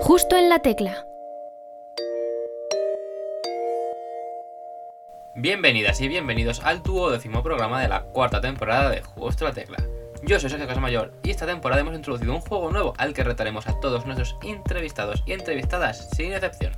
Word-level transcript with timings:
Justo 0.00 0.36
en 0.36 0.48
la 0.48 0.60
tecla. 0.60 1.04
Bienvenidas 5.34 6.00
y 6.00 6.08
bienvenidos 6.08 6.60
al 6.60 6.82
duodécimo 6.82 7.42
programa 7.42 7.80
de 7.80 7.88
la 7.88 8.02
cuarta 8.02 8.40
temporada 8.40 8.90
de 8.90 9.02
Justo 9.02 9.44
la 9.44 9.52
Tecla. 9.52 9.78
Yo 10.22 10.38
soy 10.38 10.50
Sergio 10.50 10.68
Casamayor 10.68 11.12
y 11.22 11.30
esta 11.30 11.46
temporada 11.46 11.80
hemos 11.80 11.94
introducido 11.94 12.32
un 12.32 12.40
juego 12.40 12.70
nuevo 12.70 12.94
al 12.96 13.12
que 13.12 13.24
retaremos 13.24 13.66
a 13.66 13.78
todos 13.80 14.06
nuestros 14.06 14.36
entrevistados 14.42 15.24
y 15.26 15.32
entrevistadas 15.32 16.08
sin 16.10 16.32
excepción. 16.32 16.72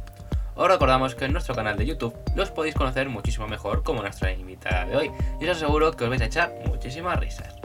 Os 0.55 0.69
recordamos 0.69 1.15
que 1.15 1.27
en 1.27 1.33
nuestro 1.33 1.55
canal 1.55 1.77
de 1.77 1.87
YouTube 1.87 2.17
los 2.35 2.51
podéis 2.51 2.75
conocer 2.75 3.09
muchísimo 3.09 3.47
mejor 3.47 3.83
como 3.83 4.01
nuestra 4.01 4.33
invitada 4.33 4.87
de 4.87 4.97
hoy 4.97 5.11
y 5.41 5.45
os 5.45 5.57
aseguro 5.57 5.93
que 5.93 6.05
os 6.05 6.11
vais 6.11 6.23
a 6.23 6.27
echar 6.27 6.55
muchísimas 6.67 7.21
risas. 7.21 7.60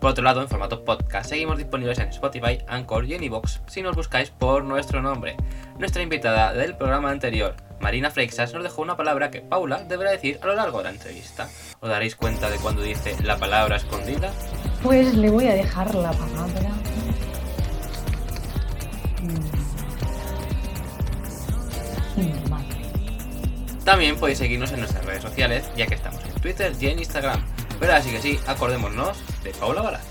Por 0.00 0.12
otro 0.12 0.24
lado, 0.24 0.40
en 0.40 0.48
formato 0.48 0.82
podcast 0.82 1.28
seguimos 1.28 1.58
disponibles 1.58 1.98
en 1.98 2.08
Spotify, 2.08 2.58
Anchor 2.66 3.04
y 3.04 3.16
iVoox 3.16 3.60
si 3.66 3.82
nos 3.82 3.94
buscáis 3.94 4.30
por 4.30 4.64
nuestro 4.64 5.02
nombre. 5.02 5.36
Nuestra 5.78 6.02
invitada 6.02 6.54
del 6.54 6.74
programa 6.74 7.10
anterior, 7.10 7.54
Marina 7.80 8.10
Freixas, 8.10 8.54
nos 8.54 8.62
dejó 8.62 8.80
una 8.80 8.96
palabra 8.96 9.30
que 9.30 9.42
Paula 9.42 9.84
deberá 9.84 10.10
decir 10.10 10.38
a 10.42 10.46
lo 10.46 10.54
largo 10.54 10.78
de 10.78 10.84
la 10.84 10.90
entrevista. 10.90 11.50
¿Os 11.80 11.90
daréis 11.90 12.16
cuenta 12.16 12.48
de 12.48 12.56
cuando 12.56 12.80
dice 12.80 13.14
la 13.22 13.36
palabra 13.36 13.76
escondida? 13.76 14.32
Pues 14.82 15.14
le 15.14 15.28
voy 15.28 15.48
a 15.48 15.54
dejar 15.54 15.94
la 15.94 16.12
palabra. 16.12 16.70
Mm, 22.16 22.48
vale. 22.48 22.64
También 23.84 24.16
podéis 24.16 24.38
seguirnos 24.38 24.72
en 24.72 24.80
nuestras 24.80 25.04
redes 25.04 25.22
sociales, 25.22 25.70
ya 25.76 25.86
que 25.86 25.96
estamos 25.96 26.24
en 26.24 26.40
Twitter 26.40 26.72
y 26.80 26.86
en 26.86 27.00
Instagram. 27.00 27.44
Pero 27.78 27.92
así 27.92 28.10
que 28.10 28.22
sí, 28.22 28.40
acordémonos 28.46 29.18
de 29.42 29.50
Paula 29.52 29.82
Baraz. 29.82 30.06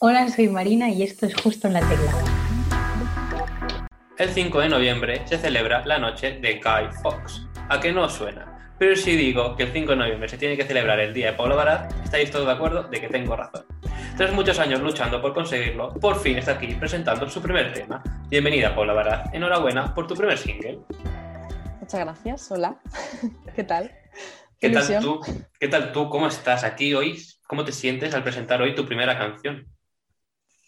Hola, 0.00 0.28
soy 0.28 0.48
Marina 0.48 0.88
y 0.88 1.02
esto 1.02 1.26
es 1.26 1.34
justo 1.40 1.68
en 1.68 1.74
la 1.74 1.80
tecla. 1.80 2.12
El 4.18 4.30
5 4.30 4.60
de 4.60 4.68
noviembre 4.68 5.22
se 5.26 5.38
celebra 5.38 5.84
la 5.84 5.98
noche 5.98 6.38
de 6.40 6.54
Guy 6.54 6.92
Fawkes. 7.02 7.46
¿A 7.68 7.80
qué 7.80 7.92
no 7.92 8.04
os 8.04 8.12
suena? 8.12 8.74
Pero 8.78 8.96
si 8.96 9.16
digo 9.16 9.56
que 9.56 9.64
el 9.64 9.72
5 9.72 9.92
de 9.92 9.96
noviembre 9.96 10.28
se 10.28 10.38
tiene 10.38 10.56
que 10.56 10.64
celebrar 10.64 11.00
el 11.00 11.14
día 11.14 11.30
de 11.30 11.36
Paula 11.36 11.54
Baraz, 11.54 11.94
estáis 12.04 12.30
todos 12.30 12.46
de 12.46 12.52
acuerdo 12.52 12.84
de 12.84 13.00
que 13.00 13.08
tengo 13.08 13.36
razón. 13.36 13.64
Tras 14.16 14.32
muchos 14.32 14.58
años 14.58 14.80
luchando 14.80 15.20
por 15.20 15.32
conseguirlo, 15.32 15.94
por 15.94 16.20
fin 16.20 16.38
está 16.38 16.52
aquí 16.52 16.74
presentando 16.74 17.28
su 17.28 17.40
primer 17.40 17.72
tema. 17.72 18.02
Bienvenida 18.28 18.74
Paula 18.74 18.92
Baraz, 18.92 19.32
enhorabuena 19.32 19.94
por 19.94 20.06
tu 20.06 20.14
primer 20.14 20.38
single. 20.38 20.80
Muchas 21.80 22.00
gracias, 22.00 22.50
hola. 22.50 22.76
¿Qué 23.56 23.64
tal? 23.64 23.90
¿Qué 24.58 24.70
tal 24.70 24.98
tú? 24.98 25.20
¿Qué 25.60 25.68
tal 25.68 25.92
tú? 25.92 26.08
¿Cómo 26.10 26.26
estás 26.26 26.64
aquí 26.64 26.94
hoy? 26.94 27.22
¿Cómo 27.46 27.64
te 27.64 27.72
sientes 27.72 28.14
al 28.14 28.22
presentar 28.24 28.60
hoy 28.62 28.74
tu 28.74 28.84
primera 28.86 29.16
canción? 29.18 29.68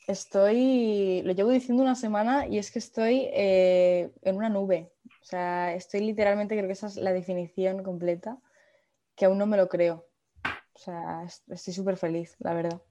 Estoy, 0.07 1.23
lo 1.25 1.33
llevo 1.33 1.51
diciendo 1.51 1.83
una 1.83 1.97
semana 1.97 2.47
y 2.47 2.59
es 2.59 2.71
que 2.71 2.79
estoy 2.79 3.29
eh, 3.33 4.13
en 4.23 4.37
una 4.37 4.49
nube. 4.49 4.93
O 5.21 5.25
sea, 5.25 5.75
estoy 5.75 6.01
literalmente, 6.01 6.55
creo 6.57 6.69
que 6.69 6.73
esa 6.75 6.87
es 6.87 6.97
la 6.97 7.13
definición 7.13 7.83
completa, 7.83 8.39
que 9.17 9.27
aún 9.27 9.39
no 9.39 9.47
me 9.47 9.57
lo 9.59 9.69
creo. 9.69 10.07
O 10.75 10.79
sea, 10.81 11.25
es- 11.27 11.43
estoy 11.49 11.75
súper 11.75 11.97
feliz, 11.99 12.37
la 12.41 12.55
verdad. 12.55 12.83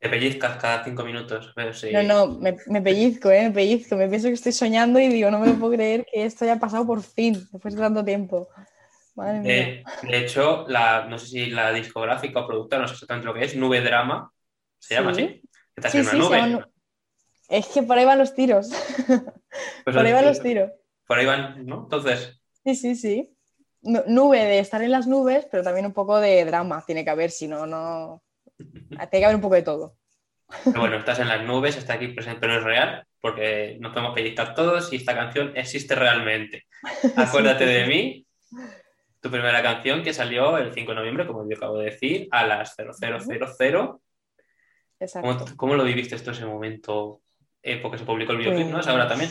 Te 0.00 0.08
pellizcas 0.08 0.56
cada 0.60 0.84
cinco 0.84 1.04
minutos. 1.04 1.52
pero 1.54 1.72
sí. 1.72 1.88
No, 1.90 2.02
no, 2.02 2.26
me, 2.38 2.56
me 2.66 2.82
pellizco, 2.82 3.30
¿eh? 3.30 3.44
Me 3.48 3.50
pellizco. 3.54 3.96
Me 3.96 4.08
pienso 4.08 4.28
que 4.28 4.34
estoy 4.34 4.52
soñando 4.52 5.00
y 5.00 5.08
digo, 5.08 5.30
no 5.30 5.38
me 5.38 5.46
lo 5.48 5.58
puedo 5.58 5.72
creer 5.74 6.06
que 6.12 6.24
esto 6.24 6.44
haya 6.44 6.58
pasado 6.58 6.86
por 6.86 7.02
fin, 7.02 7.48
después 7.50 7.74
de 7.74 7.80
tanto 7.80 8.04
tiempo. 8.04 8.48
Madre 9.18 9.40
mía. 9.40 9.52
De, 9.52 9.84
de 10.08 10.18
hecho, 10.18 10.64
la, 10.68 11.04
no 11.06 11.18
sé 11.18 11.26
si 11.26 11.46
la 11.50 11.72
discográfica 11.72 12.40
o 12.40 12.46
productora, 12.46 12.82
no 12.82 12.88
sé 12.88 12.94
exactamente 12.94 13.26
lo 13.26 13.34
que 13.34 13.44
es, 13.44 13.56
Nube 13.56 13.80
Drama, 13.80 14.32
¿se 14.78 14.94
llama 14.94 15.12
Sí. 15.14 15.22
así? 15.22 15.42
Que 15.74 15.82
te 15.82 15.90
Sí, 15.90 16.04
sí, 16.04 16.16
nube. 16.16 16.36
llama 16.38 16.68
Es 17.48 17.66
que 17.68 17.82
por 17.82 17.98
ahí 17.98 18.04
van 18.04 18.18
los 18.18 18.34
tiros. 18.34 18.68
Pues 19.84 19.96
por 19.96 20.06
ahí 20.06 20.12
van 20.12 20.26
los 20.26 20.40
tiros. 20.40 20.70
Por 21.06 21.18
ahí 21.18 21.26
van, 21.26 21.66
¿no? 21.66 21.82
Entonces, 21.84 22.40
Sí, 22.64 22.74
sí, 22.74 22.94
sí. 22.94 23.34
Nu- 23.80 24.04
Nube 24.06 24.38
de 24.44 24.58
estar 24.58 24.82
en 24.82 24.90
las 24.92 25.06
nubes, 25.06 25.46
pero 25.50 25.62
también 25.62 25.86
un 25.86 25.92
poco 25.94 26.20
de 26.20 26.44
drama 26.44 26.84
tiene 26.86 27.04
que 27.04 27.10
haber, 27.10 27.30
si 27.30 27.48
no, 27.48 27.66
no. 27.66 28.22
Tiene 28.56 29.08
que 29.10 29.24
haber 29.24 29.36
un 29.36 29.40
poco 29.42 29.54
de 29.54 29.62
todo. 29.62 29.96
pero 30.64 30.80
bueno, 30.80 30.96
estás 30.96 31.18
en 31.20 31.28
las 31.28 31.42
nubes, 31.44 31.76
está 31.76 31.94
aquí 31.94 32.08
presente, 32.08 32.40
pero 32.40 32.58
es 32.58 32.64
real, 32.64 33.04
porque 33.20 33.76
nos 33.80 33.92
podemos 33.92 34.14
pellizcar 34.14 34.54
todos 34.54 34.92
y 34.92 34.96
esta 34.96 35.14
canción 35.14 35.56
existe 35.56 35.94
realmente. 35.94 36.64
Acuérdate 37.16 37.64
de 37.66 37.86
mí, 37.86 38.26
tu 39.20 39.30
primera 39.30 39.62
canción 39.62 40.02
que 40.02 40.12
salió 40.14 40.58
el 40.58 40.72
5 40.72 40.92
de 40.92 40.96
noviembre, 40.96 41.26
como 41.26 41.48
yo 41.48 41.56
acabo 41.56 41.78
de 41.78 41.86
decir, 41.86 42.28
a 42.30 42.46
las 42.46 42.74
0000. 42.76 44.00
Exacto. 45.00 45.28
¿Cómo, 45.38 45.56
cómo 45.56 45.74
lo 45.74 45.84
viviste 45.84 46.14
esto 46.16 46.30
ese 46.32 46.44
momento? 46.46 47.20
Eh, 47.62 47.78
porque 47.80 47.98
se 47.98 48.04
publicó 48.04 48.32
el 48.32 48.38
videoclip, 48.38 48.68
¿no? 48.68 48.80
Es 48.80 48.86
ahora 48.86 49.08
también. 49.08 49.30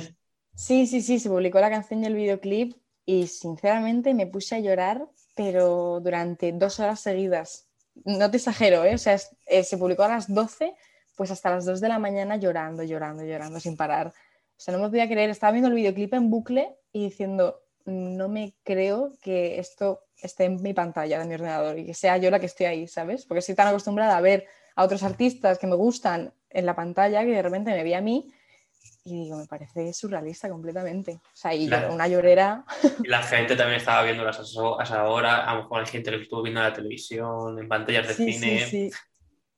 Sí, 0.54 0.88
sí, 0.88 1.02
sí, 1.02 1.20
se 1.20 1.30
publicó 1.30 1.60
la 1.60 1.70
canción 1.70 2.04
y 2.04 2.08
el 2.08 2.16
videoclip 2.16 2.76
y 3.06 3.28
sinceramente 3.28 4.14
me 4.14 4.28
puse 4.28 4.56
a 4.56 4.60
llorar, 4.60 5.08
pero 5.36 6.00
durante 6.02 6.52
dos 6.52 6.80
horas 6.80 7.00
seguidas. 7.00 7.70
No 8.06 8.30
te 8.30 8.38
exagero, 8.38 8.84
¿eh? 8.84 8.96
O 8.96 8.98
sea, 8.98 9.14
es- 9.14 9.36
eh, 9.46 9.64
se 9.64 9.78
publicó 9.78 10.04
a 10.04 10.10
las 10.10 10.34
12, 10.34 10.74
pues 11.16 11.32
hasta 11.32 11.50
las 11.52 11.66
2 11.66 11.80
de 11.82 11.88
la 11.90 12.00
mañana 12.00 12.38
llorando, 12.38 12.84
llorando, 12.84 13.24
llorando 13.24 13.60
sin 13.60 13.78
parar. 13.78 14.08
O 14.08 14.60
sea, 14.60 14.76
no 14.76 14.82
me 14.82 14.90
podía 14.90 15.08
creer, 15.08 15.30
estaba 15.30 15.52
viendo 15.52 15.70
el 15.70 15.76
videoclip 15.76 16.14
en 16.14 16.30
bucle 16.30 16.76
y 16.92 17.06
diciendo, 17.06 17.62
no 17.88 18.28
me 18.30 18.54
creo 18.64 19.14
que 19.22 19.60
esto 19.60 20.02
esté 20.22 20.46
en 20.46 20.62
mi 20.62 20.74
pantalla 20.74 21.20
de 21.20 21.26
mi 21.26 21.34
ordenador 21.36 21.78
y 21.80 21.86
que 21.86 21.94
sea 21.94 22.18
yo 22.18 22.30
la 22.30 22.40
que 22.40 22.46
estoy 22.48 22.66
ahí, 22.68 22.88
¿sabes? 22.88 23.26
Porque 23.26 23.40
estoy 23.40 23.56
tan 23.56 23.68
acostumbrada 23.68 24.18
a 24.18 24.22
ver 24.22 24.46
a 24.76 24.84
otros 24.84 25.04
artistas 25.04 25.58
que 25.58 25.68
me 25.68 25.76
gustan 25.76 26.34
en 26.50 26.66
la 26.66 26.76
pantalla 26.76 27.24
que 27.24 27.32
de 27.32 27.42
repente 27.42 27.72
me 27.72 27.84
vi 27.84 27.94
a 27.94 28.02
mí 28.02 28.32
y 29.06 29.24
digo, 29.24 29.38
me 29.38 29.46
parece 29.46 29.94
surrealista 29.94 30.50
completamente. 30.50 31.14
O 31.14 31.22
sea, 31.34 31.54
y 31.54 31.68
Claro. 31.68 31.94
una 31.94 32.08
llorera. 32.08 32.66
Y 33.04 33.08
la 33.08 33.24
gente 33.24 33.56
también 33.56 33.78
estaba 33.78 34.04
viendo 34.04 34.28
a 34.28 34.32
esa- 34.32 35.08
hora, 35.08 35.46
a 35.50 35.56
lo 35.56 35.62
mejor 35.64 35.80
hay 35.82 35.88
gente 35.88 36.12
que 36.12 36.18
lo 36.18 36.24
estuvo 36.24 36.42
viendo 36.44 36.60
en 36.62 36.68
la 36.68 36.74
televisión, 36.74 37.58
en 37.58 37.68
pantallas 37.70 38.08
de 38.10 38.14
Sí, 38.14 38.34
cine. 38.34 38.60
sí, 38.60 38.92
sí. 38.92 38.98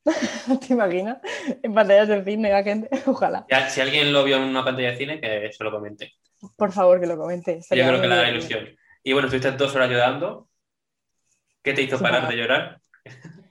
¿Te 0.68 0.74
imaginas? 0.74 1.18
En 1.64 1.74
pantallas 1.74 2.08
de 2.08 2.24
cine 2.24 2.50
la 2.52 2.64
gente. 2.64 2.90
Ojalá. 3.08 3.46
Ya, 3.50 3.70
si 3.70 3.82
alguien 3.82 4.14
lo 4.14 4.24
vio 4.24 4.38
en 4.38 4.44
una 4.44 4.64
pantalla 4.64 4.92
de 4.92 4.98
cine, 4.98 5.20
que 5.20 5.52
se 5.52 5.64
lo 5.64 5.72
comente. 5.72 6.14
Por 6.56 6.72
favor, 6.72 7.00
que 7.00 7.08
lo 7.08 7.18
comente. 7.18 7.60
Yo 7.70 7.84
creo 7.88 8.02
que 8.02 8.08
le 8.08 8.16
da 8.16 8.30
ilusión. 8.30 8.70
Y 9.04 9.14
bueno, 9.14 9.28
estuviste 9.28 9.52
dos 9.52 9.76
horas 9.76 9.90
llorando. 9.90 10.50
¿Qué 11.64 11.74
te 11.74 11.82
hizo 11.84 11.98
Sí, 11.98 12.04
parar 12.04 12.22
para. 12.22 12.32
de 12.36 12.38
llorar? 12.42 12.82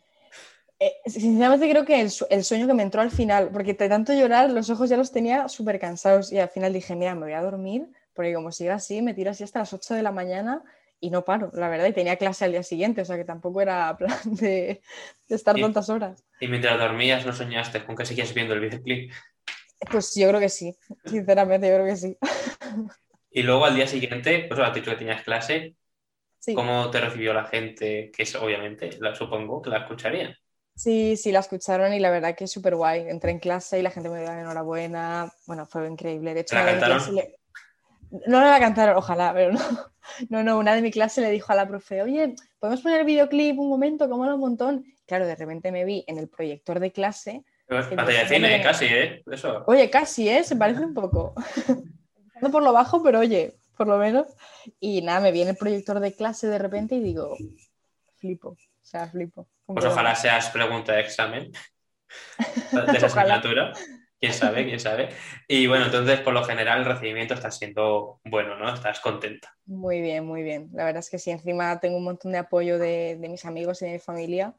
Eh, 0.80 0.92
sinceramente 1.06 1.68
creo 1.68 1.84
que 1.84 2.00
el, 2.00 2.08
su- 2.10 2.26
el 2.30 2.44
sueño 2.44 2.68
que 2.68 2.74
me 2.74 2.84
entró 2.84 3.00
al 3.00 3.10
final, 3.10 3.50
porque 3.52 3.74
de 3.74 3.88
tanto 3.88 4.12
llorar 4.12 4.48
los 4.50 4.70
ojos 4.70 4.88
ya 4.88 4.96
los 4.96 5.10
tenía 5.10 5.48
súper 5.48 5.80
cansados 5.80 6.30
y 6.32 6.38
al 6.38 6.48
final 6.50 6.72
dije, 6.72 6.94
mira, 6.94 7.16
me 7.16 7.22
voy 7.22 7.32
a 7.32 7.42
dormir, 7.42 7.88
porque 8.14 8.32
como 8.32 8.52
siga 8.52 8.74
así, 8.74 9.02
me 9.02 9.12
tiro 9.12 9.32
así 9.32 9.42
hasta 9.42 9.58
las 9.58 9.72
8 9.72 9.94
de 9.94 10.02
la 10.04 10.12
mañana 10.12 10.62
y 11.00 11.10
no 11.10 11.24
paro, 11.24 11.50
la 11.54 11.68
verdad, 11.68 11.86
y 11.86 11.92
tenía 11.92 12.16
clase 12.16 12.44
al 12.44 12.52
día 12.52 12.62
siguiente, 12.62 13.00
o 13.00 13.04
sea 13.04 13.16
que 13.16 13.24
tampoco 13.24 13.60
era 13.60 13.96
plan 13.98 14.16
de, 14.24 14.80
de 15.28 15.34
estar 15.34 15.56
Sí. 15.56 15.62
tantas 15.62 15.88
horas. 15.90 16.24
Y 16.38 16.46
mientras 16.46 16.78
dormías, 16.78 17.26
¿no 17.26 17.32
soñaste 17.32 17.84
con 17.84 17.96
que 17.96 18.06
seguías 18.06 18.32
viendo 18.32 18.54
el 18.54 18.60
videoclip? 18.60 19.12
Pues 19.90 20.14
yo 20.14 20.28
creo 20.28 20.40
que 20.40 20.48
sí, 20.48 20.76
sinceramente 21.04 21.68
yo 21.68 21.74
creo 21.74 21.86
que 21.86 21.96
sí. 21.96 22.18
Y 23.30 23.42
luego 23.42 23.64
al 23.64 23.74
día 23.74 23.86
siguiente, 23.86 24.46
pues 24.48 24.60
has 24.60 24.74
dicho 24.74 24.90
que 24.90 24.96
tenías 24.96 25.22
clase. 25.22 25.76
Sí. 26.40 26.54
¿Cómo 26.54 26.90
te 26.90 27.00
recibió 27.00 27.34
la 27.34 27.44
gente? 27.44 28.10
Que 28.14 28.22
es 28.22 28.34
obviamente, 28.36 28.90
la, 29.00 29.14
supongo 29.14 29.62
que 29.62 29.70
la 29.70 29.78
escucharían. 29.78 30.34
Sí, 30.74 31.16
sí, 31.16 31.32
la 31.32 31.40
escucharon 31.40 31.92
y 31.92 31.98
la 31.98 32.10
verdad 32.10 32.36
que 32.36 32.44
es 32.44 32.52
súper 32.52 32.76
guay. 32.76 33.08
Entré 33.08 33.32
en 33.32 33.40
clase 33.40 33.78
y 33.78 33.82
la 33.82 33.90
gente 33.90 34.08
me 34.08 34.18
dio 34.20 34.26
la 34.28 34.40
enhorabuena. 34.40 35.32
Bueno, 35.46 35.66
fue 35.66 35.88
increíble. 35.88 36.34
De 36.34 36.40
hecho, 36.40 36.56
¿La 36.56 36.66
cantaron? 36.66 37.14
le- 37.14 37.38
No, 38.26 38.40
la 38.40 38.60
cantaron, 38.60 38.96
ojalá, 38.96 39.32
pero 39.34 39.52
no. 39.52 39.60
No, 40.30 40.42
no, 40.42 40.58
una 40.58 40.74
de 40.74 40.82
mi 40.82 40.90
clase 40.90 41.20
le 41.20 41.30
dijo 41.30 41.52
a 41.52 41.56
la 41.56 41.68
profe, 41.68 42.02
oye, 42.02 42.34
¿podemos 42.58 42.80
poner 42.82 43.04
videoclip 43.04 43.58
un 43.58 43.68
momento? 43.68 44.08
¿Cómo 44.08 44.22
un 44.22 44.40
montón? 44.40 44.84
Claro, 45.06 45.26
de 45.26 45.36
repente 45.36 45.70
me 45.70 45.84
vi 45.84 46.04
en 46.08 46.18
el 46.18 46.28
proyector 46.28 46.80
de 46.80 46.92
clase. 46.92 47.44
Pantalla 47.68 48.20
de 48.20 48.28
cine, 48.28 48.62
casi, 48.62 48.86
¿eh? 48.86 49.22
Eso. 49.30 49.64
Oye, 49.66 49.90
casi, 49.90 50.28
¿eh? 50.28 50.42
Se 50.42 50.56
parece 50.56 50.80
un 50.80 50.94
poco. 50.94 51.34
Empezando 51.66 52.50
por 52.50 52.62
lo 52.62 52.72
bajo, 52.72 53.02
pero 53.02 53.18
oye, 53.18 53.58
por 53.76 53.86
lo 53.86 53.98
menos. 53.98 54.26
Y 54.80 55.02
nada, 55.02 55.20
me 55.20 55.32
vi 55.32 55.42
en 55.42 55.48
el 55.48 55.56
proyector 55.56 56.00
de 56.00 56.14
clase 56.14 56.46
de 56.46 56.58
repente 56.58 56.94
y 56.94 57.00
digo, 57.00 57.36
flipo, 58.16 58.50
o 58.50 58.56
sea, 58.80 59.06
flipo. 59.08 59.48
Pues 59.66 59.84
ojalá 59.84 60.14
seas 60.14 60.48
pregunta 60.48 60.94
de 60.94 61.00
examen 61.00 61.52
de 62.72 62.96
esa 62.96 63.06
asignatura. 63.06 63.72
Quién 64.18 64.32
sabe, 64.32 64.64
quién 64.64 64.80
sabe. 64.80 65.10
Y 65.46 65.66
bueno, 65.66 65.84
entonces 65.84 66.20
por 66.20 66.32
lo 66.32 66.42
general 66.44 66.80
el 66.80 66.86
recibimiento 66.86 67.34
está 67.34 67.50
siendo 67.50 68.18
bueno, 68.24 68.56
¿no? 68.56 68.72
Estás 68.72 68.98
contenta. 68.98 69.54
Muy 69.66 70.00
bien, 70.00 70.24
muy 70.24 70.42
bien. 70.42 70.70
La 70.72 70.84
verdad 70.84 71.00
es 71.00 71.10
que 71.10 71.18
sí, 71.18 71.30
encima 71.30 71.78
tengo 71.80 71.98
un 71.98 72.04
montón 72.04 72.32
de 72.32 72.38
apoyo 72.38 72.78
de, 72.78 73.16
de 73.20 73.28
mis 73.28 73.44
amigos 73.44 73.82
y 73.82 73.84
de 73.84 73.92
mi 73.92 73.98
familia 73.98 74.54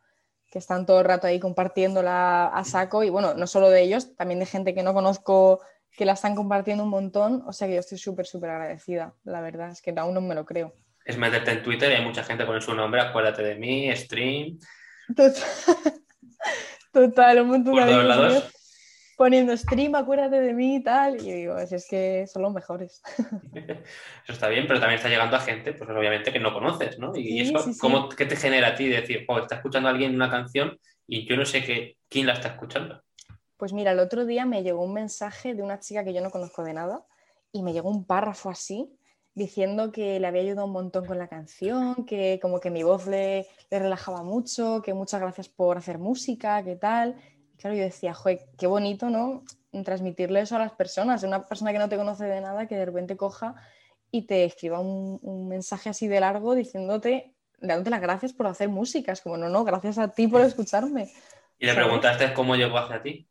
que 0.50 0.60
están 0.60 0.86
todo 0.86 1.00
el 1.00 1.06
rato 1.06 1.28
ahí 1.28 1.40
compartiéndola 1.40 2.48
a 2.48 2.63
saco. 2.63 3.04
Y 3.04 3.10
bueno, 3.10 3.34
no 3.34 3.48
solo 3.48 3.69
de 3.69 3.81
ellos, 3.81 4.16
también 4.16 4.40
de 4.40 4.46
gente 4.46 4.74
que 4.74 4.84
no 4.84 4.94
conozco 4.94 5.62
que 5.92 6.06
la 6.06 6.13
están 6.13 6.36
compartiendo 6.36 6.84
un 6.84 6.90
montón, 6.90 7.44
o 7.46 7.51
sea 7.51 7.68
que 7.68 7.74
yo 7.74 7.80
estoy 7.81 7.98
súper, 7.98 8.25
súper 8.25 8.51
agradecida, 8.51 9.13
la 9.24 9.42
verdad, 9.42 9.69
es 9.69 9.81
que 9.81 9.94
aún 9.98 10.13
no 10.13 10.22
me 10.22 10.36
lo 10.36 10.46
creo. 10.46 10.74
Es 11.04 11.18
meterte 11.18 11.51
en 11.51 11.63
Twitter 11.63 11.92
y 11.92 11.96
hay 11.96 12.06
mucha 12.06 12.24
gente 12.24 12.46
con 12.46 12.62
su 12.62 12.74
nombre, 12.74 13.01
acuérdate 13.01 13.44
de 13.44 13.56
mí, 13.56 13.94
stream, 13.96 14.60
Total, 15.16 15.34
Total, 16.94 17.42
un 17.42 17.48
montón 17.48 17.74
por 17.74 17.86
de 17.86 17.92
todos 17.92 18.06
lados. 18.06 18.52
Poniendo 19.19 19.56
stream, 19.57 19.95
acuérdate 19.95 20.39
de 20.39 20.54
mí 20.54 20.77
y 20.77 20.80
tal. 20.81 21.18
Y 21.21 21.27
yo 21.27 21.36
digo, 21.36 21.68
si 21.68 21.75
es 21.75 21.86
que 21.89 22.25
son 22.25 22.42
los 22.42 22.54
mejores. 22.54 23.01
Eso 24.24 24.31
está 24.31 24.48
bien, 24.48 24.66
pero 24.66 24.80
también 24.80 24.95
está 24.95 25.10
llegando 25.10 25.36
a 25.36 25.42
gente, 25.42 25.74
pues 25.74 25.89
obviamente 25.89 26.31
que 26.31 26.39
no 26.39 26.54
conoces, 26.54 26.98
¿no? 26.98 27.13
Y 27.13 27.24
Sí, 27.24 27.39
eso, 27.42 27.60
sí, 27.60 27.74
sí. 27.74 27.80
¿cómo, 27.81 28.07
¿qué 28.07 28.25
te 28.25 28.38
genera 28.38 28.69
a 28.69 28.75
ti 28.75 28.88
decir, 28.88 29.25
oh, 29.27 29.39
está 29.39 29.56
escuchando 29.56 29.89
a 29.89 29.92
alguien 29.92 30.16
una 30.16 30.30
canción 30.30 30.80
y 31.06 31.27
yo 31.27 31.36
no 31.36 31.45
sé 31.45 31.66
qué, 31.66 31.98
quién 32.07 32.27
la 32.27 32.33
está 32.33 32.48
escuchando? 32.48 33.04
Pues 33.57 33.74
mira, 33.74 33.92
el 33.92 34.00
otro 34.00 34.25
día 34.25 34.45
me 34.45 34.63
llegó 34.63 34.86
un 34.86 34.94
mensaje 34.94 35.54
de 35.54 35.63
una 35.63 35.81
chica 35.81 36.06
que 36.06 36.13
yo 36.13 36.21
no 36.21 36.30
conozco 36.30 36.63
de 36.63 36.71
nada 36.71 37.04
y 37.51 37.62
me 37.62 37.74
llegó 37.74 37.89
un 37.89 38.06
párrafo 38.06 38.50
así 38.50 38.89
diciendo 39.36 39.92
que 39.92 40.18
le 40.21 40.27
había 40.27 40.44
ayudado 40.44 40.66
un 40.68 40.71
montón 40.71 41.06
con 41.06 41.18
la 41.18 41.27
canción, 41.27 42.06
que 42.06 42.39
como 42.42 42.62
que 42.62 42.69
mi 42.69 42.83
voz 42.83 43.06
le, 43.06 43.48
le 43.69 43.80
relajaba 43.80 44.24
mucho, 44.24 44.81
que 44.81 44.94
muchas 44.94 45.19
gracias 45.19 45.50
por 45.50 45.77
hacer 45.77 45.98
música, 45.98 46.63
que 46.63 46.77
tal. 46.77 47.18
Claro, 47.60 47.76
yo 47.76 47.84
decía, 47.84 48.14
joder, 48.14 48.40
qué 48.58 48.68
bonito, 48.68 49.10
¿no? 49.10 49.44
Transmitirle 49.84 50.40
eso 50.40 50.56
a 50.56 50.60
las 50.60 50.72
personas, 50.72 51.24
una 51.24 51.46
persona 51.46 51.74
que 51.74 51.80
no 51.80 51.90
te 51.90 51.98
conoce 51.98 52.26
de 52.26 52.40
nada, 52.42 52.68
que 52.68 52.76
de 52.76 52.86
repente 52.86 53.18
coja 53.18 53.56
y 54.12 54.24
te 54.24 54.46
escriba 54.46 54.80
un, 54.80 55.20
un 55.22 55.48
mensaje 55.48 55.90
así 55.90 56.08
de 56.08 56.22
largo 56.22 56.56
diciéndote, 56.56 57.34
dándote 57.60 57.90
las 57.90 58.02
gracias 58.02 58.34
por 58.34 58.48
hacer 58.48 58.70
música. 58.70 59.12
Es 59.12 59.22
como, 59.22 59.38
no, 59.38 59.50
no, 59.50 59.64
gracias 59.66 59.98
a 59.98 60.08
ti 60.08 60.28
por 60.28 60.42
escucharme. 60.42 61.12
Y 61.60 61.66
le 61.66 61.74
preguntaste 61.74 62.34
cómo 62.34 62.56
llegó 62.56 62.78
hacia 62.78 63.02
ti. 63.02 63.28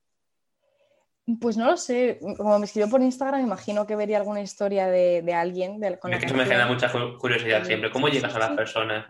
Pues 1.41 1.59
no 1.59 1.67
lo 1.67 1.77
sé, 1.77 2.19
como 2.39 2.59
me 2.59 2.65
escribió 2.65 2.89
por 2.89 3.03
Instagram, 3.03 3.43
imagino 3.43 3.87
que 3.87 3.95
vería 3.97 4.17
alguna 4.17 4.41
historia 4.41 4.87
de, 4.89 5.21
de 5.21 5.35
alguien. 5.35 5.79
de- 5.79 5.99
con 5.99 6.11
Es 6.13 6.21
que 6.21 6.27
eso 6.27 6.35
me 6.35 6.45
genera 6.45 6.67
mucha 6.67 6.91
cu- 6.91 7.19
curiosidad 7.19 7.65
siempre. 7.65 7.91
¿Cómo 7.91 8.09
llegas 8.09 8.35
a 8.35 8.39
las 8.39 8.51
personas? 8.53 9.05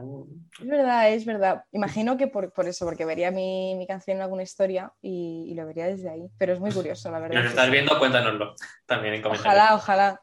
Es 0.61 0.67
verdad, 0.67 1.11
es 1.13 1.25
verdad. 1.25 1.63
Imagino 1.71 2.17
que 2.17 2.27
por, 2.27 2.53
por 2.53 2.67
eso, 2.67 2.85
porque 2.85 3.05
vería 3.05 3.31
mi, 3.31 3.77
mi 3.77 3.87
canción 3.87 4.17
en 4.17 4.25
alguna 4.25 4.43
historia 4.43 4.93
y, 5.01 5.47
y 5.49 5.55
lo 5.55 5.65
vería 5.65 5.87
desde 5.87 6.11
ahí. 6.11 6.27
Pero 6.39 6.55
es 6.55 6.61
muy 6.61 6.73
curioso, 6.73 7.09
la 7.13 7.19
Si 7.19 7.23
verdad. 7.23 7.37
nos 7.37 7.45
sí, 7.45 7.49
estás 7.51 7.71
viendo, 7.71 7.99
cuéntanoslo 8.01 8.55
también 8.85 9.15
en 9.15 9.23
comentarios. 9.23 9.55
Ojalá, 9.55 9.75
ojalá. 9.77 10.21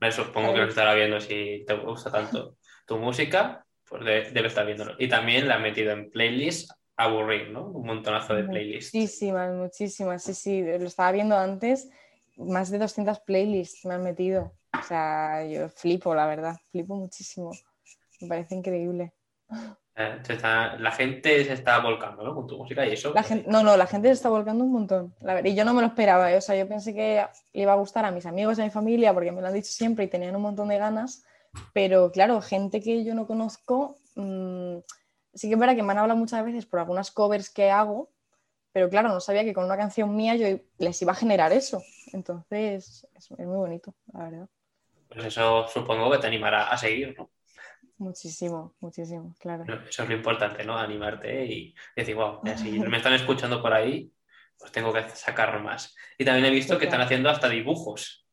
Me 0.00 0.12
supongo 0.12 0.52
que 0.52 0.60
lo 0.60 0.68
estará 0.68 0.92
viendo 0.92 1.18
si 1.20 1.64
te 1.66 1.74
gusta 1.74 2.10
tanto 2.12 2.56
tu 2.86 2.98
música, 2.98 3.64
pues 3.88 4.04
de- 4.04 4.30
debe 4.32 4.48
estar 4.48 4.66
viéndolo. 4.66 4.94
Y 4.98 5.08
también 5.08 5.48
la 5.48 5.54
has 5.54 5.60
metido 5.62 5.92
en 5.92 6.10
playlist 6.10 6.72
aburrir, 6.96 7.50
¿no? 7.50 7.66
Un 7.68 7.86
montonazo 7.86 8.34
de 8.34 8.44
playlists. 8.44 8.94
Muchísimas, 8.94 9.54
muchísimas. 9.54 10.22
Sí, 10.22 10.34
sí, 10.34 10.62
lo 10.62 10.86
estaba 10.86 11.12
viendo 11.12 11.36
antes. 11.36 11.88
Más 12.36 12.70
de 12.70 12.78
200 12.78 13.20
playlists 13.20 13.84
me 13.84 13.94
han 13.94 14.02
metido. 14.02 14.52
O 14.78 14.82
sea, 14.82 15.44
yo 15.46 15.68
flipo, 15.68 16.14
la 16.14 16.26
verdad. 16.26 16.56
Flipo 16.70 16.94
muchísimo. 16.96 17.50
Me 18.20 18.28
parece 18.28 18.54
increíble. 18.54 19.12
Eh, 19.98 20.18
está- 20.28 20.76
la 20.76 20.90
gente 20.92 21.42
se 21.44 21.52
está 21.54 21.78
volcando, 21.80 22.22
¿no? 22.22 22.34
Con 22.34 22.46
tu 22.46 22.58
música 22.58 22.86
y 22.86 22.92
eso. 22.92 23.12
La 23.14 23.22
gente, 23.22 23.48
no, 23.50 23.62
no, 23.62 23.76
la 23.78 23.86
gente 23.86 24.08
se 24.08 24.14
está 24.14 24.28
volcando 24.28 24.64
un 24.64 24.72
montón. 24.72 25.14
La 25.20 25.32
verdad, 25.34 25.50
y 25.50 25.54
yo 25.54 25.64
no 25.64 25.72
me 25.72 25.80
lo 25.80 25.86
esperaba. 25.88 26.30
¿eh? 26.30 26.36
O 26.36 26.40
sea, 26.42 26.54
yo 26.56 26.68
pensé 26.68 26.92
que 26.94 27.24
le 27.54 27.62
iba 27.62 27.72
a 27.72 27.76
gustar 27.76 28.04
a 28.04 28.10
mis 28.10 28.26
amigos 28.26 28.58
y 28.58 28.60
a 28.60 28.64
mi 28.64 28.70
familia 28.70 29.14
porque 29.14 29.32
me 29.32 29.40
lo 29.40 29.46
han 29.46 29.54
dicho 29.54 29.70
siempre 29.70 30.04
y 30.04 30.08
tenían 30.08 30.36
un 30.36 30.42
montón 30.42 30.68
de 30.68 30.76
ganas. 30.78 31.24
Pero 31.72 32.12
claro, 32.12 32.42
gente 32.42 32.82
que 32.82 33.04
yo 33.04 33.14
no 33.14 33.26
conozco, 33.26 33.96
mm, 34.16 34.76
sí 35.36 35.48
que 35.48 35.54
es 35.54 35.60
verdad 35.60 35.76
que 35.76 35.82
me 35.82 35.92
han 35.92 35.98
hablado 35.98 36.18
muchas 36.18 36.44
veces 36.44 36.66
por 36.66 36.80
algunas 36.80 37.10
covers 37.10 37.50
que 37.50 37.70
hago, 37.70 38.10
pero 38.72 38.90
claro, 38.90 39.08
no 39.08 39.20
sabía 39.20 39.44
que 39.44 39.54
con 39.54 39.64
una 39.64 39.76
canción 39.76 40.14
mía 40.14 40.34
yo 40.36 40.46
les 40.78 41.02
iba 41.02 41.12
a 41.12 41.16
generar 41.16 41.52
eso. 41.52 41.82
Entonces, 42.12 43.06
es, 43.14 43.30
es 43.30 43.46
muy 43.46 43.56
bonito, 43.56 43.94
la 44.12 44.24
verdad. 44.24 44.48
Pues 45.08 45.24
eso 45.26 45.66
supongo 45.68 46.10
que 46.10 46.18
te 46.18 46.26
animará 46.26 46.68
a 46.68 46.76
seguir, 46.76 47.14
¿no? 47.16 47.30
Muchísimo, 47.98 48.74
muchísimo, 48.80 49.34
claro. 49.38 49.64
Eso 49.88 50.02
es 50.02 50.08
lo 50.08 50.14
importante, 50.14 50.64
¿no? 50.64 50.76
Animarte 50.76 51.46
y 51.46 51.74
decir, 51.94 52.14
wow, 52.14 52.40
si 52.56 52.70
me 52.78 52.98
están 52.98 53.14
escuchando 53.14 53.62
por 53.62 53.72
ahí, 53.72 54.12
pues 54.58 54.70
tengo 54.72 54.92
que 54.92 55.08
sacar 55.10 55.62
más. 55.62 55.94
Y 56.18 56.24
también 56.24 56.46
he 56.46 56.50
visto 56.50 56.78
que 56.78 56.84
están 56.84 57.00
haciendo 57.00 57.30
hasta 57.30 57.48
dibujos. 57.48 58.25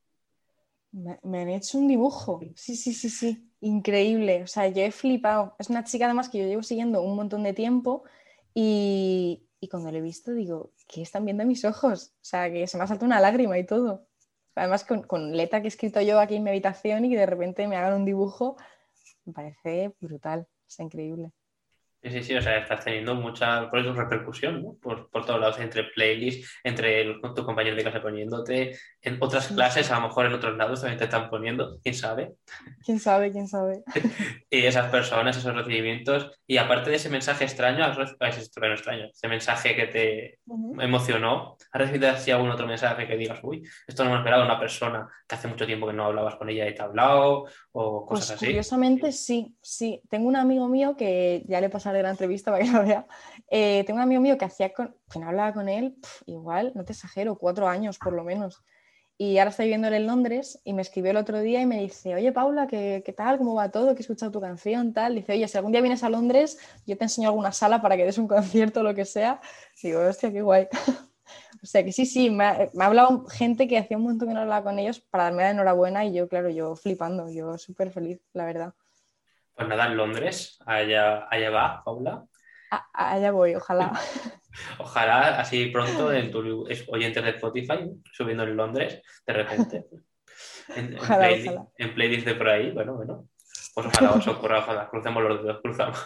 Me, 0.93 1.41
han 1.41 1.49
hecho 1.49 1.77
un 1.79 1.87
dibujo. 1.87 2.39
Sí, 2.55 2.75
sí, 2.75 2.93
sí, 2.93 3.09
sí. 3.09 3.51
Increíble. 3.61 4.43
O 4.43 4.47
sea, 4.47 4.67
yo 4.67 4.81
he 4.83 4.91
flipado. 4.91 5.55
Es 5.59 5.69
una 5.69 5.83
chica 5.83 6.05
además 6.05 6.29
que 6.29 6.39
yo 6.39 6.45
llevo 6.45 6.63
siguiendo 6.63 7.01
un 7.01 7.15
montón 7.15 7.43
de 7.43 7.53
tiempo 7.53 8.03
y, 8.53 9.47
y 9.59 9.67
cuando 9.69 9.91
lo 9.91 9.97
he 9.97 10.01
visto 10.01 10.33
digo, 10.33 10.71
¿qué 10.87 11.01
están 11.01 11.25
viendo 11.25 11.45
mis 11.45 11.65
ojos? 11.65 12.13
O 12.21 12.25
sea, 12.25 12.51
que 12.51 12.67
se 12.67 12.77
me 12.77 12.83
ha 12.83 12.87
saltado 12.87 13.07
una 13.07 13.19
lágrima 13.19 13.57
y 13.57 13.65
todo. 13.65 14.07
Además 14.55 14.83
con, 14.85 15.03
con 15.03 15.35
letra 15.35 15.61
que 15.61 15.67
he 15.67 15.69
escrito 15.69 15.99
yo 16.01 16.19
aquí 16.19 16.35
en 16.35 16.43
mi 16.43 16.51
habitación 16.51 17.05
y 17.05 17.09
que 17.09 17.17
de 17.17 17.25
repente 17.25 17.67
me 17.67 17.75
hagan 17.75 17.95
un 17.95 18.05
dibujo, 18.05 18.55
me 19.25 19.33
parece 19.33 19.93
brutal. 19.99 20.47
Es 20.67 20.79
increíble. 20.79 21.31
Sí, 22.03 22.09
sí, 22.11 22.21
sí, 22.23 22.35
o 22.35 22.41
sea, 22.41 22.57
estás 22.57 22.83
teniendo 22.83 23.15
mucha 23.15 23.69
por 23.69 23.79
eso, 23.79 23.93
repercusión, 23.93 24.61
¿no? 24.61 24.73
Por, 24.81 25.09
por 25.09 25.25
todos 25.25 25.39
lados, 25.39 25.57
entre 25.61 25.85
playlists, 25.85 26.59
entre 26.63 26.99
el- 27.01 27.21
tu 27.33 27.45
compañero 27.45 27.77
de 27.77 27.81
clase 27.83 28.01
poniéndote, 28.01 28.77
en 29.01 29.17
otras 29.21 29.47
clases, 29.47 29.89
a 29.89 29.95
lo 30.01 30.07
mejor 30.09 30.25
en 30.25 30.33
otros 30.33 30.57
lados 30.57 30.81
también 30.81 30.97
te 30.99 31.05
están 31.05 31.29
poniendo, 31.29 31.79
quién 31.81 31.95
sabe. 31.95 32.33
¿Quién 32.85 32.99
sabe? 32.99 33.31
¿Quién 33.31 33.47
sabe? 33.47 33.83
Y 34.49 34.65
esas 34.65 34.91
personas, 34.91 35.35
esos 35.37 35.55
recibimientos, 35.55 36.29
y 36.45 36.57
aparte 36.57 36.89
de 36.91 36.97
ese 36.97 37.09
mensaje 37.09 37.45
extraño, 37.45 37.83
has 37.85 37.97
reci- 37.97 38.17
ese 38.19 38.51
bueno, 38.59 38.75
extraño, 38.75 39.05
ese 39.05 39.27
mensaje 39.27 39.75
que 39.75 39.87
te 39.87 40.39
emocionó, 40.79 41.57
¿has 41.71 41.81
recibido 41.81 42.09
así 42.11 42.29
algún 42.31 42.51
otro 42.51 42.67
mensaje 42.67 43.07
que 43.07 43.17
digas, 43.17 43.39
uy, 43.43 43.63
esto 43.87 44.03
no 44.03 44.09
me 44.09 44.15
lo 44.17 44.21
esperaba 44.21 44.45
una 44.45 44.59
persona 44.59 45.07
que 45.27 45.35
hace 45.35 45.47
mucho 45.47 45.65
tiempo 45.65 45.87
que 45.87 45.93
no 45.93 46.05
hablabas 46.05 46.35
con 46.35 46.49
ella 46.49 46.67
y 46.67 46.75
te 46.75 46.81
ha 46.81 46.85
hablado, 46.85 47.45
o 47.71 48.05
Pues 48.07 48.19
cosas 48.21 48.35
así? 48.35 48.45
curiosamente 48.47 49.11
sí, 49.11 49.55
sí. 49.61 50.01
Tengo 50.09 50.27
un 50.27 50.35
amigo 50.35 50.67
mío 50.67 50.95
que 50.95 51.43
ya 51.47 51.59
le 51.61 51.69
pasaré 51.93 52.03
la 52.03 52.09
entrevista 52.09 52.51
para 52.51 52.63
que 52.63 52.71
lo 52.71 52.83
vea. 52.83 53.05
Eh, 53.49 53.83
tengo 53.85 53.97
un 53.97 54.03
amigo 54.03 54.21
mío 54.21 54.37
que 54.37 54.45
hacía 54.45 54.73
con, 54.73 54.95
que 55.11 55.19
no 55.19 55.27
hablaba 55.27 55.53
con 55.53 55.69
él, 55.69 55.95
igual, 56.25 56.71
no 56.75 56.83
te 56.83 56.93
exagero, 56.93 57.37
cuatro 57.37 57.67
años 57.67 57.97
por 57.97 58.13
lo 58.13 58.23
menos. 58.23 58.63
Y 59.15 59.37
ahora 59.37 59.51
está 59.51 59.61
viviendo 59.63 59.87
él 59.87 59.93
en 59.93 60.07
Londres 60.07 60.59
y 60.63 60.73
me 60.73 60.81
escribió 60.81 61.11
el 61.11 61.17
otro 61.17 61.39
día 61.39 61.61
y 61.61 61.67
me 61.67 61.79
dice, 61.79 62.15
oye 62.15 62.31
Paula, 62.31 62.65
¿qué, 62.65 63.03
qué 63.05 63.13
tal? 63.13 63.37
¿Cómo 63.37 63.53
va 63.53 63.69
todo? 63.69 63.93
Que 63.93 63.99
he 63.99 64.01
escuchado 64.01 64.31
tu 64.31 64.41
canción, 64.41 64.91
tal. 64.91 65.15
Dice, 65.15 65.33
oye, 65.33 65.47
si 65.47 65.55
algún 65.55 65.71
día 65.71 65.81
vienes 65.81 66.03
a 66.03 66.09
Londres, 66.09 66.57
yo 66.87 66.97
te 66.97 67.03
enseño 67.03 67.29
alguna 67.29 67.51
sala 67.51 67.79
para 67.81 67.95
que 67.95 68.05
des 68.05 68.17
un 68.17 68.27
concierto 68.27 68.79
o 68.79 68.83
lo 68.83 68.95
que 68.95 69.05
sea. 69.05 69.39
Digo, 69.81 70.01
hostia, 70.01 70.31
qué 70.31 70.41
guay. 70.41 70.67
O 71.63 71.65
sea 71.65 71.83
que 71.85 71.93
sí, 71.93 72.05
sí, 72.05 72.29
me 72.29 72.43
ha, 72.43 72.69
me 72.73 72.83
ha 72.83 72.87
hablado 72.87 73.25
gente 73.27 73.67
que 73.69 73.77
hacía 73.77 73.95
un 73.95 74.03
montón 74.03 74.27
que 74.27 74.33
no 74.33 74.41
hablaba 74.41 74.63
con 74.65 74.77
ellos 74.79 74.99
para 74.99 75.25
darme 75.25 75.43
la 75.43 75.51
enhorabuena 75.51 76.05
y 76.05 76.13
yo, 76.13 76.27
claro, 76.27 76.49
yo 76.49 76.75
flipando, 76.75 77.29
yo 77.29 77.57
súper 77.57 77.89
feliz, 77.91 78.19
la 78.33 78.45
verdad. 78.45 78.73
Pues 79.55 79.67
nada, 79.67 79.85
en 79.87 79.97
Londres, 79.97 80.57
allá, 80.65 81.27
allá 81.29 81.49
va, 81.49 81.83
Paula. 81.83 82.25
A- 82.71 82.87
allá 83.13 83.31
voy, 83.31 83.55
ojalá. 83.55 83.91
Ojalá 84.79 85.39
así 85.39 85.67
pronto 85.67 86.13
en 86.13 86.29
tus 86.29 86.45
oyentes 86.87 87.23
de 87.23 87.29
Spotify, 87.31 87.89
subiendo 88.11 88.43
en 88.43 88.55
Londres, 88.55 89.01
de 89.25 89.33
repente. 89.33 89.85
En, 90.75 90.93
en 90.93 90.99
Ojalá, 90.99 91.29
playli- 91.29 91.43
ojalá. 91.49 91.67
en 91.77 91.93
playlist 91.93 92.25
de 92.25 92.35
por 92.35 92.47
ahí, 92.49 92.71
bueno, 92.71 92.93
bueno. 92.95 93.27
Pues 93.75 93.85
ojalá 93.87 94.11
os 94.13 94.27
ocurra, 94.27 94.59
ojalá, 94.59 94.89
crucemos 94.89 95.21
los 95.21 95.43
dedos, 95.43 95.59
cruzamos. 95.61 96.01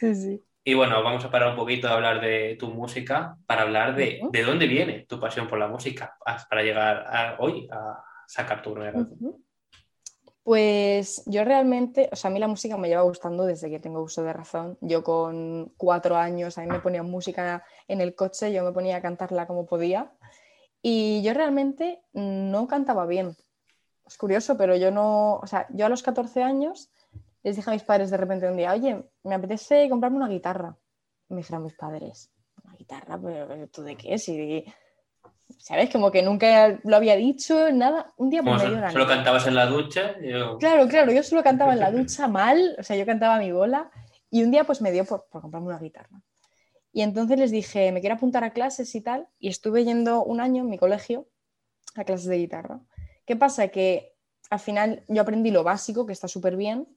Sí, 0.00 0.14
sí. 0.14 0.44
Y 0.64 0.74
bueno, 0.74 1.00
vamos 1.02 1.24
a 1.24 1.30
parar 1.30 1.50
un 1.50 1.56
poquito 1.56 1.86
de 1.86 1.94
hablar 1.94 2.20
de 2.20 2.56
tu 2.58 2.68
música 2.68 3.36
para 3.46 3.62
hablar 3.62 3.94
de, 3.94 4.20
de 4.32 4.42
dónde 4.42 4.66
viene 4.66 5.06
tu 5.08 5.20
pasión 5.20 5.46
por 5.46 5.58
la 5.60 5.68
música 5.68 6.16
a- 6.26 6.36
para 6.48 6.62
llegar 6.62 7.04
a, 7.06 7.36
hoy 7.38 7.68
a 7.70 8.02
sacar 8.26 8.60
tu 8.62 8.72
primera. 8.74 8.98
Ujú. 8.98 9.42
Pues 10.42 11.22
yo 11.26 11.44
realmente, 11.44 12.08
o 12.10 12.16
sea, 12.16 12.30
a 12.30 12.32
mí 12.32 12.40
la 12.40 12.48
música 12.48 12.76
me 12.76 12.88
lleva 12.88 13.02
gustando 13.02 13.44
desde 13.44 13.68
que 13.68 13.80
tengo 13.80 14.02
uso 14.02 14.22
de 14.22 14.32
razón. 14.32 14.78
Yo 14.80 15.02
con 15.04 15.72
cuatro 15.76 16.16
años, 16.16 16.56
a 16.56 16.62
mí 16.62 16.68
me 16.68 16.80
ponían 16.80 17.10
música 17.10 17.64
en 17.86 18.00
el 18.00 18.14
coche, 18.14 18.52
yo 18.52 18.64
me 18.64 18.72
ponía 18.72 18.96
a 18.96 19.02
cantarla 19.02 19.46
como 19.46 19.66
podía. 19.66 20.10
Y 20.80 21.22
yo 21.22 21.34
realmente 21.34 22.02
no 22.12 22.66
cantaba 22.66 23.04
bien. 23.04 23.36
Es 24.06 24.16
curioso, 24.16 24.56
pero 24.56 24.74
yo 24.74 24.90
no, 24.90 25.34
o 25.36 25.46
sea, 25.46 25.66
yo 25.70 25.84
a 25.84 25.90
los 25.90 26.02
14 26.02 26.42
años 26.42 26.90
les 27.42 27.56
dije 27.56 27.68
a 27.68 27.74
mis 27.74 27.82
padres 27.82 28.10
de 28.10 28.16
repente 28.16 28.48
un 28.48 28.56
día, 28.56 28.72
oye, 28.72 29.04
me 29.24 29.34
apetece 29.34 29.88
comprarme 29.88 30.16
una 30.16 30.28
guitarra. 30.28 30.76
Me 31.28 31.38
dijeron 31.38 31.64
mis 31.64 31.74
padres, 31.74 32.30
¿una 32.64 32.74
guitarra? 32.74 33.20
¿Pero 33.22 33.46
pero 33.46 33.68
tú 33.68 33.82
de 33.82 33.96
qué? 33.96 34.18
Si, 34.18 34.64
¿Sabes? 35.58 35.90
Como 35.90 36.10
que 36.10 36.22
nunca 36.22 36.78
lo 36.84 36.96
había 36.96 37.16
dicho, 37.16 37.70
nada. 37.72 38.12
Un 38.16 38.30
día 38.30 38.40
Como 38.40 38.54
me 38.56 38.60
dio 38.60 38.74
so- 38.74 38.80
la 38.80 38.90
solo 38.90 39.04
nota. 39.04 39.16
cantabas 39.16 39.46
en 39.46 39.54
la 39.54 39.66
ducha, 39.66 40.18
yo- 40.20 40.58
Claro, 40.58 40.86
claro, 40.88 41.12
yo 41.12 41.22
solo 41.22 41.42
cantaba 41.42 41.72
en 41.72 41.80
la 41.80 41.90
ducha 41.90 42.28
mal, 42.28 42.76
o 42.78 42.82
sea, 42.82 42.96
yo 42.96 43.06
cantaba 43.06 43.38
mi 43.38 43.50
bola 43.52 43.90
y 44.30 44.42
un 44.42 44.50
día 44.50 44.64
pues 44.64 44.80
me 44.82 44.92
dio 44.92 45.04
por, 45.04 45.26
por 45.30 45.40
comprarme 45.42 45.68
una 45.68 45.78
guitarra. 45.78 46.20
Y 46.92 47.02
entonces 47.02 47.38
les 47.38 47.50
dije, 47.50 47.92
me 47.92 48.00
quiero 48.00 48.16
apuntar 48.16 48.44
a 48.44 48.50
clases 48.52 48.94
y 48.94 49.00
tal, 49.00 49.28
y 49.38 49.48
estuve 49.48 49.84
yendo 49.84 50.22
un 50.24 50.40
año 50.40 50.62
en 50.62 50.70
mi 50.70 50.78
colegio 50.78 51.28
a 51.94 52.04
clases 52.04 52.26
de 52.26 52.38
guitarra. 52.38 52.80
¿Qué 53.26 53.36
pasa? 53.36 53.68
Que 53.68 54.14
al 54.50 54.58
final 54.60 55.04
yo 55.08 55.22
aprendí 55.22 55.50
lo 55.50 55.64
básico, 55.64 56.06
que 56.06 56.12
está 56.12 56.28
súper 56.28 56.56
bien, 56.56 56.88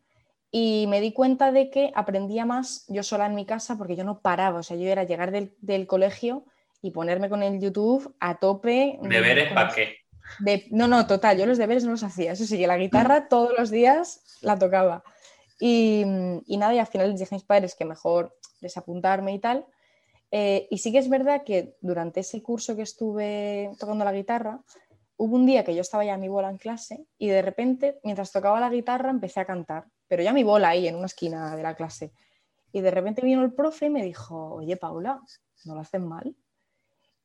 y 0.50 0.86
me 0.90 1.02
di 1.02 1.14
cuenta 1.14 1.52
de 1.52 1.70
que 1.70 1.92
aprendía 1.96 2.46
más 2.46 2.86
yo 2.90 3.04
sola 3.04 3.26
en 3.26 3.36
mi 3.36 3.46
casa 3.46 3.78
porque 3.78 3.96
yo 3.96 4.04
no 4.04 4.22
paraba, 4.22 4.60
o 4.60 4.64
sea, 4.64 4.76
yo 4.78 4.88
era 4.90 5.04
llegar 5.04 5.32
del, 5.32 5.56
del 5.62 5.88
colegio 5.88 6.46
y 6.82 6.92
ponerme 6.92 7.30
con 7.30 7.44
el 7.44 7.60
YouTube 7.60 8.16
a 8.20 8.40
tope. 8.40 8.98
deberes 9.02 9.54
para 9.54 9.74
qué. 9.74 9.96
de- 10.40 10.68
no, 10.72 10.88
no, 10.88 11.06
total, 11.08 11.38
yo 11.38 11.46
los 11.46 11.58
deberes 11.58 11.84
no 11.84 11.92
los 11.92 12.04
hacía. 12.04 12.32
Eso 12.32 12.46
sí, 12.46 12.58
que 12.58 12.68
la 12.68 12.78
guitarra 12.78 13.28
todos 13.30 13.54
los 13.58 13.70
días 13.70 14.22
la 14.42 14.58
tocaba. 14.58 15.04
Y, 15.60 16.04
y 16.48 16.58
nada, 16.58 16.74
y 16.74 16.80
al 16.80 16.88
final 16.88 17.12
les 17.12 17.20
dije 17.20 17.36
a 17.36 17.38
mis 17.38 17.44
padres 17.46 17.76
que 17.76 17.86
mejor 17.86 18.36
desapuntarme 18.62 19.34
y 19.34 19.40
tal. 19.40 19.66
Eh, 20.32 20.68
y 20.72 20.78
sí 20.80 20.92
que 20.92 20.98
es 20.98 21.10
verdad 21.10 21.44
que 21.44 21.76
durante 21.82 22.22
ese 22.22 22.42
curso 22.42 22.76
que 22.76 22.82
estuve 22.84 23.70
tocando 23.80 24.04
la 24.06 24.14
guitarra, 24.14 24.62
hubo 25.18 25.36
un 25.36 25.46
día 25.46 25.64
que 25.64 25.76
yo 25.76 25.82
estaba 25.82 26.04
ya 26.06 26.16
a 26.16 26.18
mi 26.18 26.30
bola 26.30 26.50
en 26.50 26.58
clase 26.58 27.06
y 27.20 27.28
de 27.28 27.42
repente, 27.44 28.00
mientras 28.04 28.32
tocaba 28.32 28.60
la 28.60 28.70
guitarra, 28.70 29.10
empecé 29.12 29.40
a 29.42 29.46
cantar, 29.46 29.86
pero 30.08 30.24
ya 30.24 30.34
mi 30.34 30.44
bola 30.44 30.70
ahí 30.70 30.88
en 30.88 30.96
una 30.96 31.06
esquina 31.06 31.56
de 31.56 31.62
la 31.62 31.76
clase. 31.76 32.12
Y 32.72 32.82
de 32.82 32.90
repente 32.90 33.22
vino 33.22 33.44
el 33.44 33.54
profe 33.54 33.88
y 33.88 33.90
me 33.90 34.04
dijo, 34.04 34.54
oye, 34.56 34.78
Paula, 34.78 35.22
¿no 35.66 35.76
lo 35.76 35.82
haces 35.82 36.02
mal? 36.02 36.34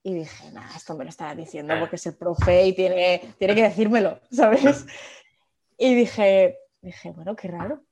Y 0.07 0.15
dije, 0.15 0.53
nada, 0.53 0.71
esto 0.77 0.97
me 0.97 1.03
lo 1.03 1.11
estará 1.11 1.35
diciendo 1.35 1.75
porque 1.81 1.97
es 1.97 2.07
el 2.07 2.15
profe 2.15 2.65
y 2.65 2.73
tiene, 2.75 3.35
tiene 3.39 3.57
que 3.57 3.63
decírmelo, 3.63 4.21
¿sabes? 4.31 4.87
Y 5.79 5.97
dije, 5.97 6.59
dije, 6.81 7.11
bueno, 7.11 7.35
qué 7.35 7.49
raro. 7.49 7.83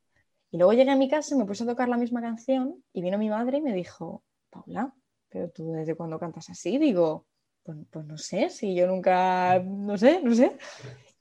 Y 0.49 0.57
luego 0.57 0.71
llegué 0.71 0.91
a 0.91 0.95
mi 0.95 1.09
casa 1.09 1.35
y 1.35 1.37
me 1.37 1.43
puse 1.43 1.63
a 1.65 1.67
tocar 1.67 1.89
la 1.89 1.97
misma 1.97 2.21
canción 2.21 2.81
y 2.93 3.01
vino 3.01 3.17
mi 3.17 3.29
madre 3.29 3.57
y 3.57 3.61
me 3.61 3.73
dijo, 3.73 4.23
Paula, 4.49 4.93
pero 5.27 5.49
tú 5.49 5.73
desde 5.73 5.95
cuándo 5.95 6.17
cantas 6.17 6.49
así? 6.49 6.77
Digo, 6.77 7.25
pues, 7.63 7.77
pues, 7.91 8.05
no 8.05 8.17
sé, 8.17 8.49
si 8.49 8.73
yo 8.73 8.87
nunca, 8.87 9.59
no 9.59 9.97
sé, 9.97 10.21
no 10.23 10.33
sé. 10.33 10.57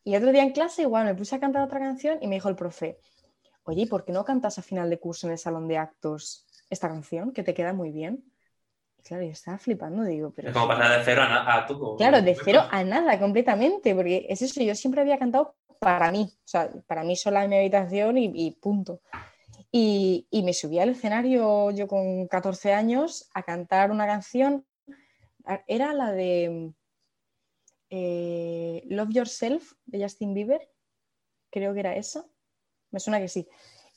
Y 0.04 0.14
otro 0.14 0.30
día 0.30 0.44
en 0.44 0.52
clase 0.52 0.82
igual 0.82 1.06
me 1.06 1.16
puse 1.16 1.34
a 1.34 1.40
cantar 1.40 1.64
otra 1.64 1.80
canción 1.80 2.18
y 2.20 2.28
me 2.28 2.36
dijo 2.36 2.48
el 2.48 2.56
profe, 2.56 3.00
oye, 3.64 3.88
¿por 3.88 4.04
qué 4.04 4.12
no 4.12 4.24
cantas 4.24 4.60
a 4.60 4.62
final 4.62 4.88
de 4.88 5.00
curso 5.00 5.26
en 5.26 5.32
el 5.32 5.38
salón 5.38 5.66
de 5.66 5.76
actos 5.76 6.46
esta 6.70 6.88
canción 6.88 7.32
que 7.32 7.42
te 7.42 7.52
queda 7.52 7.72
muy 7.72 7.90
bien? 7.90 8.24
Claro, 9.04 9.22
yo 9.22 9.30
estaba 9.30 9.58
flipando, 9.58 10.02
digo, 10.02 10.32
pero... 10.34 10.48
Es 10.48 10.54
como 10.54 10.66
pasar 10.66 10.98
de 10.98 11.04
cero 11.04 11.22
a, 11.22 11.58
a 11.58 11.66
tú. 11.66 11.96
Claro, 11.96 12.22
de 12.22 12.34
cero 12.42 12.62
a 12.70 12.82
nada 12.84 13.18
completamente, 13.20 13.94
porque 13.94 14.26
es 14.28 14.40
eso, 14.40 14.62
yo 14.62 14.74
siempre 14.74 15.02
había 15.02 15.18
cantado 15.18 15.54
para 15.78 16.10
mí, 16.10 16.32
o 16.32 16.48
sea, 16.48 16.70
para 16.86 17.04
mí 17.04 17.14
sola 17.14 17.44
en 17.44 17.50
mi 17.50 17.58
habitación 17.58 18.16
y, 18.16 18.32
y 18.34 18.52
punto. 18.52 19.00
Y, 19.76 20.28
me 20.44 20.54
subí 20.54 20.78
al 20.78 20.90
escenario 20.90 21.72
yo 21.72 21.88
con 21.88 22.28
14 22.28 22.72
años 22.72 23.28
a 23.34 23.42
cantar 23.42 23.90
una 23.90 24.06
canción. 24.06 24.64
Era 25.66 25.92
la 25.92 26.12
de 26.12 26.72
eh, 27.90 28.84
Love 28.86 29.10
Yourself 29.10 29.72
de 29.84 30.00
Justin 30.00 30.32
Bieber. 30.32 30.70
Creo 31.50 31.74
que 31.74 31.80
era 31.80 31.96
esa. 31.96 32.24
Me 32.92 33.00
suena 33.00 33.18
que 33.18 33.26
sí. 33.26 33.48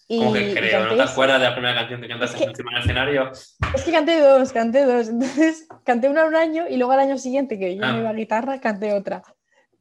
Y, 0.07 0.19
¿Cómo 0.19 0.33
que 0.33 0.53
creo? 0.53 0.85
¿No 0.85 0.95
te 0.95 1.01
acuerdas 1.01 1.39
de 1.41 1.47
la 1.47 1.53
primera 1.53 1.75
canción 1.75 2.01
que 2.01 2.07
cantaste 2.07 2.43
encima 2.43 2.71
del 2.71 2.81
escenario? 2.83 3.31
Es 3.75 3.83
que 3.83 3.91
canté 3.91 4.21
dos, 4.21 4.53
canté 4.53 4.85
dos. 4.85 5.09
Entonces 5.09 5.67
canté 5.83 6.07
una 6.07 6.25
un 6.25 6.35
año 6.35 6.65
y 6.69 6.77
luego 6.77 6.93
al 6.93 6.99
año 6.99 7.17
siguiente, 7.17 7.59
que 7.59 7.75
yo 7.75 7.81
me 7.81 7.87
ah. 7.87 7.99
iba 7.99 8.09
a 8.09 8.13
guitarra, 8.13 8.61
canté 8.61 8.93
otra. 8.93 9.21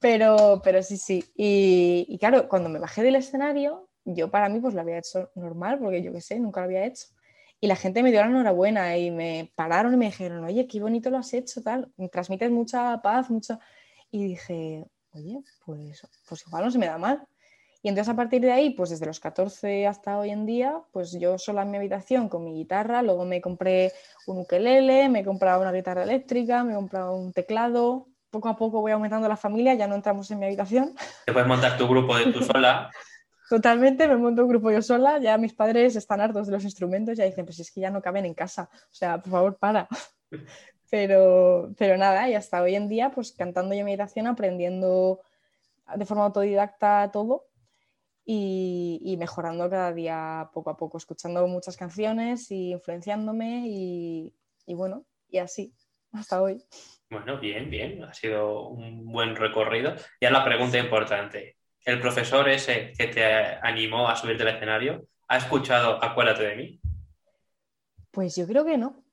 Pero, 0.01 0.61
pero 0.65 0.83
sí, 0.83 0.97
sí. 0.97 1.25
y, 1.37 2.19
claro, 2.19 2.49
cuando 2.49 2.69
me 2.69 2.79
bajé 2.79 3.03
del 3.03 3.17
escenario, 3.17 3.89
yo 4.05 4.31
para 4.31 4.49
mí 4.49 4.61
pues 4.61 4.75
lo 4.75 4.81
había 4.81 4.99
hecho 4.99 5.31
normal, 5.35 5.79
porque 5.79 6.03
yo 6.03 6.13
qué 6.13 6.21
sé, 6.21 6.39
nunca 6.39 6.61
lo 6.61 6.67
había 6.67 6.87
hecho. 6.87 7.07
Y 7.61 7.67
la 7.67 7.77
gente 7.77 8.03
me 8.03 8.11
dio 8.11 8.21
la 8.21 8.27
enhorabuena 8.27 8.97
y 8.97 9.11
me 9.11 9.53
pararon 9.55 9.95
y 9.95 9.97
me 9.97 10.07
dijeron, 10.07 10.45
oye, 10.45 10.67
qué 10.67 10.81
bonito 10.81 11.11
lo 11.11 11.19
has 11.19 11.33
hecho, 11.33 11.63
tal, 11.63 11.91
me 11.97 12.09
transmites 12.09 12.51
mucha 12.51 13.01
paz, 13.03 13.31
mucha... 13.31 13.59
Y 14.11 14.25
dije, 14.25 14.87
oye, 15.13 15.41
pues, 15.65 16.07
pues 16.29 16.47
igual 16.47 16.65
no 16.65 16.71
se 16.71 16.79
me 16.79 16.87
da 16.87 16.99
mal. 16.99 17.27
Y 17.87 17.89
entonces 17.89 18.13
a 18.13 18.17
partir 18.17 18.43
de 18.43 18.51
ahí, 18.51 18.71
pues 18.71 18.91
desde 18.91 19.07
los 19.07 19.21
14 19.21 19.87
hasta 19.87 20.19
hoy 20.19 20.31
en 20.31 20.45
día, 20.45 20.77
pues 20.91 21.13
yo 21.21 21.39
sola 21.39 21.63
en 21.63 21.71
mi 21.71 21.77
habitación 21.77 22.29
con 22.29 22.43
mi 22.43 22.53
guitarra, 22.53 23.01
luego 23.01 23.25
me 23.25 23.41
compré 23.41 23.93
un 24.27 24.41
ukelele, 24.41 25.09
me 25.09 25.21
he 25.21 25.25
comprado 25.25 25.63
una 25.63 25.71
guitarra 25.71 26.03
eléctrica, 26.03 26.65
me 26.65 26.73
he 26.73 26.75
comprado 26.75 27.15
un 27.15 27.33
teclado, 27.33 28.09
poco 28.29 28.49
a 28.49 28.57
poco 28.57 28.81
voy 28.81 28.91
aumentando 28.91 29.29
la 29.29 29.37
familia, 29.37 29.75
ya 29.75 29.87
no 29.87 29.95
entramos 29.95 30.29
en 30.33 30.41
mi 30.41 30.47
habitación. 30.47 30.97
Te 31.27 31.33
puedes 31.33 31.47
montar 31.47 31.79
tu 31.79 31.87
grupo 31.87 32.17
de 32.17 32.33
tu 32.33 32.43
sola. 32.43 32.91
Totalmente, 33.49 34.09
me 34.09 34.17
monto 34.17 34.43
un 34.43 34.49
grupo 34.49 34.73
yo 34.73 34.83
sola, 34.83 35.21
ya 35.21 35.39
mis 35.39 35.55
padres 35.55 35.95
están 35.95 36.21
hartos 36.21 36.49
de 36.49 36.55
los 36.55 36.65
instrumentos, 36.65 37.17
ya 37.17 37.25
dicen, 37.25 37.45
pues 37.45 37.61
es 37.61 37.71
que 37.71 37.83
ya 37.83 37.91
no 37.91 38.03
caben 38.03 38.25
en 38.25 38.35
casa, 38.35 38.69
o 38.73 38.95
sea, 38.95 39.23
por 39.23 39.31
favor, 39.31 39.59
para. 39.59 39.87
Pero, 40.91 41.73
pero 41.77 41.97
nada, 41.97 42.31
y 42.31 42.35
hasta 42.35 42.63
hoy 42.63 42.77
en 42.77 42.89
día, 42.89 43.11
pues 43.11 43.33
cantando 43.33 43.75
yo 43.75 43.85
meditación, 43.85 44.29
aprendiendo 44.29 45.21
de 45.97 46.07
forma 46.07 46.27
autodidacta 46.27 47.11
todo 47.13 47.47
y, 48.29 49.17
mejorando 49.19 49.71
cada 49.71 49.93
día 49.93 50.51
poco 50.53 50.71
a 50.71 50.77
poco, 50.77 50.99
escuchando 50.99 51.47
muchas 51.47 51.77
canciones 51.77 52.51
y 52.51 52.73
influenciándome 52.73 53.63
y, 53.67 54.35
y 54.67 54.75
bueno, 54.75 55.07
y 55.29 55.39
así, 55.39 55.73
hasta 56.13 56.43
hoy. 56.43 56.65
Bueno, 57.09 57.39
bien, 57.39 57.71
bien, 57.71 58.03
ha 58.03 58.13
sido 58.13 58.69
un 58.69 59.07
buen 59.13 59.37
recorrido. 59.37 59.95
Ya 60.21 60.31
la 60.31 60.45
pregunta 60.45 60.77
importante, 60.77 61.57
el 61.85 62.01
profesor 62.01 62.49
ese 62.49 62.93
que 62.99 63.07
te 63.07 63.25
animó 63.25 64.09
a 64.09 64.17
subirte 64.17 64.43
al 64.43 64.57
escenario, 64.57 65.07
¿ha 65.29 65.37
escuchado 65.37 66.03
Acuérdate 66.03 66.43
de 66.43 66.57
mí? 66.57 66.81
Pues 68.11 68.35
yo 68.35 68.47
creo 68.47 68.65
que 68.65 68.77
no. 68.77 69.05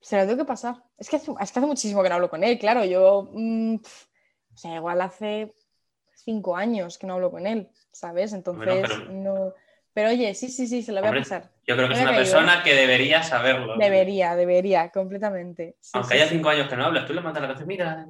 Se 0.00 0.16
lo 0.16 0.22
tengo 0.22 0.38
que 0.38 0.48
pasar. 0.48 0.76
Es 0.96 1.10
que 1.10 1.16
hace, 1.16 1.32
hace 1.38 1.60
muchísimo 1.60 2.02
que 2.02 2.08
no 2.08 2.14
hablo 2.14 2.30
con 2.30 2.42
él, 2.42 2.58
claro. 2.58 2.84
Yo, 2.84 3.28
mm, 3.30 3.74
o 3.74 4.56
sea, 4.56 4.76
igual 4.76 5.02
hace 5.02 5.54
cinco 6.24 6.56
años 6.56 6.98
que 6.98 7.06
no 7.06 7.14
hablo 7.14 7.30
con 7.30 7.46
él, 7.46 7.68
¿sabes? 7.92 8.32
Entonces, 8.32 8.82
pero... 8.82 9.12
no. 9.12 9.54
Pero 9.92 10.08
oye, 10.08 10.34
sí, 10.34 10.48
sí, 10.48 10.66
sí, 10.66 10.82
se 10.82 10.90
lo 10.90 11.00
voy 11.00 11.10
a 11.10 11.20
pasar. 11.20 11.50
Yo 11.66 11.76
creo 11.76 11.86
que 11.86 11.94
es 11.94 12.00
una 12.00 12.16
persona 12.16 12.62
que 12.64 12.74
debería 12.74 13.22
saberlo. 13.22 13.76
Debería, 13.76 14.34
debería, 14.34 14.90
completamente. 14.90 15.76
Aunque 15.92 16.14
haya 16.14 16.26
cinco 16.26 16.48
años 16.48 16.68
que 16.68 16.76
no 16.76 16.84
hablas, 16.84 17.06
tú 17.06 17.14
le 17.14 17.20
mandas 17.20 17.40
la 17.42 17.48
canción, 17.48 17.68
mira, 17.68 18.08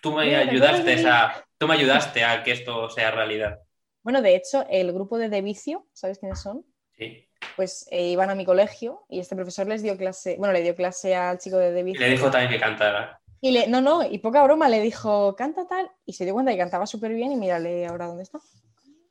tú 0.00 0.12
me 0.12 0.36
ayudaste 0.36 1.08
a, 1.08 1.44
tú 1.58 1.66
me 1.66 1.74
ayudaste 1.74 2.24
a 2.24 2.44
que 2.44 2.52
esto 2.52 2.88
sea 2.90 3.10
realidad. 3.10 3.58
Bueno, 4.04 4.22
de 4.22 4.36
hecho, 4.36 4.64
el 4.70 4.92
grupo 4.92 5.18
de 5.18 5.28
Devicio, 5.28 5.88
¿sabes 5.92 6.20
quiénes 6.20 6.40
son? 6.40 6.64
Sí. 6.96 7.28
Pues 7.56 7.88
eh, 7.90 8.04
iban 8.04 8.30
a 8.30 8.36
mi 8.36 8.44
colegio 8.44 9.04
y 9.08 9.18
este 9.18 9.34
profesor 9.34 9.66
les 9.66 9.82
dio 9.82 9.96
clase, 9.96 10.36
bueno, 10.38 10.52
le 10.52 10.62
dio 10.62 10.76
clase 10.76 11.16
al 11.16 11.38
chico 11.38 11.58
de 11.58 11.72
Devicio. 11.72 12.00
Y 12.00 12.08
le 12.08 12.16
dijo 12.16 12.30
también 12.30 12.52
que 12.52 12.60
cantara. 12.60 13.20
Y 13.40 13.50
le, 13.50 13.66
no, 13.68 13.80
no, 13.80 14.02
y 14.02 14.18
poca 14.18 14.42
broma, 14.42 14.68
le 14.68 14.80
dijo, 14.80 15.36
canta 15.36 15.66
tal, 15.68 15.90
y 16.04 16.14
se 16.14 16.24
dio 16.24 16.34
cuenta 16.34 16.52
que 16.52 16.58
cantaba 16.58 16.86
súper 16.86 17.12
bien 17.12 17.32
y 17.32 17.36
mírale 17.36 17.86
ahora 17.86 18.06
dónde 18.06 18.22
está. 18.22 18.38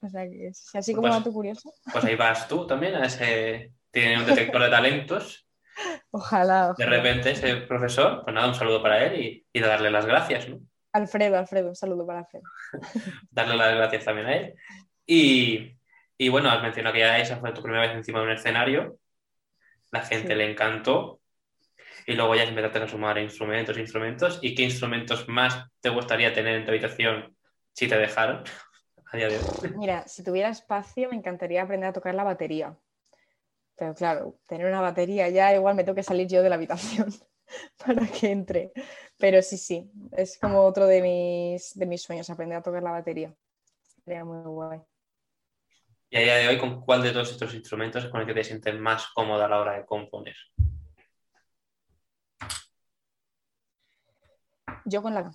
O 0.02 0.10
sea, 0.10 0.30
que 0.30 0.48
es 0.48 0.76
así 0.76 0.94
como 0.94 1.08
pues, 1.08 1.18
dato 1.18 1.32
curioso. 1.32 1.74
Pues 1.92 2.04
ahí 2.06 2.16
vas 2.16 2.48
tú 2.48 2.68
también, 2.68 2.96
a 2.96 3.06
ese, 3.06 3.72
tiene 3.92 4.20
un 4.20 4.26
detector 4.26 4.62
de 4.62 4.70
talentos. 4.70 5.48
Ojalá, 6.12 6.74
De 6.78 6.86
repente 6.86 7.32
ese 7.32 7.58
profesor, 7.58 8.24
pues 8.24 8.34
nada, 8.34 8.48
un 8.48 8.56
saludo 8.56 8.82
para 8.82 9.06
él 9.06 9.22
y, 9.22 9.46
y 9.52 9.60
darle 9.60 9.92
las 9.92 10.06
gracias, 10.06 10.48
¿no? 10.48 10.60
Alfredo, 10.96 11.38
Alfredo, 11.38 11.68
un 11.68 11.76
saludo 11.76 12.08
para 12.08 12.20
Alfredo. 12.20 12.46
Darle 13.30 13.58
las 13.58 13.76
gracias 13.76 14.06
también 14.06 14.28
a 14.28 14.36
él. 14.38 14.56
Y, 15.06 15.78
y, 16.18 16.30
bueno, 16.30 16.50
has 16.50 16.62
mencionado 16.62 16.94
que 16.94 17.02
ya 17.02 17.20
esa 17.20 17.36
fue 17.36 17.52
tu 17.52 17.62
primera 17.62 17.86
vez 17.86 17.98
encima 17.98 18.20
de 18.20 18.26
un 18.28 18.32
escenario. 18.32 18.98
La 19.92 20.02
gente 20.04 20.36
le 20.38 20.50
encantó. 20.50 21.20
Y 22.08 22.14
luego 22.14 22.36
ya 22.36 22.44
empezaste 22.44 22.80
a 22.80 22.88
sumar 22.88 23.18
instrumentos, 23.18 23.78
instrumentos. 23.78 24.40
¿Y 24.42 24.54
qué 24.54 24.64
instrumentos 24.64 25.28
más 25.28 25.66
te 25.82 25.90
gustaría 25.90 26.34
tener 26.34 26.56
en 26.56 26.66
tu 26.66 26.72
habitación 26.72 27.36
si 27.74 27.88
te 27.88 27.98
dejaron? 27.98 28.44
A 29.12 29.18
día 29.18 29.28
de 29.28 29.38
hoy? 29.38 29.74
Mira, 29.76 30.08
si 30.08 30.24
tuviera 30.24 30.50
espacio, 30.50 31.10
me 31.10 31.16
encantaría 31.16 31.62
aprender 31.62 31.90
a 31.90 31.94
tocar 31.94 32.16
la 32.16 32.24
batería. 32.24 32.76
Pero 33.78 33.94
claro, 33.94 34.40
tener 34.48 34.68
una 34.68 34.82
batería 34.82 35.30
ya 35.30 35.54
igual 35.54 35.76
me 35.76 35.84
tengo 35.84 35.96
que 35.96 36.04
salir 36.04 36.28
yo 36.28 36.42
de 36.42 36.50
la 36.50 36.56
habitación. 36.56 37.14
para 37.86 38.08
que 38.08 38.32
entre. 38.32 38.72
Pero 39.18 39.42
sí, 39.42 39.58
sí, 39.58 39.90
es 40.12 40.38
como 40.38 40.62
otro 40.62 40.88
de 40.88 41.02
mis, 41.02 41.78
de 41.78 41.86
mis 41.86 42.02
sueños, 42.02 42.30
aprender 42.30 42.58
a 42.58 42.62
tocar 42.62 42.84
la 42.84 42.92
batería. 42.92 43.34
Sería 44.04 44.26
muy 44.26 44.44
guay. 44.44 44.82
Y 46.10 46.18
a 46.18 46.22
día 46.22 46.36
de 46.36 46.48
hoy, 46.50 46.58
¿con 46.58 46.82
cuál 46.82 47.02
de 47.02 47.12
todos 47.12 47.32
estos 47.32 47.54
instrumentos 47.54 48.04
es 48.04 48.10
con 48.10 48.22
el 48.22 48.28
que 48.28 48.34
te 48.34 48.44
sientes 48.44 48.78
más 48.80 49.08
cómoda 49.14 49.46
a 49.46 49.50
la 49.50 49.60
hora 49.60 49.74
de 49.74 49.86
componer? 49.86 50.36
Yo 54.86 55.02
con 55.02 55.14
la, 55.14 55.32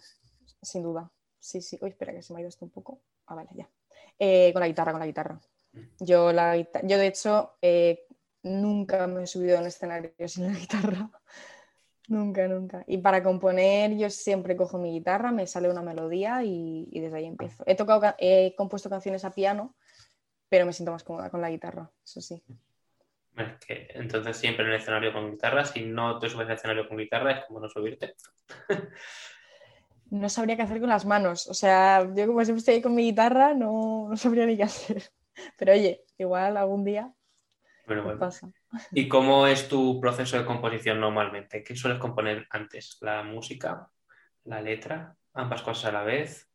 sin 0.62 0.82
duda. 0.82 1.10
Sí, 1.38 1.60
sí. 1.60 1.78
Uy, 1.80 1.90
espera 1.90 2.12
que 2.12 2.22
se 2.22 2.32
me 2.32 2.38
ha 2.38 2.40
ido 2.42 2.48
esto 2.48 2.64
un 2.64 2.70
poco. 2.70 3.00
Ah, 3.26 3.34
vale, 3.34 3.50
ya. 3.54 3.68
Eh, 4.18 4.52
con 4.52 4.60
la 4.60 4.68
guitarra, 4.68 4.92
con 4.92 5.00
la 5.00 5.06
guitarra. 5.06 5.40
Yo, 5.98 6.32
la, 6.32 6.56
yo 6.56 6.98
de 6.98 7.06
hecho, 7.06 7.56
eh, 7.62 8.06
nunca 8.42 9.06
me 9.06 9.22
he 9.22 9.26
subido 9.26 9.56
a 9.56 9.60
un 9.60 9.66
escenario 9.66 10.12
sin 10.26 10.52
la 10.52 10.52
guitarra. 10.58 11.10
Nunca, 12.08 12.48
nunca. 12.48 12.84
Y 12.88 12.98
para 12.98 13.22
componer 13.22 13.96
yo 13.96 14.10
siempre 14.10 14.56
cojo 14.56 14.78
mi 14.78 14.90
guitarra, 14.90 15.30
me 15.30 15.46
sale 15.46 15.70
una 15.70 15.80
melodía 15.80 16.42
y, 16.42 16.90
desde 16.92 17.18
ahí 17.18 17.26
empiezo. 17.26 17.62
He, 17.66 17.76
tocado, 17.76 18.14
he 18.18 18.54
compuesto 18.56 18.90
canciones 18.90 19.24
a 19.24 19.32
piano, 19.32 19.76
pero 20.48 20.66
me 20.66 20.72
siento 20.72 20.90
más 20.90 21.04
cómoda 21.04 21.30
con 21.30 21.40
la 21.40 21.50
guitarra, 21.50 21.88
eso 22.04 22.20
sí. 22.20 22.42
entonces 23.94 24.36
siempre 24.36 24.64
en 24.64 24.72
el 24.72 24.80
escenario 24.80 25.12
con 25.12 25.30
guitarra, 25.30 25.64
si 25.64 25.86
no 25.86 26.18
te 26.18 26.28
subes 26.28 26.48
al 26.48 26.56
escenario 26.56 26.88
con 26.88 26.98
guitarra 26.98 27.30
es 27.30 27.44
como 27.46 27.60
no 27.60 27.68
subirte. 27.68 28.16
no 30.10 30.28
sabría 30.28 30.56
qué 30.56 30.62
hacer 30.62 30.80
con 30.80 30.88
las 30.88 31.06
manos. 31.06 31.46
O 31.48 31.54
sea, 31.54 32.06
yo 32.14 32.26
como 32.26 32.44
siempre 32.44 32.58
estoy 32.58 32.74
ahí 32.74 32.82
con 32.82 32.94
mi 32.94 33.04
guitarra, 33.04 33.54
no, 33.54 34.08
no 34.10 34.16
sabría 34.16 34.46
ni 34.46 34.56
qué 34.56 34.64
hacer. 34.64 35.10
Pero 35.58 35.72
oye, 35.72 36.04
igual 36.18 36.56
algún 36.56 36.84
día 36.84 37.14
¿Y 38.92 39.08
cómo 39.08 39.46
es 39.46 39.68
tu 39.68 40.00
proceso 40.00 40.38
de 40.38 40.44
composición 40.44 41.00
normalmente? 41.00 41.64
¿Qué 41.64 41.74
sueles 41.74 41.98
componer 41.98 42.46
antes? 42.50 42.98
¿La 43.00 43.22
música? 43.22 43.90
¿La 44.44 44.60
letra? 44.60 45.16
¿Ambas 45.32 45.62
cosas 45.62 45.86
a 45.86 45.92
la 45.92 46.04
vez? 46.04 46.48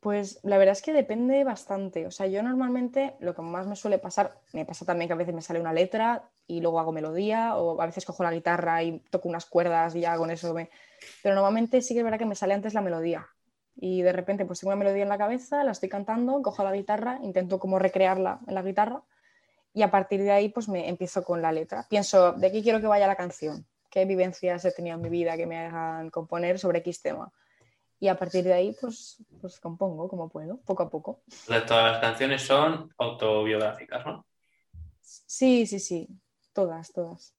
Pues 0.00 0.40
la 0.42 0.58
verdad 0.58 0.72
es 0.72 0.82
que 0.82 0.92
depende 0.92 1.44
bastante. 1.44 2.06
O 2.06 2.10
sea, 2.10 2.26
yo 2.26 2.42
normalmente 2.42 3.14
lo 3.20 3.34
que 3.34 3.42
más 3.42 3.66
me 3.66 3.76
suele 3.76 3.98
pasar, 3.98 4.40
me 4.52 4.64
pasa 4.64 4.84
también 4.84 5.08
que 5.08 5.14
a 5.14 5.16
veces 5.16 5.34
me 5.34 5.42
sale 5.42 5.60
una 5.60 5.72
letra 5.72 6.30
y 6.46 6.60
luego 6.60 6.80
hago 6.80 6.92
melodía, 6.92 7.56
o 7.56 7.80
a 7.80 7.86
veces 7.86 8.04
cojo 8.04 8.22
la 8.22 8.32
guitarra 8.32 8.82
y 8.82 8.98
toco 9.10 9.28
unas 9.28 9.46
cuerdas 9.46 9.94
y 9.94 10.00
ya 10.00 10.16
con 10.16 10.30
eso 10.30 10.52
me... 10.54 10.70
Pero 11.22 11.34
normalmente 11.34 11.80
sí 11.82 11.94
que 11.94 12.00
es 12.00 12.04
verdad 12.04 12.18
que 12.18 12.26
me 12.26 12.34
sale 12.34 12.54
antes 12.54 12.74
la 12.74 12.80
melodía. 12.80 13.26
Y 13.76 14.02
de 14.02 14.12
repente 14.12 14.44
pues 14.44 14.60
tengo 14.60 14.70
una 14.70 14.84
melodía 14.84 15.02
en 15.02 15.08
la 15.08 15.18
cabeza, 15.18 15.64
la 15.64 15.72
estoy 15.72 15.88
cantando, 15.88 16.42
cojo 16.42 16.62
la 16.62 16.72
guitarra, 16.72 17.18
intento 17.22 17.58
como 17.58 17.78
recrearla 17.78 18.40
en 18.46 18.54
la 18.54 18.62
guitarra 18.62 19.02
y 19.74 19.82
a 19.82 19.90
partir 19.90 20.22
de 20.22 20.30
ahí 20.30 20.48
pues 20.48 20.68
me 20.68 20.88
empiezo 20.88 21.24
con 21.24 21.40
la 21.40 21.52
letra. 21.52 21.86
Pienso, 21.88 22.32
¿de 22.32 22.52
qué 22.52 22.62
quiero 22.62 22.80
que 22.80 22.86
vaya 22.86 23.06
la 23.06 23.16
canción? 23.16 23.66
¿Qué 23.90 24.04
vivencias 24.04 24.64
he 24.64 24.72
tenido 24.72 24.96
en 24.96 25.02
mi 25.02 25.08
vida 25.08 25.36
que 25.36 25.46
me 25.46 25.58
hagan 25.58 26.10
componer 26.10 26.58
sobre 26.58 26.78
X 26.80 27.02
tema? 27.02 27.32
Y 27.98 28.08
a 28.08 28.18
partir 28.18 28.44
de 28.44 28.52
ahí 28.52 28.76
pues, 28.80 29.22
pues 29.40 29.60
compongo 29.60 30.08
como 30.08 30.28
puedo, 30.28 30.58
poco 30.58 30.82
a 30.82 30.90
poco. 30.90 31.20
Todas 31.46 31.92
las 31.92 32.00
canciones 32.00 32.42
son 32.42 32.92
autobiográficas, 32.98 34.04
¿no? 34.04 34.26
Sí, 35.00 35.66
sí, 35.66 35.78
sí, 35.78 36.08
todas, 36.52 36.92
todas. 36.92 37.34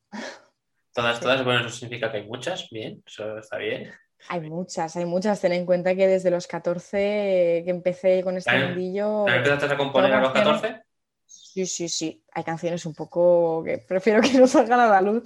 Todas, 0.93 1.19
todas, 1.19 1.43
bueno, 1.43 1.61
eso 1.61 1.69
significa 1.69 2.11
que 2.11 2.17
hay 2.17 2.27
muchas, 2.27 2.69
bien, 2.69 3.03
eso 3.05 3.37
está 3.37 3.57
bien. 3.57 3.91
Hay 4.29 4.41
muchas, 4.41 4.95
hay 4.95 5.05
muchas. 5.05 5.41
Ten 5.41 5.53
en 5.53 5.65
cuenta 5.65 5.95
que 5.95 6.07
desde 6.07 6.31
los 6.31 6.47
14 6.47 7.63
que 7.65 7.69
empecé 7.69 8.23
con 8.23 8.37
este 8.37 8.57
mundillo. 8.57 9.27
empezaste 9.27 9.73
a 9.73 9.77
componer 9.77 10.13
a 10.13 10.21
los 10.21 10.31
14? 10.31 10.83
Sí, 11.25 11.65
sí, 11.65 11.89
sí. 11.89 12.23
Hay 12.31 12.43
canciones 12.43 12.85
un 12.85 12.93
poco 12.93 13.63
que 13.63 13.79
prefiero 13.79 14.21
que 14.21 14.37
no 14.37 14.47
salgan 14.47 14.79
a 14.79 14.87
la 14.87 15.01
luz. 15.01 15.23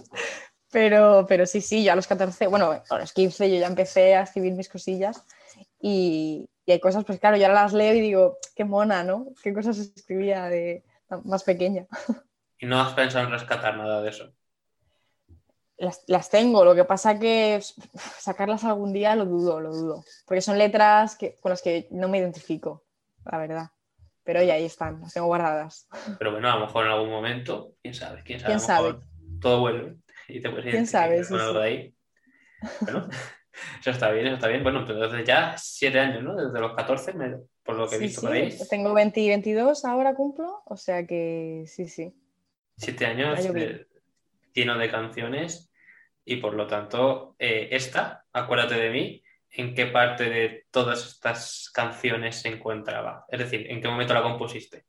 Pero, 0.72 1.26
pero 1.28 1.46
sí, 1.46 1.62
sí, 1.62 1.84
yo 1.84 1.94
a 1.94 1.96
los 1.96 2.08
14, 2.08 2.48
bueno, 2.48 2.84
a 2.90 2.98
los 2.98 3.14
15 3.14 3.50
yo 3.50 3.58
ya 3.58 3.68
empecé 3.68 4.16
a 4.16 4.24
escribir 4.24 4.54
mis 4.54 4.68
cosillas 4.68 5.24
y, 5.80 6.50
y 6.66 6.72
hay 6.74 6.80
cosas, 6.82 7.06
pues 7.06 7.20
claro, 7.20 7.38
yo 7.38 7.46
ahora 7.46 7.64
las 7.64 7.74
leo 7.74 7.94
y 7.94 8.02
digo, 8.02 8.38
qué 8.54 8.66
mona, 8.66 9.02
¿no? 9.04 9.28
Qué 9.42 9.54
cosas 9.54 9.78
escribía 9.78 10.46
de 10.48 10.84
más 11.24 11.44
pequeña. 11.44 11.88
¿Y 12.60 12.66
no 12.66 12.80
has 12.80 12.94
pensado 12.94 13.26
en 13.26 13.32
rescatar 13.32 13.78
nada 13.78 14.02
de 14.02 14.10
eso? 14.10 14.34
Las, 15.78 16.30
tengo, 16.32 16.66
lo 16.66 16.74
que 16.74 16.86
pasa 16.86 17.20
que 17.20 17.62
sacarlas 18.18 18.64
algún 18.64 18.94
día 18.94 19.16
lo 19.16 19.26
dudo, 19.26 19.60
lo 19.60 19.72
dudo. 19.72 20.04
Porque 20.26 20.42
son 20.42 20.58
letras 20.58 21.16
que, 21.16 21.36
con 21.36 21.52
las 21.52 21.62
que 21.62 21.88
no 21.92 22.08
me 22.08 22.18
identifico, 22.18 22.84
la 23.26 23.38
verdad. 23.38 23.70
Pero 24.24 24.42
ya 24.42 24.56
ahí 24.56 24.66
están, 24.66 25.00
las 25.02 25.14
tengo 25.14 25.28
guardadas. 25.28 25.88
Pero 26.18 26.32
bueno, 26.32 26.50
a 26.50 26.56
lo 26.56 26.66
mejor 26.66 26.86
en 26.86 26.92
algún 26.92 27.12
momento, 27.12 27.76
quién 27.82 27.94
sabe, 27.94 28.24
quién 28.24 28.40
sabe. 28.40 28.54
¿Quién 28.54 28.60
sabe? 28.60 28.96
Todo 29.40 29.60
vuelve 29.60 29.98
y 30.28 30.42
te 30.42 30.50
puedes 30.50 30.72
¿Quién 30.72 30.88
sabe? 30.88 31.24
Sí, 31.24 31.36
sí. 31.38 31.58
ahí. 31.58 31.96
Bueno, 32.82 33.08
eso 33.80 33.92
está 33.92 34.10
bien, 34.12 34.26
eso 34.26 34.36
está 34.36 34.48
bien. 34.48 34.64
Bueno, 34.64 34.80
entonces 34.80 35.26
ya 35.26 35.56
siete 35.58 36.00
años, 36.00 36.24
¿no? 36.24 36.36
Desde 36.36 36.60
los 36.60 36.76
14, 36.76 37.14
por 37.64 37.76
lo 37.76 37.88
que 37.88 37.96
he 37.96 38.00
visto 38.00 38.22
por 38.22 38.32
ahí. 38.32 38.58
Tengo 38.70 38.94
20 38.94 39.20
y 39.20 39.30
22, 39.30 39.86
ahora 39.86 40.16
cumplo, 40.16 40.64
o 40.66 40.76
sea 40.76 41.06
que 41.06 41.66
sí, 41.68 41.88
sí. 41.88 42.14
Siete 42.78 43.06
años 43.06 43.40
lleno 44.54 44.78
de 44.78 44.90
canciones 44.90 45.72
y 46.30 46.38
por 46.38 46.56
lo 46.56 46.68
tanto, 46.68 47.36
eh, 47.40 47.70
esta, 47.72 48.26
acuérdate 48.34 48.76
de 48.76 48.90
mí, 48.90 49.24
¿en 49.50 49.74
qué 49.74 49.86
parte 49.86 50.30
de 50.30 50.66
todas 50.72 51.06
estas 51.06 51.72
canciones 51.74 52.42
se 52.42 52.50
encontraba? 52.50 53.26
Es 53.30 53.40
decir, 53.40 53.72
¿en 53.72 53.82
qué 53.82 53.88
momento 53.88 54.14
la 54.14 54.24
compusiste? 54.24 54.86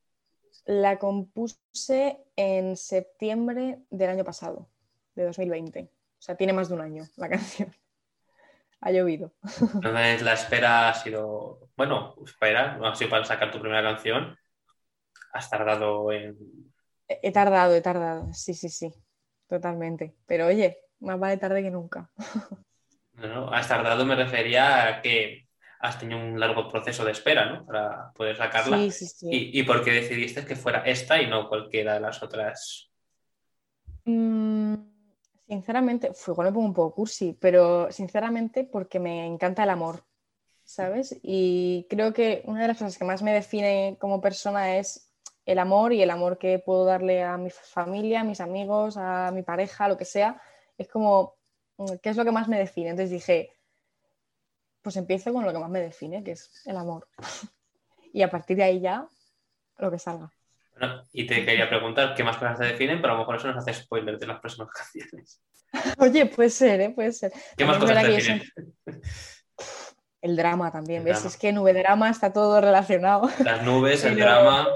La 0.64 0.98
compuse 0.98 2.18
en 2.34 2.76
septiembre 2.76 3.78
del 3.88 4.10
año 4.10 4.24
pasado, 4.24 4.68
de 5.14 5.26
2020. 5.26 5.82
O 5.82 6.20
sea, 6.20 6.36
tiene 6.36 6.52
más 6.52 6.68
de 6.68 6.74
un 6.74 6.80
año 6.80 7.04
la 7.16 7.28
canción. 7.30 7.72
ha 8.80 8.90
llovido. 8.90 9.32
Entonces, 9.74 10.22
la 10.22 10.32
espera 10.32 10.88
ha 10.88 10.94
sido, 10.94 11.70
bueno, 11.76 12.16
espera, 12.26 12.76
no 12.78 12.88
ha 12.88 12.96
sido 12.96 13.10
para 13.10 13.24
sacar 13.24 13.52
tu 13.52 13.60
primera 13.60 13.82
canción. 13.82 14.36
Has 15.32 15.48
tardado 15.48 16.10
en... 16.10 16.36
He 17.08 17.32
tardado, 17.32 17.74
he 17.74 17.80
tardado, 17.80 18.32
sí, 18.34 18.54
sí, 18.54 18.68
sí, 18.68 18.92
totalmente. 19.48 20.14
Pero 20.26 20.46
oye, 20.46 20.78
más 21.00 21.18
vale 21.18 21.38
tarde 21.38 21.62
que 21.62 21.70
nunca. 21.70 22.10
No, 23.14 23.52
has 23.52 23.66
tardado 23.66 24.06
me 24.06 24.14
refería 24.14 24.86
a 24.86 25.02
que 25.02 25.48
has 25.80 25.98
tenido 25.98 26.20
un 26.20 26.38
largo 26.38 26.68
proceso 26.68 27.04
de 27.04 27.12
espera, 27.12 27.46
¿no? 27.46 27.66
Para 27.66 28.12
poder 28.12 28.36
sacarla. 28.36 28.78
Sí, 28.78 28.90
sí, 28.90 29.06
sí. 29.06 29.50
¿Y, 29.52 29.62
por 29.64 29.82
qué 29.82 29.90
decidiste 29.92 30.44
que 30.44 30.56
fuera 30.56 30.82
esta 30.84 31.20
y 31.20 31.26
no 31.26 31.48
cualquiera 31.48 31.94
de 31.94 32.00
las 32.00 32.22
otras? 32.22 32.90
Mm, 34.04 34.74
sinceramente, 35.46 36.12
fue 36.14 36.32
igual 36.32 36.48
me 36.48 36.52
pongo 36.52 36.66
un 36.66 36.74
poco 36.74 36.94
cursi, 36.94 37.36
pero 37.40 37.90
sinceramente 37.90 38.64
porque 38.64 38.98
me 38.98 39.26
encanta 39.26 39.64
el 39.64 39.70
amor, 39.70 40.04
¿sabes? 40.64 41.18
Y 41.22 41.86
creo 41.90 42.12
que 42.12 42.42
una 42.44 42.62
de 42.62 42.68
las 42.68 42.78
cosas 42.78 42.98
que 42.98 43.04
más 43.04 43.22
me 43.22 43.32
define 43.32 43.96
como 43.98 44.20
persona 44.20 44.76
es 44.78 45.07
el 45.48 45.58
amor 45.58 45.94
y 45.94 46.02
el 46.02 46.10
amor 46.10 46.36
que 46.36 46.58
puedo 46.58 46.84
darle 46.84 47.22
a 47.22 47.38
mi 47.38 47.48
familia, 47.48 48.20
a 48.20 48.24
mis 48.24 48.38
amigos, 48.38 48.98
a 48.98 49.30
mi 49.32 49.42
pareja, 49.42 49.88
lo 49.88 49.96
que 49.96 50.04
sea 50.04 50.38
es 50.76 50.88
como, 50.88 51.36
mm, 51.78 51.94
¿qué 52.02 52.10
es 52.10 52.18
lo 52.18 52.24
que 52.26 52.32
más 52.32 52.48
me 52.48 52.58
define? 52.58 52.90
Entonces 52.90 53.10
dije, 53.10 53.56
pues 54.82 54.96
empiezo 54.96 55.32
con 55.32 55.46
lo 55.46 55.52
que 55.52 55.58
más 55.58 55.70
me 55.70 55.80
define, 55.80 56.22
que 56.22 56.32
es 56.32 56.66
el 56.66 56.76
amor. 56.76 57.08
y 58.12 58.20
a 58.20 58.30
partir 58.30 58.58
de 58.58 58.64
ahí 58.64 58.80
ya, 58.80 59.08
lo 59.78 59.90
que 59.90 59.98
salga. 59.98 60.30
Bueno, 60.78 61.02
y 61.12 61.26
te 61.26 61.42
quería 61.46 61.66
preguntar 61.66 62.14
qué 62.14 62.22
más 62.22 62.36
cosas 62.36 62.58
te 62.58 62.66
definen, 62.66 63.00
pero 63.00 63.14
a 63.14 63.16
lo 63.16 63.20
mejor 63.20 63.36
eso 63.36 63.48
nos 63.48 63.56
hace 63.56 63.72
spoiler 63.72 64.18
de 64.18 64.26
las 64.26 64.40
próximas 64.40 64.68
canciones. 64.74 65.40
Oye, 65.98 66.26
puede 66.26 66.50
ser, 66.50 66.78
¿eh? 66.82 66.90
puede 66.90 67.12
ser. 67.12 67.32
¿Qué 67.56 67.64
más 67.64 67.78
cosas 67.78 68.02
te 68.02 68.10
definen? 68.10 68.42
El 70.20 70.36
drama 70.36 70.70
también, 70.70 71.04
¿ves? 71.04 71.24
Es 71.24 71.38
que 71.38 71.52
nube 71.52 71.72
drama 71.72 72.10
está 72.10 72.34
todo 72.34 72.60
relacionado. 72.60 73.30
Las 73.42 73.62
nubes, 73.62 74.04
el 74.04 74.16
drama. 74.16 74.68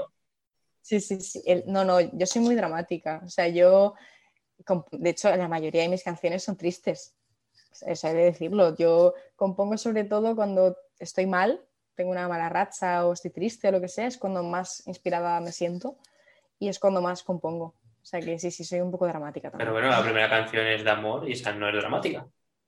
Sí, 0.83 0.99
sí, 0.99 1.19
sí. 1.21 1.41
No, 1.65 1.83
no, 1.83 1.99
yo 1.99 2.25
soy 2.27 2.43
muy 2.43 2.55
dramática. 2.55 3.21
O 3.25 3.29
sea, 3.29 3.47
yo 3.47 3.95
de 4.91 5.09
hecho, 5.09 5.35
la 5.35 5.47
mayoría 5.47 5.83
de 5.83 5.89
mis 5.89 6.03
canciones 6.03 6.43
son 6.43 6.57
tristes. 6.57 7.15
Eso 7.85 8.07
hay 8.07 8.13
de 8.13 8.23
decirlo. 8.25 8.75
Yo 8.75 9.13
compongo 9.35 9.77
sobre 9.77 10.03
todo 10.03 10.35
cuando 10.35 10.77
estoy 10.99 11.25
mal, 11.25 11.61
tengo 11.95 12.11
una 12.11 12.27
mala 12.27 12.49
racha 12.49 13.05
o 13.05 13.13
estoy 13.13 13.31
triste 13.31 13.67
o 13.67 13.71
lo 13.71 13.81
que 13.81 13.87
sea, 13.87 14.07
es 14.07 14.17
cuando 14.17 14.43
más 14.43 14.85
inspirada 14.87 15.39
me 15.41 15.51
siento 15.51 15.97
y 16.59 16.69
es 16.69 16.79
cuando 16.79 17.01
más 17.01 17.23
compongo. 17.23 17.75
O 18.01 18.05
sea 18.05 18.19
que 18.19 18.37
sí, 18.37 18.51
sí, 18.51 18.63
soy 18.63 18.81
un 18.81 18.91
poco 18.91 19.07
dramática 19.07 19.49
también. 19.49 19.65
Pero 19.65 19.73
bueno, 19.73 19.89
la 19.89 20.03
primera 20.03 20.29
canción 20.29 20.67
es 20.67 20.83
de 20.83 20.89
amor 20.89 21.27
y 21.27 21.33
esa 21.33 21.53
no 21.53 21.67
es 21.69 21.75
dramática. 21.75 22.27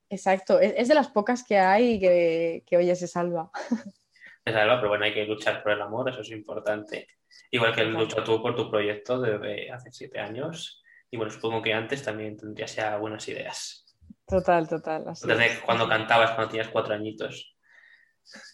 Exacto, 0.10 0.60
es, 0.60 0.88
de 0.88 0.96
las 0.96 1.10
pocas 1.10 1.44
que 1.44 1.58
hay 1.58 2.00
que, 2.00 2.64
que 2.66 2.78
oye 2.78 2.96
se 2.96 3.08
salva. 3.08 3.52
Se 4.46 4.54
salva, 4.54 4.78
pero 4.78 4.90
bueno, 4.90 5.06
hay 5.06 5.14
que 5.14 5.26
luchar 5.26 5.64
por 5.64 5.72
el 5.72 5.82
amor, 5.82 6.10
eso 6.10 6.22
es 6.22 6.30
importante. 6.32 7.08
Igual 7.52 7.74
que 7.74 7.84
luchas 7.86 8.24
tú 8.24 8.42
por 8.42 8.56
tu 8.56 8.70
proyecto 8.70 9.20
desde 9.20 9.72
hace 9.72 9.92
siete 9.92 10.20
años 10.20 10.84
y 11.10 11.18
bueno, 11.18 11.32
supongo 11.32 11.62
que 11.62 11.74
antes 11.74 12.04
también 12.04 12.38
tendrías 12.38 12.76
ya 12.76 12.98
buenas 12.98 13.28
ideas. 13.28 13.86
Total, 14.28 14.68
total. 14.68 15.06
Desde 15.06 15.62
cuando 15.66 15.88
cantabas, 15.88 16.32
cuando 16.32 16.52
tenías 16.52 16.70
cuatro 16.70 16.94
añitos. 16.94 17.56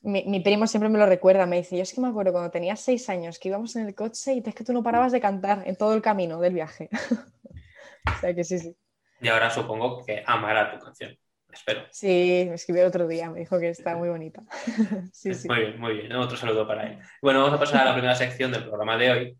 Mi, 0.04 0.42
primo 0.42 0.68
siempre 0.68 0.90
me 0.90 1.00
lo 1.00 1.06
recuerda, 1.06 1.46
me 1.46 1.58
dice, 1.58 1.78
yo 1.78 1.84
es 1.84 1.94
que 1.94 2.02
me 2.02 2.10
acuerdo 2.10 2.34
cuando 2.34 2.52
tenías 2.52 2.82
seis 2.82 3.08
años 3.10 3.40
que 3.40 3.48
íbamos 3.48 3.76
en 3.78 3.88
el 3.88 3.96
coche 3.96 4.34
y 4.34 4.44
es 4.46 4.54
que 4.54 4.66
tú 4.66 4.74
no 4.74 4.84
parabas 4.84 5.14
de 5.14 5.22
cantar 5.22 5.64
en 5.66 5.78
todo 5.78 5.94
el 5.94 6.02
camino 6.02 6.40
del 6.42 6.54
viaje. 6.54 6.90
o 8.06 8.20
sea 8.20 8.36
que 8.36 8.44
sí, 8.44 8.60
sí. 8.60 8.76
Y 9.22 9.30
ahora 9.30 9.50
supongo 9.50 10.04
que 10.06 10.24
amará 10.26 10.72
tu 10.72 10.84
canción, 10.84 11.18
espero. 11.54 11.86
Sí, 11.92 12.46
me 12.48 12.56
escribió 12.56 12.84
el 12.84 12.88
otro 12.90 13.08
día, 13.08 13.30
me 13.30 13.40
dijo 13.40 13.60
que 13.60 13.70
está 13.70 13.96
muy 13.96 14.10
bonita. 14.10 14.44
sí, 15.14 15.34
sí. 15.34 15.48
Muy 15.48 15.60
bien, 15.60 15.80
muy 15.80 15.94
bien. 15.94 16.14
Otro 16.14 16.38
saludo 16.38 16.68
para 16.68 16.88
él. 16.88 17.00
Bueno, 17.22 17.40
vamos 17.40 17.56
a 17.56 17.60
pasar 17.60 17.82
a 17.82 17.86
la 17.86 17.94
primera 17.94 18.16
sección 18.16 18.52
del 18.52 18.64
programa 18.64 18.98
de 18.98 19.12
hoy. 19.12 19.38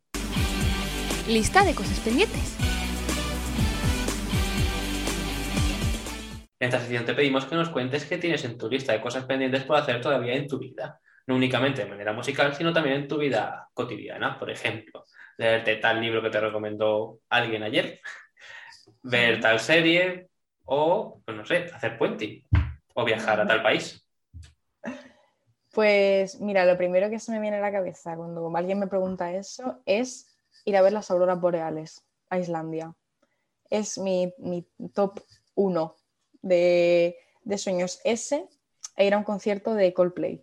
Lista 1.28 1.64
de 1.64 1.74
cosas 1.74 2.00
pendientes. 2.00 2.58
En 6.60 6.68
esta 6.68 6.80
sección 6.80 7.06
te 7.06 7.16
pedimos 7.16 7.46
que 7.46 7.56
nos 7.56 7.70
cuentes 7.70 8.06
qué 8.06 8.18
tienes 8.18 8.44
en 8.46 8.58
tu 8.58 8.70
lista 8.70 8.94
de 8.94 9.02
cosas 9.02 9.26
pendientes 9.26 9.64
por 9.64 9.78
hacer 9.78 10.00
todavía 10.00 10.36
en 10.36 10.48
tu 10.48 10.60
vida. 10.60 11.00
No 11.26 11.36
únicamente 11.36 11.84
de 11.84 11.90
manera 11.90 12.14
musical, 12.14 12.54
sino 12.54 12.72
también 12.72 12.98
en 12.98 13.08
tu 13.08 13.18
vida 13.18 13.68
cotidiana. 13.74 14.38
Por 14.38 14.52
ejemplo, 14.52 15.06
leerte 15.38 15.78
tal 15.78 16.00
libro 16.00 16.22
que 16.22 16.30
te 16.30 16.40
recomendó 16.40 17.20
alguien 17.30 17.64
ayer, 17.64 18.00
ver 19.04 19.40
tal 19.40 19.60
serie 19.60 20.31
o, 20.74 21.22
pues 21.26 21.36
no 21.36 21.46
sé, 21.46 21.66
hacer 21.74 21.98
puente 21.98 22.46
o 22.94 23.04
viajar 23.04 23.42
a 23.42 23.46
tal 23.46 23.62
país. 23.62 24.08
Pues 25.74 26.40
mira, 26.40 26.66
lo 26.66 26.78
primero 26.78 27.10
que 27.10 27.20
se 27.20 27.34
me 27.34 27.42
viene 27.42 27.58
a 27.58 27.62
la 27.62 27.74
cabeza 27.74 28.16
cuando 28.16 28.56
alguien 28.56 28.80
me 28.80 28.88
pregunta 28.88 29.34
eso 29.34 29.82
es 29.86 30.34
ir 30.64 30.78
a 30.78 30.82
ver 30.82 30.94
las 30.94 31.12
auroras 31.12 31.42
boreales 31.42 32.06
a 32.30 32.40
Islandia. 32.40 32.96
Es 33.70 33.98
mi, 33.98 34.34
mi 34.38 34.66
top 34.94 35.20
uno 35.56 35.98
de, 36.42 37.18
sueños 37.58 38.00
ese 38.06 38.48
e 38.96 39.06
ir 39.06 39.14
a 39.14 39.18
un 39.18 39.26
concierto 39.26 39.76
de 39.76 39.94
Coldplay. 39.94 40.42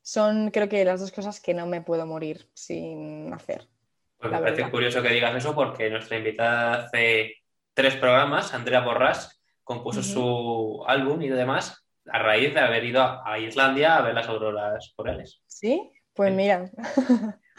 Son 0.00 0.50
creo 0.50 0.70
que 0.70 0.82
las 0.86 1.00
dos 1.00 1.12
cosas 1.12 1.40
que 1.40 1.52
no 1.52 1.66
me 1.66 1.82
puedo 1.82 2.06
morir 2.06 2.48
sin 2.54 3.34
hacer. 3.34 3.68
Pues 4.16 4.32
me 4.32 4.38
parece 4.38 4.70
curioso 4.70 5.02
que 5.02 5.10
digas 5.10 5.36
eso 5.36 5.54
porque 5.54 5.90
nuestra 5.90 6.16
invitada 6.16 6.84
hace 6.84 7.35
tres 7.76 7.94
programas, 7.94 8.54
Andrea 8.54 8.80
Borras, 8.80 9.42
compuso 9.62 10.02
su 10.02 10.82
álbum 10.86 11.20
y 11.20 11.28
demás 11.28 11.86
a 12.10 12.18
raíz 12.20 12.54
de 12.54 12.60
haber 12.60 12.84
ido 12.84 13.02
a 13.02 13.38
Islandia 13.38 13.96
a 13.96 14.02
ver 14.02 14.14
las 14.14 14.28
auroras 14.28 14.94
boreales. 14.96 15.42
¿Sí? 15.46 15.92
Pues 16.14 16.32
mira. 16.32 16.70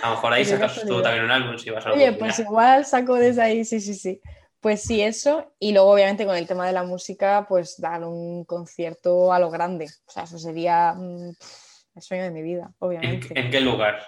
A 0.02 0.10
lo 0.10 0.16
mejor 0.16 0.34
ahí 0.34 0.44
Pues 0.44 0.50
sacas 0.50 0.86
tú 0.88 1.02
también 1.02 1.26
un 1.26 1.32
álbum 1.32 1.58
si 1.58 1.70
vas 1.70 1.86
a 1.86 1.92
Oye, 1.92 2.14
pues 2.14 2.40
igual 2.40 2.86
saco 2.86 3.16
desde 3.16 3.44
ahí, 3.44 3.64
sí, 3.64 3.80
sí, 3.80 3.94
sí. 3.94 4.20
Pues 4.60 4.82
sí, 4.82 5.02
eso. 5.02 5.54
Y 5.60 5.72
luego, 5.72 5.92
obviamente, 5.92 6.26
con 6.26 6.36
el 6.36 6.48
tema 6.48 6.66
de 6.66 6.74
la 6.74 6.84
música, 6.84 7.46
pues 7.48 7.80
dar 7.80 8.04
un 8.04 8.44
concierto 8.46 9.32
a 9.32 9.40
lo 9.40 9.52
grande. 9.52 9.86
O 10.08 10.12
sea, 10.12 10.24
eso 10.24 10.40
sería 10.40 10.94
mm, 10.94 11.30
el 11.96 12.02
sueño 12.02 12.24
de 12.24 12.32
mi 12.32 12.42
vida, 12.42 12.64
¿En, 12.64 12.74
obviamente. 12.80 13.40
en 13.40 13.52
qué 13.52 13.62
lugar? 13.62 14.04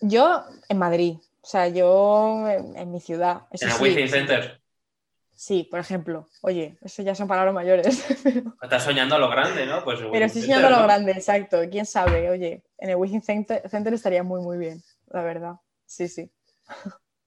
Yo 0.00 0.44
en 0.68 0.78
Madrid, 0.78 1.16
o 1.42 1.46
sea, 1.46 1.68
yo 1.68 2.48
en, 2.48 2.76
en 2.76 2.92
mi 2.92 3.00
ciudad. 3.00 3.42
Eso 3.50 3.66
¿En 3.66 3.72
el 3.88 3.94
sí, 3.94 4.08
Center? 4.08 4.60
Sí, 5.34 5.68
por 5.70 5.80
ejemplo. 5.80 6.28
Oye, 6.42 6.76
eso 6.82 7.02
ya 7.02 7.14
son 7.14 7.26
palabras 7.26 7.52
mayores. 7.54 8.04
pero, 8.22 8.54
Estás 8.62 8.84
soñando 8.84 9.16
a 9.16 9.18
lo 9.18 9.28
grande, 9.28 9.66
¿no? 9.66 9.82
Pues 9.82 9.98
pero 10.12 10.26
estoy 10.26 10.42
soñando 10.42 10.68
a 10.68 10.70
lo 10.70 10.82
grande, 10.84 11.12
exacto. 11.12 11.58
¿Quién 11.70 11.86
sabe? 11.86 12.30
Oye, 12.30 12.62
en 12.78 12.90
el 12.90 12.96
Wizzing 12.96 13.22
Center, 13.22 13.68
Center 13.68 13.92
estaría 13.92 14.22
muy, 14.22 14.40
muy 14.40 14.56
bien, 14.58 14.80
la 15.08 15.22
verdad. 15.22 15.54
Sí, 15.84 16.08
sí. 16.08 16.30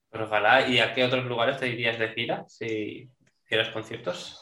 Pues 0.10 0.24
ojalá. 0.24 0.68
¿Y 0.68 0.80
a 0.80 0.94
qué 0.94 1.04
otros 1.04 1.26
lugares 1.26 1.58
te 1.58 1.68
irías 1.68 2.00
de 2.00 2.10
gira 2.10 2.46
si 2.48 3.12
hicieras 3.44 3.70
conciertos? 3.70 4.40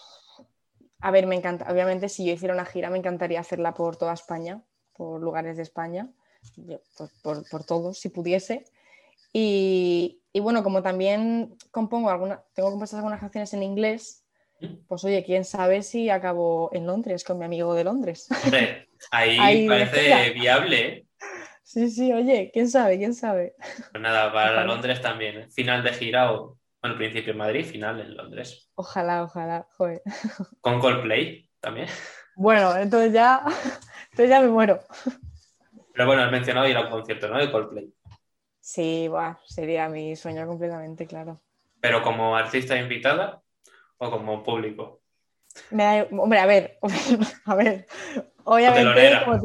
A 1.01 1.11
ver, 1.11 1.25
me 1.27 1.35
encanta. 1.35 1.71
Obviamente, 1.71 2.09
si 2.09 2.25
yo 2.25 2.33
hiciera 2.33 2.53
una 2.53 2.65
gira, 2.65 2.89
me 2.89 2.97
encantaría 2.97 3.39
hacerla 3.39 3.73
por 3.73 3.97
toda 3.97 4.13
España, 4.13 4.61
por 4.95 5.19
lugares 5.21 5.57
de 5.57 5.63
España, 5.63 6.09
yo, 6.55 6.79
por, 6.97 7.09
por- 7.23 7.49
por 7.49 7.63
todos, 7.65 7.97
si 7.99 8.09
pudiese. 8.09 8.65
Y, 9.33 10.21
y 10.31 10.39
bueno, 10.39 10.63
como 10.63 10.81
también 10.83 11.57
compongo 11.71 12.09
alguna, 12.09 12.43
tengo 12.53 12.69
compuestas 12.69 12.99
algunas 12.99 13.19
canciones 13.19 13.53
en 13.53 13.63
inglés, 13.63 14.23
pues 14.87 15.03
oye, 15.03 15.23
quién 15.25 15.43
sabe 15.43 15.83
si 15.83 16.09
acabo 16.09 16.69
en 16.73 16.85
Londres 16.85 17.23
con 17.23 17.37
mi 17.37 17.45
amigo 17.45 17.73
de 17.73 17.83
Londres. 17.83 18.29
Hombre, 18.45 18.87
ahí 19.11 19.67
parece 19.67 20.29
viable, 20.31 20.87
¿eh? 20.87 21.07
Sí, 21.63 21.89
sí, 21.89 22.13
oye, 22.13 22.51
quién 22.53 22.69
sabe, 22.69 22.97
quién 22.97 23.15
sabe. 23.15 23.55
Pues 23.91 24.01
nada, 24.01 24.31
para. 24.31 24.63
Londres 24.65 25.01
también. 25.01 25.37
¿eh? 25.39 25.47
Final 25.49 25.81
de 25.83 25.93
gira 25.93 26.31
o, 26.31 26.59
bueno, 26.81 26.97
principio 26.97 27.31
en 27.31 27.37
Madrid, 27.37 27.65
final 27.65 27.99
en 28.01 28.15
Londres. 28.15 28.69
Ojalá, 28.75 29.23
ojalá, 29.23 29.67
joder. 29.77 30.01
Con 30.61 30.79
Coldplay 30.79 31.49
también. 31.59 31.87
Bueno, 32.35 32.75
entonces 32.77 33.13
ya, 33.13 33.43
entonces 34.11 34.29
ya 34.29 34.41
me 34.41 34.49
muero. 34.49 34.81
Pero 35.93 36.05
bueno, 36.05 36.23
has 36.23 36.31
mencionado 36.31 36.67
ir 36.67 36.77
a 36.77 36.81
un 36.81 36.91
concierto, 36.91 37.29
¿no? 37.29 37.39
De 37.39 37.51
Coldplay. 37.51 37.93
Sí, 38.63 39.09
buah, 39.09 39.35
sería 39.45 39.89
mi 39.89 40.15
sueño 40.15 40.47
completamente, 40.47 41.05
claro. 41.05 41.41
Pero 41.81 42.01
como 42.01 42.33
artista 42.33 42.77
invitada 42.79 43.43
o 43.97 44.09
como 44.09 44.41
público. 44.41 45.01
Me 45.69 45.83
da- 45.83 46.07
hombre, 46.17 46.39
a 46.39 46.45
ver, 46.45 46.79
a 47.45 47.55
ver, 47.55 47.85
obviamente 48.45 49.19
como, 49.25 49.41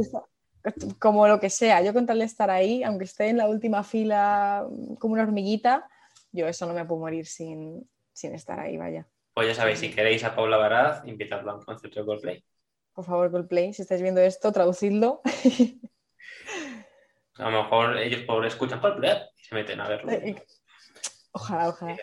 como 1.01 1.27
lo 1.27 1.41
que 1.41 1.51
sea, 1.51 1.83
yo 1.83 1.93
con 1.93 2.07
tal 2.07 2.21
de 2.21 2.27
estar 2.27 2.49
ahí, 2.49 2.85
aunque 2.85 3.07
esté 3.07 3.29
en 3.29 3.39
la 3.39 3.49
última 3.49 3.83
fila 3.83 4.65
mm, 4.71 4.95
como 4.95 5.15
una 5.15 5.25
hormiguita, 5.25 5.89
yo 6.31 6.47
eso 6.47 6.67
no 6.67 6.73
me 6.73 6.85
puedo 6.85 7.01
morir 7.01 7.27
sin, 7.27 7.91
sin 8.13 8.37
estar 8.37 8.61
ahí, 8.61 8.77
vaya. 8.77 9.05
Pues 9.35 9.49
ya 9.49 9.55
sabéis, 9.57 9.81
si 9.81 9.91
queréis 9.91 10.23
a 10.23 10.37
Paula 10.37 10.59
Baraz, 10.59 11.05
invitadla 11.09 11.51
a 11.51 11.55
un 11.57 11.65
concierto 11.65 11.99
de 11.99 12.07
Coldplay. 12.07 12.45
Por 12.95 13.05
favor, 13.05 13.33
Coldplay, 13.33 13.75
si 13.75 13.83
estáis 13.83 14.01
viendo 14.01 14.21
esto, 14.21 14.53
traducidlo. 14.53 15.23
A 17.39 17.51
lo 17.51 17.63
mejor 17.63 17.99
ellos 17.99 18.23
por 18.23 18.45
escuchan 18.45 18.81
Coldplay 18.81 19.19
y 19.37 19.45
se 19.45 19.55
meten 19.55 19.81
a 19.81 19.89
verlo. 19.89 20.13
Ojalá, 21.33 21.69
ojalá. 21.69 21.97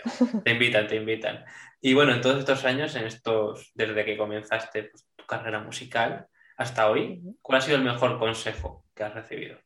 Te 0.44 0.52
invitan, 0.52 0.88
te 0.88 0.96
invitan. 0.96 1.44
Y 1.82 1.94
bueno, 1.94 2.14
en 2.14 2.22
todos 2.22 2.40
estos 2.40 2.64
años, 2.66 2.96
en 2.96 3.06
estos, 3.06 3.72
desde 3.76 4.06
que 4.06 4.18
comenzaste 4.18 4.84
pues, 4.84 5.06
tu 5.16 5.26
carrera 5.26 5.60
musical 5.60 6.28
hasta 6.58 6.90
hoy, 6.90 7.22
¿cuál 7.42 7.58
ha 7.58 7.62
sido 7.62 7.78
el 7.78 7.84
mejor 7.84 8.18
consejo 8.18 8.86
que 8.94 9.04
has 9.04 9.14
recibido? 9.14 9.58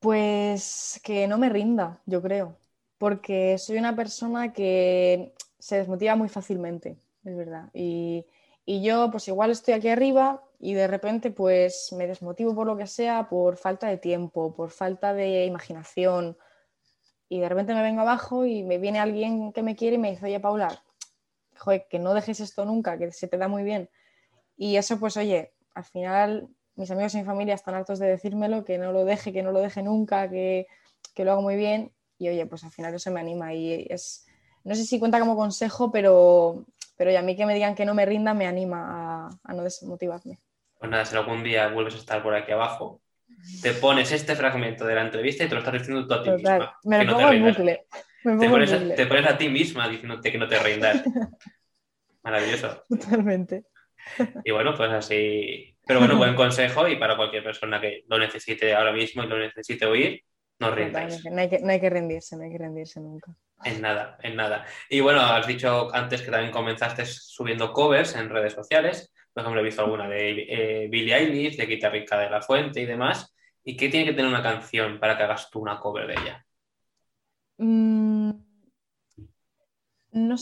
Pues 0.00 1.00
que 1.04 1.26
no 1.28 1.38
me 1.38 1.48
rinda, 1.48 2.00
yo 2.06 2.20
creo, 2.22 2.58
porque 2.98 3.58
soy 3.58 3.78
una 3.78 3.94
persona 3.94 4.52
que 4.52 5.34
se 5.58 5.78
desmotiva 5.78 6.16
muy 6.16 6.28
fácilmente, 6.28 6.96
es 7.24 7.36
verdad. 7.36 7.70
Y, 7.72 8.24
y 8.64 8.82
yo 8.82 9.10
pues 9.10 9.28
igual 9.28 9.50
estoy 9.50 9.74
aquí 9.74 9.88
arriba 9.88 10.42
y 10.58 10.74
de 10.74 10.86
repente 10.88 11.30
pues 11.30 11.92
me 11.96 12.06
desmotivo 12.06 12.54
por 12.54 12.66
lo 12.66 12.76
que 12.76 12.86
sea, 12.86 13.28
por 13.28 13.56
falta 13.56 13.86
de 13.86 13.98
tiempo, 13.98 14.54
por 14.54 14.70
falta 14.70 15.14
de 15.14 15.44
imaginación. 15.44 16.36
Y 17.28 17.40
de 17.40 17.48
repente 17.48 17.74
me 17.74 17.82
vengo 17.82 18.00
abajo 18.00 18.44
y 18.44 18.62
me 18.62 18.78
viene 18.78 18.98
alguien 18.98 19.52
que 19.52 19.62
me 19.62 19.76
quiere 19.76 19.96
y 19.96 19.98
me 19.98 20.10
dice, 20.10 20.26
oye 20.26 20.40
Paula, 20.40 20.82
que 21.90 21.98
no 21.98 22.14
dejes 22.14 22.40
esto 22.40 22.64
nunca, 22.64 22.98
que 22.98 23.12
se 23.12 23.28
te 23.28 23.36
da 23.36 23.48
muy 23.48 23.62
bien. 23.62 23.90
Y 24.56 24.76
eso 24.76 24.98
pues 24.98 25.16
oye, 25.16 25.52
al 25.74 25.84
final 25.84 26.48
mis 26.74 26.90
amigos 26.90 27.14
y 27.14 27.18
mi 27.18 27.24
familia 27.24 27.54
están 27.54 27.74
hartos 27.74 27.98
de 27.98 28.08
decírmelo, 28.08 28.64
que 28.64 28.78
no 28.78 28.92
lo 28.92 29.04
deje, 29.04 29.32
que 29.32 29.42
no 29.42 29.52
lo 29.52 29.60
deje 29.60 29.82
nunca, 29.82 30.28
que, 30.28 30.66
que 31.14 31.24
lo 31.24 31.32
hago 31.32 31.42
muy 31.42 31.56
bien. 31.56 31.92
Y 32.18 32.28
oye, 32.28 32.46
pues 32.46 32.64
al 32.64 32.72
final 32.72 32.94
eso 32.94 33.10
me 33.12 33.20
anima 33.20 33.54
y 33.54 33.86
es, 33.90 34.26
no 34.64 34.74
sé 34.74 34.84
si 34.84 34.98
cuenta 34.98 35.20
como 35.20 35.36
consejo, 35.36 35.92
pero, 35.92 36.64
pero 36.96 37.16
a 37.16 37.22
mí 37.22 37.36
que 37.36 37.46
me 37.46 37.54
digan 37.54 37.74
que 37.74 37.84
no 37.84 37.94
me 37.94 38.06
rinda 38.06 38.34
me 38.34 38.46
anima 38.46 39.26
a, 39.26 39.30
a 39.44 39.54
no 39.54 39.62
desmotivarme. 39.62 40.38
Pues 40.78 40.90
nada, 40.90 41.04
si 41.04 41.16
algún 41.16 41.42
día 41.42 41.68
vuelves 41.68 41.94
a 41.94 41.98
estar 41.98 42.22
por 42.22 42.34
aquí 42.34 42.52
abajo, 42.52 43.02
te 43.62 43.72
pones 43.74 44.12
este 44.12 44.36
fragmento 44.36 44.84
de 44.86 44.94
la 44.94 45.02
entrevista 45.02 45.44
y 45.44 45.48
te 45.48 45.54
lo 45.54 45.60
estás 45.60 45.74
diciendo 45.74 46.06
tú 46.06 46.14
a 46.14 46.22
ti 46.22 46.30
Total, 46.30 46.58
misma. 46.60 46.78
me 46.84 46.98
lo 46.98 47.04
no 47.04 47.12
pongo 47.14 47.28
en 47.28 47.32
rindas. 47.34 47.56
bucle. 47.58 47.86
Me 48.24 48.32
Te 48.32 48.38
pongo 48.38 48.50
pones, 48.50 48.72
bucle, 48.72 48.94
te 48.94 49.06
pones 49.06 49.26
a 49.26 49.38
ti 49.38 49.48
misma 49.48 49.88
diciéndote 49.88 50.32
que 50.32 50.38
no 50.38 50.48
te 50.48 50.58
rindas. 50.58 51.02
Maravilloso. 52.22 52.84
totalmente. 52.88 53.64
Y 54.44 54.50
bueno, 54.50 54.74
pues 54.74 54.90
así. 54.90 55.76
Pero 55.86 56.00
bueno, 56.00 56.16
buen 56.16 56.34
consejo 56.36 56.88
y 56.88 56.96
para 56.96 57.16
cualquier 57.16 57.42
persona 57.44 57.80
que 57.80 58.04
lo 58.08 58.18
necesite 58.18 58.74
ahora 58.74 58.92
mismo 58.92 59.22
y 59.22 59.26
lo 59.26 59.38
necesite 59.38 59.86
oír, 59.86 60.22
no 60.58 60.70
rindáis. 60.70 61.16
Totalmente. 61.18 61.30
No 61.30 61.40
hay, 61.40 61.48
que, 61.48 61.58
no 61.64 61.72
hay 61.72 61.80
que 61.80 61.90
rendirse, 61.90 62.36
no 62.36 62.42
hay 62.44 62.50
que 62.50 62.58
rendirse 62.58 63.00
nunca. 63.00 63.32
En 63.64 63.80
nada, 63.80 64.18
en 64.22 64.36
nada. 64.36 64.64
Y 64.88 65.00
bueno, 65.00 65.20
has 65.20 65.46
dicho 65.46 65.92
antes 65.94 66.22
que 66.22 66.30
también 66.30 66.52
comenzaste 66.52 67.04
subiendo 67.06 67.72
covers 67.72 68.14
en 68.14 68.28
redes 68.30 68.52
sociales. 68.52 69.12
Por 69.32 69.42
ejemplo, 69.42 69.60
he 69.60 69.64
visto 69.64 69.82
alguna 69.82 70.08
de 70.08 70.46
eh, 70.48 70.88
Billie 70.88 71.14
Eilish, 71.14 71.56
de 71.56 71.66
Guitarrica 71.66 72.18
de 72.18 72.30
la 72.30 72.42
Fuente 72.42 72.80
y 72.80 72.86
demás. 72.86 73.34
¿Y 73.64 73.76
qué 73.76 73.88
tiene 73.88 74.06
que 74.06 74.12
tener 74.14 74.30
una 74.30 74.42
canción 74.42 74.98
para 74.98 75.16
que 75.16 75.24
hagas 75.24 75.50
tú 75.50 75.60
una 75.60 75.78
cover 75.78 76.06
de 76.06 76.14
ella? 76.14 76.46
Mm, 77.58 78.30
no, 80.12 80.36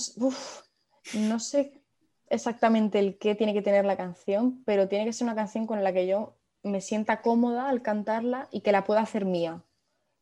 no 1.15 1.39
sé 1.41 1.83
exactamente 2.29 2.99
el 2.99 3.19
qué 3.19 3.35
tiene 3.35 3.55
que 3.55 3.63
tener 3.63 3.85
la 3.85 3.97
canción, 3.97 4.63
pero 4.65 4.89
tiene 4.89 5.05
que 5.05 5.13
ser 5.13 5.27
una 5.27 5.35
canción 5.35 5.67
con 5.67 5.83
la 5.83 5.93
que 5.93 6.07
yo 6.07 6.37
me 6.63 6.81
sienta 6.81 7.23
cómoda 7.23 7.69
al 7.69 7.83
cantarla 7.83 8.49
y 8.51 8.61
que 8.61 8.73
la 8.73 8.85
pueda 8.85 9.01
hacer 9.01 9.25
mía. 9.25 9.63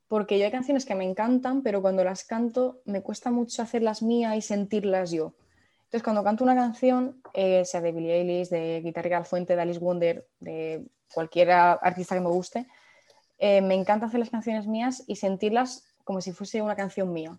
Porque 0.08 0.38
yo 0.38 0.44
hay 0.44 0.50
canciones 0.50 0.84
que 0.84 0.94
me 0.94 1.04
encantan, 1.04 1.62
pero 1.62 1.80
cuando 1.80 2.04
las 2.04 2.24
canto 2.24 2.82
me 2.84 3.02
cuesta 3.02 3.30
mucho 3.30 3.62
hacerlas 3.62 4.02
mías 4.02 4.36
y 4.36 4.42
sentirlas 4.42 5.10
yo. 5.10 5.34
Entonces, 5.94 6.06
cuando 6.06 6.24
canto 6.24 6.42
una 6.42 6.56
canción, 6.56 7.22
eh, 7.34 7.64
sea 7.64 7.80
de 7.80 7.92
Billie 7.92 8.14
Eilish, 8.14 8.48
de 8.48 8.80
Guitarra 8.80 9.22
Fuente, 9.22 9.54
de 9.54 9.62
Alice 9.62 9.78
Wonder, 9.78 10.26
de 10.40 10.88
cualquier 11.14 11.52
artista 11.52 12.16
que 12.16 12.20
me 12.20 12.30
guste, 12.30 12.66
eh, 13.38 13.60
me 13.60 13.74
encanta 13.74 14.06
hacer 14.06 14.18
las 14.18 14.30
canciones 14.30 14.66
mías 14.66 15.04
y 15.06 15.14
sentirlas 15.14 15.86
como 16.02 16.20
si 16.20 16.32
fuese 16.32 16.62
una 16.62 16.74
canción 16.74 17.12
mía, 17.12 17.38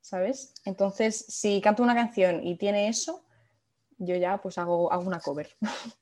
¿sabes? 0.00 0.54
Entonces, 0.64 1.26
si 1.26 1.60
canto 1.60 1.82
una 1.82 1.96
canción 1.96 2.46
y 2.46 2.56
tiene 2.56 2.86
eso, 2.86 3.24
yo 3.98 4.14
ya 4.14 4.40
pues 4.40 4.56
hago, 4.56 4.92
hago 4.92 5.02
una 5.02 5.18
cover. 5.18 5.48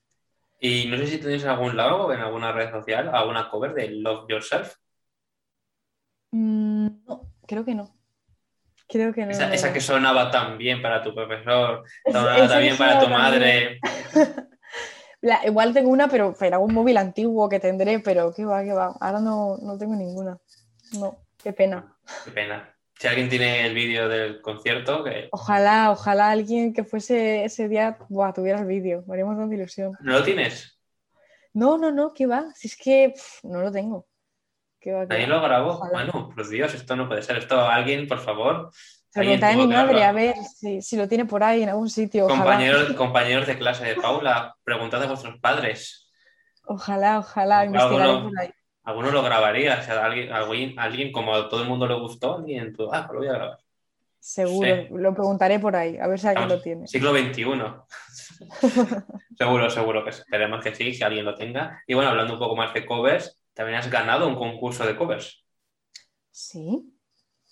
Y 0.61 0.88
no 0.88 0.98
sé 0.98 1.06
si 1.06 1.18
tenéis 1.18 1.42
en 1.42 1.48
algún 1.48 1.74
lado 1.74 2.06
o 2.06 2.12
en 2.12 2.20
alguna 2.20 2.52
red 2.52 2.70
social 2.70 3.08
alguna 3.14 3.48
cover 3.48 3.72
de 3.72 3.88
Love 3.88 4.26
Yourself. 4.28 4.76
Mm, 6.32 6.88
no, 7.06 7.32
creo 7.46 7.64
que 7.64 7.74
no. 7.74 8.01
Creo 8.92 9.12
que 9.14 9.24
no. 9.24 9.31
Esa, 9.33 9.72
que 9.72 9.81
sonaba 9.81 10.31
tan 10.31 10.59
bien 10.59 10.83
para 10.83 11.02
tu 11.02 11.14
profesor, 11.14 11.83
Es- 12.05 12.12
sonaba 12.12 12.46
tan 12.46 12.61
bien 12.61 12.76
para 12.76 13.00
tu 13.00 13.09
madre. 13.09 13.81
La- 15.22 15.40
igual 15.46 15.72
tengo 15.72 15.88
una, 15.90 16.09
pero 16.09 16.35
en 16.38 16.52
algún 16.55 16.74
móvil 16.74 16.96
antiguo 16.98 17.48
que 17.48 17.59
tendré, 17.61 18.00
pero 18.00 18.35
qué 18.35 18.44
va, 18.44 18.62
qué 18.64 18.72
va. 18.72 18.94
Ahora 19.00 19.20
no, 19.20 19.57
no 19.62 19.78
tengo 19.78 19.94
ninguna. 19.94 20.37
No, 20.98 21.16
qué 21.42 21.52
pena. 21.52 21.96
Qué 22.24 22.33
pena. 22.33 22.68
Si 22.98 23.07
alguien 23.09 23.28
tiene 23.28 23.64
el 23.66 23.74
vídeo 23.74 24.09
del 24.09 24.42
concierto, 24.42 25.02
que 25.02 25.28
Ojalá, 25.33 25.90
ojalá 25.90 26.31
alguien 26.31 26.72
que 26.74 26.85
fuese 26.85 27.44
ese 27.44 27.68
día 27.68 27.96
buah, 28.09 28.33
tuviera 28.33 28.59
el 28.61 28.66
vídeo. 28.66 29.05
Me 29.07 29.14
haría 29.14 29.24
un 29.24 29.31
montón 29.33 29.48
de 29.50 29.57
ilusión. 29.57 29.92
no 30.00 30.12
lo 30.12 30.22
tienes. 30.22 30.78
No, 31.55 31.78
no, 31.78 31.90
no, 31.92 32.12
qué 32.12 32.26
va. 32.26 32.46
Si 32.55 32.68
es 32.68 32.76
que 32.76 33.14
no 33.44 33.61
lo 33.61 33.72
tengo. 33.72 34.07
Qué 34.83 34.92
va, 34.92 35.05
va. 35.05 35.16
lo 35.16 35.40
grabó. 35.40 35.68
Ojalá. 35.71 35.92
Bueno, 35.92 36.29
por 36.35 36.49
Dios, 36.49 36.75
esto 36.75 36.97
no 36.97 37.09
puede 37.09 37.23
ser. 37.23 37.37
Esto 37.37 37.61
alguien, 37.61 38.09
por 38.09 38.18
favor. 38.18 38.71
Preguntaré 39.12 39.55
a 39.55 39.57
mi 39.57 39.66
madre 39.66 40.03
a 40.03 40.12
ver 40.12 40.35
si, 40.57 40.83
si 40.83 40.97
lo 40.97 41.07
tiene 41.07 41.25
por 41.25 41.45
ahí 41.45 41.62
en 41.62 41.68
algún 41.68 41.88
sitio. 41.88 42.27
Compañeros, 42.27 42.92
compañeros 42.95 43.47
de 43.47 43.59
clase 43.59 43.85
de 43.85 43.95
Paula, 43.95 44.57
preguntad 44.64 45.03
a 45.03 45.07
vuestros 45.07 45.38
padres. 45.38 46.11
ojalá, 46.64 47.18
ojalá, 47.18 47.66
no. 47.66 48.23
por 48.25 48.38
ahí. 48.40 48.51
Alguno 48.85 49.11
lo 49.12 49.23
grabaría. 49.23 49.79
O 49.81 49.83
sea, 49.85 50.05
alguien, 50.05 50.33
alguien, 50.33 50.79
alguien 50.79 51.12
como 51.12 51.35
a 51.35 51.49
todo 51.49 51.62
el 51.62 51.68
mundo 51.68 51.87
le 51.87 51.95
gustó, 51.95 52.38
alguien 52.38 52.75
tú, 52.75 52.88
ah, 52.92 53.09
lo 53.12 53.18
voy 53.21 53.29
a 53.29 53.33
grabar. 53.35 53.59
Seguro, 54.18 54.68
Sí. 54.68 54.87
lo 54.90 55.14
preguntaré 55.14 55.59
por 55.59 55.77
ahí, 55.77 55.99
a 55.99 56.07
ver 56.07 56.18
si 56.18 56.29
alguien 56.29 56.49
Vamos, 56.49 56.59
lo 56.59 56.62
tiene. 56.62 56.87
Siglo 56.87 57.12
XXI. 57.12 57.45
seguro, 59.37 59.71
seguro 59.71 60.05
que 60.05 60.11
esperemos 60.11 60.62
que 60.62 60.75
sí, 60.75 60.95
si 60.95 61.03
alguien 61.03 61.25
lo 61.25 61.35
tenga. 61.35 61.83
Y 61.87 61.95
bueno, 61.95 62.11
hablando 62.11 62.35
un 62.35 62.38
poco 62.38 62.57
más 62.57 62.73
de 62.73 62.87
covers, 62.87 63.41
también 63.54 63.78
has 63.78 63.90
ganado 63.90 64.28
un 64.28 64.36
concurso 64.36 64.84
de 64.86 64.96
covers. 64.96 65.44
Sí, 66.30 66.92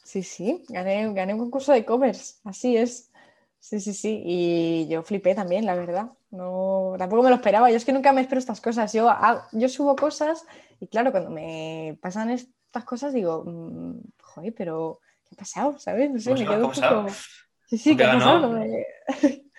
sí, 0.04 0.22
sí, 0.22 0.64
gané, 0.68 1.12
gané 1.12 1.34
un 1.34 1.40
concurso 1.40 1.72
de 1.72 1.84
covers, 1.84 2.40
así 2.44 2.76
es. 2.76 3.10
Sí, 3.58 3.78
sí, 3.78 3.92
sí, 3.92 4.22
y 4.24 4.88
yo 4.88 5.02
flipé 5.02 5.34
también, 5.34 5.66
la 5.66 5.74
verdad. 5.74 6.12
No, 6.30 6.94
tampoco 6.96 7.22
me 7.22 7.28
lo 7.28 7.36
esperaba. 7.36 7.70
Yo 7.70 7.76
es 7.76 7.84
que 7.84 7.92
nunca 7.92 8.12
me 8.12 8.22
espero 8.22 8.38
estas 8.38 8.60
cosas. 8.60 8.92
Yo, 8.92 9.10
yo 9.52 9.68
subo 9.68 9.96
cosas 9.96 10.46
y 10.80 10.86
claro, 10.86 11.10
cuando 11.10 11.30
me 11.30 11.98
pasan 12.00 12.30
estas 12.30 12.84
cosas 12.84 13.12
digo, 13.12 13.44
mm, 13.44 14.00
joder, 14.22 14.54
pero 14.54 15.00
¿qué 15.28 15.34
ha 15.34 15.36
pasado? 15.38 15.78
¿Sabes? 15.78 16.10
No 16.10 16.18
sé, 16.18 16.32
me 16.34 16.46
quedo 16.46 16.66
un 16.68 16.72
poco... 16.72 17.06
Sí, 17.66 17.76
sí, 17.78 17.96
¿qué 17.96 18.04
ha 18.04 18.12
pasado? 18.14 18.58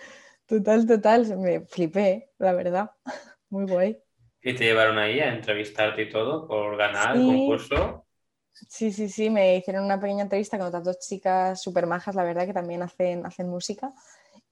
Total, 0.48 0.86
total, 0.86 1.38
me 1.38 1.62
flipé, 1.62 2.32
la 2.38 2.52
verdad. 2.52 2.92
Muy 3.50 3.66
guay. 3.66 4.02
¿Y 4.44 4.56
te 4.56 4.64
llevaron 4.64 4.98
ahí 4.98 5.20
a 5.20 5.34
entrevistarte 5.34 6.04
y 6.04 6.10
todo 6.10 6.48
por 6.48 6.76
ganar 6.78 7.16
el 7.16 7.26
concurso? 7.26 8.06
Sí, 8.54 8.92
sí, 8.92 9.10
sí, 9.10 9.30
me 9.30 9.58
hicieron 9.58 9.86
una 9.86 10.00
pequeña 10.00 10.24
entrevista 10.24 10.58
con 10.58 10.68
otras 10.68 10.84
dos 10.84 11.00
chicas 11.00 11.62
súper 11.62 11.88
majas, 11.88 12.16
la 12.16 12.24
verdad, 12.24 12.46
que 12.46 12.54
también 12.54 12.82
hacen, 12.84 13.26
hacen 13.26 13.48
música. 13.48 13.92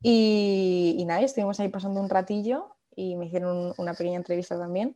Y, 0.02 0.96
y 0.98 1.06
nada, 1.06 1.22
estuvimos 1.22 1.60
ahí 1.60 1.70
pasando 1.70 2.00
un 2.00 2.10
ratillo 2.10 2.76
y 2.96 3.16
me 3.16 3.26
hicieron 3.26 3.74
una 3.78 3.94
pequeña 3.94 4.18
entrevista 4.18 4.58
también. 4.58 4.96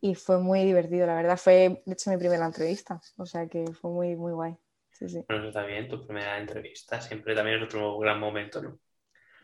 Y 0.00 0.14
fue 0.14 0.38
muy 0.38 0.64
divertido, 0.64 1.06
la 1.06 1.14
verdad. 1.14 1.36
Fue, 1.36 1.82
de 1.84 1.92
hecho, 1.92 2.10
mi 2.10 2.16
primera 2.16 2.46
entrevista. 2.46 3.00
O 3.18 3.26
sea 3.26 3.46
que 3.48 3.66
fue 3.72 3.90
muy, 3.90 4.16
muy 4.16 4.32
guay. 4.32 4.56
Sí, 4.92 5.08
sí. 5.08 5.24
Bueno, 5.28 5.48
está 5.48 5.64
bien, 5.64 5.88
tu 5.88 6.04
primera 6.04 6.38
entrevista. 6.38 7.00
Siempre 7.00 7.34
también 7.34 7.58
es 7.58 7.64
otro 7.64 7.98
gran 7.98 8.18
momento, 8.18 8.62
¿no? 8.62 8.78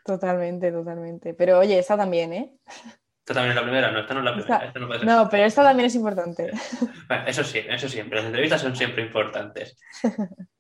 Totalmente, 0.04 0.70
totalmente. 0.72 1.34
Pero 1.34 1.58
oye, 1.58 1.78
esta 1.78 1.96
también, 1.96 2.32
¿eh? 2.32 2.56
Esta 3.26 3.34
también 3.34 3.50
es 3.50 3.56
la 3.56 3.62
primera, 3.62 3.90
no, 3.90 3.98
esta 3.98 4.14
no 4.14 4.20
es 4.20 4.24
la 4.24 4.34
primera. 4.78 5.04
no, 5.04 5.28
pero 5.28 5.44
esta 5.44 5.64
también 5.64 5.88
es 5.88 5.96
importante. 5.96 6.52
eso 7.26 7.42
sí, 7.42 7.58
eso 7.68 7.88
siempre. 7.88 8.18
Las 8.18 8.26
entrevistas 8.26 8.60
son 8.60 8.76
siempre 8.76 9.02
importantes. 9.02 9.76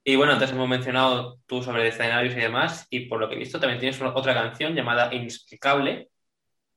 Y 0.02 0.16
bueno, 0.16 0.32
antes 0.32 0.50
hemos 0.50 0.68
mencionado 0.68 1.38
tú 1.46 1.62
sobre 1.62 1.86
escenarios 1.86 2.34
y 2.34 2.40
demás, 2.40 2.88
y 2.90 3.06
por 3.06 3.20
lo 3.20 3.28
que 3.28 3.36
he 3.36 3.38
visto 3.38 3.60
también 3.60 3.78
tienes 3.78 4.02
otra 4.02 4.34
canción 4.34 4.74
llamada 4.74 5.14
Inexplicable, 5.14 6.08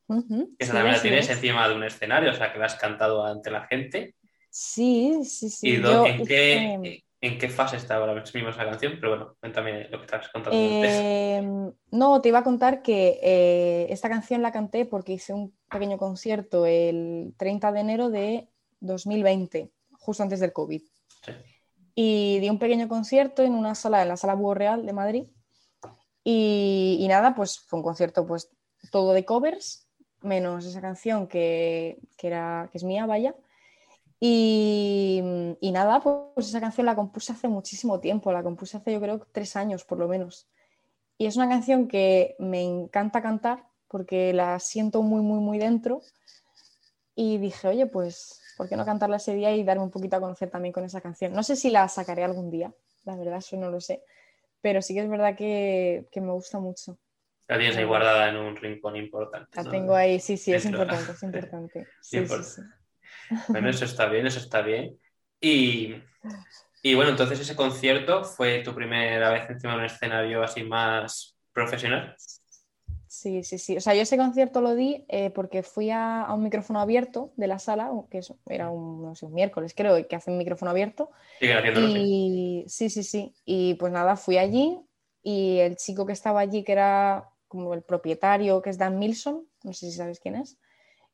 que 0.08 0.66
también 0.68 0.94
la 0.94 1.02
tienes 1.02 1.28
encima 1.28 1.68
de 1.68 1.74
un 1.74 1.84
escenario, 1.84 2.30
o 2.30 2.36
sea, 2.36 2.54
que 2.54 2.60
la 2.60 2.68
has 2.68 2.76
cantado 2.76 3.26
ante 3.26 3.50
la 3.50 3.66
gente. 3.66 4.14
Sí, 4.52 5.24
sí, 5.24 5.50
sí. 5.50 5.70
¿Y 5.70 5.76
en, 5.76 6.26
qué, 6.26 7.04
en 7.22 7.38
qué 7.38 7.50
fase 7.50 7.76
está 7.76 7.96
ahora 7.96 8.14
mismo 8.14 8.50
esa 8.50 8.66
canción, 8.66 8.94
pero 9.00 9.10
bueno, 9.10 9.36
cuéntame 9.40 9.90
lo 9.90 9.98
que 9.98 10.06
estás 10.06 10.30
contando 10.30 10.58
em, 10.58 11.72
no, 11.92 12.22
te 12.22 12.30
iba 12.30 12.40
a 12.40 12.44
contar 12.44 12.82
que 12.82 13.20
eh, 13.22 13.88
esta 13.90 14.10
canción 14.10 14.42
la 14.42 14.52
canté 14.52 14.86
porque 14.86 15.14
hice 15.14 15.34
un 15.34 15.54
pequeño 15.70 15.98
concierto 15.98 16.66
el 16.66 17.34
30 17.38 17.72
de 17.74 17.80
enero 17.80 18.10
de 18.10 18.48
2020, 18.80 19.70
justo 20.00 20.24
antes 20.24 20.40
del 20.40 20.54
COVID. 20.54 20.82
Y 21.94 22.40
di 22.40 22.50
un 22.50 22.60
pequeño 22.60 22.88
concierto 22.88 23.44
en 23.44 23.54
una 23.54 23.76
sala, 23.76 24.02
en 24.02 24.08
la 24.08 24.16
sala 24.16 24.36
Búho 24.36 24.54
Real 24.54 24.86
de 24.86 24.94
Madrid. 24.94 25.28
Y, 26.24 27.06
nada, 27.10 27.36
pues 27.36 27.60
fue 27.60 27.80
un 27.80 27.84
concierto 27.84 28.26
pues 28.26 28.50
todo 28.92 29.14
de 29.14 29.26
covers, 29.26 29.88
menos 30.22 30.66
esa 30.66 30.80
canción 30.80 31.28
que, 31.28 31.98
que, 32.18 32.28
era, 32.28 32.70
que 32.72 32.78
es 32.78 32.84
mía, 32.86 33.06
vaya. 33.06 33.36
Y, 34.20 35.22
nada, 35.62 36.02
pues 36.02 36.50
esa 36.50 36.60
canción 36.60 36.86
la 36.86 36.96
compuse 36.96 37.32
hace 37.32 37.48
muchísimo 37.48 38.00
tiempo, 38.00 38.34
la 38.34 38.44
compuse 38.44 38.78
hace 38.78 38.92
yo 38.92 39.00
creo 39.00 39.26
tres 39.32 39.56
años 39.56 39.86
por 39.86 39.98
lo 39.98 40.08
menos. 40.08 40.48
Y 41.18 41.26
es 41.26 41.38
una 41.38 41.48
canción 41.50 41.88
que 41.88 42.36
me 42.40 42.64
encanta 42.64 43.22
cantar 43.22 43.66
porque 43.88 44.34
la 44.34 44.60
siento 44.60 45.02
muy, 45.02 45.22
muy, 45.22 45.40
muy 45.40 45.58
dentro. 45.58 46.02
Y 47.16 47.38
dije, 47.38 47.68
oye, 47.68 47.86
pues, 47.86 48.42
¿por 48.58 48.70
qué 48.70 48.78
no 48.78 48.86
cantarla 48.86 49.18
ese 49.18 49.36
día 49.36 49.54
y 49.54 49.64
darme 49.64 49.84
un 49.84 49.92
poquito 49.92 50.16
a 50.16 50.22
conocer 50.22 50.50
también 50.50 50.74
con 50.74 50.86
esa 50.86 51.02
canción? 51.02 51.34
No 51.34 51.44
sé 51.44 51.56
si 51.56 51.70
la 51.70 51.88
sacaré 51.90 52.24
algún 52.24 52.50
día, 52.50 52.74
la 53.04 53.16
verdad, 53.16 53.40
eso 53.40 53.58
no 53.58 53.70
lo 53.70 53.82
sé. 53.82 54.04
Pero 54.62 54.82
sí 54.82 54.94
que 54.94 55.02
es 55.02 55.10
verdad 55.10 55.36
que, 55.36 56.08
me 56.16 56.32
gusta 56.32 56.60
mucho. 56.60 56.98
La 57.48 57.58
tienes 57.58 57.76
ahí 57.78 57.86
guardada 57.86 58.30
en 58.30 58.38
un 58.38 58.56
rincón 58.56 58.96
importante. 58.96 59.50
La 59.54 59.70
tengo 59.70 59.96
ahí, 59.96 60.20
sí, 60.20 60.38
sí, 60.38 60.54
es 60.54 60.64
importante, 60.66 61.12
es 61.12 61.24
importante. 61.24 61.88
Sí, 62.02 62.26
sí, 62.26 62.44
sí. 62.44 62.62
Bueno, 63.48 63.70
eso 63.70 63.86
está 63.86 64.08
bien, 64.08 64.28
eso 64.28 64.40
está 64.40 64.62
bien. 64.62 64.98
Y, 65.42 65.94
bueno, 66.96 67.12
entonces 67.12 67.40
ese 67.40 67.56
concierto 67.56 68.24
fue 68.24 68.60
tu 68.60 68.74
primera 68.74 69.30
vez 69.32 69.50
encima 69.50 69.74
de 69.74 69.80
un 69.80 69.86
escenario 69.86 70.44
así 70.44 70.64
más 70.64 71.38
profesional. 71.54 72.16
Sí, 73.08 73.44
sí, 73.44 73.58
sí. 73.58 73.78
O 73.78 73.82
sea, 73.82 73.96
yo 73.96 74.04
ese 74.04 74.18
concierto 74.18 74.62
lo 74.62 74.76
di 74.76 75.04
eh, 75.10 75.32
porque 75.32 75.64
fui 75.64 75.90
a, 75.90 76.28
un 76.32 76.44
micrófono 76.44 76.80
abierto 76.80 77.34
de 77.38 77.48
la 77.48 77.58
sala, 77.58 77.92
que 78.10 78.22
era 78.48 78.70
un, 78.70 79.02
no 79.02 79.16
sé, 79.16 79.26
un 79.26 79.34
miércoles, 79.34 79.74
creo, 79.76 80.08
que 80.08 80.16
hace 80.16 80.30
un 80.30 80.38
micrófono 80.38 80.72
abierto. 80.72 81.10
y, 81.42 82.66
sí, 82.68 82.90
sí, 82.90 83.04
sí. 83.04 83.34
Y 83.46 83.74
pues 83.76 83.92
nada, 83.92 84.16
fui 84.16 84.38
allí 84.38 84.80
y 85.24 85.58
el 85.58 85.76
chico 85.76 86.06
que 86.06 86.14
estaba 86.14 86.40
allí, 86.40 86.64
que 86.64 86.72
era 86.72 87.30
como 87.48 87.74
el 87.74 87.82
propietario, 87.82 88.62
que 88.62 88.70
es 88.70 88.78
Dan 88.78 89.00
Milson, 89.00 89.48
no 89.64 89.74
sé 89.74 89.90
si 89.90 89.98
sabes 89.98 90.20
quién 90.20 90.36
es, 90.36 90.60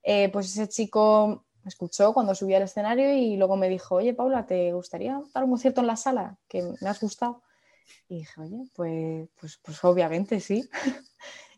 eh, 0.04 0.30
pues 0.30 0.48
ese 0.52 0.68
chico 0.68 1.46
me 1.66 1.70
escuchó 1.70 2.14
cuando 2.14 2.36
subí 2.36 2.54
al 2.54 2.62
escenario 2.62 3.12
y 3.12 3.38
luego 3.38 3.58
me 3.58 3.68
dijo, 3.68 3.96
oye 3.96 4.14
Paula, 4.14 4.46
¿te 4.46 4.72
gustaría 4.72 5.20
dar 5.34 5.44
un 5.44 5.50
concierto 5.50 5.82
en 5.82 5.88
la 5.88 5.98
sala? 5.98 6.38
Que 6.48 6.62
me 6.80 6.88
has 6.88 7.02
gustado. 7.02 7.42
Y 8.08 8.20
dije, 8.20 8.40
oye, 8.40 8.66
pues, 8.76 9.28
pues, 9.40 9.60
pues 9.64 9.84
obviamente 9.84 10.40
sí. 10.40 10.70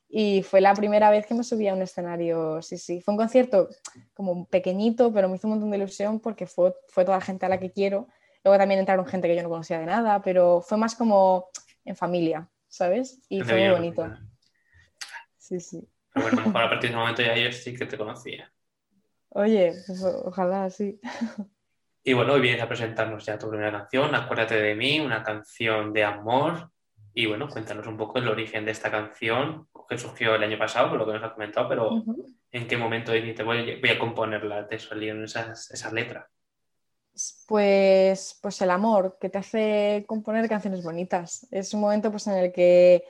y 0.09 0.43
fue 0.43 0.61
la 0.61 0.73
primera 0.73 1.09
vez 1.09 1.25
que 1.25 1.33
me 1.33 1.43
subí 1.43 1.67
a 1.67 1.73
un 1.73 1.81
escenario, 1.81 2.61
sí, 2.61 2.77
sí. 2.77 3.01
Fue 3.01 3.15
un 3.15 3.17
concierto 3.17 3.67
como 4.13 4.45
pequeñito, 4.45 5.11
pero 5.11 5.27
me 5.27 5.35
hizo 5.35 5.47
un 5.47 5.55
montón 5.55 5.71
de 5.71 5.77
ilusión 5.77 6.21
porque 6.21 6.47
fue, 6.47 6.73
fue 6.87 7.03
toda 7.03 7.17
la 7.17 7.25
gente 7.25 7.45
a 7.45 7.49
la 7.49 7.59
que 7.59 7.73
quiero. 7.73 8.07
Luego 8.45 8.57
también 8.57 8.79
entraron 8.79 9.05
gente 9.05 9.27
que 9.27 9.35
yo 9.35 9.43
no 9.43 9.49
conocía 9.49 9.77
de 9.77 9.87
nada, 9.87 10.21
pero 10.21 10.61
fue 10.61 10.77
más 10.77 10.95
como 10.95 11.49
en 11.83 11.97
familia, 11.97 12.49
¿sabes? 12.69 13.19
Y 13.27 13.41
fue 13.41 13.59
muy 13.59 13.71
bonito. 13.71 14.07
Sí, 15.37 15.59
sí. 15.59 15.85
Pero 16.13 16.29
bueno, 16.31 16.59
a 16.59 16.69
partir 16.69 16.79
de 16.79 16.87
ese 16.87 16.95
momento 16.95 17.21
ya 17.23 17.35
yo 17.35 17.51
sí 17.51 17.75
que 17.75 17.85
te 17.85 17.97
conocía. 17.97 18.49
Oye, 19.38 19.71
pues, 19.86 20.04
ojalá 20.04 20.69
sí. 20.69 21.00
Y 22.04 22.13
bueno, 22.13 22.34
hoy 22.34 22.41
vienes 22.41 22.62
a 22.62 22.69
presentarnos 22.69 23.26
ya 23.26 23.38
tu 23.38 23.50
primera 23.50 23.69
canción, 23.69 24.15
Acuérdate 24.15 24.56
de 24.56 24.76
mí, 24.76 25.02
una 25.02 25.21
canción 25.23 25.91
de 25.91 26.06
amor. 26.06 26.71
Y 27.13 27.26
bueno, 27.26 27.50
cuéntanos 27.50 27.86
un 27.86 27.97
poco 27.97 28.17
el 28.17 28.30
origen 28.30 28.63
de 28.63 28.71
esta 28.71 28.89
canción, 28.89 29.67
que 29.89 29.97
surgió 29.97 30.36
el 30.36 30.43
año 30.43 30.58
pasado, 30.58 30.89
por 30.89 31.00
lo 31.00 31.06
que 31.06 31.13
nos 31.13 31.23
has 31.23 31.34
comentado, 31.34 31.67
pero 31.67 32.04
¿en 32.50 32.67
qué 32.67 32.78
momento 32.78 33.12
te 33.12 33.43
voy, 33.43 33.80
voy 33.82 33.89
a 33.89 34.00
componerla? 34.00 34.67
¿Te 34.69 34.80
salieron 34.80 35.26
esas, 35.26 35.69
esas 35.69 35.91
letras? 35.91 36.26
Pues, 37.45 38.39
pues 38.41 38.62
el 38.62 38.71
amor, 38.71 39.17
que 39.19 39.30
te 39.30 39.39
hace 39.39 40.06
componer 40.08 40.47
canciones 40.47 40.82
bonitas. 40.82 41.45
Es 41.52 41.73
un 41.73 41.82
momento 41.82 42.10
pues, 42.10 42.26
en 42.28 42.36
el 42.36 42.54
que, 42.54 43.04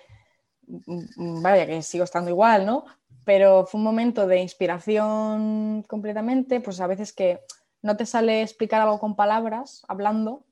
mm, 0.65 1.43
vaya, 1.43 1.67
que 1.67 1.83
sigo 1.83 2.03
estando 2.03 2.31
igual, 2.31 2.65
¿no? 2.65 2.83
Pero 3.27 3.65
fue 3.65 3.79
un 3.79 3.83
momento 3.83 4.25
de 4.25 4.39
inspiración 4.39 5.83
completamente, 5.83 6.61
pues 6.61 6.79
a 6.79 6.87
veces 6.87 7.11
que 7.11 7.41
no 7.81 7.97
te 7.97 8.05
sale 8.05 8.41
explicar 8.41 8.79
algo 8.79 9.01
con 9.01 9.17
palabras, 9.17 9.83
hablando, 9.89 10.45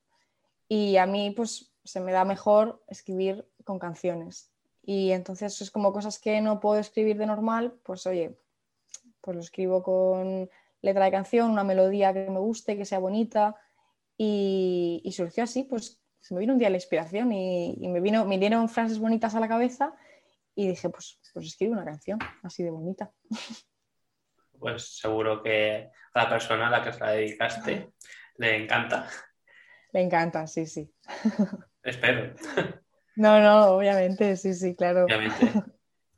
y 0.67 0.97
a 0.97 1.05
mí 1.05 1.31
pues 1.33 1.71
se 1.85 2.01
me 2.01 2.11
da 2.11 2.25
mejor 2.25 2.83
escribir 2.89 3.47
con 3.63 3.79
canciones. 3.79 4.51
Y 4.83 5.11
entonces 5.11 5.61
es 5.61 5.71
como 5.71 5.93
cosas 5.93 6.19
que 6.19 6.41
no 6.41 6.59
puedo 6.59 6.77
escribir 6.77 7.17
de 7.17 7.27
normal, 7.27 7.79
pues 7.81 8.05
oye, 8.07 8.37
pues 9.21 9.35
lo 9.35 9.41
escribo 9.41 9.81
con 9.81 10.49
letra 10.81 11.05
de 11.05 11.11
canción, 11.11 11.51
una 11.51 11.63
melodía 11.63 12.11
que 12.11 12.29
me 12.29 12.39
guste, 12.39 12.75
que 12.75 12.83
sea 12.83 12.99
bonita, 12.99 13.55
y, 14.17 15.09
surgió 15.15 15.45
así, 15.45 15.63
pues 15.63 16.01
se 16.19 16.33
me 16.33 16.41
vino 16.41 16.51
un 16.51 16.59
día 16.59 16.69
la 16.69 16.75
inspiración 16.75 17.31
y, 17.31 17.87
me, 17.87 18.01
vino, 18.01 18.25
me 18.25 18.37
dieron 18.37 18.67
frases 18.67 18.99
bonitas 18.99 19.33
a 19.33 19.39
la 19.39 19.47
cabeza 19.47 19.95
y 20.55 20.67
dije, 20.67 20.89
pues, 20.89 21.21
pues 21.35 21.47
escribe 21.47 21.73
una 21.73 21.83
canción 21.83 22.17
así 22.43 22.63
de 22.63 22.71
bonita. 22.71 23.11
Pues 24.57 24.97
seguro 24.97 25.43
que 25.43 25.91
a 26.13 26.23
la 26.23 26.29
persona 26.29 26.67
a 26.67 26.69
la 26.69 26.81
que 26.81 26.93
se 26.93 26.99
la 27.01 27.11
dedicaste 27.11 27.91
le 28.37 28.63
encanta. 28.63 29.09
Le 29.91 30.01
encanta, 30.01 30.47
sí, 30.47 30.65
sí. 30.65 30.89
Espero. 31.83 32.33
No, 33.17 33.41
no, 33.41 33.65
obviamente, 33.75 34.37
sí, 34.37 34.53
sí, 34.53 34.75
claro. 34.75 35.03
Obviamente, 35.03 35.51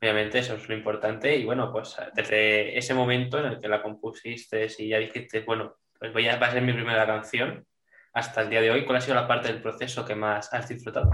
obviamente 0.00 0.38
eso 0.38 0.54
es 0.54 0.68
lo 0.68 0.76
importante. 0.76 1.36
Y 1.36 1.44
bueno, 1.44 1.72
pues 1.72 1.96
desde 2.14 2.78
ese 2.78 2.94
momento 2.94 3.40
en 3.40 3.46
el 3.46 3.60
que 3.60 3.66
la 3.66 3.82
compusiste 3.82 4.68
y 4.78 4.88
ya 4.88 4.98
dijiste, 4.98 5.40
bueno, 5.40 5.74
pues 5.98 6.12
voy 6.12 6.28
a, 6.28 6.38
va 6.38 6.46
a 6.46 6.52
ser 6.52 6.62
mi 6.62 6.72
primera 6.72 7.06
canción, 7.06 7.66
hasta 8.12 8.42
el 8.42 8.50
día 8.50 8.60
de 8.60 8.70
hoy, 8.70 8.84
¿cuál 8.84 8.98
ha 8.98 9.00
sido 9.00 9.16
la 9.16 9.26
parte 9.26 9.48
del 9.48 9.60
proceso 9.60 10.04
que 10.04 10.14
más 10.14 10.54
has 10.54 10.68
disfrutado? 10.68 11.10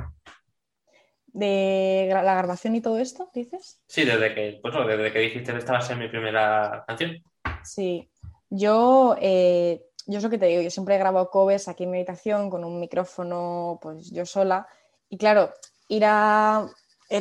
De 1.35 2.09
la 2.11 2.23
grabación 2.23 2.77
y 2.77 2.81
todo 2.81 2.99
esto, 2.99 3.29
dices? 3.35 3.83
Sí, 3.89 4.05
desde 4.05 4.35
que, 4.35 4.61
pues, 4.63 4.73
desde 4.87 5.13
que 5.13 5.19
dijiste 5.19 5.53
que 5.53 5.59
esta 5.59 5.73
va 5.73 5.79
a 5.79 5.83
ser 5.83 5.97
mi 5.97 6.09
primera 6.09 6.85
canción. 6.87 7.23
Sí, 7.65 8.09
yo, 8.51 9.17
eh, 9.21 9.85
yo 10.07 10.19
es 10.19 10.23
lo 10.25 10.31
que 10.31 10.39
te 10.39 10.47
digo, 10.47 10.63
yo 10.63 10.71
siempre 10.71 10.95
he 10.95 10.99
grabado 10.99 11.31
covers 11.31 11.67
aquí 11.67 11.85
en 11.85 11.91
mi 11.91 11.99
habitación 11.99 12.51
con 12.51 12.65
un 12.65 12.79
micrófono, 12.79 13.81
pues 13.83 14.13
yo 14.13 14.25
sola. 14.25 14.69
Y 15.09 15.19
claro, 15.19 15.53
ir 15.89 16.05
a. 16.07 16.69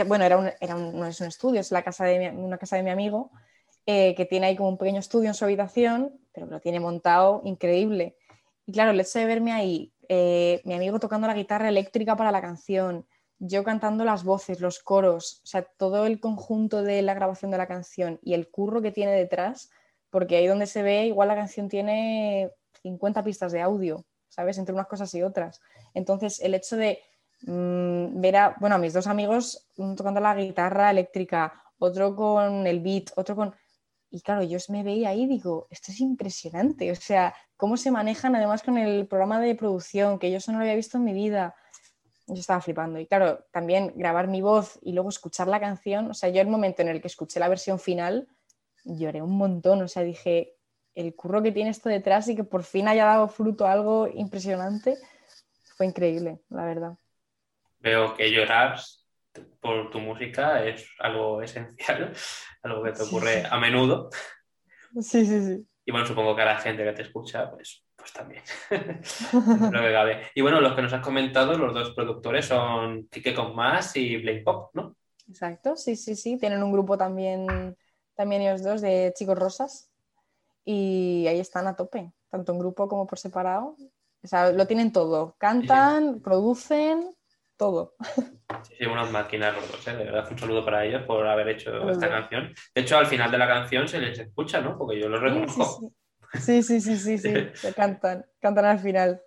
bueno, 0.05 0.25
era 0.25 0.37
un, 0.37 0.51
era 0.61 0.75
un, 0.75 0.99
no 0.99 1.07
es 1.07 1.19
un 1.19 1.27
estudio, 1.27 1.59
es 1.59 1.71
la 1.71 1.81
casa 1.81 2.05
de 2.05 2.29
una 2.29 2.59
casa 2.59 2.75
de 2.75 2.83
mi 2.83 2.91
amigo, 2.91 3.31
eh, 3.87 4.13
que 4.13 4.25
tiene 4.25 4.45
ahí 4.45 4.55
como 4.55 4.69
un 4.69 4.77
pequeño 4.77 4.99
estudio 4.99 5.29
en 5.29 5.33
su 5.33 5.43
habitación, 5.43 6.13
pero 6.31 6.45
lo 6.45 6.59
tiene 6.59 6.79
montado 6.79 7.41
increíble. 7.45 8.15
Y 8.67 8.73
claro, 8.73 8.91
el 8.91 8.99
hecho 8.99 9.17
de 9.17 9.25
verme 9.25 9.53
ahí, 9.53 9.91
eh, 10.07 10.61
mi 10.65 10.75
amigo 10.75 10.99
tocando 10.99 11.25
la 11.25 11.33
guitarra 11.33 11.67
eléctrica 11.67 12.15
para 12.15 12.31
la 12.31 12.41
canción, 12.41 13.07
yo 13.45 13.65
cantando 13.65 14.05
las 14.05 14.23
voces, 14.23 14.61
los 14.61 14.79
coros, 14.79 15.41
o 15.43 15.47
sea, 15.47 15.63
todo 15.63 16.05
el 16.05 16.21
conjunto 16.21 16.81
de 16.81 17.01
la 17.01 17.13
grabación 17.13 17.51
de 17.51 17.57
la 17.57 17.67
canción 17.67 18.17
y 18.23 18.35
el 18.35 18.49
curro 18.49 18.81
que 18.81 18.93
tiene 18.93 19.11
detrás, 19.11 19.69
porque 20.09 20.37
ahí 20.37 20.47
donde 20.47 20.65
se 20.65 20.81
ve, 20.81 21.07
igual 21.07 21.27
la 21.27 21.35
canción 21.35 21.67
tiene 21.67 22.51
50 22.83 23.21
pistas 23.21 23.51
de 23.51 23.59
audio, 23.59 24.05
¿sabes? 24.29 24.57
Entre 24.57 24.73
unas 24.73 24.87
cosas 24.87 25.13
y 25.13 25.23
otras. 25.23 25.59
Entonces, 25.93 26.39
el 26.39 26.53
hecho 26.53 26.77
de 26.77 26.99
mm, 27.41 28.21
ver 28.21 28.37
a, 28.37 28.55
bueno, 28.61 28.75
a 28.75 28.79
mis 28.79 28.93
dos 28.93 29.07
amigos 29.07 29.67
tocando 29.97 30.21
la 30.21 30.35
guitarra 30.35 30.91
eléctrica, 30.91 31.65
otro 31.79 32.15
con 32.15 32.65
el 32.65 32.79
beat, 32.79 33.11
otro 33.17 33.35
con... 33.35 33.53
Y 34.09 34.21
claro, 34.21 34.43
yo 34.43 34.57
me 34.69 34.83
veía 34.83 35.09
ahí 35.09 35.23
y 35.23 35.27
digo, 35.27 35.67
esto 35.69 35.91
es 35.91 35.99
impresionante, 35.99 36.91
o 36.91 36.95
sea, 36.95 37.35
cómo 37.57 37.75
se 37.75 37.91
manejan 37.91 38.35
además 38.37 38.63
con 38.63 38.77
el 38.77 39.05
programa 39.05 39.41
de 39.41 39.55
producción, 39.55 40.17
que 40.17 40.31
yo 40.31 40.37
eso 40.37 40.53
no 40.53 40.59
lo 40.59 40.63
había 40.63 40.75
visto 40.75 40.97
en 40.97 41.03
mi 41.03 41.13
vida. 41.13 41.55
Yo 42.27 42.35
estaba 42.35 42.61
flipando. 42.61 42.99
Y 42.99 43.05
claro, 43.05 43.45
también 43.51 43.93
grabar 43.95 44.27
mi 44.27 44.41
voz 44.41 44.79
y 44.81 44.93
luego 44.93 45.09
escuchar 45.09 45.47
la 45.47 45.59
canción, 45.59 46.09
o 46.09 46.13
sea, 46.13 46.29
yo 46.29 46.41
el 46.41 46.47
momento 46.47 46.81
en 46.81 46.87
el 46.87 47.01
que 47.01 47.07
escuché 47.07 47.39
la 47.39 47.49
versión 47.49 47.79
final, 47.79 48.27
lloré 48.83 49.21
un 49.21 49.37
montón, 49.37 49.81
o 49.81 49.87
sea, 49.87 50.03
dije, 50.03 50.55
el 50.95 51.15
curro 51.15 51.41
que 51.41 51.51
tiene 51.51 51.69
esto 51.69 51.89
detrás 51.89 52.27
y 52.29 52.35
que 52.35 52.43
por 52.43 52.63
fin 52.63 52.87
haya 52.87 53.05
dado 53.05 53.27
fruto 53.27 53.65
a 53.65 53.71
algo 53.71 54.07
impresionante, 54.07 54.97
fue 55.75 55.85
increíble, 55.85 56.39
la 56.49 56.65
verdad. 56.65 56.93
Veo 57.79 58.13
que 58.13 58.31
llorar 58.31 58.79
por 59.59 59.89
tu 59.89 59.99
música 59.99 60.63
es 60.63 60.87
algo 60.99 61.41
esencial, 61.41 62.13
algo 62.63 62.83
que 62.83 62.91
te 62.91 63.03
ocurre 63.03 63.43
a 63.49 63.57
menudo. 63.59 64.09
Sí, 65.01 65.25
sí, 65.25 65.43
sí. 65.43 65.67
Y 65.85 65.91
bueno, 65.91 66.05
supongo 66.05 66.35
que 66.35 66.43
a 66.43 66.45
la 66.45 66.57
gente 66.59 66.83
que 66.83 66.93
te 66.93 67.01
escucha, 67.01 67.49
pues, 67.51 67.83
pues 68.03 68.11
también. 68.11 68.43
lo 69.71 69.71
cabe. 69.71 70.23
Y 70.35 70.41
bueno, 70.41 70.59
los 70.59 70.73
que 70.73 70.81
nos 70.81 70.91
has 70.91 71.01
comentado, 71.01 71.57
los 71.57 71.73
dos 71.73 71.91
productores 71.91 72.45
son 72.45 73.07
Kike 73.07 73.33
con 73.33 73.55
Más 73.55 73.95
y 73.95 74.17
Blake 74.17 74.41
Pop, 74.43 74.71
¿no? 74.73 74.97
Exacto, 75.29 75.77
sí, 75.77 75.95
sí, 75.95 76.17
sí. 76.17 76.37
Tienen 76.37 76.61
un 76.63 76.73
grupo 76.73 76.97
también, 76.97 77.77
también 78.13 78.41
ellos 78.41 78.61
dos 78.61 78.81
de 78.81 79.13
chicos 79.15 79.39
rosas. 79.39 79.89
Y 80.65 81.25
ahí 81.27 81.39
están 81.39 81.65
a 81.67 81.77
tope, 81.77 82.11
tanto 82.29 82.51
en 82.51 82.59
grupo 82.59 82.89
como 82.89 83.07
por 83.07 83.17
separado. 83.17 83.77
O 84.21 84.27
sea, 84.27 84.51
lo 84.51 84.67
tienen 84.67 84.91
todo. 84.91 85.35
Cantan, 85.37 86.19
producen, 86.19 87.15
todo. 87.55 87.95
Sí, 88.63 88.75
sí, 88.79 88.85
unas 88.85 89.11
máquinas 89.11 89.55
los 89.55 89.71
dos, 89.71 89.87
¿eh? 89.87 89.95
De 89.95 90.03
verdad, 90.03 90.27
un 90.29 90.37
saludo 90.37 90.65
para 90.65 90.83
ellos 90.85 91.03
por 91.03 91.25
haber 91.25 91.47
hecho 91.47 91.89
esta 91.89 92.09
canción. 92.09 92.53
De 92.75 92.81
hecho, 92.81 92.97
al 92.97 93.07
final 93.07 93.31
de 93.31 93.37
la 93.37 93.47
canción 93.47 93.87
se 93.87 93.99
les 93.99 94.19
escucha, 94.19 94.59
¿no? 94.59 94.77
Porque 94.77 94.99
yo 94.99 95.07
los 95.07 95.21
reconozco. 95.21 95.89
Sí, 96.39 96.63
sí, 96.63 96.81
sí, 96.81 96.97
sí, 96.97 97.17
sí, 97.17 97.33
sí. 97.53 97.73
cantan, 97.73 98.25
cantan 98.39 98.65
al 98.65 98.79
final. 98.79 99.21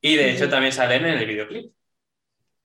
Y 0.00 0.16
de 0.16 0.32
hecho 0.32 0.48
también 0.48 0.72
salen 0.72 1.04
en 1.04 1.18
el 1.18 1.26
videoclip. 1.26 1.72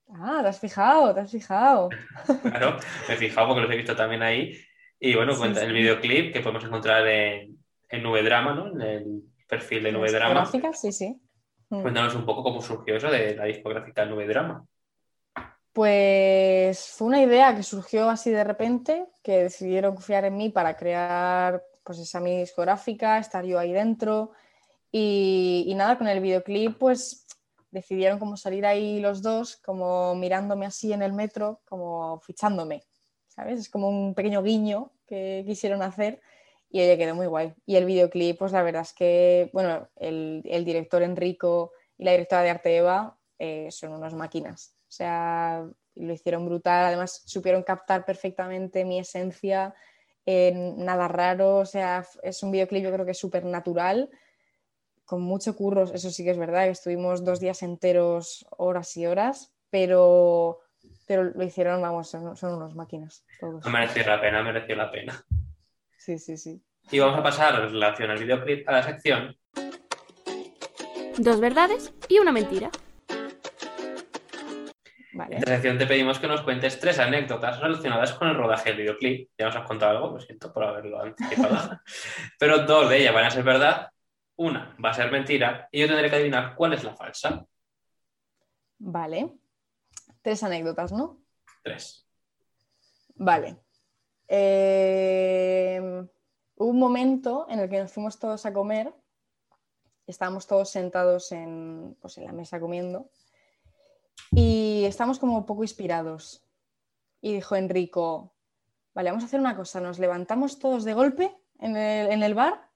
Ah, 0.08 0.40
te 0.42 0.48
has 0.48 0.60
fijado, 0.60 1.14
te 1.14 1.20
has 1.20 1.30
fijado. 1.30 1.88
Claro, 2.42 2.78
me 3.08 3.14
he 3.14 3.16
fijado 3.16 3.48
porque 3.48 3.62
los 3.62 3.70
he 3.70 3.76
visto 3.76 3.96
también 3.96 4.22
ahí. 4.22 4.56
Y 4.98 5.14
bueno, 5.14 5.36
cuenta 5.36 5.62
el 5.62 5.72
videoclip 5.72 6.32
que 6.32 6.40
podemos 6.40 6.64
encontrar 6.64 7.06
en, 7.06 7.58
en 7.88 8.02
Nube 8.02 8.22
Drama, 8.22 8.54
¿no? 8.54 8.72
En 8.72 8.80
el 8.80 9.22
perfil 9.46 9.82
de 9.82 9.92
Nube 9.92 10.10
Drama. 10.10 10.34
Gráfica, 10.34 10.72
sí, 10.72 10.92
sí. 10.92 11.20
Mm. 11.68 11.82
Cuéntanos 11.82 12.14
un 12.14 12.24
poco 12.24 12.42
cómo 12.42 12.62
surgió 12.62 12.96
eso 12.96 13.10
de 13.10 13.34
la 13.34 13.44
discográfica 13.44 14.04
Nube 14.04 14.26
Drama. 14.26 14.64
Pues 15.72 16.94
fue 16.96 17.08
una 17.08 17.22
idea 17.22 17.54
que 17.54 17.62
surgió 17.62 18.08
así 18.08 18.30
de 18.30 18.44
repente, 18.44 19.06
que 19.22 19.42
decidieron 19.42 19.94
confiar 19.94 20.24
en 20.24 20.36
mí 20.36 20.48
para 20.48 20.74
crear 20.74 21.62
pues 21.86 21.98
esa 21.98 22.20
mi 22.20 22.38
discográfica, 22.38 23.18
estar 23.18 23.44
yo 23.44 23.58
ahí 23.58 23.72
dentro. 23.72 24.32
Y, 24.92 25.64
y, 25.66 25.74
nada, 25.74 25.96
con 25.96 26.08
el 26.08 26.20
videoclip 26.20 26.76
pues 26.78 27.26
decidieron 27.70 28.18
como 28.18 28.36
salir 28.36 28.66
ahí 28.66 29.00
los 29.00 29.22
dos, 29.22 29.56
como 29.56 30.14
mirándome 30.14 30.66
así 30.66 30.92
en 30.92 31.02
el 31.02 31.12
metro, 31.12 31.60
como 31.68 32.20
fichándome, 32.20 32.84
¿sabes? 33.28 33.60
Es 33.60 33.68
como 33.68 33.88
un 33.88 34.14
pequeño 34.14 34.42
guiño 34.42 34.92
que 35.06 35.44
quisieron 35.46 35.82
hacer 35.82 36.20
y 36.70 36.80
ella 36.80 36.96
quedó 36.96 37.14
muy 37.14 37.26
guay. 37.26 37.54
Y 37.64 37.76
el 37.76 37.84
videoclip, 37.84 38.38
pues 38.38 38.52
la 38.52 38.62
verdad 38.62 38.82
es 38.82 38.92
que, 38.92 39.50
bueno, 39.52 39.88
el, 39.96 40.42
el 40.44 40.64
director 40.64 41.02
Enrico 41.02 41.72
y 41.98 42.04
la 42.04 42.12
directora 42.12 42.42
de 42.42 42.50
arte 42.50 42.76
Eva 42.76 43.16
eh, 43.38 43.68
son 43.70 43.92
unas 43.92 44.14
máquinas. 44.14 44.74
O 44.82 44.92
sea, 44.92 45.66
lo 45.94 46.12
hicieron 46.12 46.46
brutal, 46.46 46.86
además 46.86 47.22
supieron 47.26 47.62
captar 47.62 48.04
perfectamente 48.04 48.84
mi 48.84 48.98
esencia, 48.98 49.74
eh, 50.26 50.52
nada 50.76 51.08
raro, 51.08 51.58
o 51.58 51.64
sea, 51.64 52.04
es 52.22 52.42
un 52.42 52.50
videoclip 52.50 52.82
yo 52.82 52.92
creo 52.92 53.04
que 53.04 53.12
es 53.12 53.18
súper 53.18 53.44
natural, 53.44 54.10
con 55.04 55.22
mucho 55.22 55.54
curro, 55.54 55.84
eso 55.84 56.10
sí 56.10 56.24
que 56.24 56.32
es 56.32 56.38
verdad, 56.38 56.66
estuvimos 56.66 57.24
dos 57.24 57.38
días 57.38 57.62
enteros, 57.62 58.44
horas 58.50 58.96
y 58.96 59.06
horas, 59.06 59.54
pero, 59.70 60.58
pero 61.06 61.24
lo 61.24 61.44
hicieron, 61.44 61.80
vamos, 61.80 62.10
son, 62.10 62.36
son 62.36 62.54
unas 62.54 62.74
máquinas. 62.74 63.24
Todos. 63.38 63.64
Mereció 63.66 64.04
la 64.04 64.20
pena, 64.20 64.42
mereció 64.42 64.74
la 64.74 64.90
pena. 64.90 65.24
Sí, 65.96 66.18
sí, 66.18 66.36
sí. 66.36 66.60
Y 66.90 66.98
vamos 66.98 67.18
a 67.18 67.22
pasar 67.22 67.54
en 67.62 67.70
relación 67.70 68.10
al 68.10 68.18
videoclip 68.18 68.68
a 68.68 68.72
la 68.72 68.82
sección. 68.82 69.36
Dos 71.18 71.40
verdades 71.40 71.92
y 72.08 72.18
una 72.18 72.32
mentira. 72.32 72.70
Vale. 75.26 75.36
En 75.36 75.42
esta 75.42 75.54
sección 75.54 75.76
te 75.76 75.86
pedimos 75.86 76.20
que 76.20 76.28
nos 76.28 76.42
cuentes 76.42 76.78
tres 76.78 77.00
anécdotas 77.00 77.58
relacionadas 77.58 78.12
con 78.12 78.28
el 78.28 78.36
rodaje 78.36 78.70
del 78.70 78.78
videoclip. 78.78 79.30
Ya 79.36 79.46
nos 79.46 79.56
has 79.56 79.66
contado 79.66 79.96
algo, 79.96 80.12
lo 80.12 80.20
siento 80.20 80.52
por 80.52 80.62
haberlo 80.62 81.02
anticipado. 81.02 81.80
Pero 82.38 82.64
dos 82.64 82.88
de 82.88 82.98
ellas 82.98 83.12
van 83.12 83.24
a 83.24 83.30
ser 83.30 83.42
verdad, 83.42 83.90
una 84.36 84.76
va 84.82 84.90
a 84.90 84.94
ser 84.94 85.10
mentira 85.10 85.68
y 85.72 85.80
yo 85.80 85.88
tendré 85.88 86.08
que 86.08 86.16
adivinar 86.16 86.54
cuál 86.54 86.74
es 86.74 86.84
la 86.84 86.94
falsa. 86.94 87.44
Vale. 88.78 89.32
Tres 90.22 90.44
anécdotas, 90.44 90.92
¿no? 90.92 91.20
Tres. 91.64 92.06
Vale. 93.16 93.56
Eh, 94.28 95.80
hubo 96.54 96.68
un 96.68 96.78
momento 96.78 97.46
en 97.48 97.58
el 97.58 97.68
que 97.68 97.80
nos 97.80 97.92
fuimos 97.92 98.18
todos 98.20 98.46
a 98.46 98.52
comer, 98.52 98.94
estábamos 100.06 100.46
todos 100.46 100.70
sentados 100.70 101.32
en, 101.32 101.96
pues, 102.00 102.16
en 102.18 102.26
la 102.26 102.32
mesa 102.32 102.60
comiendo 102.60 103.10
y 104.32 104.84
estábamos 104.84 105.18
como 105.18 105.46
poco 105.46 105.62
inspirados. 105.62 106.44
Y 107.20 107.34
dijo 107.34 107.56
Enrico, 107.56 108.34
vale, 108.94 109.10
vamos 109.10 109.24
a 109.24 109.26
hacer 109.26 109.40
una 109.40 109.56
cosa, 109.56 109.80
nos 109.80 109.98
levantamos 109.98 110.58
todos 110.58 110.84
de 110.84 110.94
golpe 110.94 111.36
en 111.58 111.76
el, 111.76 112.10
en 112.12 112.22
el 112.22 112.34
bar, 112.34 112.70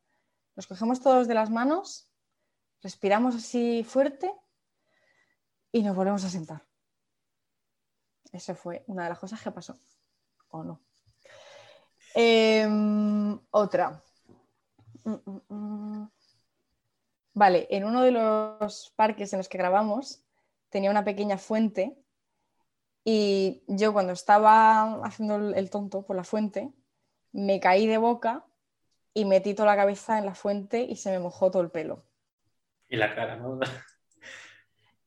nos 0.56 0.66
cogemos 0.66 1.00
todos 1.00 1.28
de 1.28 1.34
las 1.34 1.50
manos, 1.50 2.10
respiramos 2.82 3.34
así 3.34 3.84
fuerte 3.84 4.32
y 5.72 5.82
nos 5.82 5.94
volvemos 5.94 6.24
a 6.24 6.30
sentar. 6.30 6.66
Eso 8.32 8.54
fue 8.54 8.84
una 8.86 9.04
de 9.04 9.08
las 9.10 9.18
cosas 9.18 9.42
que 9.42 9.50
pasó, 9.50 9.78
¿o 10.50 10.62
no? 10.62 10.80
Eh, 12.14 12.66
otra. 13.50 14.02
Mm, 15.04 15.14
mm, 15.24 15.40
mm. 15.48 16.10
Vale, 17.34 17.66
en 17.70 17.84
uno 17.84 18.02
de 18.02 18.10
los 18.10 18.92
parques 18.96 19.32
en 19.32 19.38
los 19.38 19.48
que 19.48 19.58
grabamos 19.58 20.22
tenía 20.70 20.90
una 20.90 21.04
pequeña 21.04 21.38
fuente 21.38 21.96
y 23.04 23.62
yo 23.66 23.92
cuando 23.92 24.12
estaba 24.12 25.02
haciendo 25.04 25.54
el 25.54 25.70
tonto 25.70 26.02
por 26.02 26.16
la 26.16 26.24
fuente 26.24 26.72
me 27.32 27.60
caí 27.60 27.86
de 27.86 27.98
boca 27.98 28.44
y 29.14 29.24
metí 29.24 29.54
toda 29.54 29.70
la 29.70 29.76
cabeza 29.76 30.18
en 30.18 30.26
la 30.26 30.34
fuente 30.34 30.82
y 30.82 30.96
se 30.96 31.10
me 31.10 31.18
mojó 31.18 31.50
todo 31.50 31.62
el 31.62 31.70
pelo. 31.70 32.04
Y 32.88 32.96
la 32.96 33.14
cara, 33.14 33.36
¿no? 33.36 33.58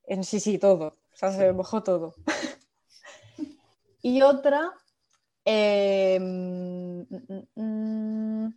En, 0.05 0.25
sí, 0.25 0.41
sí, 0.41 0.59
todo. 0.59 0.97
O 1.13 1.15
sea, 1.15 1.31
se 1.31 1.37
me 1.37 1.53
mojó 1.53 1.81
todo. 1.81 2.13
y 4.01 4.21
otra 4.21 4.73
eh, 5.45 6.19
mm, 6.19 8.47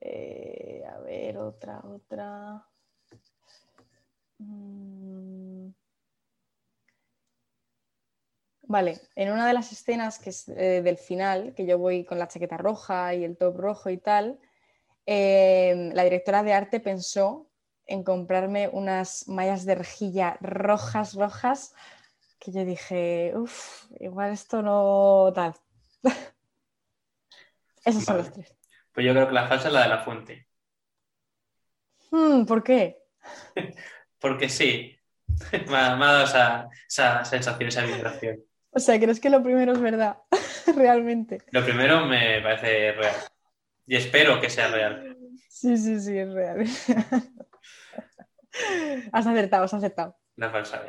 eh, 0.00 0.82
a 0.88 0.98
ver, 0.98 1.38
otra, 1.38 1.82
otra. 1.84 2.66
Mm. 4.42 5.72
Vale, 8.64 9.00
en 9.16 9.32
una 9.32 9.46
de 9.46 9.52
las 9.52 9.72
escenas 9.72 10.18
que 10.18 10.30
es 10.30 10.48
eh, 10.48 10.82
del 10.82 10.96
final, 10.96 11.52
que 11.54 11.66
yo 11.66 11.78
voy 11.78 12.04
con 12.04 12.18
la 12.18 12.28
chaqueta 12.28 12.56
roja 12.56 13.14
y 13.14 13.24
el 13.24 13.36
top 13.36 13.56
rojo 13.56 13.90
y 13.90 13.98
tal, 13.98 14.38
eh, 15.04 15.90
la 15.92 16.04
directora 16.04 16.42
de 16.42 16.54
arte 16.54 16.80
pensó 16.80 17.48
en 17.86 18.04
comprarme 18.04 18.68
unas 18.68 19.28
mallas 19.28 19.64
de 19.64 19.74
rejilla 19.74 20.38
rojas, 20.40 21.14
rojas, 21.14 21.74
que 22.38 22.52
yo 22.52 22.64
dije, 22.64 23.32
uff, 23.36 23.84
igual 24.00 24.32
esto 24.32 24.62
no 24.62 25.30
tal. 25.34 25.54
Esos 27.84 28.04
son 28.04 28.18
los 28.18 28.32
tres. 28.32 28.56
Pues 28.92 29.04
yo 29.06 29.12
creo 29.12 29.26
que 29.26 29.34
la 29.34 29.48
falsa 29.48 29.68
es 29.68 29.74
la 29.74 29.82
de 29.82 29.88
la 29.88 29.98
fuente. 29.98 30.46
Hmm, 32.10 32.44
¿Por 32.44 32.62
qué? 32.62 33.02
Porque 34.22 34.48
sí, 34.48 34.96
me 35.68 35.76
ha, 35.76 35.96
me 35.96 36.04
ha 36.06 36.12
dado 36.12 36.24
esa, 36.24 36.68
esa 36.88 37.24
sensación, 37.24 37.68
esa 37.68 37.84
vibración. 37.84 38.40
O 38.70 38.78
sea, 38.78 38.98
¿crees 38.98 39.20
que 39.20 39.28
lo 39.28 39.42
primero 39.42 39.72
es 39.72 39.80
verdad? 39.80 40.16
Realmente. 40.76 41.42
Lo 41.50 41.62
primero 41.62 42.06
me 42.06 42.40
parece 42.40 42.92
real. 42.92 43.16
Y 43.86 43.96
espero 43.96 44.40
que 44.40 44.48
sea 44.48 44.68
real. 44.68 45.16
Sí, 45.48 45.76
sí, 45.76 46.00
sí, 46.00 46.16
es 46.16 46.32
real. 46.32 46.60
has 49.12 49.26
acertado, 49.26 49.64
has 49.64 49.74
acertado. 49.74 50.16
La 50.36 50.50
falsa. 50.50 50.82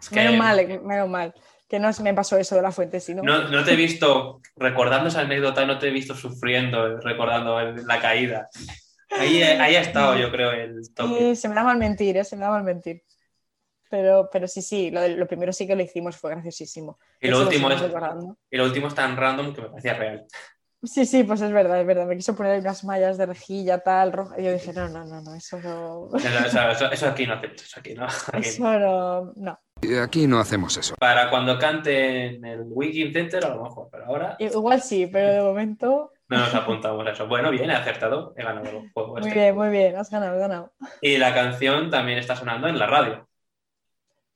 Es 0.00 0.08
que 0.08 0.16
Menos 0.16 0.36
mal, 0.36 0.58
eh, 0.58 0.80
menos 0.80 1.08
mal. 1.08 1.34
Que 1.68 1.78
no 1.78 1.90
me 2.02 2.14
pasó 2.14 2.36
eso 2.36 2.56
de 2.56 2.62
la 2.62 2.72
fuente, 2.72 3.00
sino. 3.00 3.22
no, 3.22 3.48
no 3.48 3.64
te 3.64 3.72
he 3.72 3.76
visto 3.76 4.40
recordando 4.56 5.08
esa 5.08 5.20
anécdota, 5.20 5.64
no 5.64 5.78
te 5.78 5.88
he 5.88 5.90
visto 5.90 6.14
sufriendo, 6.14 6.98
recordando 6.98 7.60
la 7.60 8.00
caída. 8.00 8.48
Ahí, 9.10 9.42
ahí 9.42 9.76
ha 9.76 9.80
estado, 9.80 10.16
yo 10.18 10.30
creo, 10.30 10.50
el 10.52 10.92
toque. 10.94 11.18
Sí, 11.18 11.36
se 11.36 11.48
me 11.48 11.54
da 11.54 11.64
mal 11.64 11.78
mentir, 11.78 12.16
¿eh? 12.16 12.24
se 12.24 12.36
me 12.36 12.42
da 12.42 12.50
mal 12.50 12.64
mentir. 12.64 13.02
Pero, 13.90 14.28
pero 14.32 14.48
sí, 14.48 14.62
sí, 14.62 14.90
lo, 14.90 15.06
lo 15.06 15.26
primero 15.26 15.52
sí 15.52 15.66
que 15.66 15.76
lo 15.76 15.82
hicimos, 15.82 16.16
fue 16.16 16.30
graciosísimo. 16.32 16.98
Y 17.20 17.28
lo 17.28 17.38
Eso 17.38 17.46
último 17.48 17.70
es, 17.70 17.80
recordando. 17.80 18.36
y 18.50 18.56
lo 18.56 18.64
último 18.64 18.88
es 18.88 18.94
tan 18.94 19.16
random 19.16 19.54
que 19.54 19.62
me 19.62 19.68
parecía 19.68 19.94
real. 19.94 20.26
Sí, 20.82 21.06
sí, 21.06 21.24
pues 21.24 21.40
es 21.40 21.50
verdad, 21.52 21.80
es 21.80 21.86
verdad. 21.86 22.06
Me 22.06 22.16
quiso 22.16 22.34
poner 22.34 22.52
ahí 22.52 22.60
unas 22.60 22.84
mallas 22.84 23.16
de 23.16 23.26
rejilla, 23.26 23.78
tal, 23.78 24.12
roja. 24.12 24.38
Y 24.38 24.44
yo 24.44 24.52
dije, 24.52 24.72
no, 24.72 24.88
no, 24.88 25.04
no, 25.04 25.20
no, 25.22 25.34
eso 25.34 25.58
no. 25.60 26.10
Eso, 26.18 26.28
eso- 26.46 26.70
eso- 26.70 26.92
eso 26.92 27.06
aquí 27.08 27.26
no 27.26 27.34
acepto, 27.34 27.62
eso 27.62 27.80
aquí 27.80 27.94
no. 27.94 28.06
Aquí 28.32 28.48
Eso 28.48 28.78
no. 28.78 29.32
no. 29.36 29.58
Aquí 30.02 30.26
no 30.26 30.38
hacemos 30.40 30.76
eso. 30.76 30.94
Para 30.98 31.30
cuando 31.30 31.58
cante 31.58 32.26
en 32.36 32.44
el 32.44 32.62
Wiki 32.66 33.12
Center, 33.12 33.44
a 33.44 33.54
lo 33.54 33.62
mejor, 33.64 33.88
pero 33.90 34.06
ahora 34.06 34.36
Igual 34.38 34.82
sí, 34.82 35.06
pero 35.06 35.32
de 35.32 35.40
momento. 35.42 36.10
No 36.28 36.38
nos 36.38 36.54
apuntamos 36.54 37.06
a 37.06 37.10
eso. 37.10 37.26
Bueno, 37.26 37.50
bien, 37.50 37.70
he 37.70 37.74
acertado, 37.74 38.34
he 38.36 38.42
ganado 38.42 38.68
el 38.68 38.90
juego. 38.92 39.12
Muy 39.12 39.20
este. 39.20 39.34
bien, 39.34 39.54
muy 39.54 39.68
bien, 39.68 39.96
has 39.96 40.10
ganado, 40.10 40.34
has 40.34 40.40
ganado. 40.40 40.72
Y 41.00 41.16
la 41.18 41.34
canción 41.34 41.90
también 41.90 42.18
está 42.18 42.34
sonando 42.36 42.68
en 42.68 42.78
la 42.78 42.86
radio. 42.86 43.28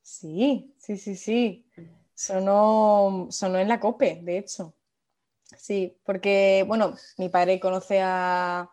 Sí, 0.02 0.74
sí, 0.78 0.96
sí, 0.96 1.16
sí. 1.16 1.70
Sonó, 2.14 3.28
sonó 3.30 3.58
en 3.58 3.68
la 3.68 3.80
COPE, 3.80 4.20
de 4.22 4.38
hecho. 4.38 4.74
Sí, 5.56 5.98
porque, 6.04 6.64
bueno, 6.66 6.94
mi 7.16 7.28
padre 7.28 7.58
conoce 7.60 8.00
a, 8.02 8.70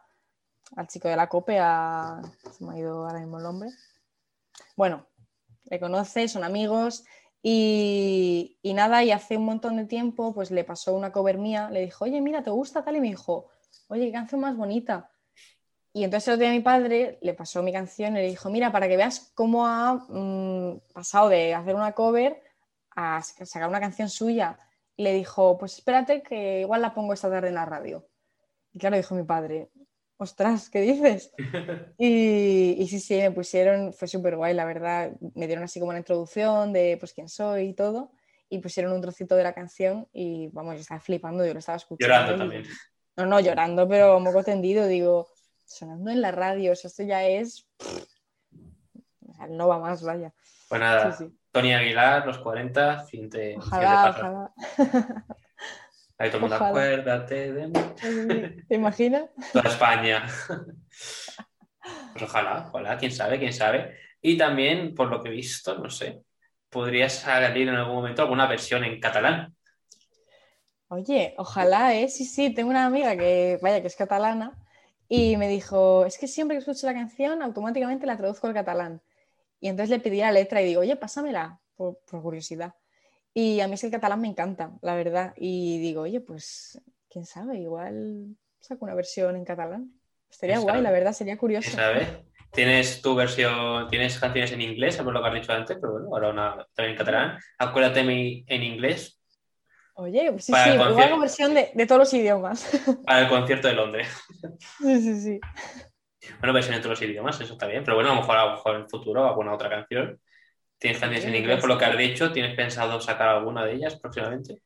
al 0.76 0.88
chico 0.88 1.08
de 1.08 1.16
la 1.16 1.28
COPE, 1.28 1.60
a... 1.60 2.22
Se 2.52 2.64
me 2.66 2.74
ha 2.74 2.80
ido 2.80 3.06
ahora 3.06 3.20
mismo 3.20 3.38
el 3.38 3.44
nombre. 3.44 3.70
Bueno, 4.76 5.08
le 5.66 5.80
conoce, 5.80 6.28
son 6.28 6.44
amigos 6.44 7.06
y, 7.48 8.74
nada, 8.74 9.04
y 9.04 9.12
hace 9.12 9.38
un 9.38 9.46
montón 9.46 9.78
de 9.78 9.86
tiempo 9.86 10.34
pues 10.34 10.52
le 10.52 10.64
pasó 10.64 10.96
una 10.96 11.12
cover 11.12 11.38
mía, 11.38 11.70
le 11.72 11.82
dijo, 11.82 12.06
oye, 12.06 12.22
mira, 12.22 12.44
¿te 12.44 12.50
gusta 12.50 12.84
tal? 12.84 12.96
Y 12.96 13.02
me 13.02 13.10
dijo, 13.10 13.50
oye, 13.88 14.06
qué 14.08 14.12
canción 14.12 14.42
más 14.42 14.58
bonita. 14.58 15.12
Y 15.94 16.04
entonces 16.04 16.28
el 16.28 16.34
otro 16.36 16.46
día 16.46 16.54
mi 16.54 16.62
padre 16.62 17.20
le 17.22 17.34
pasó 17.34 17.64
mi 17.64 17.72
canción 17.74 18.14
y 18.18 18.22
le 18.22 18.28
dijo, 18.28 18.50
mira, 18.50 18.72
para 18.72 18.88
que 18.88 18.98
veas 18.98 19.32
cómo 19.36 19.68
ha 19.68 19.94
mm, 20.10 20.82
pasado 20.94 21.30
de 21.30 21.54
hacer 21.56 21.76
una 21.76 21.94
cover 21.94 22.42
a 22.92 23.22
sa- 23.22 23.46
sacar 23.46 23.70
una 23.70 23.80
canción 23.80 24.10
suya. 24.10 24.60
Y 24.98 25.04
le 25.04 25.14
dijo, 25.14 25.58
pues 25.58 25.76
espérate 25.76 26.22
que 26.24 26.62
igual 26.62 26.82
la 26.82 26.94
pongo 26.94 27.14
esta 27.14 27.30
tarde 27.30 27.50
en 27.50 27.56
la 27.56 27.66
radio. 27.66 28.08
Y 28.74 28.80
claro, 28.80 28.98
dijo 28.98 29.16
mi 29.16 29.24
padre, 29.24 29.70
ostras, 30.18 30.70
¿qué 30.70 30.82
dices? 30.82 31.34
Y, 31.98 32.76
y 32.78 32.88
sí, 32.90 33.00
sí, 33.00 33.16
me 33.16 33.32
pusieron, 33.32 33.94
fue 33.94 34.10
súper 34.10 34.36
guay, 34.36 34.54
la 34.54 34.66
verdad. 34.66 35.14
Me 35.34 35.48
dieron 35.48 35.64
así 35.64 35.80
como 35.80 35.92
una 35.92 36.00
introducción 36.00 36.74
de 36.74 36.98
pues 37.00 37.14
quién 37.14 37.30
soy 37.30 37.70
y 37.70 37.74
todo. 37.74 38.12
Y 38.50 38.60
pusieron 38.60 38.92
un 38.92 39.00
trocito 39.02 39.36
de 39.38 39.44
la 39.44 39.54
canción 39.54 40.06
y 40.12 40.50
vamos, 40.50 40.76
yo 40.76 40.82
estaba 40.82 41.00
flipando, 41.00 41.46
yo 41.46 41.54
lo 41.54 41.60
estaba 41.60 41.78
escuchando. 41.78 42.14
Llorando 42.14 42.36
y- 42.36 42.38
también. 42.38 42.64
no, 43.16 43.26
no, 43.28 43.40
llorando, 43.40 43.88
pero 43.88 44.20
moco 44.20 44.44
tendido, 44.44 44.88
digo, 44.88 45.30
sonando 45.64 46.12
en 46.12 46.22
la 46.22 46.32
radio, 46.32 46.74
o 46.74 46.76
sea, 46.76 46.90
esto 46.90 47.04
ya 47.04 47.26
es. 47.26 47.66
O 49.28 49.34
sea, 49.34 49.48
no 49.48 49.68
va 49.70 49.80
más, 49.80 50.04
vaya. 50.04 50.34
Pues 50.68 50.82
nada, 50.82 51.12
Sí, 51.14 51.26
sí. 51.30 51.38
Tony 51.52 51.74
Aguilar, 51.74 52.26
los 52.28 52.40
40, 52.40 53.06
fin 53.06 53.30
de, 53.30 53.52
fin 53.52 53.54
de 53.54 53.58
Ojalá, 53.58 54.02
pájaro. 54.02 54.54
ojalá. 54.78 55.26
Ahí 56.18 56.30
todo 56.30 56.38
el 56.38 56.42
mundo, 56.50 56.56
acuérdate 56.56 57.52
de 57.52 57.68
mí. 57.68 58.64
¿Te 58.68 58.76
imaginas? 58.76 59.26
toda 59.54 59.70
España. 59.70 60.26
Pues 62.14 62.24
ojalá, 62.24 62.70
ojalá, 62.70 62.98
quién 62.98 63.12
sabe, 63.12 63.38
quién 63.38 63.54
sabe. 63.54 63.98
Y 64.22 64.38
también, 64.38 64.96
por 64.96 65.10
lo 65.10 65.22
que 65.22 65.30
he 65.30 65.34
visto, 65.34 65.78
no 65.78 65.90
sé, 65.90 66.24
podría 66.70 67.10
salir 67.10 67.68
en 67.68 67.76
algún 67.76 67.96
momento 67.96 68.22
alguna 68.22 68.48
versión 68.48 68.84
en 68.84 69.00
catalán. 69.00 69.56
Oye, 70.88 71.36
ojalá, 71.38 71.94
¿eh? 71.94 72.08
Sí, 72.08 72.26
sí, 72.26 72.54
tengo 72.54 72.70
una 72.70 72.86
amiga 72.86 73.18
que, 73.18 73.60
vaya, 73.62 73.82
que 73.82 73.88
es 73.88 73.96
catalana 73.96 74.58
y 75.10 75.36
me 75.38 75.48
dijo, 75.48 76.06
es 76.06 76.18
que 76.18 76.28
siempre 76.28 76.56
que 76.56 76.60
escucho 76.60 76.88
la 76.88 76.94
canción 76.94 77.42
automáticamente 77.42 78.06
la 78.06 78.18
traduzco 78.18 78.48
al 78.48 78.54
catalán. 78.54 79.02
Y 79.60 79.68
entonces 79.68 79.90
le 79.90 80.00
pedí 80.00 80.20
la 80.20 80.32
letra 80.32 80.62
y 80.62 80.66
digo, 80.66 80.82
oye, 80.82 80.96
pásamela, 80.96 81.60
por, 81.76 82.00
por 82.10 82.22
curiosidad. 82.22 82.74
Y 83.38 83.60
a 83.60 83.68
mí 83.68 83.74
es 83.74 83.84
el 83.84 83.92
catalán 83.92 84.22
me 84.22 84.30
encanta, 84.30 84.72
la 84.82 84.96
verdad. 84.96 85.34
Y 85.36 85.78
digo, 85.80 86.04
oye, 86.04 86.22
pues, 86.22 86.82
quién 87.10 87.26
sabe, 87.26 87.58
igual 87.58 88.38
saco 88.62 88.86
una 88.86 88.96
versión 88.96 89.36
en 89.36 89.44
catalán. 89.44 89.92
Estaría 90.30 90.56
¿Quién 90.56 90.64
guay, 90.64 90.76
sabe? 90.78 90.84
la 90.84 90.92
verdad, 90.92 91.12
sería 91.12 91.34
¿Quién 91.34 91.40
curioso. 91.42 91.70
sabe? 91.72 92.26
Tienes 92.54 93.02
tu 93.02 93.14
versión, 93.14 93.90
tienes 93.90 94.18
canciones 94.18 94.54
en 94.54 94.62
inglés, 94.62 94.96
por 94.96 95.12
lo 95.14 95.22
que 95.22 95.28
has 95.28 95.34
dicho 95.34 95.52
antes, 95.52 95.78
pero 95.80 95.92
bueno, 95.94 96.08
ahora 96.14 96.30
una 96.30 96.68
también 96.74 96.92
en 96.94 96.98
catalán. 96.98 97.38
Acuérdate 97.60 98.04
mi- 98.04 98.46
en 98.48 98.64
inglés 98.64 99.20
Oye, 99.98 100.34
sí, 100.40 100.52
Para 100.54 100.72
sí, 100.72 100.78
concierto. 100.78 101.04
hago 101.14 101.20
versión 101.22 101.54
de, 101.54 101.72
de 101.74 101.86
todos 101.86 102.00
los 102.00 102.14
idiomas. 102.14 102.66
para 103.06 103.20
el 103.22 103.28
concierto 103.30 103.68
de 103.68 103.74
Londres. 103.74 104.08
sí, 104.80 105.02
sí, 105.02 105.20
sí. 105.22 105.40
Bueno, 106.40 106.54
versión 106.54 106.76
en 106.76 106.82
todos 106.82 107.00
los 107.00 107.10
idiomas, 107.10 107.40
eso 107.40 107.54
está 107.54 107.68
bien, 107.68 107.84
pero 107.84 107.96
bueno, 107.96 108.12
a 108.12 108.16
lo 108.16 108.22
mejor, 108.22 108.38
a 108.38 108.46
lo 108.46 108.52
mejor 108.52 108.76
en 108.76 108.82
el 108.84 108.90
futuro 108.90 109.26
alguna 109.28 109.54
otra 109.54 109.70
canción. 109.70 110.20
Tienes 110.86 111.02
canciones 111.02 111.26
en 111.26 111.34
inglés, 111.34 111.60
por 111.60 111.70
lo 111.70 111.80
que 111.80 111.86
has 111.86 111.98
dicho, 111.98 112.32
¿tienes 112.32 112.56
pensado 112.56 113.02
sacar 113.02 113.28
alguna 113.28 113.66
de 113.66 113.74
ellas 113.74 113.96
próximamente? 113.96 114.62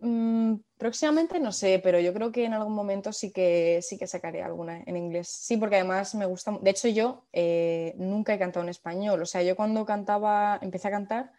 Mm, 0.00 0.54
próximamente 0.76 1.38
no 1.38 1.52
sé, 1.52 1.78
pero 1.78 2.00
yo 2.00 2.12
creo 2.12 2.32
que 2.32 2.46
en 2.46 2.52
algún 2.52 2.74
momento 2.74 3.12
sí 3.12 3.30
que, 3.30 3.78
sí 3.80 3.96
que 3.96 4.08
sacaré 4.08 4.42
alguna 4.42 4.82
en 4.84 4.96
inglés. 4.96 5.28
Sí, 5.28 5.56
porque 5.56 5.76
además 5.76 6.16
me 6.16 6.26
gusta. 6.26 6.58
De 6.60 6.70
hecho, 6.70 6.88
yo 6.88 7.28
eh, 7.32 7.94
nunca 7.96 8.34
he 8.34 8.40
cantado 8.40 8.64
en 8.64 8.70
español. 8.70 9.22
O 9.22 9.24
sea, 9.24 9.40
yo 9.44 9.54
cuando 9.54 9.86
cantaba, 9.86 10.58
empecé 10.62 10.88
a 10.88 10.90
cantar, 10.90 11.30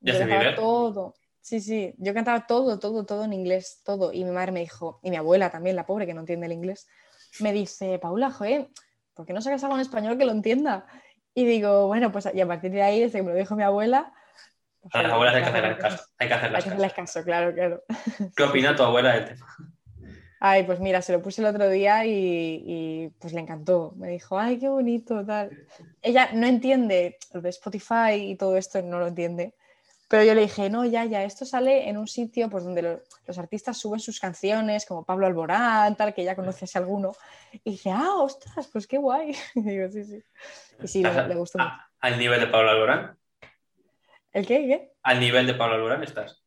yo 0.00 0.18
cantaba 0.18 0.54
todo. 0.54 1.14
Sí, 1.42 1.60
sí, 1.60 1.92
yo 1.98 2.14
cantaba 2.14 2.46
todo, 2.46 2.78
todo, 2.78 3.04
todo 3.04 3.24
en 3.24 3.34
inglés, 3.34 3.82
todo. 3.84 4.10
Y 4.10 4.24
mi 4.24 4.30
madre 4.30 4.52
me 4.52 4.60
dijo, 4.60 5.00
y 5.02 5.10
mi 5.10 5.16
abuela 5.18 5.50
también, 5.50 5.76
la 5.76 5.84
pobre 5.84 6.06
que 6.06 6.14
no 6.14 6.20
entiende 6.20 6.46
el 6.46 6.52
inglés, 6.52 6.88
me 7.40 7.52
dice, 7.52 7.98
Paula, 7.98 8.30
joder, 8.30 8.70
¿por 9.12 9.26
qué 9.26 9.34
no 9.34 9.42
sacas 9.42 9.62
algo 9.64 9.76
en 9.76 9.82
español 9.82 10.16
que 10.16 10.24
lo 10.24 10.32
entienda? 10.32 10.86
Y 11.34 11.44
digo, 11.44 11.86
bueno, 11.86 12.12
pues 12.12 12.28
y 12.34 12.40
a 12.40 12.46
partir 12.46 12.70
de 12.72 12.82
ahí, 12.82 13.00
desde 13.00 13.18
que 13.18 13.22
me 13.24 13.32
lo 13.32 13.36
dijo 13.38 13.56
mi 13.56 13.62
abuela. 13.62 14.12
pues, 14.80 14.94
A 14.94 15.02
las 15.02 15.12
abuelas 15.12 15.34
hay 15.34 15.42
que 15.42 15.48
hacerles 15.48 15.78
caso. 15.78 16.04
Hay 16.18 16.28
que 16.28 16.34
Hay 16.34 16.38
hacerles 16.38 16.64
que 16.64 16.70
caso. 16.70 16.74
hacerles 16.74 16.92
caso, 16.94 17.24
claro, 17.24 17.54
claro. 17.54 17.82
¿Qué 18.34 18.42
opina 18.44 18.74
tu 18.76 18.82
abuela 18.82 19.14
del 19.14 19.24
tema? 19.26 19.46
Ay, 20.42 20.62
pues 20.64 20.80
mira, 20.80 21.02
se 21.02 21.12
lo 21.12 21.20
puse 21.22 21.42
el 21.42 21.48
otro 21.48 21.68
día 21.68 22.06
y, 22.06 22.62
y, 22.66 23.08
pues 23.18 23.32
le 23.34 23.40
encantó. 23.40 23.92
Me 23.96 24.08
dijo, 24.08 24.38
ay, 24.38 24.58
qué 24.58 24.68
bonito, 24.68 25.24
tal. 25.26 25.54
Ella 26.00 26.30
no 26.32 26.46
entiende 26.46 27.18
lo 27.32 27.42
de 27.42 27.50
Spotify 27.50 28.14
y 28.14 28.36
todo 28.36 28.56
esto, 28.56 28.80
no 28.82 28.98
lo 28.98 29.06
entiende. 29.08 29.54
Pero 30.10 30.24
yo 30.24 30.34
le 30.34 30.40
dije, 30.40 30.68
no, 30.68 30.84
ya, 30.84 31.04
ya, 31.04 31.22
esto 31.22 31.44
sale 31.46 31.88
en 31.88 31.96
un 31.96 32.08
sitio 32.08 32.50
pues, 32.50 32.64
donde 32.64 32.82
lo- 32.82 33.00
los 33.26 33.38
artistas 33.38 33.78
suben 33.78 34.00
sus 34.00 34.18
canciones, 34.18 34.84
como 34.84 35.04
Pablo 35.04 35.26
Alborán, 35.28 35.94
tal, 35.96 36.12
que 36.12 36.24
ya 36.24 36.34
conoces 36.34 36.74
alguno. 36.74 37.12
Y 37.64 37.70
dice, 37.72 37.92
ah, 37.92 38.14
ostras, 38.16 38.68
pues 38.72 38.88
qué 38.88 38.98
guay. 38.98 39.36
Y 39.54 39.60
digo, 39.62 39.88
sí, 39.88 40.04
sí. 40.04 40.20
Y 40.82 40.88
sí, 40.88 41.02
le, 41.04 41.28
le 41.28 41.34
gustó 41.36 41.58
mucho. 41.58 41.70
Ah, 41.72 41.86
¿Al 42.00 42.18
nivel 42.18 42.40
de 42.40 42.48
Pablo 42.48 42.70
Alborán? 42.70 43.16
¿El 44.32 44.46
qué? 44.46 44.56
¿El 44.56 44.66
qué? 44.68 44.92
¿Al 45.04 45.20
nivel 45.20 45.46
de 45.46 45.54
Pablo 45.54 45.76
Alborán 45.76 46.02
estás? 46.02 46.42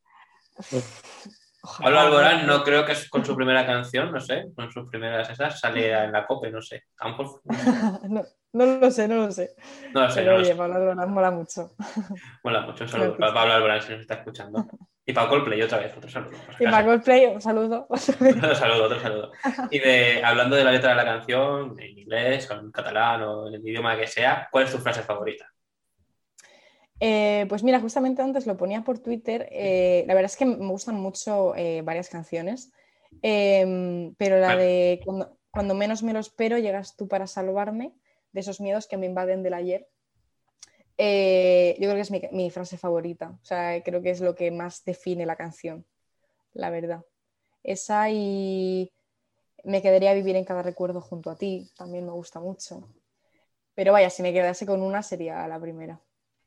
Ojalá. 1.64 1.86
Pablo 1.86 2.00
Alborán 2.00 2.46
no 2.46 2.64
creo 2.66 2.86
que 2.86 2.92
es 2.92 3.10
con 3.10 3.24
su 3.26 3.34
primera 3.38 3.66
canción, 3.66 4.12
no 4.12 4.20
sé, 4.20 4.48
con 4.56 4.70
sus 4.72 4.90
primeras 4.90 5.30
esas, 5.30 5.58
sale 5.60 5.92
en 5.94 6.12
la 6.12 6.26
COPE, 6.28 6.52
no 6.52 6.62
sé. 6.62 6.84
A 7.00 7.08
mejor- 7.08 7.42
no, 8.10 8.24
no 8.54 8.66
lo 8.66 8.92
sé, 8.92 9.08
no 9.08 9.16
lo 9.16 9.32
sé. 9.32 9.56
No 9.94 10.02
lo 10.02 10.10
sé, 10.10 10.22
Pero 10.22 10.32
no 10.32 10.38
lo 10.38 10.44
oye, 10.44 10.52
sé. 10.52 10.56
Pablo 10.56 10.76
Alborán 10.76 11.12
mola 11.12 11.32
mucho. 11.32 11.72
Mola 12.44 12.62
mucho, 12.62 12.84
un 12.84 12.90
saludo 12.90 13.12
sí. 13.14 13.18
Pablo 13.20 13.54
Alborán 13.54 13.82
si 13.82 13.92
nos 13.92 14.02
está 14.02 14.16
escuchando. 14.16 14.66
Y 15.06 15.12
para 15.12 15.28
Coldplay 15.28 15.62
otra 15.62 15.80
vez, 15.80 15.98
otro 15.98 16.10
saludo. 16.10 16.38
Y 16.60 16.64
para 16.64 16.86
Coldplay, 16.86 17.26
un 17.26 17.42
saludo. 17.42 17.88
Otro 17.90 18.56
saludo, 18.56 18.86
otro 18.86 19.00
saludo. 19.02 19.32
Y 19.70 19.80
de, 19.80 20.24
hablando 20.24 20.56
de 20.56 20.64
la 20.64 20.72
letra 20.72 20.92
de 20.92 20.96
la 20.96 21.04
canción, 21.04 21.78
en 21.78 22.00
inglés 22.00 22.50
o 22.50 22.54
en 22.54 22.72
catalán 22.72 23.22
o 23.24 23.48
en 23.50 23.56
el 23.56 23.68
idioma 23.68 23.98
que 23.98 24.08
sea, 24.08 24.48
¿cuál 24.50 24.64
es 24.64 24.72
tu 24.72 24.78
frase 24.78 25.02
favorita? 25.04 25.46
Eh, 27.00 27.46
pues 27.50 27.64
mira, 27.64 27.82
justamente 27.82 28.22
antes 28.22 28.48
lo 28.48 28.56
ponía 28.56 28.82
por 28.84 29.00
Twitter. 29.00 29.50
eh, 29.52 30.06
la 30.08 30.14
verdad 30.14 30.32
es 30.32 30.38
que 30.38 30.46
me 30.46 30.68
gustan 30.68 30.96
mucho 30.96 31.54
eh, 31.56 31.82
varias 31.84 32.08
canciones, 32.10 32.72
em, 33.22 34.16
pero 34.16 34.40
la 34.40 34.50
Vale. 34.50 34.64
de 34.64 35.02
cuando, 35.04 35.38
cuando 35.52 35.74
menos 35.74 36.02
me 36.02 36.14
lo 36.14 36.20
espero, 36.20 36.58
llegas 36.60 36.96
tú 36.96 37.08
para 37.10 37.28
salvarme 37.28 37.94
de 38.34 38.42
esos 38.42 38.60
miedos 38.60 38.88
que 38.88 38.98
me 38.98 39.06
invaden 39.06 39.44
del 39.44 39.54
ayer. 39.54 39.88
eh, 40.98 41.76
yo 41.80 41.86
creo 41.86 41.96
que 41.96 42.02
es 42.02 42.12
mi, 42.12 42.22
mi 42.32 42.50
frase 42.52 42.78
favorita. 42.78 43.38
O 43.42 43.46
sea, 43.46 43.82
creo 43.84 44.02
que 44.02 44.12
es 44.12 44.22
lo 44.22 44.36
que 44.36 44.52
más 44.52 44.84
define 44.84 45.26
la 45.26 45.36
canción, 45.36 45.86
la 46.54 46.70
verdad. 46.70 47.04
Esa 47.64 48.10
y 48.10 48.92
me 49.64 49.82
quedaría 49.82 50.12
a 50.12 50.16
vivir 50.16 50.36
en 50.36 50.46
cada 50.46 50.62
recuerdo 50.62 51.02
junto 51.02 51.30
a 51.30 51.38
ti, 51.38 51.72
también 51.78 52.06
me 52.06 52.12
gusta 52.12 52.40
mucho. 52.40 52.90
Pero 53.76 53.94
vaya, 53.94 54.10
si 54.10 54.22
me 54.22 54.34
quedase 54.34 54.66
con 54.66 54.82
una 54.82 55.02
sería 55.02 55.48
la 55.48 55.60
primera 55.60 56.00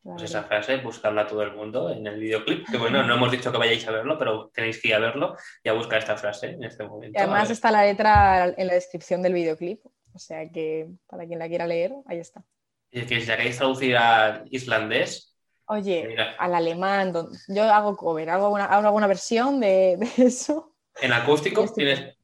la 0.06 0.14
Pues 0.14 0.30
esa 0.30 0.44
frase, 0.44 0.76
buscarla 0.76 1.26
todo 1.26 1.42
el 1.42 1.52
mundo 1.52 1.90
en 1.90 2.06
el 2.06 2.20
videoclip. 2.20 2.68
Que 2.70 2.78
bueno, 2.78 3.02
no 3.02 3.14
hemos 3.14 3.30
dicho 3.30 3.50
que 3.50 3.58
vayáis 3.58 3.86
a 3.88 3.90
verlo, 3.90 4.16
pero 4.18 4.50
tenéis 4.54 4.80
que 4.80 4.88
ir 4.88 4.94
a 4.94 5.00
verlo 5.00 5.36
y 5.64 5.68
a 5.68 5.72
buscar 5.72 5.98
esta 5.98 6.16
frase 6.16 6.50
en 6.50 6.62
este 6.62 6.84
momento. 6.84 7.18
Y 7.18 7.22
además 7.22 7.50
está 7.50 7.72
la 7.72 7.84
letra 7.84 8.54
en 8.56 8.66
la 8.66 8.74
descripción 8.74 9.20
del 9.20 9.32
videoclip. 9.32 9.80
O 10.16 10.18
sea 10.18 10.48
que 10.50 10.88
para 11.06 11.26
quien 11.26 11.38
la 11.38 11.46
quiera 11.46 11.66
leer, 11.66 11.94
ahí 12.06 12.18
está. 12.18 12.42
Y 12.90 13.00
es 13.00 13.06
que 13.06 13.20
si 13.20 13.26
la 13.26 13.36
queréis 13.36 13.58
traducir 13.58 13.96
al 13.96 14.48
islandés, 14.50 15.36
Oye, 15.68 16.06
Mira. 16.08 16.34
al 16.38 16.54
alemán, 16.54 17.12
yo 17.48 17.64
hago 17.64 17.96
cover, 17.96 18.30
hago 18.30 18.48
una, 18.50 18.64
hago 18.64 18.86
alguna 18.86 19.06
versión 19.08 19.60
de, 19.60 19.96
de 20.16 20.24
eso. 20.24 20.72
en 21.02 21.12
acústico, 21.12 21.64
estoy- 21.64 21.84
¿tienes 21.84 22.16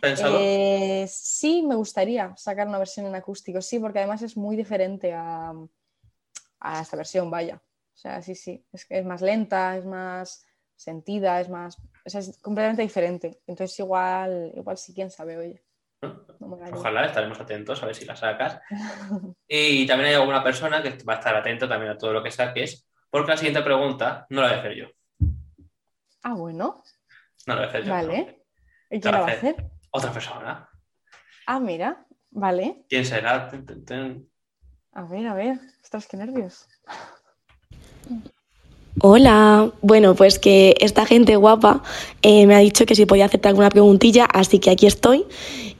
pensado? 0.00 0.38
Eh, 0.40 1.06
sí, 1.08 1.62
me 1.62 1.76
gustaría 1.76 2.36
sacar 2.36 2.66
una 2.68 2.78
versión 2.78 3.06
en 3.06 3.14
acústico, 3.14 3.62
sí, 3.62 3.78
porque 3.78 4.00
además 4.00 4.20
es 4.22 4.36
muy 4.36 4.54
diferente 4.56 5.14
a, 5.14 5.54
a 6.60 6.80
esta 6.80 6.96
versión, 6.96 7.30
vaya. 7.30 7.56
O 7.94 7.96
sea, 7.96 8.22
sí, 8.22 8.34
sí, 8.34 8.64
es 8.72 8.86
es 8.88 9.04
más 9.04 9.22
lenta, 9.22 9.76
es 9.76 9.84
más 9.84 10.44
sentida, 10.76 11.40
es 11.40 11.48
más, 11.48 11.76
o 12.04 12.10
sea, 12.10 12.20
es 12.20 12.38
completamente 12.38 12.82
diferente. 12.82 13.40
Entonces 13.46 13.78
igual, 13.80 14.52
igual 14.54 14.78
sí, 14.78 14.94
quién 14.94 15.10
sabe, 15.10 15.36
oye. 15.36 15.62
No. 16.02 16.26
Ojalá, 16.72 17.06
estaremos 17.06 17.40
atentos 17.40 17.82
a 17.82 17.86
ver 17.86 17.94
si 17.94 18.04
la 18.04 18.14
sacas. 18.16 18.60
Y 19.48 19.86
también 19.86 20.10
hay 20.10 20.14
alguna 20.16 20.42
persona 20.44 20.82
que 20.82 20.90
va 21.04 21.14
a 21.14 21.16
estar 21.18 21.34
atento 21.34 21.68
también 21.68 21.92
a 21.92 21.96
todo 21.98 22.12
lo 22.12 22.22
que 22.22 22.30
saques, 22.30 22.86
porque 23.10 23.30
la 23.30 23.36
siguiente 23.36 23.62
pregunta 23.62 24.26
no 24.30 24.42
la 24.42 24.48
voy 24.48 24.56
a 24.56 24.60
hacer 24.60 24.74
yo. 24.74 24.86
Ah, 26.22 26.34
bueno, 26.34 26.82
No 27.46 27.54
la 27.54 27.60
voy 27.60 27.64
a 27.64 27.68
hacer 27.68 27.84
yo. 27.84 27.90
vale. 27.92 28.44
¿Y 28.90 29.00
quién 29.00 29.14
la 29.14 29.20
va 29.20 29.26
a 29.28 29.30
hacer? 29.32 29.56
Otra 29.90 30.12
persona. 30.12 30.68
Ah, 31.46 31.60
mira, 31.60 32.06
vale. 32.30 32.84
¿Quién 32.88 33.04
será? 33.06 33.48
Ten, 33.48 33.64
ten, 33.64 33.84
ten. 33.84 34.30
A 34.92 35.02
ver, 35.04 35.26
a 35.26 35.34
ver. 35.34 35.58
Ostras, 35.82 36.06
qué 36.06 36.16
nervios. 36.18 36.68
Hola, 39.00 39.70
bueno, 39.80 40.16
pues 40.16 40.40
que 40.40 40.74
esta 40.80 41.06
gente 41.06 41.36
guapa 41.36 41.82
eh, 42.22 42.46
me 42.46 42.56
ha 42.56 42.58
dicho 42.58 42.84
que 42.84 42.96
si 42.96 43.06
podía 43.06 43.26
hacerte 43.26 43.46
alguna 43.46 43.70
preguntilla, 43.70 44.24
así 44.24 44.58
que 44.58 44.70
aquí 44.70 44.86
estoy. 44.86 45.24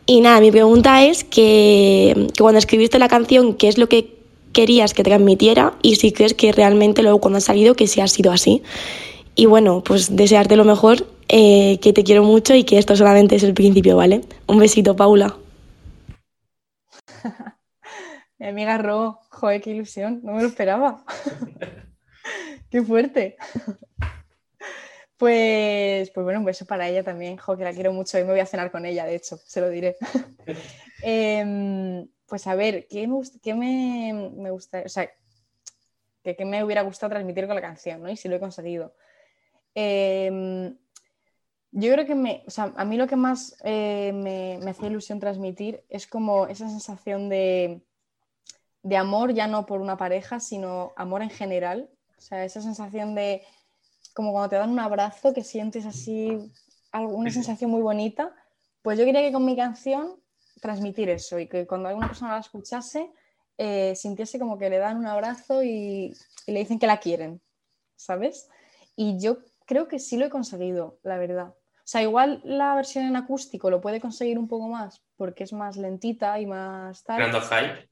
Y 0.07 0.21
nada, 0.21 0.41
mi 0.41 0.53
pregunta 0.53 1.05
es 1.05 1.25
que, 1.25 2.29
que 2.33 2.43
cuando 2.43 2.59
escribiste 2.59 2.99
la 3.01 3.09
canción, 3.09 3.55
¿qué 3.55 3.67
es 3.69 3.77
lo 3.77 3.89
que 3.89 4.19
querías 4.53 4.95
que 4.95 5.03
transmitiera? 5.03 5.75
Y 5.83 5.97
si 5.97 6.13
crees 6.13 6.35
que 6.35 6.53
realmente 6.53 7.03
luego 7.03 7.21
cuando 7.21 7.39
ha 7.39 7.41
salido 7.41 7.75
que 7.75 7.89
sí 7.89 8.01
ha 8.01 8.07
sido 8.07 8.31
así. 8.31 8.63
Y 9.35 9.47
bueno, 9.47 9.83
pues 9.85 10.15
desearte 10.15 10.55
lo 10.55 10.65
mejor, 10.65 11.07
eh, 11.29 11.79
que 11.81 11.93
te 11.93 12.05
quiero 12.05 12.23
mucho 12.23 12.55
y 12.55 12.63
que 12.65 12.79
esto 12.79 12.95
solamente 12.95 13.35
es 13.37 13.43
el 13.43 13.55
principio, 13.55 13.97
¿vale? 13.97 14.21
Un 14.47 14.59
besito, 14.59 14.95
Paula. 14.95 15.37
Mi 18.39 18.47
amiga 18.47 18.79
Ro, 18.79 19.19
joder, 19.31 19.61
qué 19.61 19.71
ilusión, 19.71 20.21
no 20.23 20.35
me 20.35 20.43
lo 20.43 20.49
esperaba. 20.49 21.05
qué 22.71 22.83
fuerte. 22.83 23.37
Pues, 25.17 26.11
pues 26.11 26.23
bueno, 26.25 26.39
un 26.39 26.45
beso 26.45 26.65
para 26.65 26.89
ella 26.89 27.03
también, 27.03 27.37
jo, 27.39 27.57
que 27.57 27.65
la 27.65 27.73
quiero 27.73 27.93
mucho 27.93 28.19
y 28.19 28.23
me 28.25 28.31
voy 28.31 28.41
a 28.41 28.47
cenar 28.47 28.71
con 28.71 28.87
ella, 28.87 29.05
de 29.05 29.17
hecho, 29.17 29.37
se 29.37 29.61
lo 29.61 29.69
diré. 29.69 29.97
Em, 31.03 32.09
pues 32.27 32.47
a 32.49 32.55
ver, 32.57 32.87
¿qué 32.89 33.07
me, 33.07 33.15
gust- 33.15 33.41
qué 33.41 33.55
me, 33.55 34.13
me 34.37 34.51
gusta? 34.51 34.83
O 34.85 34.89
sea, 34.89 35.09
que, 36.25 36.37
qué 36.37 36.45
me 36.45 36.65
hubiera 36.65 36.83
gustado 36.83 37.11
transmitir 37.11 37.47
con 37.47 37.55
la 37.55 37.63
canción, 37.63 38.03
¿no? 38.03 38.11
Y 38.11 38.17
si 38.17 38.29
lo 38.29 38.37
he 38.37 38.41
conseguido. 38.41 38.95
Em, 39.75 40.77
yo 41.71 41.93
creo 41.93 42.05
que 42.07 42.15
me, 42.17 42.43
o 42.47 42.51
sea, 42.51 42.73
a 42.77 42.85
mí 42.85 42.97
lo 42.97 43.07
que 43.07 43.15
más 43.17 43.57
eh, 43.65 44.13
me, 44.13 44.59
me 44.63 44.71
hacía 44.73 44.89
ilusión 44.89 45.21
transmitir 45.21 45.85
es 45.89 46.07
como 46.09 46.47
esa 46.49 46.69
sensación 46.69 47.29
de, 47.29 47.83
de 48.83 48.97
amor, 48.97 49.35
ya 49.35 49.47
no 49.47 49.67
por 49.67 49.81
una 49.81 49.97
pareja, 49.97 50.41
sino 50.41 50.93
amor 50.97 51.23
en 51.23 51.31
general. 51.31 51.91
O 52.19 52.21
sea, 52.21 52.45
esa 52.45 52.61
sensación 52.61 53.15
de 53.15 53.43
como 54.15 54.33
cuando 54.33 54.49
te 54.51 54.57
dan 54.57 54.71
un 54.71 54.81
abrazo 54.81 55.33
que 55.33 55.45
sientes 55.45 55.87
así 55.87 56.37
algo- 56.93 57.15
una 57.15 57.31
sensación 57.31 57.71
muy 57.71 57.81
bonita. 57.83 58.35
Pues 58.83 58.99
yo 58.99 59.05
quería 59.05 59.23
que 59.23 59.33
con 59.33 59.45
mi 59.45 59.57
canción 59.57 60.21
transmitir 60.61 61.09
eso 61.09 61.39
y 61.39 61.47
que 61.49 61.67
cuando 61.67 61.89
alguna 61.89 62.09
persona 62.09 62.35
la 62.35 62.41
escuchase 62.41 63.13
eh, 63.59 63.95
sintiese 63.97 64.39
como 64.39 64.59
que 64.59 64.71
le 64.71 64.79
dan 64.79 64.97
un 64.99 65.07
abrazo 65.07 65.63
y, 65.63 66.13
y 66.47 66.53
le 66.53 66.61
dicen 66.61 66.79
que 66.79 66.87
la 66.87 66.99
quieren, 67.01 67.41
¿sabes? 67.97 68.49
Y 68.97 69.19
yo 69.21 69.39
creo 69.67 69.87
que 69.89 69.99
sí 69.99 70.17
lo 70.17 70.27
he 70.27 70.31
conseguido, 70.31 70.99
la 71.03 71.19
verdad. 71.19 71.49
O 71.49 71.91
sea, 71.91 72.03
igual 72.03 72.41
la 72.45 72.75
versión 72.75 73.05
en 73.05 73.17
acústico 73.17 73.71
lo 73.71 73.81
puede 73.81 74.01
conseguir 74.01 74.39
un 74.39 74.47
poco 74.49 74.69
más 74.69 75.03
porque 75.17 75.45
es 75.45 75.53
más 75.53 75.77
lentita 75.77 76.39
y 76.41 76.47
más 76.47 77.03
tal. 77.05 77.17
Creando 77.17 77.41
hype. 77.41 77.89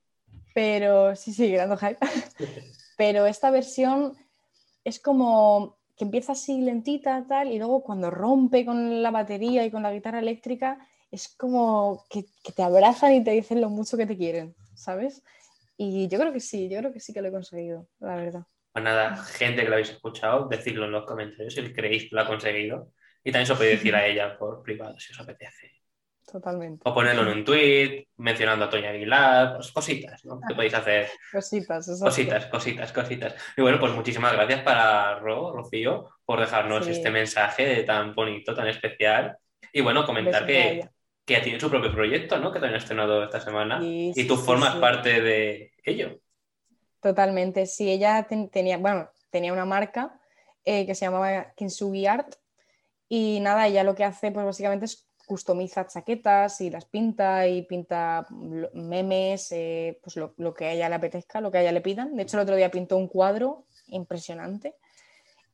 Pero 0.54 1.16
sí, 1.16 1.32
sí, 1.32 1.48
creando 1.52 1.76
hype. 1.76 1.98
Pero 2.96 3.26
esta 3.26 3.50
versión 3.50 4.16
es 4.84 4.98
como 5.00 5.78
que 5.96 6.04
empieza 6.04 6.32
así 6.32 6.60
lentita, 6.60 7.24
tal, 7.28 7.50
y 7.50 7.58
luego 7.58 7.82
cuando 7.82 8.10
rompe 8.10 8.64
con 8.64 9.02
la 9.02 9.10
batería 9.10 9.64
y 9.64 9.70
con 9.70 9.82
la 9.82 9.92
guitarra 9.92 10.18
eléctrica, 10.18 10.78
es 11.10 11.34
como 11.36 12.04
que, 12.10 12.26
te 12.54 12.62
abrazan 12.62 13.14
y 13.14 13.24
te 13.24 13.30
dicen 13.30 13.60
lo 13.60 13.70
mucho 13.70 13.96
que 13.96 14.06
te 14.06 14.16
quieren, 14.16 14.54
¿sabes? 14.74 15.22
Y 15.76 16.08
yo 16.08 16.18
creo 16.18 16.32
que 16.32 16.40
sí, 16.40 16.68
yo 16.68 16.78
creo 16.78 16.92
que 16.92 17.00
sí 17.00 17.12
que 17.12 17.22
lo 17.22 17.28
he 17.28 17.32
conseguido, 17.32 17.86
la 18.00 18.16
verdad. 18.16 18.42
Pues 18.72 18.84
nada, 18.84 19.16
gente 19.16 19.62
que 19.62 19.68
lo 19.68 19.74
habéis 19.74 19.90
escuchado, 19.90 20.48
decidlo 20.48 20.84
en 20.84 20.92
los 20.92 21.06
comentarios 21.06 21.54
si 21.54 21.72
creéis 21.72 22.04
que 22.04 22.16
lo 22.16 22.20
ha 22.20 22.26
conseguido. 22.26 22.92
Y 23.24 23.32
también 23.32 23.46
se 23.46 23.52
lo 23.54 23.58
podéis 23.58 23.78
decir 23.78 23.94
a 23.94 24.06
ella 24.06 24.38
por 24.38 24.62
privado 24.62 24.98
si 25.00 25.12
os 25.12 25.20
apetece. 25.20 25.75
Totalmente. 26.30 26.82
O 26.84 26.92
ponerlo 26.92 27.22
en 27.22 27.38
un 27.38 27.44
tweet, 27.44 28.08
mencionando 28.16 28.64
a 28.64 28.70
Toña 28.70 28.90
Aguilar, 28.90 29.54
pues 29.54 29.70
cositas, 29.70 30.24
¿no? 30.24 30.40
Que 30.46 30.54
podéis 30.56 30.74
hacer 30.74 31.08
Cositas, 31.32 31.86
exacto. 31.88 32.04
cositas, 32.04 32.46
cositas, 32.46 32.92
cositas. 32.92 33.34
Y 33.56 33.62
bueno, 33.62 33.78
pues 33.78 33.92
muchísimas 33.92 34.32
gracias 34.32 34.60
para 34.62 35.20
Ro, 35.20 35.52
Rocío, 35.52 36.10
por 36.24 36.40
dejarnos 36.40 36.84
Sí. 36.84 36.90
este 36.90 37.10
mensaje 37.10 37.84
tan 37.84 38.14
bonito, 38.14 38.54
tan 38.54 38.66
especial. 38.66 39.38
Y 39.72 39.82
bueno, 39.82 40.04
comentar 40.04 40.44
que, 40.46 40.88
que 41.24 41.38
tiene 41.40 41.60
su 41.60 41.70
propio 41.70 41.92
proyecto, 41.92 42.38
¿no? 42.38 42.50
Que 42.52 42.58
también 42.58 42.74
ha 42.74 42.78
estrenado 42.82 43.22
esta 43.22 43.40
semana. 43.40 43.80
Sí, 43.80 44.12
y 44.16 44.26
tú 44.26 44.36
sí, 44.36 44.42
formas 44.44 44.74
parte 44.76 45.20
de 45.20 45.72
ello. 45.84 46.18
Totalmente, 47.00 47.66
sí, 47.66 47.88
ella 47.90 48.26
ten- 48.28 48.48
tenía, 48.50 48.78
bueno, 48.78 49.10
tenía 49.30 49.52
una 49.52 49.64
marca 49.64 50.18
eh, 50.64 50.84
que 50.86 50.94
se 50.96 51.04
llamaba 51.04 51.52
Kintsugi 51.56 52.06
Art 52.06 52.34
y 53.08 53.38
nada, 53.40 53.68
ella 53.68 53.84
lo 53.84 53.94
que 53.94 54.02
hace 54.02 54.32
pues 54.32 54.44
básicamente 54.44 54.86
es 54.86 55.05
customiza 55.26 55.86
chaquetas 55.86 56.60
y 56.60 56.70
las 56.70 56.84
pinta 56.84 57.46
y 57.46 57.62
pinta 57.62 58.26
memes, 58.72 59.52
eh, 59.52 59.98
pues 60.02 60.16
lo, 60.16 60.34
lo 60.38 60.54
que 60.54 60.66
a 60.66 60.72
ella 60.72 60.88
le 60.88 60.94
apetezca, 60.94 61.40
lo 61.40 61.50
que 61.50 61.58
a 61.58 61.62
ella 61.62 61.72
le 61.72 61.80
pidan. 61.80 62.16
De 62.16 62.22
hecho, 62.22 62.36
el 62.36 62.44
otro 62.44 62.56
día 62.56 62.70
pintó 62.70 62.96
un 62.96 63.08
cuadro 63.08 63.66
impresionante 63.88 64.76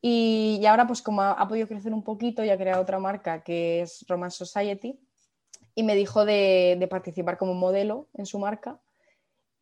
y, 0.00 0.58
y 0.60 0.66
ahora 0.66 0.86
pues 0.86 1.02
como 1.02 1.22
ha, 1.22 1.32
ha 1.32 1.48
podido 1.48 1.66
crecer 1.66 1.92
un 1.92 2.04
poquito 2.04 2.44
y 2.44 2.50
ha 2.50 2.58
creado 2.58 2.82
otra 2.82 2.98
marca 2.98 3.42
que 3.42 3.82
es 3.82 4.04
Romance 4.08 4.36
Society 4.36 4.98
y 5.74 5.82
me 5.82 5.94
dijo 5.94 6.24
de, 6.24 6.76
de 6.78 6.88
participar 6.88 7.38
como 7.38 7.54
modelo 7.54 8.08
en 8.14 8.26
su 8.26 8.38
marca. 8.38 8.78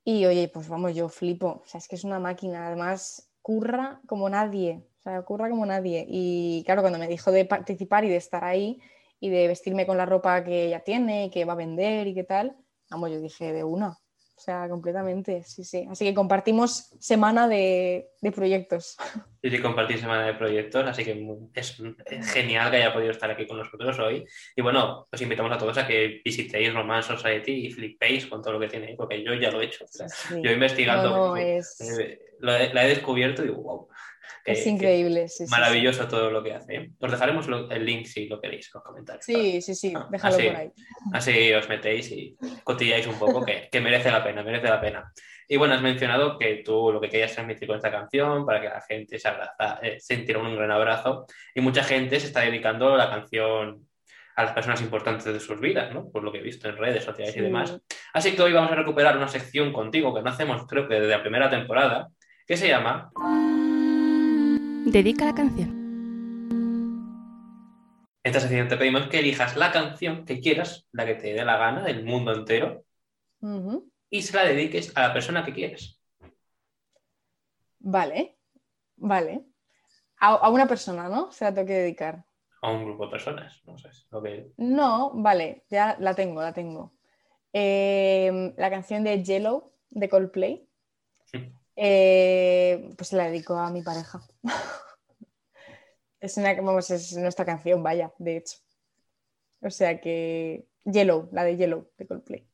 Y 0.04 0.24
oye, 0.26 0.48
pues 0.48 0.68
vamos, 0.68 0.94
yo 0.94 1.08
flipo. 1.08 1.62
O 1.62 1.66
sea, 1.66 1.78
es 1.78 1.86
que 1.86 1.96
es 1.96 2.04
una 2.04 2.18
máquina. 2.18 2.66
Además, 2.66 3.28
curra 3.42 4.00
como 4.06 4.28
nadie. 4.28 4.82
O 4.98 5.02
sea, 5.02 5.22
curra 5.22 5.48
como 5.50 5.66
nadie. 5.66 6.04
Y 6.08 6.62
claro, 6.64 6.80
cuando 6.80 6.98
me 6.98 7.06
dijo 7.06 7.30
de 7.30 7.44
participar 7.44 8.04
y 8.04 8.08
de 8.08 8.16
estar 8.16 8.42
ahí 8.44 8.80
y 9.20 9.28
de 9.28 9.46
vestirme 9.46 9.86
con 9.86 9.98
la 9.98 10.06
ropa 10.06 10.42
que 10.42 10.66
ella 10.66 10.80
tiene, 10.80 11.26
y 11.26 11.30
que 11.30 11.44
va 11.44 11.52
a 11.52 11.56
vender 11.56 12.06
y 12.06 12.14
qué 12.14 12.24
tal, 12.24 12.56
vamos, 12.90 13.10
yo 13.10 13.20
dije 13.20 13.52
de 13.52 13.62
una. 13.62 13.96
O 14.40 14.42
sea, 14.42 14.70
completamente, 14.70 15.42
sí, 15.44 15.64
sí. 15.64 15.86
Así 15.90 16.06
que 16.06 16.14
compartimos 16.14 16.96
semana 16.98 17.46
de, 17.46 18.08
de 18.22 18.32
proyectos. 18.32 18.96
Y 19.42 19.50
sí, 19.50 19.58
compartir 19.58 19.98
semana 19.98 20.24
de 20.24 20.32
proyectos, 20.32 20.86
así 20.86 21.04
que 21.04 21.12
es 21.52 21.78
es 22.06 22.32
genial 22.32 22.70
que 22.70 22.78
haya 22.78 22.92
podido 22.94 23.10
estar 23.10 23.30
aquí 23.30 23.46
con 23.46 23.58
nosotros 23.58 23.98
hoy. 23.98 24.24
Y 24.56 24.62
bueno, 24.62 25.06
os 25.12 25.20
invitamos 25.20 25.52
a 25.52 25.58
todos 25.58 25.76
a 25.76 25.86
que 25.86 26.22
visitéis 26.24 26.72
Romance 26.72 27.14
Society 27.14 27.66
y 27.66 27.70
flipéis 27.70 28.26
con 28.26 28.40
todo 28.40 28.54
lo 28.54 28.60
que 28.60 28.68
tiene, 28.68 28.86
ahí, 28.86 28.96
porque 28.96 29.22
yo 29.22 29.34
ya 29.34 29.50
lo 29.50 29.60
he 29.60 29.66
hecho. 29.66 29.84
Sí. 29.86 30.40
Yo 30.42 30.50
investigando, 30.50 31.10
No, 31.10 31.28
no, 31.28 31.36
es, 31.36 31.78
eh, 31.80 32.18
la 32.40 32.84
he 32.86 32.88
descubierto 32.88 33.42
y 33.42 33.48
digo, 33.48 33.62
wow. 33.62 33.88
Que- 34.44 34.52
es 34.52 34.62
que 34.64 34.70
increíble. 34.70 35.28
Sí, 35.28 35.38
sí, 35.38 35.46
sí. 35.46 35.50
maravilloso 35.50 36.06
todo 36.08 36.30
lo 36.30 36.42
que 36.42 36.54
hace. 36.54 36.90
Os 37.00 37.10
dejaremos 37.10 37.46
lo- 37.48 37.70
el 37.70 37.84
link 37.84 38.06
si 38.06 38.26
lo 38.28 38.40
queréis 38.40 38.66
en 38.66 38.70
los 38.74 38.84
comentarios. 38.84 39.24
Sí, 39.24 39.60
sí, 39.62 39.74
sí, 39.74 39.92
Ah, 39.96 40.08
déjalo 40.10 40.34
así. 40.36 40.46
por 40.46 40.56
ahí. 40.56 40.70
Así 41.12 41.52
os 41.52 41.68
metéis 41.68 42.10
y 42.10 42.36
cotilláis 42.64 43.06
un 43.06 43.18
poco, 43.18 43.44
que, 43.44 43.68
que 43.70 43.80
merece 43.80 44.10
la 44.10 44.22
pena, 44.24 44.42
merece 44.42 44.68
la 44.68 44.80
pena. 44.80 45.12
Y 45.48 45.56
bueno, 45.56 45.74
has 45.74 45.82
mencionado 45.82 46.38
que 46.38 46.62
tú 46.64 46.92
lo 46.92 47.00
que 47.00 47.08
querías 47.08 47.32
transmitir 47.32 47.66
con 47.66 47.76
esta 47.76 47.90
canción 47.90 48.46
para 48.46 48.60
que 48.60 48.68
la 48.68 48.80
gente 48.82 49.18
se 49.18 49.26
abraza, 49.28 49.80
eh, 49.82 49.98
sintiera 49.98 50.40
un 50.40 50.54
gran 50.54 50.70
abrazo. 50.70 51.26
Y 51.54 51.60
mucha 51.60 51.82
gente 51.82 52.20
se 52.20 52.28
está 52.28 52.40
dedicando 52.40 52.96
la 52.96 53.10
canción 53.10 53.84
a 54.36 54.44
las 54.44 54.52
personas 54.52 54.80
importantes 54.80 55.24
de 55.24 55.40
sus 55.40 55.60
vidas, 55.60 55.92
¿no? 55.92 56.08
Por 56.08 56.22
lo 56.22 56.30
que 56.30 56.38
he 56.38 56.42
visto 56.42 56.68
en 56.68 56.76
redes 56.76 57.04
sociales 57.04 57.34
y 57.34 57.38
Sí. 57.40 57.44
demás. 57.44 57.76
Así 58.14 58.34
que 58.36 58.42
hoy 58.42 58.52
vamos 58.52 58.70
a 58.70 58.76
recuperar 58.76 59.16
una 59.16 59.26
sección 59.28 59.72
contigo 59.72 60.14
que 60.14 60.22
no 60.22 60.30
hacemos, 60.30 60.66
creo 60.68 60.88
que 60.88 60.94
desde 60.94 61.08
la 61.10 61.20
primera 61.20 61.50
temporada, 61.50 62.08
que 62.46 62.56
se 62.56 62.68
llama 62.68 63.10
Dedica 64.86 65.26
la 65.26 65.34
canción. 65.34 65.68
En 68.22 68.30
esta 68.30 68.40
sección 68.40 68.68
te 68.68 68.76
pedimos 68.76 69.08
que 69.08 69.18
elijas 69.18 69.56
la 69.56 69.70
canción 69.70 70.24
que 70.24 70.40
quieras, 70.40 70.88
la 70.92 71.06
que 71.06 71.14
te 71.14 71.34
dé 71.34 71.44
la 71.44 71.58
gana, 71.58 71.82
del 71.82 72.04
mundo 72.04 72.32
entero, 72.34 72.84
y 74.10 74.22
se 74.22 74.36
la 74.36 74.44
dediques 74.44 74.96
a 74.96 75.02
la 75.02 75.12
persona 75.12 75.44
que 75.44 75.52
quieres. 75.52 76.00
Vale, 77.78 78.38
vale. 78.96 79.44
A, 80.18 80.34
a 80.34 80.48
una 80.50 80.66
persona, 80.66 81.08
¿no? 81.08 81.30
Se 81.30 81.44
la 81.44 81.54
tengo 81.54 81.68
que 81.68 81.74
dedicar. 81.74 82.24
A 82.62 82.70
un 82.70 82.84
grupo 82.84 83.04
de 83.04 83.10
personas, 83.10 83.62
no 83.64 83.78
sé. 83.78 83.90
Lo 84.10 84.22
que... 84.22 84.52
No, 84.56 85.12
vale, 85.14 85.64
ya 85.68 85.96
la 85.98 86.14
tengo, 86.14 86.42
la 86.42 86.52
tengo. 86.52 86.94
Eh, 87.52 88.54
la 88.56 88.70
canción 88.70 89.04
de 89.04 89.22
Yellow 89.22 89.72
de 89.90 90.08
Coldplay. 90.08 90.66
Eh, 91.76 92.90
pues 92.96 93.12
la 93.12 93.26
dedico 93.26 93.54
a 93.54 93.70
mi 93.70 93.82
pareja. 93.82 94.20
es, 96.20 96.36
una, 96.36 96.54
vamos, 96.54 96.90
es 96.90 97.16
nuestra 97.16 97.44
canción, 97.44 97.82
vaya, 97.82 98.12
de 98.18 98.38
hecho. 98.38 98.58
O 99.62 99.70
sea 99.70 100.00
que 100.00 100.66
Yellow, 100.84 101.28
la 101.32 101.44
de 101.44 101.56
Yellow 101.56 101.90
de 101.98 102.06
Coldplay. 102.06 102.46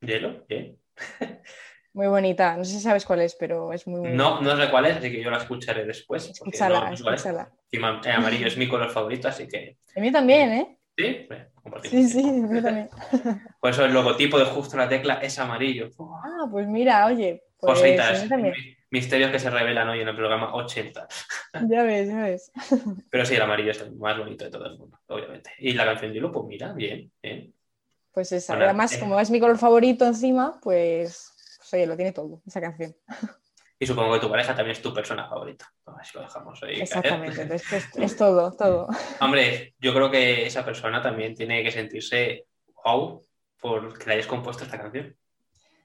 ¿Hielo? 0.00 0.46
¿Qué? 0.46 0.76
Muy 1.94 2.08
bonita. 2.08 2.56
No 2.56 2.64
sé 2.64 2.72
si 2.72 2.80
sabes 2.80 3.06
cuál 3.06 3.20
es, 3.20 3.36
pero 3.36 3.72
es 3.72 3.86
muy 3.86 4.00
bonita. 4.00 4.16
No, 4.22 4.40
no 4.40 4.56
sé 4.56 4.68
cuál 4.70 4.86
es, 4.86 4.96
así 4.96 5.10
que 5.12 5.22
yo 5.22 5.30
la 5.30 5.38
escucharé 5.38 5.84
después. 5.86 6.28
Escúchala, 6.28 6.80
no- 6.80 6.86
no 6.88 6.92
escúchala. 6.94 7.50
Encima, 7.70 8.00
eh, 8.04 8.10
amarillo 8.10 8.48
es 8.48 8.56
mi 8.56 8.68
color 8.68 8.90
favorito, 8.90 9.28
así 9.28 9.48
que. 9.48 9.78
A 9.96 10.00
mí 10.00 10.10
también, 10.12 10.52
¿eh? 10.52 10.78
Sí, 10.96 11.26
Bueno, 11.28 11.44
compartimos. 11.54 11.90
Sí, 11.90 12.08
sí, 12.08 12.24
mí 12.24 12.60
también. 12.62 12.90
Por 13.60 13.70
eso 13.70 13.84
el 13.84 13.92
logotipo 13.92 14.38
de 14.38 14.44
justo 14.44 14.76
la 14.76 14.88
tecla 14.88 15.14
es 15.14 15.38
amarillo. 15.38 15.88
Ah, 16.24 16.46
pues 16.50 16.66
mira, 16.66 17.06
oye, 17.06 17.44
pues 17.58 17.78
Cositas, 17.78 18.26
misterios 18.90 19.30
que 19.30 19.38
se 19.38 19.50
revelan 19.50 19.88
hoy 19.88 20.00
en 20.00 20.08
el 20.08 20.16
programa 20.16 20.54
80. 20.54 21.06
Ya 21.68 21.84
ves, 21.84 22.08
ya 22.08 22.20
ves. 22.20 22.50
Pero 23.10 23.24
sí, 23.24 23.36
el 23.36 23.42
amarillo 23.42 23.70
es 23.70 23.80
el 23.80 23.94
más 23.94 24.18
bonito 24.18 24.44
de 24.44 24.50
todo 24.50 24.66
el 24.66 24.76
mundo, 24.76 24.98
obviamente. 25.06 25.50
Y 25.58 25.72
la 25.72 25.84
canción 25.84 26.12
de 26.12 26.20
pues 26.28 26.46
mira, 26.46 26.72
bien, 26.72 27.12
bien. 27.22 27.54
Pues 28.12 28.32
esa. 28.32 28.54
Bueno, 28.54 28.64
Además, 28.66 28.92
eh. 28.94 28.98
como 28.98 29.18
es 29.20 29.30
mi 29.30 29.38
color 29.38 29.58
favorito 29.58 30.04
encima, 30.04 30.58
pues, 30.60 31.33
pues 31.64 31.74
oye, 31.74 31.86
lo 31.86 31.96
tiene 31.96 32.12
todo, 32.12 32.42
esa 32.46 32.60
canción. 32.60 32.94
Y 33.76 33.86
supongo 33.86 34.14
que 34.14 34.20
tu 34.20 34.30
pareja 34.30 34.54
también 34.54 34.76
es 34.76 34.80
tu 34.80 34.94
persona 34.94 35.28
favorita. 35.28 35.70
Así 35.98 36.16
lo 36.16 36.22
dejamos 36.22 36.62
ahí. 36.62 36.74
caer. 36.74 36.82
Exactamente. 36.82 37.42
Entonces, 37.42 37.84
es 37.96 38.16
todo, 38.16 38.52
todo. 38.52 38.86
Hombre, 39.20 39.74
yo 39.80 39.92
creo 39.92 40.10
que 40.12 40.46
esa 40.46 40.64
persona 40.64 41.02
también 41.02 41.34
tiene 41.34 41.62
que 41.64 41.72
sentirse 41.72 42.46
wow 42.84 43.20
por 43.60 43.98
que 43.98 44.06
le 44.06 44.14
hayas 44.14 44.28
compuesto 44.28 44.62
esta 44.62 44.80
canción. 44.80 45.16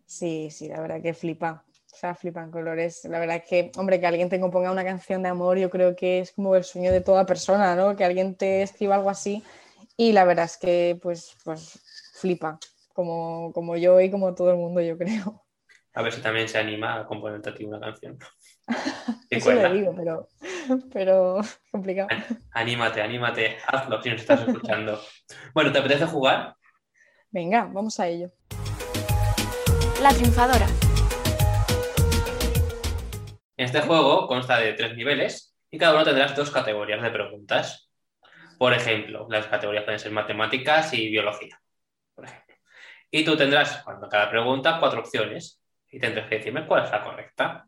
Sí, 0.06 0.50
sí, 0.52 0.70
la 0.70 0.82
verdad 0.82 1.02
que 1.02 1.16
flipa. 1.16 1.66
O 1.92 1.96
sea, 1.96 2.14
flipan 2.14 2.52
colores. 2.52 3.06
La 3.06 3.20
verdad 3.20 3.44
que, 3.44 3.72
hombre, 3.76 4.00
que 4.00 4.06
alguien 4.06 4.30
te 4.30 4.40
componga 4.40 4.72
una 4.72 4.86
canción 4.86 5.24
de 5.24 5.30
amor, 5.30 5.58
yo 5.58 5.72
creo 5.72 5.96
que 5.96 6.20
es 6.20 6.32
como 6.34 6.56
el 6.56 6.64
sueño 6.64 6.92
de 6.92 7.02
toda 7.02 7.26
persona, 7.26 7.76
¿no? 7.76 7.96
Que 7.96 8.06
alguien 8.06 8.36
te 8.36 8.62
escriba 8.62 8.96
algo 8.96 9.10
así. 9.10 9.44
Y 9.98 10.12
la 10.12 10.26
verdad 10.26 10.46
es 10.46 10.58
que, 10.58 10.98
pues, 11.02 11.36
pues 11.44 11.80
flipa. 12.14 12.60
Como, 12.94 13.52
como 13.52 13.76
yo 13.78 14.00
y 14.00 14.12
como 14.12 14.36
todo 14.36 14.52
el 14.52 14.58
mundo, 14.58 14.80
yo 14.80 14.96
creo. 14.96 15.44
A 16.00 16.02
ver 16.02 16.14
si 16.14 16.22
también 16.22 16.48
se 16.48 16.58
anima 16.58 16.98
a 16.98 17.06
componerte 17.06 17.50
a 17.50 17.54
ti 17.54 17.66
una 17.66 17.78
canción. 17.78 18.18
Eso 19.30 19.52
lo 19.52 19.74
digo, 19.74 19.94
pero, 19.94 20.30
pero 20.94 21.42
complicado. 21.72 22.08
Anímate, 22.54 23.02
anímate, 23.02 23.58
hazlo 23.68 24.02
si 24.02 24.12
nos 24.12 24.22
estás 24.22 24.48
escuchando. 24.48 24.98
Bueno, 25.54 25.74
¿te 25.74 25.80
apetece 25.80 26.06
jugar? 26.06 26.56
Venga, 27.32 27.70
vamos 27.74 28.00
a 28.00 28.08
ello. 28.08 28.32
La 30.02 30.12
triunfadora. 30.14 30.68
Este 33.58 33.82
juego 33.82 34.26
consta 34.26 34.58
de 34.58 34.72
tres 34.76 34.96
niveles 34.96 35.54
y 35.70 35.78
cada 35.78 35.96
uno 35.96 36.06
tendrás 36.06 36.34
dos 36.34 36.50
categorías 36.50 37.02
de 37.02 37.12
preguntas. 37.12 37.92
Por 38.58 38.72
ejemplo, 38.72 39.28
las 39.30 39.48
categorías 39.48 39.84
pueden 39.84 40.00
ser 40.00 40.14
matemáticas 40.14 40.94
y 40.94 41.10
biología. 41.10 41.60
Por 42.16 42.24
ejemplo. 42.24 42.56
Y 43.12 43.26
tú 43.26 43.36
tendrás, 43.36 43.84
cuando 43.84 44.08
cada 44.08 44.30
pregunta, 44.30 44.80
cuatro 44.80 45.02
opciones 45.02 45.59
y 45.92 46.00
tendrás 46.00 46.28
que 46.28 46.38
decirme 46.38 46.66
cuál 46.66 46.86
es 46.86 46.92
la 46.92 47.04
correcta. 47.04 47.66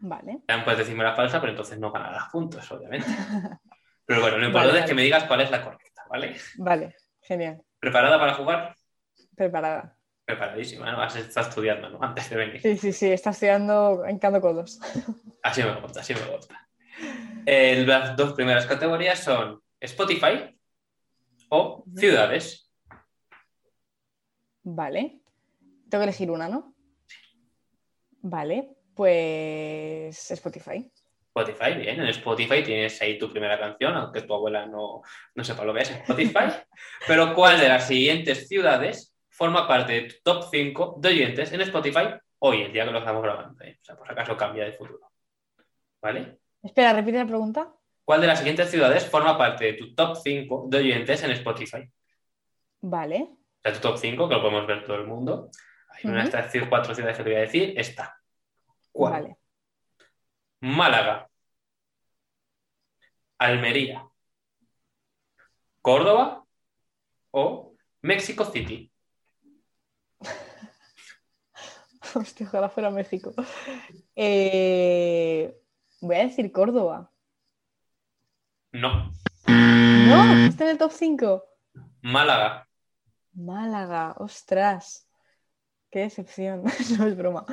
Vale. 0.00 0.40
También 0.46 0.64
puedes 0.64 0.78
decirme 0.78 1.04
la 1.04 1.14
falsa, 1.14 1.40
pero 1.40 1.52
entonces 1.52 1.78
no 1.78 1.92
ganarás 1.92 2.28
puntos, 2.30 2.70
obviamente. 2.72 3.06
Pero 4.04 4.20
bueno, 4.20 4.38
lo 4.38 4.46
importante 4.46 4.72
Vale, 4.72 4.84
es 4.84 4.90
que 4.90 4.94
me 4.96 5.02
digas 5.02 5.24
cuál 5.24 5.42
es 5.42 5.50
la 5.50 5.62
correcta, 5.62 6.04
¿vale? 6.10 6.36
Vale, 6.56 6.96
genial. 7.20 7.62
¿Preparada 7.78 8.18
para 8.18 8.34
jugar? 8.34 8.74
Preparada. 9.36 9.96
Preparadísima, 10.24 10.90
¿no? 10.90 11.00
Has 11.00 11.14
estado 11.16 11.48
estudiando, 11.48 11.88
¿no? 11.88 12.02
Antes 12.02 12.28
de 12.28 12.36
venir. 12.36 12.60
Sí, 12.60 12.76
sí, 12.76 12.92
sí, 12.92 13.12
está 13.12 13.30
estudiando 13.30 14.04
en 14.04 14.18
codos. 14.18 14.80
Así 15.42 15.62
me 15.62 15.80
gusta, 15.80 16.00
así 16.00 16.14
me 16.14 16.36
gusta. 16.36 16.68
Eh, 17.46 17.84
las 17.84 18.16
dos 18.16 18.34
primeras 18.34 18.66
categorías 18.66 19.18
son 19.18 19.60
Spotify 19.80 20.56
o 21.48 21.84
ciudades. 21.96 22.70
Vale. 24.62 25.20
Tengo 25.90 26.02
que 26.02 26.08
elegir 26.08 26.30
una, 26.30 26.48
¿no? 26.48 26.71
Vale, 28.22 28.68
pues 28.94 30.30
Spotify. 30.30 30.90
Spotify, 31.34 31.74
bien. 31.74 32.00
En 32.00 32.08
Spotify 32.08 32.62
tienes 32.62 33.00
ahí 33.00 33.18
tu 33.18 33.30
primera 33.30 33.58
canción, 33.58 33.94
aunque 33.94 34.22
tu 34.22 34.34
abuela 34.34 34.66
no, 34.66 35.02
no 35.34 35.44
sepa 35.44 35.64
lo 35.64 35.72
que 35.74 35.80
es 35.80 35.90
Spotify. 35.90 36.44
Pero 37.06 37.34
¿cuál 37.34 37.58
de 37.58 37.68
las 37.68 37.86
siguientes 37.86 38.48
ciudades 38.48 39.14
forma 39.28 39.66
parte 39.66 39.92
de 39.92 40.02
tu 40.02 40.14
top 40.22 40.44
5 40.50 40.96
de 40.98 41.08
oyentes 41.08 41.52
en 41.52 41.62
Spotify 41.62 42.08
hoy, 42.38 42.62
el 42.62 42.72
día 42.72 42.84
que 42.84 42.90
lo 42.90 42.98
estamos 42.98 43.22
grabando? 43.22 43.64
eh? 43.64 43.78
O 43.80 43.84
sea, 43.84 43.96
por 43.96 44.06
si 44.06 44.12
acaso 44.12 44.36
cambia 44.36 44.64
de 44.64 44.72
futuro. 44.72 45.00
¿Vale? 46.00 46.38
Espera, 46.62 46.92
repite 46.92 47.18
la 47.18 47.26
pregunta. 47.26 47.72
¿Cuál 48.04 48.20
de 48.20 48.26
las 48.26 48.38
siguientes 48.38 48.70
ciudades 48.70 49.08
forma 49.08 49.38
parte 49.38 49.64
de 49.64 49.72
tu 49.74 49.94
top 49.94 50.16
5 50.22 50.66
de 50.68 50.78
oyentes 50.78 51.22
en 51.22 51.30
Spotify? 51.30 51.88
Vale. 52.82 53.28
O 53.30 53.62
sea, 53.62 53.72
tu 53.72 53.80
top 53.80 53.96
5, 53.96 54.28
que 54.28 54.34
lo 54.34 54.42
podemos 54.42 54.66
ver 54.66 54.84
todo 54.84 54.96
el 54.96 55.06
mundo. 55.06 55.50
Hay 56.04 56.10
una 56.10 56.20
de 56.20 56.24
estas 56.24 56.68
cuatro 56.68 56.94
ciudades 56.94 57.16
que 57.16 57.24
te 57.24 57.30
voy 57.30 57.38
a 57.38 57.42
decir, 57.42 57.74
está. 57.76 58.16
¿Cuál? 58.90 59.12
Vale. 59.12 59.36
Málaga, 60.60 61.28
Almería, 63.38 64.06
Córdoba 65.80 66.44
o 67.32 67.74
México 68.02 68.44
City. 68.44 68.92
Hostia, 72.14 72.46
ojalá 72.46 72.68
fuera 72.68 72.90
México. 72.90 73.32
Eh, 74.14 75.58
Voy 76.02 76.16
a 76.16 76.24
decir 76.26 76.50
Córdoba. 76.50 77.12
No, 78.72 79.12
No, 79.46 80.46
está 80.48 80.64
en 80.64 80.70
el 80.70 80.78
top 80.78 80.90
5. 80.90 81.44
Málaga. 82.02 82.68
Málaga, 83.34 84.14
ostras. 84.18 85.08
Qué 85.92 86.00
decepción. 86.00 86.62
No 86.98 87.06
es 87.06 87.16
broma. 87.16 87.44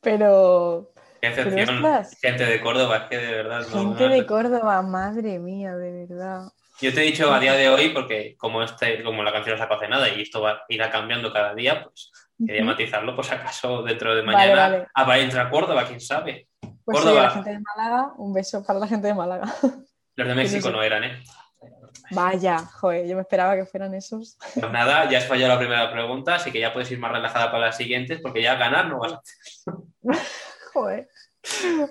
Pero 0.00 0.92
Qué 1.20 1.26
excepción. 1.28 1.82
Gente 2.22 2.46
de 2.46 2.60
Córdoba, 2.60 2.96
es 2.98 3.02
que 3.04 3.18
de 3.18 3.32
verdad. 3.34 3.66
no- 3.74 3.80
gente 3.80 4.08
no- 4.08 4.14
de 4.14 4.24
Córdoba, 4.26 4.80
madre 4.82 5.38
mía, 5.38 5.74
de 5.76 6.06
verdad. 6.06 6.48
Yo 6.80 6.94
te 6.94 7.00
he 7.00 7.04
dicho 7.06 7.32
a 7.34 7.40
día 7.40 7.54
de 7.54 7.68
hoy, 7.68 7.88
porque 7.88 8.36
como, 8.38 8.62
este, 8.62 9.02
como 9.02 9.24
la 9.24 9.32
canción 9.32 9.58
no 9.58 9.66
se 9.66 9.74
hace 9.74 9.88
nada 9.88 10.08
y 10.10 10.22
esto 10.22 10.40
va, 10.40 10.62
irá 10.68 10.88
cambiando 10.90 11.32
cada 11.32 11.52
día, 11.52 11.82
pues 11.82 12.12
quería 12.46 12.64
matizarlo, 12.64 13.16
pues 13.16 13.32
acaso 13.32 13.82
dentro 13.82 14.14
de 14.14 14.22
Vale, 14.22 14.36
mañana 14.36 14.62
vale. 14.68 14.86
ah, 14.94 15.02
va 15.04 15.14
a 15.14 15.18
entrar 15.18 15.50
Córdoba, 15.50 15.84
quién 15.88 16.00
sabe. 16.00 16.46
Pues 16.84 16.98
Córdoba. 17.00 17.22
la 17.24 17.30
gente 17.30 17.50
de 17.50 17.58
Málaga, 17.58 18.12
un 18.18 18.32
beso 18.32 18.64
para 18.64 18.78
la 18.78 18.86
gente 18.86 19.08
de 19.08 19.14
Málaga. 19.14 19.52
Los 20.14 20.28
de 20.28 20.34
México 20.36 20.70
no 20.70 20.80
eran, 20.84 21.02
¿eh? 21.02 21.20
Vaya, 22.10 22.58
joder, 22.58 23.06
yo 23.06 23.16
me 23.16 23.22
esperaba 23.22 23.56
que 23.56 23.66
fueran 23.66 23.94
esos. 23.94 24.38
Pues 24.54 24.70
nada, 24.70 25.08
ya 25.10 25.18
has 25.18 25.26
fallado 25.26 25.54
la 25.54 25.58
primera 25.58 25.92
pregunta, 25.92 26.36
así 26.36 26.50
que 26.50 26.60
ya 26.60 26.72
puedes 26.72 26.90
ir 26.90 26.98
más 26.98 27.12
relajada 27.12 27.50
para 27.50 27.66
las 27.66 27.76
siguientes, 27.76 28.20
porque 28.22 28.42
ya 28.42 28.56
ganar 28.56 28.88
no 28.88 28.98
vas 28.98 29.12
a 29.12 29.22
Joder. 30.72 31.08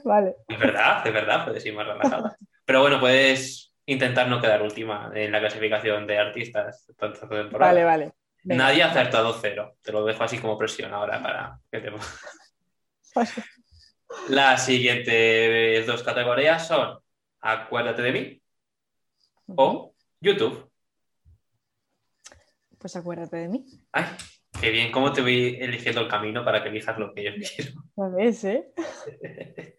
Vale. 0.03 0.36
Es 0.47 0.59
verdad, 0.59 1.05
es 1.05 1.13
verdad, 1.13 1.45
puedes 1.45 1.65
ir 1.65 1.74
más 1.74 1.88
relajada. 1.88 2.38
Pero 2.65 2.82
bueno, 2.82 2.99
puedes 2.99 3.74
intentar 3.86 4.28
no 4.28 4.41
quedar 4.41 4.61
última 4.61 5.11
en 5.13 5.32
la 5.32 5.39
clasificación 5.39 6.05
de 6.05 6.18
artistas 6.18 6.86
esta 6.89 7.11
temporada. 7.11 7.72
Vale, 7.72 7.84
vale. 7.84 8.11
Venga. 8.43 8.65
Nadie 8.65 8.84
ha 8.84 8.91
acertado 8.91 9.38
cero. 9.41 9.76
Te 9.82 9.91
lo 9.91 10.05
dejo 10.05 10.24
así 10.24 10.38
como 10.38 10.57
presión 10.57 10.93
ahora 10.93 11.22
para 11.22 11.59
que 11.72 11.80
te... 11.80 11.89
Vale. 11.89 13.30
Las 14.30 14.65
siguientes 14.65 15.86
dos 15.86 16.01
categorías 16.01 16.65
son 16.65 16.97
Acuérdate 17.39 18.01
de 18.01 18.11
mí 18.11 18.41
o 19.55 19.93
YouTube. 20.20 20.70
Pues 22.78 22.95
acuérdate 22.95 23.38
de 23.38 23.47
mí. 23.47 23.65
Ay, 23.91 24.05
qué 24.59 24.70
bien, 24.70 24.91
cómo 24.91 25.11
te 25.11 25.22
voy 25.22 25.57
eligiendo 25.59 26.01
el 26.01 26.07
camino 26.07 26.45
para 26.45 26.61
que 26.61 26.70
elijas 26.70 26.97
lo 26.97 27.13
que 27.13 27.24
yo 27.24 27.32
quiero. 27.34 27.72
¿Sabes, 27.95 28.43
eh? 28.43 28.72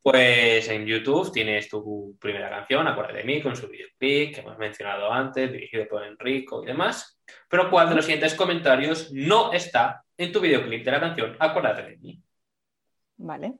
Pues 0.00 0.68
en 0.68 0.86
YouTube 0.86 1.32
tienes 1.32 1.68
tu 1.68 2.16
primera 2.20 2.50
canción, 2.50 2.86
Acuérdate 2.86 3.18
de 3.18 3.24
mí, 3.24 3.40
con 3.40 3.54
su 3.54 3.68
videoclip 3.68 4.34
que 4.34 4.40
hemos 4.40 4.58
mencionado 4.58 5.12
antes, 5.12 5.52
dirigido 5.52 5.86
por 5.88 6.04
Enrico 6.04 6.62
y 6.62 6.66
demás. 6.66 7.20
Pero 7.48 7.70
¿cuál 7.70 7.88
de 7.88 7.96
los 7.96 8.04
siguientes 8.04 8.34
comentarios 8.34 9.12
no 9.12 9.52
está 9.52 10.04
en 10.16 10.32
tu 10.32 10.40
videoclip 10.40 10.84
de 10.84 10.90
la 10.90 11.00
canción 11.00 11.36
Acuérdate 11.38 11.82
de 11.82 11.96
mí? 11.98 12.22
Vale. 13.16 13.54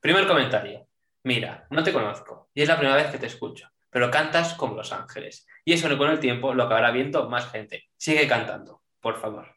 Primer 0.00 0.26
comentario. 0.26 0.86
Mira, 1.24 1.66
no 1.70 1.82
te 1.82 1.92
conozco 1.92 2.50
y 2.54 2.62
es 2.62 2.68
la 2.68 2.76
primera 2.76 2.96
vez 2.96 3.10
que 3.10 3.18
te 3.18 3.26
escucho, 3.26 3.68
pero 3.90 4.10
cantas 4.10 4.54
como 4.54 4.76
Los 4.76 4.92
Ángeles. 4.92 5.46
Y 5.70 5.74
eso 5.74 5.96
con 5.96 6.10
el 6.10 6.18
tiempo 6.18 6.52
lo 6.52 6.64
acabará 6.64 6.90
viendo 6.90 7.30
más 7.30 7.48
gente. 7.48 7.84
Sigue 7.96 8.26
cantando, 8.26 8.82
por 8.98 9.20
favor. 9.20 9.54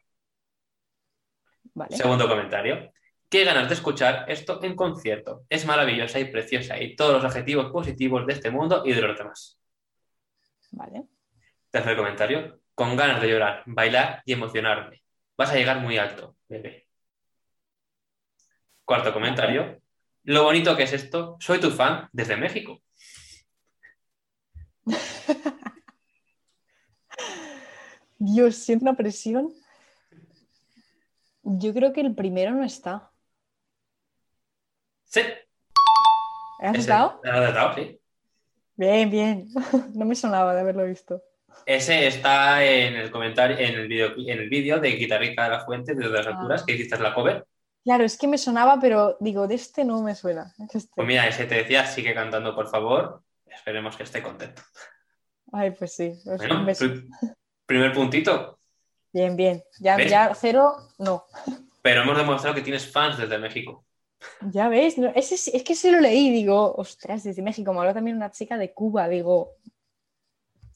Vale. 1.74 1.96
Segundo 1.96 2.28
comentario. 2.28 2.92
Qué 3.28 3.42
ganas 3.42 3.66
de 3.66 3.74
escuchar 3.74 4.24
esto 4.28 4.62
en 4.62 4.76
concierto. 4.76 5.44
Es 5.48 5.66
maravillosa 5.66 6.20
y 6.20 6.26
preciosa 6.26 6.80
y 6.80 6.94
todos 6.94 7.14
los 7.14 7.24
adjetivos 7.24 7.72
positivos 7.72 8.28
de 8.28 8.32
este 8.34 8.52
mundo 8.52 8.84
y 8.86 8.92
de 8.92 9.00
los 9.02 9.18
demás. 9.18 9.58
Vale. 10.70 11.02
Tercer 11.70 11.96
comentario. 11.96 12.60
Con 12.76 12.94
ganas 12.94 13.20
de 13.20 13.30
llorar, 13.30 13.64
bailar 13.66 14.22
y 14.24 14.34
emocionarme. 14.34 15.02
Vas 15.36 15.50
a 15.50 15.56
llegar 15.56 15.80
muy 15.80 15.98
alto, 15.98 16.36
bebé. 16.48 16.86
Cuarto 18.84 19.12
comentario. 19.12 19.82
Lo 20.22 20.44
bonito 20.44 20.76
que 20.76 20.84
es 20.84 20.92
esto. 20.92 21.36
Soy 21.40 21.58
tu 21.58 21.72
fan 21.72 22.08
desde 22.12 22.36
México. 22.36 22.80
Dios, 28.18 28.56
siento 28.56 28.84
una 28.84 28.96
presión. 28.96 29.52
Yo 31.42 31.72
creo 31.74 31.92
que 31.92 32.00
el 32.00 32.14
primero 32.14 32.52
no 32.52 32.64
está. 32.64 33.10
Sí. 35.04 35.20
¿Has 36.60 36.78
estado? 36.78 37.20
¿Has? 37.24 37.74
Sí. 37.76 38.00
Bien, 38.76 39.10
bien. 39.10 39.48
No 39.94 40.04
me 40.04 40.14
sonaba 40.14 40.54
de 40.54 40.60
haberlo 40.60 40.84
visto. 40.86 41.22
Ese 41.66 42.06
está 42.06 42.64
en 42.64 42.96
el 42.96 43.10
comentario, 43.10 43.56
en 43.58 43.74
el 43.74 43.88
vídeo, 43.88 44.12
en 44.16 44.38
el 44.40 44.48
vídeo 44.48 44.80
de 44.80 44.90
Guitarrita 44.90 45.44
de 45.44 45.50
la 45.50 45.64
Fuente, 45.64 45.94
desde 45.94 46.10
las 46.10 46.26
Ah. 46.26 46.30
alturas, 46.30 46.64
que 46.64 46.72
hiciste 46.74 46.98
la 46.98 47.14
cover. 47.14 47.46
Claro, 47.84 48.04
es 48.04 48.16
que 48.18 48.26
me 48.26 48.38
sonaba, 48.38 48.78
pero 48.80 49.16
digo, 49.20 49.46
de 49.46 49.54
este 49.56 49.84
no 49.84 50.02
me 50.02 50.14
suena. 50.14 50.52
Es 50.58 50.74
este. 50.74 50.92
Pues 50.96 51.06
mira, 51.06 51.28
ese 51.28 51.44
te 51.44 51.56
decía, 51.56 51.86
sigue 51.86 52.14
cantando, 52.14 52.54
por 52.54 52.68
favor. 52.68 53.22
Esperemos 53.46 53.96
que 53.96 54.02
esté 54.02 54.22
contento. 54.22 54.62
Ay, 55.52 55.70
pues 55.72 55.94
sí. 55.94 56.12
pues 56.24 56.38
Bueno, 56.38 56.60
un 56.60 56.66
beso. 56.66 56.86
primer 57.66 57.92
puntito. 57.92 58.58
Bien, 59.12 59.34
bien. 59.36 59.62
Ya, 59.80 59.96
¿Ves? 59.96 60.10
ya 60.10 60.34
cero, 60.34 60.74
no. 60.98 61.24
Pero 61.82 62.02
hemos 62.02 62.16
demostrado 62.16 62.54
que 62.56 62.62
tienes 62.62 62.90
fans 62.90 63.16
desde 63.18 63.38
México. 63.38 63.84
Ya 64.54 64.68
ves, 64.68 64.96
no, 64.98 65.12
sí- 65.22 65.50
es 65.54 65.62
que 65.64 65.74
sí 65.74 65.90
lo 65.90 66.00
leí, 66.00 66.30
digo, 66.30 66.74
ostras, 66.76 67.24
desde 67.24 67.42
México. 67.42 67.72
Me 67.72 67.80
habló 67.80 67.94
también 67.94 68.16
una 68.16 68.30
chica 68.30 68.56
de 68.58 68.72
Cuba, 68.72 69.08
digo, 69.08 69.54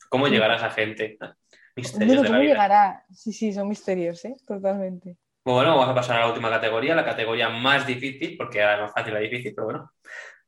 ¿Cómo 0.09 0.29
llegará 0.29 0.57
esa 0.57 0.71
gente? 0.71 1.19
Misterios 1.77 2.23
de 2.23 2.29
la 2.31 2.39
¿cómo 2.39 2.41
vida. 2.41 2.55
llegará? 2.55 3.05
Sí, 3.13 3.33
sí, 3.33 3.53
son 3.53 3.69
misterios, 3.69 4.25
¿eh? 4.25 4.37
Totalmente. 4.47 5.17
Bueno, 5.45 5.71
vamos 5.71 5.89
a 5.89 5.95
pasar 5.95 6.17
a 6.17 6.21
la 6.21 6.27
última 6.29 6.51
categoría, 6.51 6.95
la 6.95 7.05
categoría 7.05 7.49
más 7.49 7.87
difícil, 7.87 8.37
porque 8.37 8.59
era 8.59 8.83
más 8.83 8.93
fácil 8.93 9.15
la 9.15 9.21
difícil, 9.21 9.55
pero 9.55 9.65
bueno. 9.67 9.91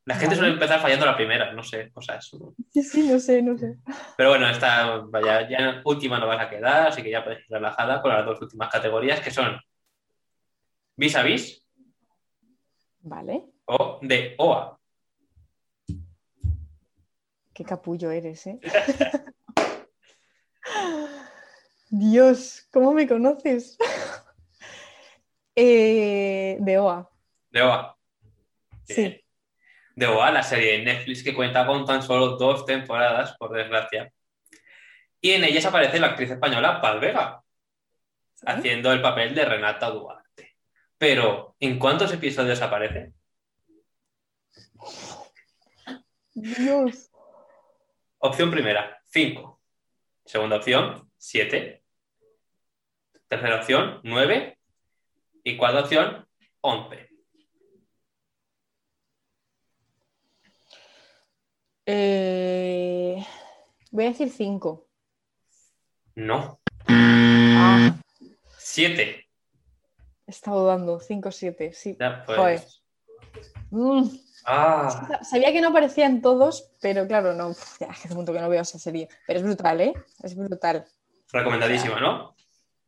La 0.05 0.15
gente 0.15 0.35
suele 0.35 0.53
empezar 0.53 0.79
fallando 0.79 1.05
la 1.05 1.15
primera, 1.15 1.53
no 1.53 1.61
sé, 1.63 1.91
o 1.93 2.01
sea, 2.01 2.15
es- 2.15 2.31
Sí, 2.71 2.81
sí, 2.83 3.07
no 3.07 3.19
sé, 3.19 3.41
no 3.41 3.55
sé. 3.57 3.77
Pero 4.17 4.29
bueno, 4.29 4.49
esta 4.49 4.97
vaya, 5.09 5.47
ya 5.47 5.81
última 5.85 6.17
no 6.19 6.25
vas 6.27 6.39
a 6.41 6.49
quedar, 6.49 6.87
así 6.87 7.03
que 7.03 7.11
ya 7.11 7.23
puedes 7.23 7.39
ir 7.41 7.45
relajada 7.49 8.01
con 8.01 8.11
las 8.11 8.25
dos 8.25 8.41
últimas 8.41 8.69
categorías, 8.69 9.19
que 9.21 9.29
son 9.31 9.59
vis 10.97 11.15
a 11.15 11.21
vis 11.23 11.63
Vale, 13.03 13.45
o 13.65 13.99
de 14.01 14.35
OA. 14.37 14.77
qué 17.53 17.63
capullo 17.63 18.09
eres, 18.11 18.47
¿eh? 18.47 18.59
Dios, 21.89 22.67
¿cómo 22.71 22.93
me 22.93 23.07
conoces? 23.07 23.77
Eh, 25.53 26.55
de 26.61 26.79
OA, 26.79 27.09
De 27.51 27.61
OA. 27.61 27.97
sí. 28.85 29.21
De 30.01 30.07
OA, 30.07 30.31
la 30.31 30.41
serie 30.41 30.79
de 30.79 30.83
Netflix 30.83 31.21
que 31.21 31.35
cuenta 31.35 31.63
con 31.63 31.85
tan 31.85 32.01
solo 32.01 32.29
dos 32.29 32.65
temporadas, 32.65 33.37
por 33.37 33.53
desgracia. 33.53 34.11
Y 35.21 35.33
en 35.33 35.43
ellas 35.43 35.63
aparece 35.67 35.99
la 35.99 36.07
actriz 36.07 36.31
española 36.31 36.81
Paz 36.81 36.99
Vega, 36.99 37.43
haciendo 38.43 38.91
el 38.91 38.99
papel 39.03 39.35
de 39.35 39.45
Renata 39.45 39.91
Duarte. 39.91 40.57
Pero, 40.97 41.55
¿en 41.59 41.77
cuántos 41.77 42.11
episodios 42.11 42.59
aparece? 42.63 43.13
Dios. 46.33 47.11
Opción 48.17 48.49
primera, 48.49 49.03
5. 49.05 49.61
Segunda 50.25 50.55
opción, 50.55 51.11
7. 51.17 51.83
Tercera 53.27 53.57
opción, 53.57 54.01
9. 54.01 54.57
Y 55.43 55.57
cuarta 55.57 55.81
opción, 55.81 56.27
11. 56.61 57.10
Eh, 61.93 63.21
voy 63.91 64.05
a 64.05 64.07
decir 64.09 64.29
cinco. 64.29 64.87
No, 66.15 66.59
Ah, 66.87 67.97
7. 68.57 69.27
estaba 70.25 70.57
dudando, 70.61 71.01
cinco, 71.01 71.31
siete, 71.31 71.73
sí. 71.73 71.97
Ya, 71.99 72.23
pues. 72.25 72.37
Joder. 72.37 72.61
Mm. 73.71 74.09
Ah, 74.45 75.19
Sabía 75.23 75.51
que 75.51 75.59
no 75.59 75.69
aparecían 75.69 76.21
todos, 76.21 76.71
pero 76.81 77.05
claro, 77.07 77.33
no. 77.33 77.53
Ya, 77.81 77.87
hace 77.87 78.07
un 78.09 78.15
montón 78.15 78.35
que 78.35 78.41
no 78.41 78.47
veo 78.49 78.61
esa 78.61 78.79
serie. 78.79 79.09
Pero 79.27 79.39
es 79.39 79.45
brutal, 79.45 79.81
¿eh? 79.81 79.93
Es 80.23 80.33
brutal. 80.35 80.85
recomendadísima, 81.33 81.99
¿no? 81.99 82.35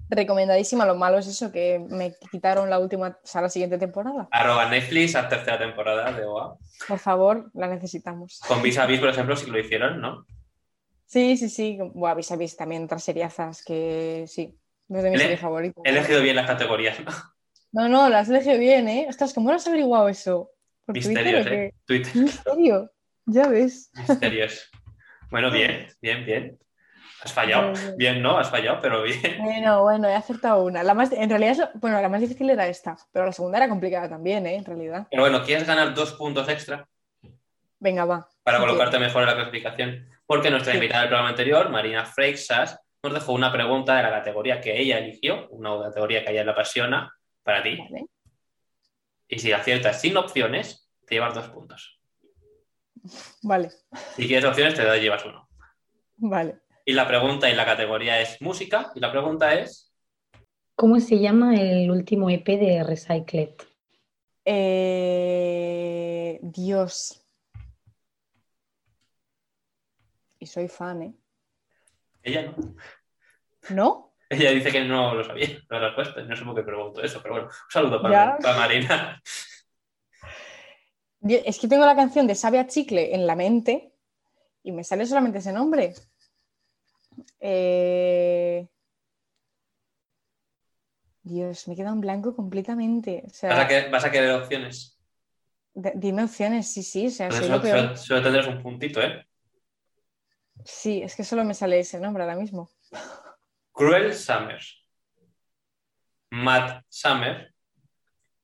Recomendadísima. 0.10 0.86
Lo 0.86 0.95
malo 0.95 1.18
es 1.18 1.28
eso, 1.28 1.51
que 1.51 1.80
me 1.89 2.14
quitaron 2.32 2.70
la 2.70 2.80
última, 2.80 3.08
o 3.08 3.28
sea, 3.28 3.41
la 3.41 3.49
siguiente 3.49 3.78
temporada. 3.78 4.28
Arroba 4.32 4.70
Netflix 4.70 5.16
a 5.16 5.28
tercera 5.28 5.58
temporada 5.58 6.12
de 6.12 6.26
OA. 6.26 6.58
Por 6.88 6.99
favor, 6.99 7.49
la 7.54 7.68
necesitamos. 7.68 8.39
Con 8.47 8.62
Vis 8.62 8.78
a 8.78 8.86
Vis, 8.86 8.99
por 8.99 9.10
ejemplo, 9.10 9.36
sí 9.36 9.45
que 9.45 9.51
lo 9.51 9.60
hicieron, 9.60 10.01
¿no? 10.01 10.26
Sí, 11.06 11.38
sí, 11.38 11.49
sí. 11.49 11.78
Buah, 11.93 12.16
vis 12.16 12.32
a 12.32 12.36
vis 12.36 12.56
también 12.58 12.86
otras 12.86 13.04
seriazas 13.04 13.64
que 13.64 14.26
sí. 14.28 14.58
No 14.88 14.97
es 14.97 15.04
de 15.04 15.12
mis 15.12 15.22
series 15.22 15.39
favoritas. 15.39 15.82
He 15.86 15.89
elegido 15.89 16.22
bien 16.22 16.36
las 16.36 16.47
categorías. 16.47 16.97
¿no? 16.99 17.12
No, 17.72 17.89
no, 17.89 18.10
las 18.10 18.30
he 18.30 18.32
elegido 18.32 18.58
bien, 18.58 18.88
¿eh? 18.88 19.06
Ostras, 19.10 19.34
¿cómo 19.34 19.49
lo 19.49 19.56
has 19.56 19.68
averiguado 19.68 20.10
eso? 20.10 20.51
¿Por 20.86 20.95
Misterios, 20.95 21.43
Twitter 21.43 21.54
¿eh? 21.54 21.74
Twitter, 21.86 22.16
¿Misterio? 22.16 22.91
Ya 23.26 23.47
ves. 23.47 23.91
misterios. 23.95 24.70
Bueno, 25.32 25.49
bien, 25.49 25.88
bien, 25.99 26.26
bien. 26.28 26.60
Has 27.24 27.34
fallado. 27.34 27.71
Bien, 27.74 27.97
bien. 27.97 28.21
¿no? 28.21 28.38
Has 28.38 28.49
fallado, 28.49 28.80
pero 28.82 29.03
bien. 29.03 29.38
Bueno, 29.39 29.82
bueno, 29.84 30.07
he 30.09 30.15
acertado 30.15 30.63
una. 30.63 30.84
La 30.84 30.93
más, 30.93 31.11
en 31.11 31.30
realidad, 31.30 31.71
bueno, 31.76 32.01
la 32.01 32.09
más 32.09 32.21
difícil 32.21 32.49
era 32.49 32.67
esta, 32.67 32.97
pero 33.11 33.26
la 33.26 33.32
segunda 33.32 33.57
era 33.57 33.69
complicada 33.69 34.09
también, 34.09 34.45
¿eh? 34.45 34.55
En 34.55 34.65
realidad. 34.65 35.07
Pero 35.09 35.24
bueno, 35.24 35.43
¿quieres 35.43 35.65
ganar 35.65 35.93
dos 35.93 36.13
puntos 36.13 36.47
extra? 36.49 36.88
Venga, 37.80 38.05
va. 38.05 38.28
para 38.43 38.59
colocarte 38.59 38.97
mejor 38.99 39.24
en 39.24 39.30
la 39.30 39.36
clasificación. 39.36 40.07
Porque 40.26 40.49
nuestra 40.49 40.74
invitada 40.74 41.01
del 41.01 41.09
programa 41.09 41.30
anterior, 41.30 41.69
Marina 41.69 42.05
Freixas, 42.05 42.80
nos 43.03 43.13
dejó 43.13 43.34
una 43.34 43.51
pregunta 43.51 43.97
de 43.97 44.03
la 44.03 44.09
categoría 44.09 44.61
que 44.61 44.80
ella 44.80 44.97
eligió, 44.97 45.49
una 45.49 45.78
categoría 45.84 46.24
que 46.24 46.30
a 46.30 46.32
ella 46.32 46.45
le 46.45 46.51
apasiona, 46.51 47.13
para 47.43 47.61
ti. 47.61 47.78
Vale. 47.78 48.05
Y 49.28 49.39
si 49.39 49.51
aciertas 49.51 49.99
sin 49.99 50.15
opciones, 50.15 50.89
te 51.05 51.15
llevas 51.15 51.34
dos 51.36 51.49
puntos. 51.49 51.99
Vale, 53.41 53.69
Si 54.15 54.28
quieres 54.28 54.45
opciones, 54.45 54.76
te 54.76 54.99
llevas 55.01 55.26
uno. 55.26 55.49
vale. 56.17 56.62
Y 56.86 56.93
la 56.93 57.07
pregunta 57.07 57.49
y 57.49 57.55
la 57.55 57.65
categoría 57.65 58.19
es 58.19 58.41
música, 58.41 58.91
y 58.95 58.99
la 58.99 59.11
pregunta 59.11 59.53
es, 59.53 59.93
¿Cómo 60.75 60.99
se 60.99 61.19
llama 61.19 61.55
el 61.55 61.89
último 61.91 62.29
EP 62.29 62.45
de 62.45 62.84
Recycled? 62.84 63.53
Eh, 64.43 66.39
Dios. 66.41 67.23
Y 70.39 70.45
soy 70.47 70.67
fan, 70.67 71.03
¿eh? 71.03 71.13
ella 72.23 72.41
no. 72.43 72.75
¿No? 73.69 74.15
Ella 74.29 74.51
dice 74.51 74.71
que 74.71 74.84
no 74.84 75.13
lo 75.13 75.23
sabía, 75.23 75.47
la 75.69 75.79
respuesta, 75.79 76.21
y 76.21 76.27
no 76.27 76.36
sé 76.36 76.43
por 76.43 76.55
qué 76.55 76.63
pregunto 76.63 77.03
eso, 77.03 77.21
pero 77.21 77.36
bueno, 77.36 77.49
un 77.49 77.71
saludo 77.71 78.01
para, 78.01 78.38
para 78.39 78.57
Marina. 78.57 79.21
Es 81.21 81.59
que 81.59 81.67
tengo 81.67 81.86
la 81.86 81.95
canción 81.95 82.25
de 82.27 82.36
Sabe 82.36 82.59
a 82.59 82.67
Chicle 82.67 83.13
en 83.13 83.27
la 83.27 83.36
mente 83.36 83.93
y 84.63 84.71
me 84.71 84.84
sale 84.84 85.05
solamente 85.05 85.38
ese 85.38 85.53
nombre. 85.53 85.93
Eh, 87.39 88.68
Dios, 91.24 91.68
me 91.68 91.76
queda 91.76 91.89
en 91.89 92.01
blanco 92.01 92.36
completamente. 92.36 93.24
O 93.26 93.30
sea, 93.30 93.49
¿Vas 93.49 93.59
a, 93.59 93.68
querer, 93.68 93.91
vas 93.91 94.05
a 94.05 94.11
querer 94.11 94.32
opciones? 94.32 94.99
dime 95.95 96.24
opciones, 96.24 96.72
sí, 96.72 96.84
sí. 96.84 97.07
O 97.07 97.09
sea, 97.09 97.30
lo 97.30 97.36
solo, 97.36 97.61
peor. 97.61 97.80
solo- 97.80 97.97
solo 97.97 98.22
tendrás 98.24 98.47
un 98.47 98.61
puntito, 98.61 99.01
¿eh? 99.01 99.26
Sí, 100.66 101.01
es 101.01 101.16
que 101.16 101.24
solo 101.24 101.43
me 101.43 101.53
sale 101.53 101.80
ese 101.80 101.99
nombre 101.99 102.24
ahora 102.24 102.36
mismo. 102.36 102.70
Cruel 103.72 104.14
Summer, 104.14 104.61
Mad 106.30 106.84
Summer, 106.89 107.53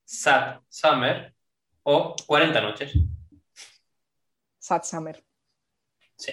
Sad 0.05 0.61
Summer 0.70 1.36
o 1.84 2.15
40 2.26 2.61
noches. 2.61 2.93
Sad 4.57 4.84
Summer. 4.84 5.24
Sí. 6.15 6.32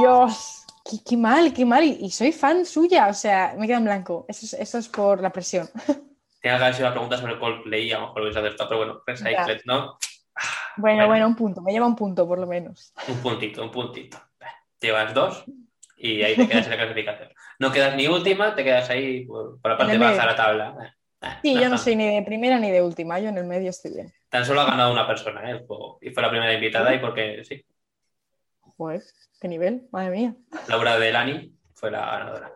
Dios, 0.00 0.64
qué, 0.88 0.98
qué 1.04 1.16
mal, 1.16 1.52
qué 1.52 1.64
mal. 1.64 1.84
Y, 1.84 1.98
y 2.00 2.10
soy 2.10 2.32
fan 2.32 2.64
suya, 2.66 3.08
o 3.08 3.14
sea, 3.14 3.54
me 3.58 3.66
queda 3.66 3.78
en 3.78 3.84
blanco. 3.84 4.24
Eso 4.28 4.46
es, 4.46 4.54
eso 4.54 4.78
es 4.78 4.88
por 4.88 5.20
la 5.20 5.30
presión. 5.32 5.68
Tiene 6.40 6.56
que 6.56 6.62
haber 6.64 6.74
sido 6.74 6.88
la 6.88 6.92
pregunta 6.94 7.16
sobre 7.18 7.38
Coldplay, 7.38 7.90
a 7.92 7.98
lo 7.98 8.06
mejor 8.06 8.18
lo 8.18 8.22
hubiese 8.24 8.38
acertado, 8.38 8.68
pero 8.68 8.78
bueno, 8.78 9.02
Recycled, 9.06 9.62
¿no? 9.64 9.98
Bueno, 10.76 11.06
Bueno. 11.08 11.26
un 11.26 11.34
punto, 11.36 11.60
me 11.60 11.72
lleva 11.72 11.86
un 11.86 11.96
punto 11.96 12.26
por 12.28 12.38
lo 12.38 12.46
menos. 12.46 12.92
Un 13.08 13.20
puntito, 13.20 13.62
un 13.62 13.70
puntito. 13.72 14.18
Llevas 14.80 15.12
dos 15.12 15.44
Y 15.96 16.22
ahí 16.22 16.36
te 16.36 16.46
quedas 16.46 16.66
en 16.66 16.70
la 16.70 16.76
clasificación. 16.76 17.30
No 17.58 17.72
quedas 17.72 17.96
ni 17.96 18.06
última, 18.06 18.54
te 18.54 18.62
quedas 18.62 18.88
ahí 18.90 19.26
por, 19.26 19.60
por 19.60 19.70
la 19.72 19.76
parte 19.76 19.94
el 19.94 19.98
baja 19.98 20.20
de 20.20 20.26
la 20.26 20.36
tabla. 20.36 20.96
Sí, 21.42 21.58
yo 21.58 21.68
no 21.68 21.76
soy 21.76 21.96
ni 21.96 22.14
de 22.14 22.22
primera 22.22 22.60
ni 22.60 22.70
de 22.70 22.80
última, 22.80 23.18
yo 23.18 23.30
en 23.30 23.38
el 23.38 23.44
medio 23.44 23.70
estoy 23.70 23.92
bien. 23.92 24.12
Tan 24.28 24.44
solo 24.44 24.60
ha 24.60 24.66
ganado 24.66 24.92
una 24.92 25.06
persona, 25.06 25.50
¿eh? 25.50 25.54
el. 25.54 25.66
Y 26.00 26.10
fue 26.10 26.22
la 26.22 26.30
primera 26.30 26.52
invitada 26.52 26.94
y 26.94 27.00
porque 27.00 27.42
sí, 27.44 27.64
Joder, 28.78 29.02
qué 29.40 29.48
nivel, 29.48 29.88
madre 29.90 30.10
mía. 30.10 30.36
Laura 30.68 31.00
Delani 31.00 31.52
fue 31.74 31.90
la 31.90 32.06
ganadora. 32.06 32.52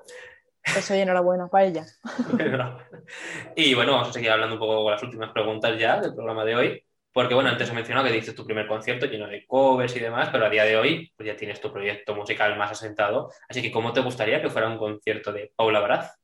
Pues 0.72 0.88
oye, 0.92 1.02
enhorabuena 1.02 1.48
para 1.48 1.64
ella. 1.64 1.84
y 3.56 3.74
bueno, 3.74 3.94
vamos 3.94 4.10
a 4.10 4.12
seguir 4.12 4.30
hablando 4.30 4.54
un 4.54 4.60
poco 4.60 4.84
con 4.84 4.92
las 4.92 5.02
últimas 5.02 5.32
preguntas 5.32 5.76
ya 5.80 6.00
del 6.00 6.14
programa 6.14 6.44
de 6.44 6.54
hoy. 6.54 6.84
Porque 7.12 7.34
bueno, 7.34 7.50
antes 7.50 7.68
he 7.68 7.72
mencionado 7.72 8.06
que 8.06 8.12
diste 8.12 8.34
tu 8.34 8.46
primer 8.46 8.68
concierto 8.68 9.06
lleno 9.06 9.26
de 9.26 9.44
covers 9.48 9.96
y 9.96 9.98
demás, 9.98 10.28
pero 10.30 10.46
a 10.46 10.48
día 10.48 10.62
de 10.62 10.76
hoy 10.76 11.12
pues 11.16 11.26
ya 11.26 11.36
tienes 11.36 11.60
tu 11.60 11.72
proyecto 11.72 12.14
musical 12.14 12.56
más 12.56 12.70
asentado. 12.70 13.32
Así 13.48 13.60
que, 13.60 13.72
¿cómo 13.72 13.92
te 13.92 14.00
gustaría 14.00 14.40
que 14.40 14.48
fuera 14.48 14.68
un 14.68 14.78
concierto 14.78 15.32
de 15.32 15.52
Paula 15.56 15.80
Baraz? 15.80 16.16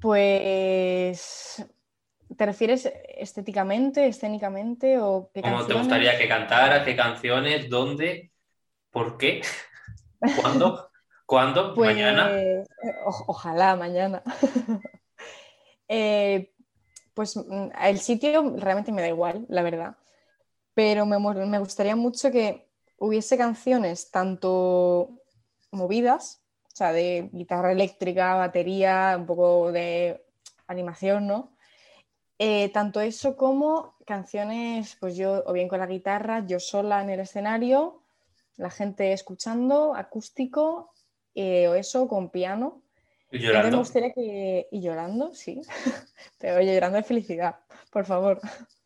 Pues, 0.00 1.66
¿te 2.36 2.46
refieres 2.46 2.90
estéticamente, 3.16 4.06
escénicamente 4.06 4.98
o 4.98 5.30
qué 5.32 5.42
¿Cómo 5.42 5.64
te 5.64 5.74
gustaría 5.74 6.18
que 6.18 6.28
cantara? 6.28 6.84
¿Qué 6.84 6.96
canciones? 6.96 7.68
¿Dónde? 7.68 8.32
¿Por 8.90 9.16
qué? 9.18 9.42
¿Cuándo? 10.42 10.90
¿Cuándo? 11.26 11.74
Pues, 11.74 11.94
¿Mañana? 11.94 12.30
o- 13.06 13.24
ojalá 13.28 13.76
mañana. 13.76 14.22
Eh, 15.88 16.52
pues 17.14 17.36
mm, 17.36 17.68
el 17.82 17.98
sitio 18.00 18.54
realmente 18.56 18.92
me 18.92 19.02
da 19.02 19.08
igual, 19.08 19.46
la 19.48 19.62
verdad. 19.62 19.96
Pero 20.74 21.06
me, 21.06 21.18
me 21.18 21.58
gustaría 21.58 21.96
mucho 21.96 22.30
que 22.30 22.68
hubiese 22.98 23.38
canciones 23.38 24.10
tanto 24.10 25.10
movidas, 25.70 26.42
o 26.72 26.76
sea, 26.76 26.92
de 26.92 27.30
guitarra 27.32 27.72
eléctrica, 27.72 28.34
batería, 28.34 29.16
un 29.18 29.26
poco 29.26 29.72
de 29.72 30.24
animación, 30.66 31.26
¿no? 31.26 31.55
Eh, 32.38 32.70
tanto 32.70 33.00
eso 33.00 33.36
como 33.36 33.94
canciones, 34.06 34.96
pues 35.00 35.16
yo, 35.16 35.42
o 35.46 35.52
bien 35.52 35.68
con 35.68 35.80
la 35.80 35.86
guitarra, 35.86 36.44
yo 36.46 36.60
sola 36.60 37.02
en 37.02 37.10
el 37.10 37.20
escenario, 37.20 38.02
la 38.56 38.70
gente 38.70 39.12
escuchando, 39.12 39.94
acústico, 39.94 40.92
eh, 41.34 41.68
o 41.68 41.74
eso, 41.74 42.08
con 42.08 42.30
piano. 42.30 42.82
Y 43.30 43.36
Entonces 43.46 43.70
me 43.72 43.78
llorando. 43.78 43.78
gustaría 43.78 44.12
que. 44.12 44.68
Y 44.70 44.80
llorando, 44.80 45.34
sí. 45.34 45.62
pero 46.38 46.58
oye, 46.58 46.74
llorando 46.74 46.96
de 46.98 47.02
felicidad, 47.04 47.56
por 47.90 48.04
favor. 48.04 48.40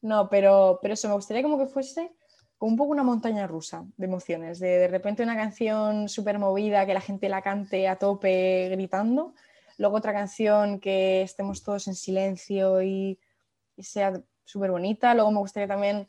No, 0.00 0.28
pero, 0.28 0.78
pero 0.80 0.94
eso, 0.94 1.08
me 1.08 1.14
gustaría 1.14 1.42
como 1.42 1.58
que 1.58 1.66
fuese 1.66 2.12
como 2.56 2.70
un 2.70 2.78
poco 2.78 2.92
una 2.92 3.02
montaña 3.02 3.48
rusa 3.48 3.84
de 3.96 4.06
emociones. 4.06 4.60
De, 4.60 4.78
de 4.78 4.86
repente 4.86 5.24
una 5.24 5.34
canción 5.34 6.08
súper 6.08 6.38
movida 6.38 6.86
que 6.86 6.94
la 6.94 7.00
gente 7.00 7.28
la 7.28 7.42
cante 7.42 7.88
a 7.88 7.96
tope 7.96 8.68
gritando. 8.70 9.34
Luego 9.78 9.96
otra 9.96 10.12
canción 10.12 10.80
que 10.80 11.22
estemos 11.22 11.62
todos 11.62 11.88
en 11.88 11.94
silencio 11.94 12.82
y, 12.82 13.18
y 13.76 13.82
sea 13.84 14.20
súper 14.44 14.70
bonita. 14.70 15.14
Luego 15.14 15.30
me 15.30 15.38
gustaría 15.38 15.68
también, 15.68 16.08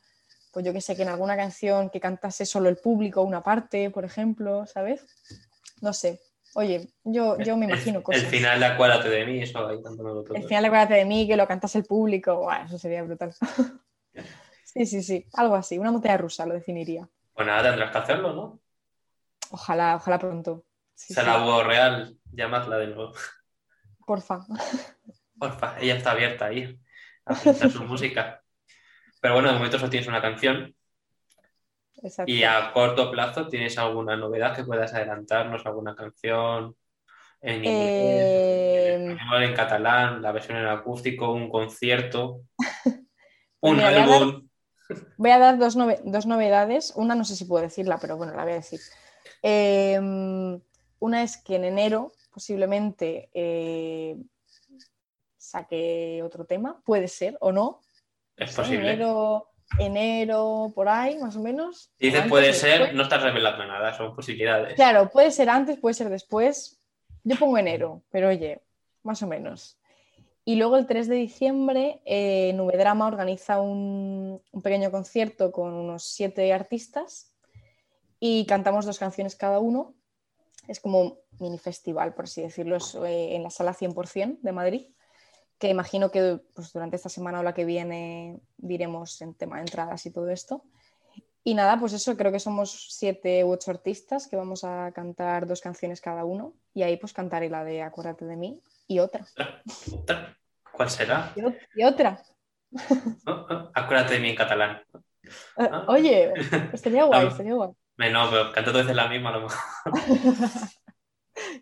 pues 0.52 0.66
yo 0.66 0.74
que 0.74 0.82
sé, 0.82 0.96
que 0.96 1.04
en 1.04 1.10
alguna 1.10 1.38
canción 1.38 1.90
que 1.90 2.00
cantase 2.00 2.46
solo 2.46 2.68
el 2.68 2.78
público, 2.78 3.22
una 3.22 3.44
parte, 3.44 3.92
por 3.92 4.06
ejemplo, 4.06 4.66
¿sabes? 4.66 5.06
No 5.82 5.94
sé. 5.94 6.20
Oye, 6.56 6.90
yo, 7.04 7.38
yo 7.38 7.56
me 7.58 7.68
imagino 7.68 8.02
cosas. 8.02 8.24
El 8.24 8.30
final 8.30 8.60
de 8.60 8.66
Acuérdate 8.66 9.10
de 9.10 9.26
mí, 9.26 9.42
eso 9.42 9.68
ahí 9.68 9.82
todo. 9.84 10.24
El 10.34 10.44
final 10.44 10.64
de 10.64 10.68
Acuérdate 10.68 10.94
de 10.96 11.06
mí, 11.06 11.28
que 11.28 11.38
lo 11.38 11.48
cantase 11.48 11.78
el 11.78 11.86
público, 11.86 12.38
Buah, 12.38 12.66
eso 12.66 12.80
sería 12.80 13.04
brutal. 13.04 13.36
sí, 14.64 14.86
sí, 14.88 15.04
sí, 15.04 15.28
algo 15.34 15.56
así, 15.56 15.78
una 15.78 15.92
montaña 15.92 16.18
rusa 16.18 16.48
lo 16.48 16.56
definiría. 16.56 17.08
Pues 17.34 17.46
nada, 17.46 17.70
tendrás 17.70 17.92
que 17.92 17.98
hacerlo, 18.00 18.34
¿no? 18.34 18.60
Ojalá, 19.52 19.96
ojalá 19.96 20.18
pronto. 20.18 20.66
Sí, 20.96 21.14
sí. 21.14 21.22
la 21.24 21.38
voz 21.38 21.66
real, 21.66 22.18
llamadla 22.32 22.78
de 22.78 22.88
nuevo. 22.88 23.14
Porfa. 24.10 24.40
Porfa, 25.38 25.78
ella 25.80 25.96
está 25.98 26.12
abierta 26.14 26.46
ahí 26.48 26.80
a 27.26 27.36
su 27.70 27.84
música. 27.84 28.42
Pero 29.22 29.36
bueno, 29.36 29.50
de 29.50 29.54
momento 29.56 29.78
solo 29.78 29.92
tienes 29.92 30.08
una 30.08 30.20
canción. 30.20 30.76
Exacto. 32.02 32.32
Y 32.32 32.44
a 32.44 32.72
corto 32.74 33.12
plazo, 33.12 33.48
¿tienes 33.48 33.78
alguna 33.78 34.16
novedad 34.18 34.56
que 34.56 34.64
puedas 34.64 34.96
adelantarnos? 34.96 35.64
¿Alguna 35.64 35.96
canción 35.96 36.76
en 37.42 37.56
inglés? 37.58 37.70
Eh, 37.72 38.96
en 38.96 39.12
español, 39.12 39.44
en 39.44 39.54
catalán, 39.54 40.22
la 40.24 40.32
versión 40.32 40.58
en 40.58 40.66
acústico, 40.66 41.32
un 41.32 41.52
concierto, 41.52 42.42
un 43.62 43.76
mira, 43.76 43.90
voy 43.92 43.94
a 43.94 44.06
dar- 44.08 44.10
álbum? 44.10 44.50
Voy 45.18 45.30
a 45.32 45.38
dar 45.38 45.60
dos, 45.60 45.78
nove- 45.78 46.02
dos 46.04 46.26
novedades. 46.26 46.94
Una 46.96 47.14
no 47.14 47.26
sé 47.26 47.36
si 47.36 47.46
puedo 47.46 47.62
decirla, 47.62 48.00
pero 48.02 48.18
bueno, 48.18 48.34
la 48.34 48.42
voy 48.42 48.54
a 48.54 48.56
decir. 48.56 48.80
Eh, 49.44 50.00
una 50.98 51.22
es 51.22 51.38
que 51.38 51.58
en 51.58 51.66
enero 51.66 52.12
posiblemente 52.40 53.30
eh, 53.34 54.16
saque 55.36 56.22
otro 56.24 56.46
tema, 56.46 56.82
puede 56.86 57.10
ser 57.10 57.36
o 57.42 57.52
no. 57.52 57.82
Es 58.38 58.56
posible. 58.56 58.94
Enero, 58.94 59.50
enero, 59.78 60.72
por 60.74 60.88
ahí, 60.88 61.18
más 61.18 61.36
o 61.36 61.42
menos. 61.42 61.92
Si 62.00 62.06
dices 62.06 62.26
puede 62.30 62.54
ser, 62.54 62.80
después. 62.80 62.94
no 62.94 63.04
estás 63.04 63.24
revelando 63.24 63.66
nada, 63.66 63.94
son 63.94 64.16
posibilidades. 64.16 64.76
Claro, 64.76 65.10
puede 65.10 65.32
ser 65.32 65.50
antes, 65.50 65.78
puede 65.80 65.96
ser 65.96 66.08
después. 66.08 66.80
Yo 67.26 67.36
pongo 67.36 67.58
enero, 67.58 68.04
pero 68.10 68.30
oye, 68.30 68.62
más 69.04 69.22
o 69.22 69.28
menos. 69.28 69.78
Y 70.46 70.56
luego 70.56 70.78
el 70.78 70.88
3 70.88 71.10
de 71.10 71.16
diciembre, 71.16 72.00
eh, 72.06 72.54
Nube 72.54 72.78
Drama 72.78 73.06
organiza 73.06 73.60
un, 73.60 74.42
un 74.50 74.62
pequeño 74.62 74.92
concierto 74.92 75.52
con 75.52 75.74
unos 75.74 76.04
siete 76.04 76.54
artistas 76.54 77.34
y 78.18 78.46
cantamos 78.46 78.86
dos 78.86 78.98
canciones 78.98 79.36
cada 79.36 79.60
uno. 79.60 79.94
Es 80.68 80.80
como 80.80 81.02
un 81.02 81.18
mini 81.40 81.58
festival, 81.58 82.14
por 82.14 82.26
así 82.26 82.42
decirlo, 82.42 82.76
es, 82.76 82.96
eh, 82.96 83.36
en 83.36 83.44
la 83.44 83.50
sala 83.50 83.74
100% 83.74 84.40
de 84.42 84.52
Madrid, 84.52 84.88
que 85.58 85.70
imagino 85.70 86.12
que 86.12 86.40
pues, 86.54 86.72
durante 86.74 86.96
esta 86.96 87.10
semana 87.10 87.40
o 87.40 87.44
la 87.44 87.54
que 87.54 87.66
viene 87.66 88.40
diremos 88.58 89.22
en 89.22 89.34
tema 89.34 89.56
de 89.58 89.62
entradas 89.64 90.06
y 90.06 90.12
todo 90.12 90.30
esto. 90.30 90.64
Y 91.44 91.54
nada, 91.56 91.80
pues 91.80 91.94
eso, 91.94 92.16
creo 92.18 92.32
que 92.32 92.40
somos 92.40 92.88
siete 92.92 93.44
u 93.46 93.52
ocho 93.52 93.72
artistas 93.72 94.28
que 94.28 94.36
vamos 94.36 94.64
a 94.64 94.92
cantar 94.92 95.48
dos 95.48 95.62
canciones 95.62 96.02
cada 96.02 96.24
uno 96.26 96.54
y 96.74 96.84
ahí 96.84 96.98
pues 96.98 97.14
cantaré 97.14 97.50
la 97.50 97.64
de 97.64 97.82
Acuérdate 97.82 98.26
de 98.26 98.36
mí 98.36 98.62
y 98.88 99.00
otra. 99.00 99.26
Otra. 99.94 100.38
¿Cuál 100.72 100.90
será? 100.90 101.34
Y, 101.36 101.40
ot- 101.42 101.58
y 101.76 101.84
otra. 101.84 102.22
Acuérdate 103.74 104.16
de 104.16 104.20
mí 104.20 104.30
en 104.30 104.36
catalán. 104.36 104.82
Eh. 105.58 105.70
Oye, 105.88 106.34
estaría 106.74 107.04
guay, 107.06 107.28
estaría 107.28 107.54
guay. 107.54 107.70
No, 108.08 108.30
pero 108.30 108.52
canto 108.54 108.72
dos 108.72 108.84
veces 108.84 108.96
la 108.96 109.10
misma 109.10 109.30
a 109.30 109.34
lo 109.34 109.42
mejor. 109.42 109.60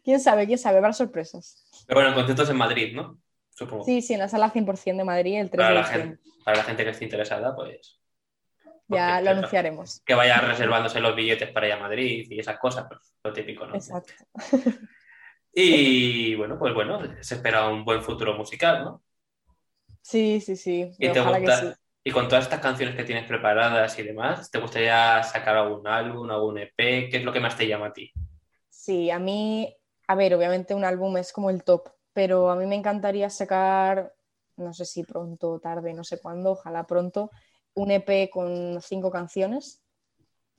¿Quién 0.03 0.19
sabe? 0.19 0.45
¿Quién 0.45 0.59
sabe? 0.59 0.77
Habrá 0.77 0.93
sorpresas. 0.93 1.65
Pero 1.87 1.97
bueno, 1.97 2.09
el 2.09 2.15
concierto 2.15 2.43
es 2.43 2.49
en 2.49 2.57
Madrid, 2.57 2.95
¿no? 2.95 3.17
Supongo. 3.49 3.83
Sí, 3.83 4.01
sí, 4.01 4.13
en 4.13 4.19
la 4.19 4.29
sala 4.29 4.51
100% 4.53 4.97
de 4.97 5.03
Madrid 5.03 5.39
el 5.39 5.49
3 5.49 5.57
para, 5.57 5.69
de 5.69 5.75
la 5.75 5.83
gente, 5.83 6.19
para 6.45 6.57
la 6.57 6.63
gente 6.63 6.83
que 6.83 6.91
esté 6.91 7.05
interesada, 7.05 7.55
pues. 7.55 7.99
Ya 8.89 9.15
porque 9.15 9.23
lo 9.23 9.29
anunciaremos. 9.31 10.01
Que 10.05 10.13
vaya 10.13 10.39
reservándose 10.39 10.99
los 10.99 11.15
billetes 11.15 11.51
para 11.51 11.67
ir 11.67 11.73
a 11.73 11.79
Madrid 11.79 12.27
y 12.29 12.39
esas 12.39 12.57
cosas, 12.59 12.85
pues, 12.87 12.99
lo 13.23 13.33
típico, 13.33 13.65
¿no? 13.65 13.75
Exacto. 13.75 14.13
Y 15.53 16.35
bueno, 16.35 16.57
pues 16.59 16.73
bueno, 16.73 16.99
se 17.21 17.35
espera 17.35 17.67
un 17.67 17.83
buen 17.83 18.03
futuro 18.03 18.35
musical, 18.35 18.83
¿no? 18.83 19.03
Sí, 20.01 20.39
sí, 20.39 20.55
sí. 20.55 20.91
Y, 20.99 21.11
te 21.11 21.19
gusta- 21.19 21.73
sí. 21.73 21.79
Y 22.07 22.11
con 22.11 22.29
todas 22.29 22.45
estas 22.45 22.61
canciones 22.61 22.95
que 22.95 23.03
tienes 23.03 23.27
preparadas 23.27 23.99
y 23.99 24.03
demás, 24.03 24.49
¿te 24.49 24.59
gustaría 24.59 25.21
sacar 25.23 25.57
algún 25.57 25.85
álbum, 25.85 26.31
algún 26.31 26.57
EP? 26.57 27.09
¿Qué 27.09 27.17
es 27.17 27.23
lo 27.25 27.33
que 27.33 27.41
más 27.41 27.57
te 27.57 27.67
llama 27.67 27.87
a 27.87 27.91
ti? 27.91 28.13
Sí, 28.69 29.11
a 29.11 29.19
mí, 29.19 29.75
a 30.07 30.15
ver, 30.15 30.33
obviamente 30.33 30.73
un 30.73 30.85
álbum 30.85 31.17
es 31.17 31.33
como 31.33 31.49
el 31.49 31.65
top, 31.65 31.89
pero 32.13 32.49
a 32.49 32.55
mí 32.55 32.65
me 32.65 32.75
encantaría 32.75 33.29
sacar, 33.29 34.13
no 34.55 34.71
sé 34.71 34.85
si 34.85 35.03
pronto 35.03 35.51
o 35.51 35.59
tarde, 35.59 35.93
no 35.93 36.05
sé 36.05 36.21
cuándo, 36.21 36.51
ojalá 36.51 36.87
pronto, 36.87 37.29
un 37.73 37.91
EP 37.91 38.29
con 38.29 38.81
cinco 38.81 39.11
canciones. 39.11 39.83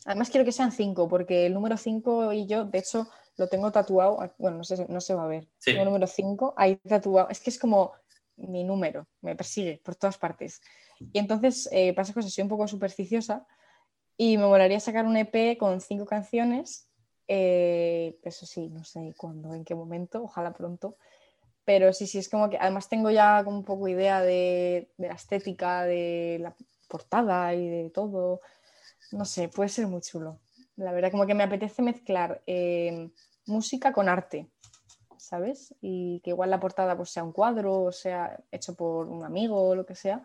Además 0.04 0.28
quiero 0.28 0.44
que 0.44 0.52
sean 0.52 0.70
cinco, 0.70 1.08
porque 1.08 1.46
el 1.46 1.54
número 1.54 1.78
cinco 1.78 2.30
y 2.30 2.46
yo, 2.46 2.66
de 2.66 2.80
hecho, 2.80 3.08
lo 3.38 3.48
tengo 3.48 3.72
tatuado, 3.72 4.18
bueno, 4.36 4.58
no 4.58 4.64
sé, 4.64 4.84
no 4.90 5.00
se 5.00 5.14
va 5.14 5.24
a 5.24 5.28
ver. 5.28 5.48
Sí. 5.56 5.70
Tengo 5.70 5.84
el 5.84 5.86
número 5.86 6.06
cinco 6.08 6.52
ahí 6.58 6.76
tatuado, 6.76 7.30
es 7.30 7.40
que 7.40 7.48
es 7.48 7.58
como 7.58 7.94
mi 8.36 8.64
número, 8.64 9.08
me 9.22 9.34
persigue 9.34 9.80
por 9.82 9.96
todas 9.96 10.18
partes. 10.18 10.60
Y 11.12 11.18
entonces 11.18 11.68
eh, 11.72 11.94
pasa 11.94 12.12
cosas, 12.12 12.32
soy 12.32 12.42
un 12.42 12.48
poco 12.48 12.68
supersticiosa 12.68 13.46
y 14.16 14.36
me 14.36 14.46
molaría 14.46 14.80
sacar 14.80 15.06
un 15.06 15.16
EP 15.16 15.56
con 15.58 15.80
cinco 15.80 16.06
canciones 16.06 16.88
eh, 17.28 18.18
eso 18.22 18.46
sí, 18.46 18.68
no 18.70 18.82
sé 18.84 19.14
cuándo, 19.16 19.54
en 19.54 19.64
qué 19.64 19.74
momento, 19.74 20.22
ojalá 20.24 20.54
pronto. 20.54 20.96
Pero 21.64 21.92
sí, 21.92 22.06
sí, 22.06 22.18
es 22.18 22.30
como 22.30 22.48
que 22.48 22.58
además 22.58 22.88
tengo 22.88 23.10
ya 23.10 23.44
como 23.44 23.58
un 23.58 23.64
poco 23.64 23.88
idea 23.88 24.22
de, 24.22 24.90
la 24.96 25.14
estética, 25.14 25.84
de 25.84 26.38
la 26.40 26.56
portada 26.88 27.54
y 27.54 27.68
de 27.68 27.90
todo. 27.90 28.40
No 29.12 29.26
sé, 29.26 29.48
puede 29.48 29.68
ser 29.68 29.86
muy 29.86 30.00
chulo. 30.00 30.40
La 30.76 30.92
verdad, 30.92 31.10
como 31.10 31.26
que 31.26 31.34
me 31.34 31.44
apetece 31.44 31.82
mezclar 31.82 32.42
eh, 32.46 33.10
música 33.46 33.92
con 33.92 34.08
arte, 34.08 34.48
¿sabes? 35.18 35.74
Y 35.82 36.20
que 36.20 36.30
igual 36.30 36.50
la 36.50 36.60
portada 36.60 36.96
pues, 36.96 37.10
sea 37.10 37.24
un 37.24 37.32
cuadro, 37.32 37.82
o 37.82 37.92
sea 37.92 38.38
hecho 38.50 38.74
por 38.74 39.08
un 39.08 39.24
amigo 39.24 39.68
o 39.68 39.74
lo 39.74 39.84
que 39.84 39.94
sea. 39.94 40.24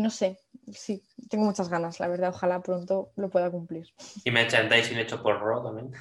Y 0.00 0.02
no 0.02 0.08
sé, 0.08 0.38
sí, 0.72 1.02
tengo 1.28 1.44
muchas 1.44 1.68
ganas, 1.68 2.00
la 2.00 2.08
verdad, 2.08 2.30
ojalá 2.30 2.62
pronto 2.62 3.12
lo 3.16 3.28
pueda 3.28 3.50
cumplir. 3.50 3.88
Y 4.24 4.30
merchandising 4.30 4.96
hecho 4.96 5.22
por 5.22 5.38
Ro 5.38 5.62
también. 5.62 5.92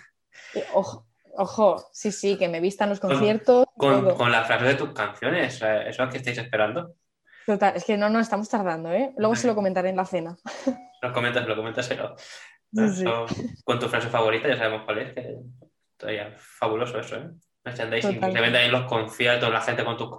Y 0.56 0.60
Ojo, 0.74 1.06
ojo, 1.36 1.89
sí, 1.91 2.14
sí, 2.14 2.38
que 2.38 2.47
me 2.47 2.62
vistan 2.62 2.88
los 2.88 3.02
conciertos. 3.02 3.66
Con, 3.76 4.06
todo. 4.06 4.16
con 4.16 4.32
la 4.32 4.45
frase 4.45 4.64
de 4.64 4.76
tus 4.76 4.93
canciones, 4.93 5.62
eh, 5.62 5.89
eso 5.89 6.04
es 6.04 6.10
que 6.12 6.20
estáis 6.20 6.38
esperando. 6.38 6.95
Total, 7.45 7.76
es 7.76 7.84
que 7.84 7.97
no, 7.97 8.10
no, 8.10 8.22
estamos 8.22 8.47
tardando, 8.47 8.89
¿eh? 8.89 9.14
Luego 9.18 9.36
se 9.36 9.47
lo 9.47 9.56
comentaré 9.56 9.89
en 9.89 9.97
la 9.97 10.06
cena. 10.06 10.38
Lo 11.02 11.12
comentas, 11.12 11.45
lo 11.45 11.58
comentas, 11.58 11.88
pero 11.89 12.16
Sí, 12.72 13.04
con 13.66 13.80
tu 13.80 13.89
frase 13.89 14.08
favorita 14.08 14.47
ya 14.47 14.56
sabemos 14.56 14.84
cuál 14.86 15.00
es. 15.00 15.14
Que, 15.14 15.39
todavía, 15.97 16.34
fabuloso 16.38 17.00
eso, 17.00 17.18
¿eh? 17.18 17.30
Merchandising, 17.66 18.22
se 18.22 18.41
vende 18.41 18.60
ahí 18.60 18.68
en 18.68 18.72
los 18.72 18.86
conciertos, 18.86 19.52
la 19.52 19.60
gente 19.60 19.84
con 19.84 19.97
tu... 19.97 20.18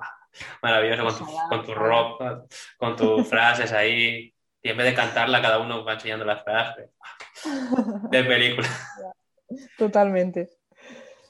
Maravilloso, 0.62 1.04
con 1.04 1.16
tu, 1.16 1.48
con 1.48 1.66
tu 1.66 1.74
ropa, 1.74 2.44
con 2.76 2.96
tus 2.96 3.26
frases 3.28 3.72
ahí. 3.72 4.34
Y 4.62 4.68
en 4.68 4.76
vez 4.76 4.86
de 4.86 4.94
cantarla, 4.94 5.40
cada 5.40 5.58
uno 5.58 5.84
va 5.84 5.94
enseñando 5.94 6.24
las 6.24 6.44
frases. 6.44 6.90
De 8.10 8.24
película. 8.24 8.68
Totalmente. 9.78 10.50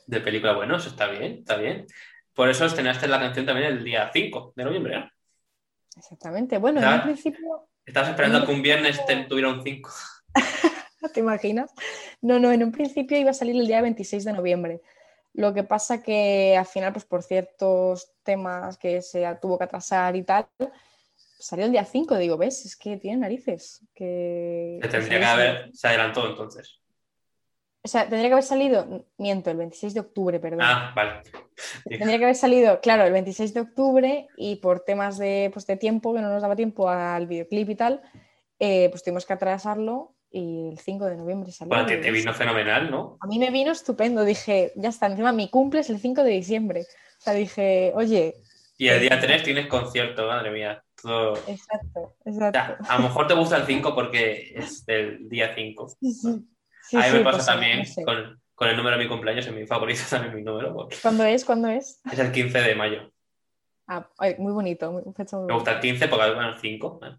De 0.06 0.20
película, 0.20 0.52
bueno, 0.54 0.76
eso 0.76 0.88
está 0.88 1.06
bien, 1.06 1.38
está 1.38 1.56
bien. 1.56 1.86
Por 2.34 2.48
eso 2.48 2.64
estrenaste 2.64 3.06
la 3.06 3.20
canción 3.20 3.46
también 3.46 3.68
el 3.68 3.84
día 3.84 4.10
5 4.12 4.54
de 4.56 4.64
noviembre, 4.64 4.98
¿no? 4.98 5.10
Exactamente. 5.96 6.58
Bueno, 6.58 6.80
en 6.80 6.88
un 6.88 7.02
principio, 7.02 7.68
Estabas 7.84 8.10
esperando 8.10 8.46
que 8.46 8.52
un 8.52 8.62
viernes 8.62 9.04
te, 9.06 9.16
tuviera 9.24 9.48
un 9.48 9.62
5. 9.62 9.90
¿te 11.12 11.20
imaginas? 11.20 11.72
No, 12.20 12.38
no, 12.38 12.52
en 12.52 12.62
un 12.62 12.72
principio 12.72 13.18
iba 13.18 13.30
a 13.30 13.34
salir 13.34 13.56
el 13.56 13.66
día 13.66 13.82
26 13.82 14.24
de 14.24 14.32
noviembre. 14.32 14.80
Lo 15.34 15.54
que 15.54 15.62
pasa 15.62 16.02
que 16.02 16.56
al 16.56 16.66
final, 16.66 16.92
pues 16.92 17.04
por 17.04 17.22
ciertos 17.22 18.12
temas 18.22 18.76
que 18.76 19.00
se 19.02 19.24
tuvo 19.40 19.58
que 19.58 19.64
atrasar 19.64 20.16
y 20.16 20.24
tal, 20.24 20.46
salió 21.38 21.66
el 21.66 21.72
día 21.72 21.84
5. 21.84 22.16
Digo, 22.16 22.36
¿ves? 22.36 22.66
Es 22.66 22.76
que 22.76 22.96
tiene 22.96 23.18
narices. 23.18 23.86
Que... 23.94 24.78
Se 24.82 24.88
tendría 24.88 25.18
que 25.18 25.24
haber, 25.24 25.70
se 25.72 25.88
adelantó 25.88 26.28
entonces. 26.28 26.80
O 27.82 27.88
sea, 27.88 28.02
tendría 28.02 28.28
que 28.28 28.34
haber 28.34 28.44
salido, 28.44 29.06
miento, 29.16 29.50
el 29.50 29.56
26 29.56 29.94
de 29.94 30.00
octubre, 30.00 30.38
perdón. 30.38 30.60
Ah, 30.62 30.92
vale. 30.94 31.22
Tendría 31.88 32.18
que 32.18 32.24
haber 32.24 32.36
salido, 32.36 32.80
claro, 32.80 33.04
el 33.04 33.12
26 33.12 33.54
de 33.54 33.60
octubre 33.60 34.28
y 34.36 34.56
por 34.56 34.80
temas 34.80 35.16
de, 35.16 35.48
pues, 35.52 35.66
de 35.66 35.78
tiempo, 35.78 36.12
que 36.12 36.20
no 36.20 36.28
nos 36.28 36.42
daba 36.42 36.56
tiempo 36.56 36.90
al 36.90 37.26
videoclip 37.26 37.70
y 37.70 37.74
tal, 37.74 38.02
eh, 38.58 38.88
pues 38.90 39.02
tuvimos 39.02 39.24
que 39.24 39.32
atrasarlo 39.32 40.14
y 40.30 40.68
el 40.68 40.78
5 40.78 41.06
de 41.06 41.16
noviembre 41.16 41.50
salió. 41.52 41.68
Bueno, 41.70 41.86
te, 41.86 41.96
te 41.98 42.10
vino 42.10 42.32
fenomenal, 42.34 42.90
¿no? 42.90 43.18
A 43.20 43.26
mí 43.26 43.38
me 43.38 43.50
vino 43.50 43.72
estupendo, 43.72 44.24
dije, 44.24 44.72
ya 44.76 44.88
está, 44.90 45.06
encima 45.06 45.32
mi 45.32 45.48
cumple 45.48 45.80
es 45.80 45.90
el 45.90 45.98
5 45.98 46.22
de 46.22 46.30
diciembre. 46.30 46.80
O 46.82 47.22
sea, 47.22 47.34
dije, 47.34 47.92
oye, 47.94 48.34
Y 48.78 48.88
el 48.88 49.00
día 49.00 49.18
3 49.20 49.42
tienes 49.42 49.66
concierto, 49.66 50.26
madre 50.26 50.50
mía. 50.50 50.82
Todo... 51.02 51.34
exacto, 51.46 52.14
O 52.24 52.30
exacto. 52.30 52.58
sea, 52.58 52.78
a 52.88 52.96
lo 52.98 53.04
mejor 53.04 53.26
te 53.26 53.34
gusta 53.34 53.56
el 53.56 53.64
5 53.66 53.94
porque 53.94 54.52
es 54.54 54.84
del 54.86 55.28
día 55.28 55.52
5. 55.54 55.88
Sí, 56.00 56.12
sí. 56.12 56.46
Sí, 56.82 56.96
a 56.96 57.00
mí 57.12 57.18
me 57.18 57.24
pasa 57.24 57.36
pues, 57.38 57.46
también 57.46 57.78
no 57.80 57.84
sé. 57.84 58.02
con, 58.04 58.40
con 58.54 58.68
el 58.68 58.76
número 58.76 58.96
de 58.96 59.04
mi 59.04 59.08
cumpleaños, 59.08 59.46
es 59.46 59.52
mi 59.52 59.66
favorito 59.66 60.00
también 60.10 60.34
mi 60.34 60.42
número. 60.42 60.72
porque 60.74 60.96
¿Cuándo 61.00 61.24
es? 61.24 61.44
¿Cuándo 61.44 61.68
es? 61.68 62.00
Es 62.10 62.18
el 62.18 62.32
15 62.32 62.60
de 62.60 62.74
mayo. 62.74 63.10
Ah, 63.86 64.08
muy 64.38 64.52
bonito, 64.52 64.92
muy, 64.92 65.02
fecha 65.14 65.36
muy 65.36 65.46
Me 65.46 65.54
gusta 65.54 65.72
el 65.72 65.80
15 65.80 66.08
porque, 66.08 66.30
bueno, 66.34 66.50
el 66.50 66.58
5. 66.60 67.00
¿eh? 67.02 67.16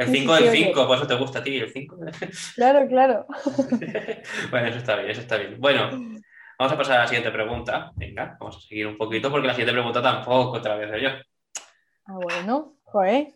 El 0.00 0.06
Sí, 0.06 0.20
5 0.20 0.36
sí, 0.36 0.42
del 0.44 0.52
sí, 0.52 0.64
5, 0.64 0.86
por 0.86 0.96
eso 0.96 1.06
te 1.06 1.14
gusta 1.14 1.38
a 1.40 1.42
ti 1.42 1.58
el 1.58 1.70
5. 1.70 1.96
Claro, 2.54 2.88
claro. 2.88 3.26
bueno, 4.50 4.68
eso 4.68 4.78
está 4.78 4.96
bien, 4.96 5.10
eso 5.10 5.20
está 5.20 5.36
bien. 5.36 5.60
Bueno, 5.60 5.90
vamos 6.58 6.72
a 6.72 6.76
pasar 6.78 6.96
a 6.96 7.02
la 7.02 7.06
siguiente 7.06 7.30
pregunta. 7.30 7.92
Venga, 7.96 8.34
vamos 8.40 8.56
a 8.56 8.60
seguir 8.60 8.86
un 8.86 8.96
poquito 8.96 9.30
porque 9.30 9.46
la 9.46 9.52
siguiente 9.52 9.74
pregunta 9.74 10.00
tampoco 10.00 10.56
otra 10.56 10.76
vez 10.76 10.88
soy 10.90 11.02
yo. 11.02 11.10
Ah, 12.06 12.14
bueno, 12.14 12.76
joder. 12.84 13.28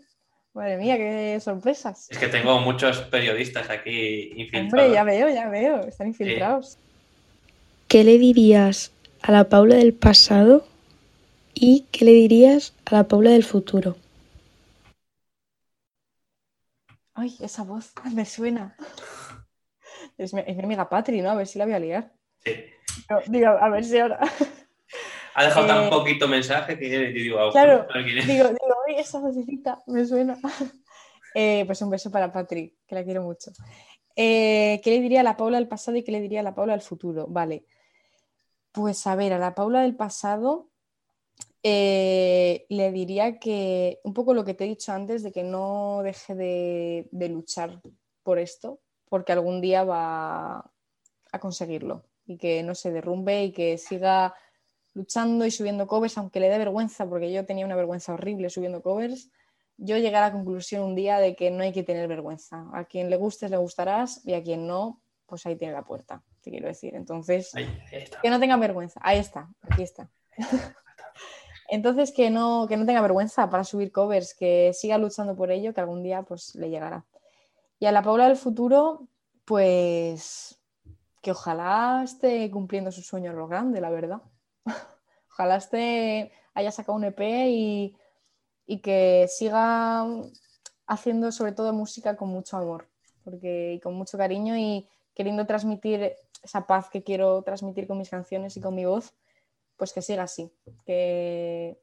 Madre 0.54 0.78
mía, 0.78 0.96
qué 0.96 1.38
sorpresas. 1.38 2.08
Es 2.10 2.16
que 2.16 2.28
tengo 2.28 2.58
muchos 2.60 2.98
periodistas 3.02 3.68
aquí 3.68 4.32
infiltrados. 4.34 4.72
Hombre, 4.72 4.90
ya 4.90 5.04
veo, 5.04 5.28
ya 5.28 5.48
veo, 5.50 5.80
están 5.80 6.06
infiltrados. 6.06 6.78
¿Qué 7.88 8.04
le 8.04 8.18
dirías 8.18 8.90
a 9.20 9.32
la 9.32 9.44
Paula 9.50 9.74
del 9.74 9.92
pasado 9.92 10.66
y 11.52 11.84
qué 11.92 12.06
le 12.06 12.12
dirías 12.12 12.72
a 12.86 12.94
la 12.94 13.04
Paula 13.04 13.30
del 13.32 13.44
futuro? 13.44 13.96
Ay, 17.14 17.36
esa 17.40 17.62
voz 17.64 17.92
me 18.12 18.24
suena. 18.24 18.76
Es 20.18 20.34
mi, 20.34 20.42
es 20.46 20.56
mi 20.56 20.64
amiga 20.64 20.88
Patri, 20.88 21.20
¿no? 21.22 21.30
A 21.30 21.34
ver 21.34 21.46
si 21.46 21.58
la 21.58 21.64
voy 21.64 21.74
a 21.74 21.78
liar. 21.78 22.12
Sí. 22.44 22.52
No, 23.08 23.20
digo, 23.26 23.48
a 23.48 23.68
ver 23.68 23.84
si 23.84 23.98
ahora. 23.98 24.20
Ha 25.34 25.44
dejado 25.44 25.66
tan 25.66 25.84
Eh, 25.84 25.90
poquito 25.90 26.28
mensaje 26.28 26.78
que 26.78 26.88
yo 26.88 27.00
digo, 27.00 27.40
ah, 27.40 27.50
claro. 27.50 27.86
Digo, 28.04 28.24
digo, 28.26 28.76
ay, 28.88 28.96
esa 28.98 29.18
vocecita 29.20 29.82
me 29.86 30.04
suena. 30.06 30.38
Eh, 31.36 31.64
pues 31.66 31.82
un 31.82 31.90
beso 31.90 32.12
para 32.12 32.32
Patri, 32.32 32.78
que 32.86 32.94
la 32.94 33.02
quiero 33.02 33.22
mucho. 33.22 33.50
Eh, 34.14 34.80
¿Qué 34.84 34.90
le 34.90 35.00
diría 35.00 35.18
a 35.18 35.24
la 35.24 35.36
Paula 35.36 35.58
del 35.58 35.66
pasado 35.66 35.96
y 35.96 36.04
qué 36.04 36.12
le 36.12 36.20
diría 36.20 36.38
a 36.38 36.42
la 36.44 36.54
Paula 36.54 36.74
del 36.74 36.80
futuro? 36.80 37.26
Vale. 37.28 37.64
Pues 38.70 39.04
a 39.08 39.16
ver, 39.16 39.32
a 39.32 39.38
la 39.38 39.52
Paula 39.52 39.82
del 39.82 39.96
pasado 39.96 40.70
eh, 41.66 42.66
le 42.68 42.92
diría 42.92 43.38
que 43.38 43.98
un 44.04 44.12
poco 44.12 44.34
lo 44.34 44.44
que 44.44 44.52
te 44.52 44.64
he 44.64 44.68
dicho 44.68 44.92
antes, 44.92 45.22
de 45.22 45.32
que 45.32 45.42
no 45.42 46.02
deje 46.04 46.34
de, 46.34 47.08
de 47.10 47.28
luchar 47.30 47.80
por 48.22 48.38
esto, 48.38 48.80
porque 49.08 49.32
algún 49.32 49.60
día 49.62 49.82
va 49.82 50.70
a 51.32 51.38
conseguirlo 51.40 52.04
y 52.26 52.36
que 52.36 52.62
no 52.62 52.74
se 52.74 52.92
derrumbe 52.92 53.44
y 53.44 53.52
que 53.52 53.78
siga 53.78 54.34
luchando 54.92 55.46
y 55.46 55.50
subiendo 55.50 55.86
covers, 55.86 56.18
aunque 56.18 56.38
le 56.38 56.50
dé 56.50 56.58
vergüenza, 56.58 57.08
porque 57.08 57.32
yo 57.32 57.44
tenía 57.46 57.64
una 57.66 57.76
vergüenza 57.76 58.12
horrible 58.12 58.50
subiendo 58.50 58.82
covers, 58.82 59.30
yo 59.76 59.96
llegué 59.96 60.16
a 60.16 60.20
la 60.20 60.32
conclusión 60.32 60.82
un 60.82 60.94
día 60.94 61.18
de 61.18 61.34
que 61.34 61.50
no 61.50 61.62
hay 61.64 61.72
que 61.72 61.82
tener 61.82 62.06
vergüenza. 62.08 62.68
A 62.72 62.84
quien 62.84 63.10
le 63.10 63.16
gustes 63.16 63.50
le 63.50 63.56
gustarás 63.56 64.24
y 64.24 64.34
a 64.34 64.42
quien 64.42 64.66
no, 64.66 65.00
pues 65.26 65.46
ahí 65.46 65.56
tiene 65.56 65.72
la 65.72 65.82
puerta, 65.82 66.22
te 66.42 66.50
quiero 66.50 66.68
decir. 66.68 66.94
Entonces, 66.94 67.54
Ahí, 67.54 67.64
ahí 67.90 68.02
está. 68.02 68.20
que 68.20 68.30
no 68.30 68.38
tenga 68.38 68.56
vergüenza. 68.56 69.00
Ahí 69.02 69.18
está, 69.18 69.48
aquí 69.62 69.82
está. 69.82 70.10
Entonces, 71.74 72.12
que 72.12 72.30
no, 72.30 72.66
que 72.68 72.76
no 72.76 72.86
tenga 72.86 73.02
vergüenza 73.02 73.50
para 73.50 73.64
subir 73.64 73.90
covers, 73.90 74.34
que 74.34 74.72
siga 74.72 74.96
luchando 74.96 75.34
por 75.34 75.50
ello, 75.50 75.74
que 75.74 75.80
algún 75.80 76.02
día 76.02 76.22
pues 76.22 76.54
le 76.54 76.70
llegará. 76.70 77.04
Y 77.80 77.86
a 77.86 77.92
la 77.92 78.02
Paula 78.02 78.28
del 78.28 78.36
futuro, 78.36 79.08
pues 79.44 80.58
que 81.20 81.32
ojalá 81.32 82.02
esté 82.04 82.50
cumpliendo 82.50 82.92
su 82.92 83.02
sueño 83.02 83.32
lo 83.32 83.48
grande, 83.48 83.80
la 83.80 83.90
verdad. 83.90 84.22
Ojalá 85.32 85.56
esté, 85.56 86.32
haya 86.54 86.70
sacado 86.70 86.96
un 86.96 87.04
EP 87.04 87.20
y, 87.48 87.96
y 88.66 88.78
que 88.80 89.26
siga 89.28 90.06
haciendo 90.86 91.32
sobre 91.32 91.52
todo 91.52 91.72
música 91.72 92.16
con 92.16 92.28
mucho 92.28 92.56
amor 92.56 92.88
porque, 93.24 93.72
y 93.74 93.80
con 93.80 93.94
mucho 93.94 94.16
cariño 94.16 94.56
y 94.56 94.86
queriendo 95.14 95.46
transmitir 95.46 96.12
esa 96.42 96.66
paz 96.66 96.88
que 96.90 97.02
quiero 97.02 97.42
transmitir 97.42 97.88
con 97.88 97.98
mis 97.98 98.10
canciones 98.10 98.56
y 98.56 98.60
con 98.60 98.74
mi 98.74 98.84
voz, 98.84 99.14
pues 99.84 99.92
que 99.92 100.00
siga 100.00 100.22
así. 100.22 100.50
Que, 100.86 101.78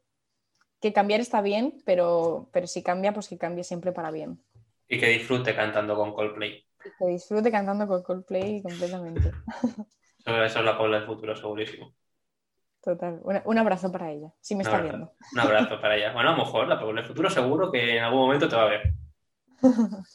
que 0.82 0.92
cambiar 0.92 1.22
está 1.22 1.42
bien, 1.42 1.84
pero, 1.86 2.50
pero 2.52 2.66
si 2.66 2.82
cambia, 2.82 3.14
pues 3.14 3.28
que 3.30 3.38
cambie 3.38 3.64
siempre 3.64 3.92
para 3.92 4.10
bien. 4.10 4.44
Y 4.88 5.00
que 5.00 5.08
disfrute 5.08 5.56
cantando 5.56 5.96
con 5.96 6.12
Coldplay. 6.14 6.66
Y 6.84 6.90
que 6.98 7.06
disfrute 7.12 7.52
cantando 7.52 7.88
con 7.88 8.02
Coldplay 8.02 8.64
completamente. 8.64 9.32
Eso, 10.24 10.44
eso 10.44 10.60
es 10.60 10.66
la 10.66 10.78
Paula 10.78 10.98
del 10.98 11.08
futuro, 11.08 11.36
segurísimo. 11.36 11.96
Total. 12.80 13.20
Un, 13.24 13.42
un 13.44 13.58
abrazo 13.58 13.92
para 13.92 14.12
ella, 14.12 14.32
si 14.40 14.56
me 14.56 14.62
está 14.62 14.78
Un 14.78 14.84
viendo. 14.84 15.06
abrazo, 15.06 15.18
un 15.34 15.40
abrazo 15.40 15.82
para 15.82 15.98
ella. 15.98 16.14
Bueno, 16.14 16.30
a 16.30 16.34
lo 16.34 16.44
mejor 16.46 16.68
la 16.68 16.80
Paula 16.80 17.02
del 17.02 17.08
futuro 17.08 17.28
seguro 17.32 17.72
que 17.72 17.98
en 17.98 18.04
algún 18.04 18.20
momento 18.22 18.48
te 18.48 18.56
va 18.56 18.64
a 18.64 18.70
ver. 18.70 18.94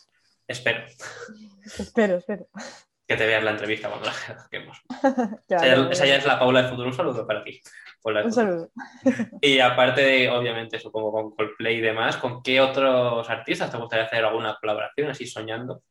Espero 0.49 0.85
espero, 1.65 2.17
espero. 2.17 2.47
Que 3.07 3.17
te 3.17 3.27
veas 3.27 3.45
la 3.45 3.53
entrevista 3.53 3.89
cuando 3.89 4.07
la 4.07 4.13
saquemos. 4.13 4.83
Ya, 5.49 5.59
Esa, 5.59 6.07
ya, 6.07 6.17
es 6.17 6.27
la 6.27 6.39
Paula 6.39 6.63
del 6.63 6.71
futuro. 6.71 6.89
Un 6.89 6.95
saludo 6.95 7.27
para 7.27 7.45
ti. 7.45 7.61
Paula 8.03 8.25
Un 8.25 8.33
saludo. 8.33 8.71
Y 9.41 9.61
aparte 9.61 10.03
de, 10.03 10.31
obviamente, 10.31 10.79
supongo 10.79 11.13
con 11.13 11.31
Coldplay 11.35 11.77
y 11.77 11.81
demás, 11.81 12.17
¿con 12.17 12.43
qué 12.43 12.61
otros 12.61 13.29
artistas 13.31 13.71
te 13.71 13.77
gustaría 13.77 14.07
hacer 14.07 14.25
alguna 14.25 14.57
colaboración 14.61 15.11
así 15.11 15.27
soñando? 15.27 15.83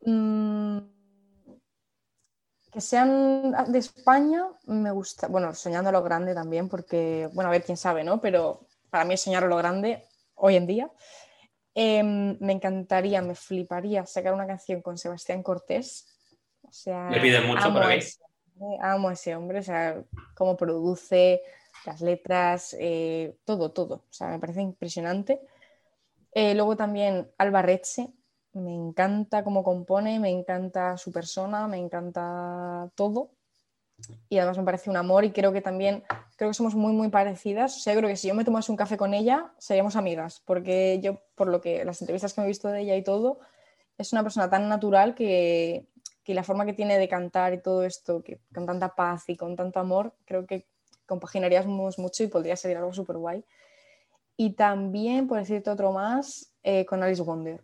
Mm, 0.00 0.78
que 2.72 2.80
sean 2.80 3.54
de 3.68 3.78
España, 3.78 4.46
me 4.66 4.90
gusta, 4.90 5.28
bueno, 5.28 5.54
soñando 5.54 5.90
a 5.90 5.92
lo 5.92 6.02
grande 6.02 6.34
también, 6.34 6.68
porque, 6.68 7.28
bueno, 7.32 7.48
a 7.48 7.52
ver 7.52 7.62
quién 7.62 7.76
sabe, 7.76 8.04
¿no? 8.04 8.20
Pero 8.20 8.66
para 8.90 9.04
mí 9.04 9.14
es 9.14 9.20
soñar 9.20 9.44
a 9.44 9.48
lo 9.48 9.56
grande 9.56 10.04
hoy 10.34 10.56
en 10.56 10.66
día. 10.66 10.90
Em, 11.74 12.36
me 12.40 12.52
encantaría, 12.52 13.20
me 13.20 13.34
fliparía 13.34 14.06
sacar 14.06 14.32
una 14.32 14.46
canción 14.46 14.80
con 14.80 14.96
Sebastián 14.96 15.42
Cortés. 15.42 16.06
O 16.62 16.72
sea, 16.72 17.10
Le 17.10 17.20
piden 17.20 17.46
mucho 17.46 17.66
amo 17.66 17.80
por 17.80 17.90
a 17.90 17.94
ese 17.94 18.18
hombre, 18.22 18.78
amo 18.80 19.08
a 19.08 19.12
ese 19.12 19.36
hombre, 19.36 19.58
o 19.58 19.62
sea, 19.62 20.02
cómo 20.34 20.56
produce 20.56 21.42
las 21.84 22.00
letras, 22.00 22.76
eh, 22.78 23.36
todo, 23.44 23.72
todo. 23.72 23.96
O 23.96 24.12
sea, 24.12 24.28
me 24.28 24.38
parece 24.38 24.62
impresionante. 24.62 25.40
Eh, 26.32 26.54
luego 26.54 26.76
también 26.76 27.30
Alba 27.38 27.62
Reche, 27.62 28.08
me 28.52 28.72
encanta 28.72 29.42
cómo 29.42 29.64
compone, 29.64 30.20
me 30.20 30.30
encanta 30.30 30.96
su 30.96 31.10
persona, 31.12 31.66
me 31.66 31.78
encanta 31.78 32.88
todo. 32.94 33.30
Y 34.28 34.38
además 34.38 34.58
me 34.58 34.64
parece 34.64 34.90
un 34.90 34.96
amor 34.96 35.24
y 35.24 35.32
creo 35.32 35.52
que 35.52 35.60
también, 35.60 36.04
creo 36.36 36.50
que 36.50 36.54
somos 36.54 36.74
muy, 36.74 36.92
muy 36.92 37.08
parecidas. 37.08 37.76
O 37.76 37.80
sea, 37.80 37.94
yo 37.94 38.00
creo 38.00 38.10
que 38.10 38.16
si 38.16 38.28
yo 38.28 38.34
me 38.34 38.44
tomase 38.44 38.70
un 38.72 38.76
café 38.76 38.96
con 38.96 39.14
ella, 39.14 39.52
seríamos 39.58 39.96
amigas, 39.96 40.42
porque 40.44 41.00
yo, 41.02 41.20
por 41.34 41.48
lo 41.48 41.60
que 41.60 41.84
las 41.84 42.00
entrevistas 42.00 42.34
que 42.34 42.40
me 42.40 42.46
he 42.46 42.48
visto 42.48 42.68
de 42.68 42.80
ella 42.80 42.96
y 42.96 43.02
todo, 43.02 43.38
es 43.98 44.12
una 44.12 44.22
persona 44.22 44.50
tan 44.50 44.68
natural 44.68 45.14
que, 45.14 45.86
que 46.24 46.34
la 46.34 46.42
forma 46.42 46.66
que 46.66 46.72
tiene 46.72 46.98
de 46.98 47.08
cantar 47.08 47.52
y 47.54 47.62
todo 47.62 47.84
esto, 47.84 48.22
que 48.22 48.40
con 48.52 48.66
tanta 48.66 48.94
paz 48.94 49.24
y 49.28 49.36
con 49.36 49.54
tanto 49.54 49.78
amor, 49.78 50.14
creo 50.24 50.46
que 50.46 50.66
compaginaríamos 51.06 51.98
mucho 51.98 52.24
y 52.24 52.28
podría 52.28 52.56
ser 52.56 52.76
algo 52.76 52.92
súper 52.92 53.18
guay. 53.18 53.44
Y 54.36 54.54
también, 54.54 55.28
por 55.28 55.38
decirte 55.38 55.70
otro 55.70 55.92
más, 55.92 56.52
eh, 56.62 56.84
con 56.86 57.02
Alice 57.02 57.22
Wonder. 57.22 57.62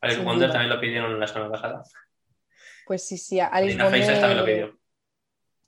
Alice 0.00 0.18
Sin 0.18 0.24
Wonder 0.24 0.48
duda. 0.48 0.52
también 0.52 0.74
lo 0.74 0.80
pidieron 0.80 1.18
la 1.18 1.26
semana 1.26 1.50
pasada. 1.50 1.82
Pues 2.86 3.06
sí, 3.06 3.18
sí, 3.18 3.40
Alice 3.40 3.76
Wonder. 3.76 4.20
también 4.20 4.38
lo 4.38 4.44
pidió. 4.44 4.77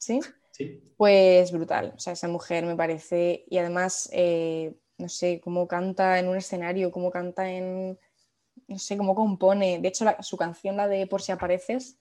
¿Sí? 0.01 0.21
Sí. 0.53 0.83
Pues 0.97 1.53
brutal, 1.53 1.95
o 1.97 2.01
sea, 2.01 2.15
esa 2.15 2.29
mujer 2.29 2.67
me 2.67 2.77
parece, 2.77 3.45
y 3.49 3.59
además, 3.59 4.11
eh, 4.13 4.75
no 4.99 5.09
sé, 5.09 5.41
cómo 5.43 5.69
canta 5.69 6.19
en 6.19 6.29
un 6.29 6.37
escenario, 6.39 6.93
cómo 6.93 7.11
canta 7.11 7.51
en, 7.51 7.99
no 8.69 8.79
sé, 8.79 8.97
cómo 8.99 9.15
compone. 9.15 9.81
De 9.81 9.89
hecho, 9.89 10.05
la- 10.07 10.23
su 10.23 10.37
canción, 10.37 10.77
la 10.77 10.89
de 10.89 11.07
Por 11.09 11.23
si 11.23 11.33
apareces, 11.33 11.99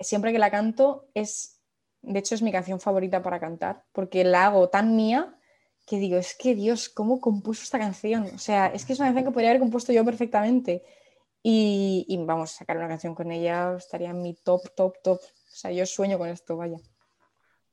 siempre 0.00 0.32
que 0.32 0.38
la 0.40 0.50
canto 0.50 1.08
es, 1.14 1.60
de 2.02 2.18
hecho, 2.20 2.34
es 2.36 2.42
mi 2.42 2.52
canción 2.52 2.80
favorita 2.80 3.22
para 3.22 3.40
cantar, 3.40 3.84
porque 3.92 4.24
la 4.24 4.46
hago 4.46 4.68
tan 4.70 4.96
mía 4.96 5.38
que 5.86 5.98
digo, 5.98 6.18
es 6.18 6.34
que 6.36 6.54
Dios, 6.54 6.88
¿cómo 6.90 7.20
compuso 7.20 7.62
esta 7.64 7.78
canción? 7.78 8.24
O 8.34 8.38
sea, 8.38 8.68
es 8.68 8.84
que 8.86 8.94
es 8.94 9.00
una 9.00 9.08
canción 9.08 9.26
que 9.26 9.32
podría 9.32 9.50
haber 9.50 9.60
compuesto 9.60 9.92
yo 9.92 10.04
perfectamente. 10.04 10.84
Y, 11.42 12.06
y 12.08 12.16
vamos, 12.24 12.52
sacar 12.52 12.76
una 12.78 12.88
canción 12.88 13.14
con 13.14 13.32
ella 13.32 13.74
estaría 13.76 14.10
en 14.10 14.22
mi 14.22 14.34
top, 14.34 14.62
top, 14.76 14.96
top. 15.02 15.20
O 15.22 15.56
sea, 15.56 15.72
yo 15.72 15.86
sueño 15.86 16.18
con 16.18 16.28
esto, 16.30 16.56
vaya. 16.56 16.78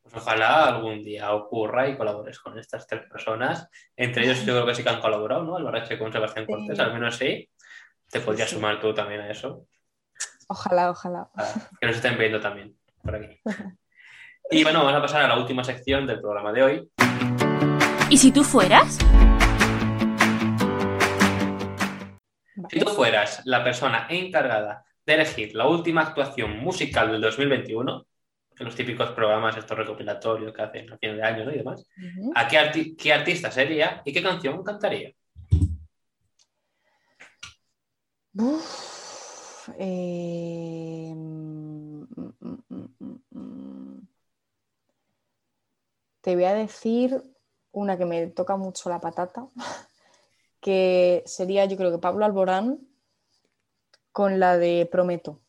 Pues 0.01 0.15
ojalá 0.15 0.65
algún 0.67 1.03
día 1.03 1.31
ocurra 1.33 1.87
y 1.87 1.95
colabores 1.95 2.39
con 2.39 2.57
estas 2.57 2.87
tres 2.87 3.03
personas. 3.09 3.69
Entre 3.95 4.23
ellos 4.23 4.45
yo 4.45 4.53
creo 4.53 4.65
que 4.65 4.75
sí 4.75 4.83
que 4.83 4.89
han 4.89 4.99
colaborado, 5.01 5.43
¿no? 5.43 5.55
Alvarez 5.57 5.97
con 5.97 6.11
Sebastián 6.11 6.45
Sí. 6.47 6.51
Cortés, 6.53 6.79
al 6.79 6.93
menos 6.93 7.15
sí. 7.15 7.49
Te 8.09 8.19
podrías 8.19 8.49
sí. 8.49 8.55
sumar 8.55 8.79
tú 8.79 8.93
también 8.93 9.21
a 9.21 9.29
eso. 9.29 9.65
Ojalá, 10.47 10.89
ojalá. 10.89 11.29
que 11.79 11.87
nos 11.87 11.95
estén 11.95 12.17
viendo 12.17 12.39
también 12.39 12.75
por 13.03 13.15
aquí. 13.15 13.39
Y 14.53 14.63
bueno, 14.63 14.79
vamos 14.79 14.95
a 14.95 15.01
pasar 15.01 15.21
a 15.21 15.29
la 15.29 15.37
última 15.37 15.63
sección 15.63 16.05
del 16.05 16.19
programa 16.19 16.51
de 16.51 16.61
hoy. 16.63 16.91
¿Y 18.09 18.17
si 18.17 18.33
tú 18.33 18.43
fueras? 18.43 18.97
Si 22.69 22.79
tú 22.79 22.89
fueras 22.89 23.41
la 23.45 23.63
persona 23.63 24.07
encargada 24.09 24.83
de 25.05 25.13
elegir 25.13 25.55
la 25.55 25.67
última 25.67 26.01
actuación 26.01 26.57
musical 26.59 27.11
del 27.13 27.21
2021, 27.21 27.91
en 27.91 28.10
los 28.61 28.75
típicos 28.75 29.11
programas 29.11 29.57
estos 29.57 29.77
recopilatorios 29.77 30.53
que 30.53 30.61
hacen 30.61 30.91
a 30.93 30.97
final 30.97 31.17
de 31.17 31.23
año 31.23 31.45
¿no? 31.45 31.51
y 31.51 31.57
demás. 31.57 31.85
¿a 32.35 32.47
qué, 32.47 32.57
arti- 32.57 32.95
qué 32.97 33.13
artista 33.13 33.51
sería 33.51 34.01
y 34.05 34.13
qué 34.13 34.21
canción 34.21 34.63
cantaría? 34.63 35.11
Uf, 38.33 39.69
eh. 39.77 41.13
Te 46.21 46.35
voy 46.35 46.43
a 46.43 46.53
decir 46.53 47.21
una 47.71 47.97
que 47.97 48.05
me 48.05 48.27
toca 48.27 48.55
mucho 48.55 48.89
la 48.89 48.99
patata, 48.99 49.47
que 50.59 51.23
sería 51.25 51.65
yo 51.65 51.77
creo 51.77 51.91
que 51.91 51.97
Pablo 51.97 52.25
Alborán 52.25 52.79
con 54.11 54.39
la 54.39 54.57
de 54.57 54.87
Prometo. 54.91 55.39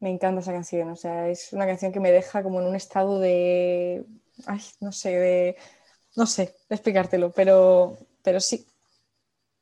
Me 0.00 0.10
encanta 0.10 0.40
esa 0.40 0.52
canción, 0.52 0.90
o 0.90 0.96
sea, 0.96 1.28
es 1.28 1.52
una 1.52 1.66
canción 1.66 1.92
que 1.92 2.00
me 2.00 2.12
deja 2.12 2.42
como 2.42 2.60
en 2.60 2.66
un 2.66 2.76
estado 2.76 3.18
de, 3.18 4.04
ay, 4.46 4.60
no 4.80 4.92
sé, 4.92 5.18
de, 5.18 5.56
no 6.16 6.26
sé 6.26 6.54
explicártelo, 6.68 7.32
pero, 7.32 7.96
pero 8.22 8.40
sí, 8.40 8.66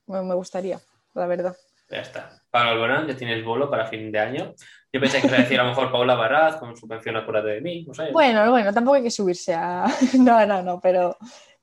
me, 0.06 0.22
me 0.22 0.34
gustaría, 0.34 0.80
la 1.14 1.26
verdad. 1.26 1.56
Ya 1.90 1.98
está. 1.98 2.42
Pablo 2.50 2.70
Alborán, 2.70 3.06
ya 3.06 3.16
tienes 3.16 3.44
bolo 3.44 3.70
para 3.70 3.86
fin 3.86 4.10
de 4.10 4.18
año. 4.18 4.54
Yo 4.92 5.00
pensé 5.00 5.20
que 5.20 5.26
iba 5.26 5.36
a 5.36 5.40
decir 5.40 5.58
a 5.60 5.64
lo 5.64 5.70
mejor 5.70 5.90
Paula 5.90 6.14
Baraz 6.14 6.56
con 6.56 6.76
su 6.76 6.86
canción 6.86 7.16
Acuérdate 7.16 7.50
de 7.50 7.60
mí, 7.60 7.84
no 7.84 7.94
sé. 7.94 8.10
Bueno, 8.12 8.48
bueno, 8.50 8.72
tampoco 8.72 8.96
hay 8.96 9.02
que 9.02 9.10
subirse 9.10 9.54
a, 9.54 9.86
no, 10.18 10.46
no, 10.46 10.62
no, 10.62 10.80
pero, 10.80 11.16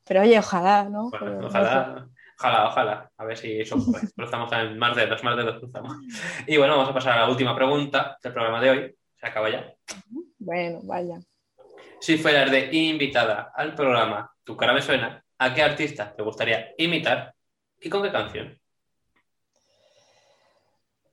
pero 0.06 0.22
oye, 0.22 0.38
ojalá, 0.38 0.84
¿no? 0.86 1.10
Bueno, 1.10 1.48
ojalá, 1.48 2.08
ojalá, 2.42 2.68
ojalá. 2.68 3.12
A 3.18 3.26
ver 3.26 3.38
si 3.38 3.62
eso. 3.62 3.78
Cruzamos 4.16 4.52
en 4.54 4.78
más 4.78 4.96
dedos, 4.96 5.24
más 5.24 5.38
dedos 5.38 5.60
cruzamos. 5.60 5.98
Y 6.48 6.58
bueno, 6.58 6.76
vamos 6.76 6.90
a 6.90 6.94
pasar 6.94 7.18
a 7.18 7.22
la 7.22 7.30
última 7.30 7.56
pregunta 7.56 8.18
del 8.22 8.34
programa 8.34 8.60
de 8.60 8.70
hoy. 8.70 8.96
Se 9.16 9.28
acaba 9.28 9.50
ya. 9.50 9.74
Bueno, 10.40 10.80
vaya. 10.84 11.20
Si 12.00 12.18
fueras 12.18 12.50
de 12.50 12.70
invitada 12.72 13.52
al 13.54 13.76
programa 13.76 14.32
Tu 14.44 14.58
cara 14.58 14.74
me 14.74 14.82
suena, 14.82 15.24
¿a 15.38 15.54
qué 15.54 15.62
artista 15.62 16.14
te 16.16 16.24
gustaría 16.24 16.74
imitar 16.78 17.34
y 17.80 17.90
con 17.90 18.02
qué 18.02 18.12
canción? 18.12 18.60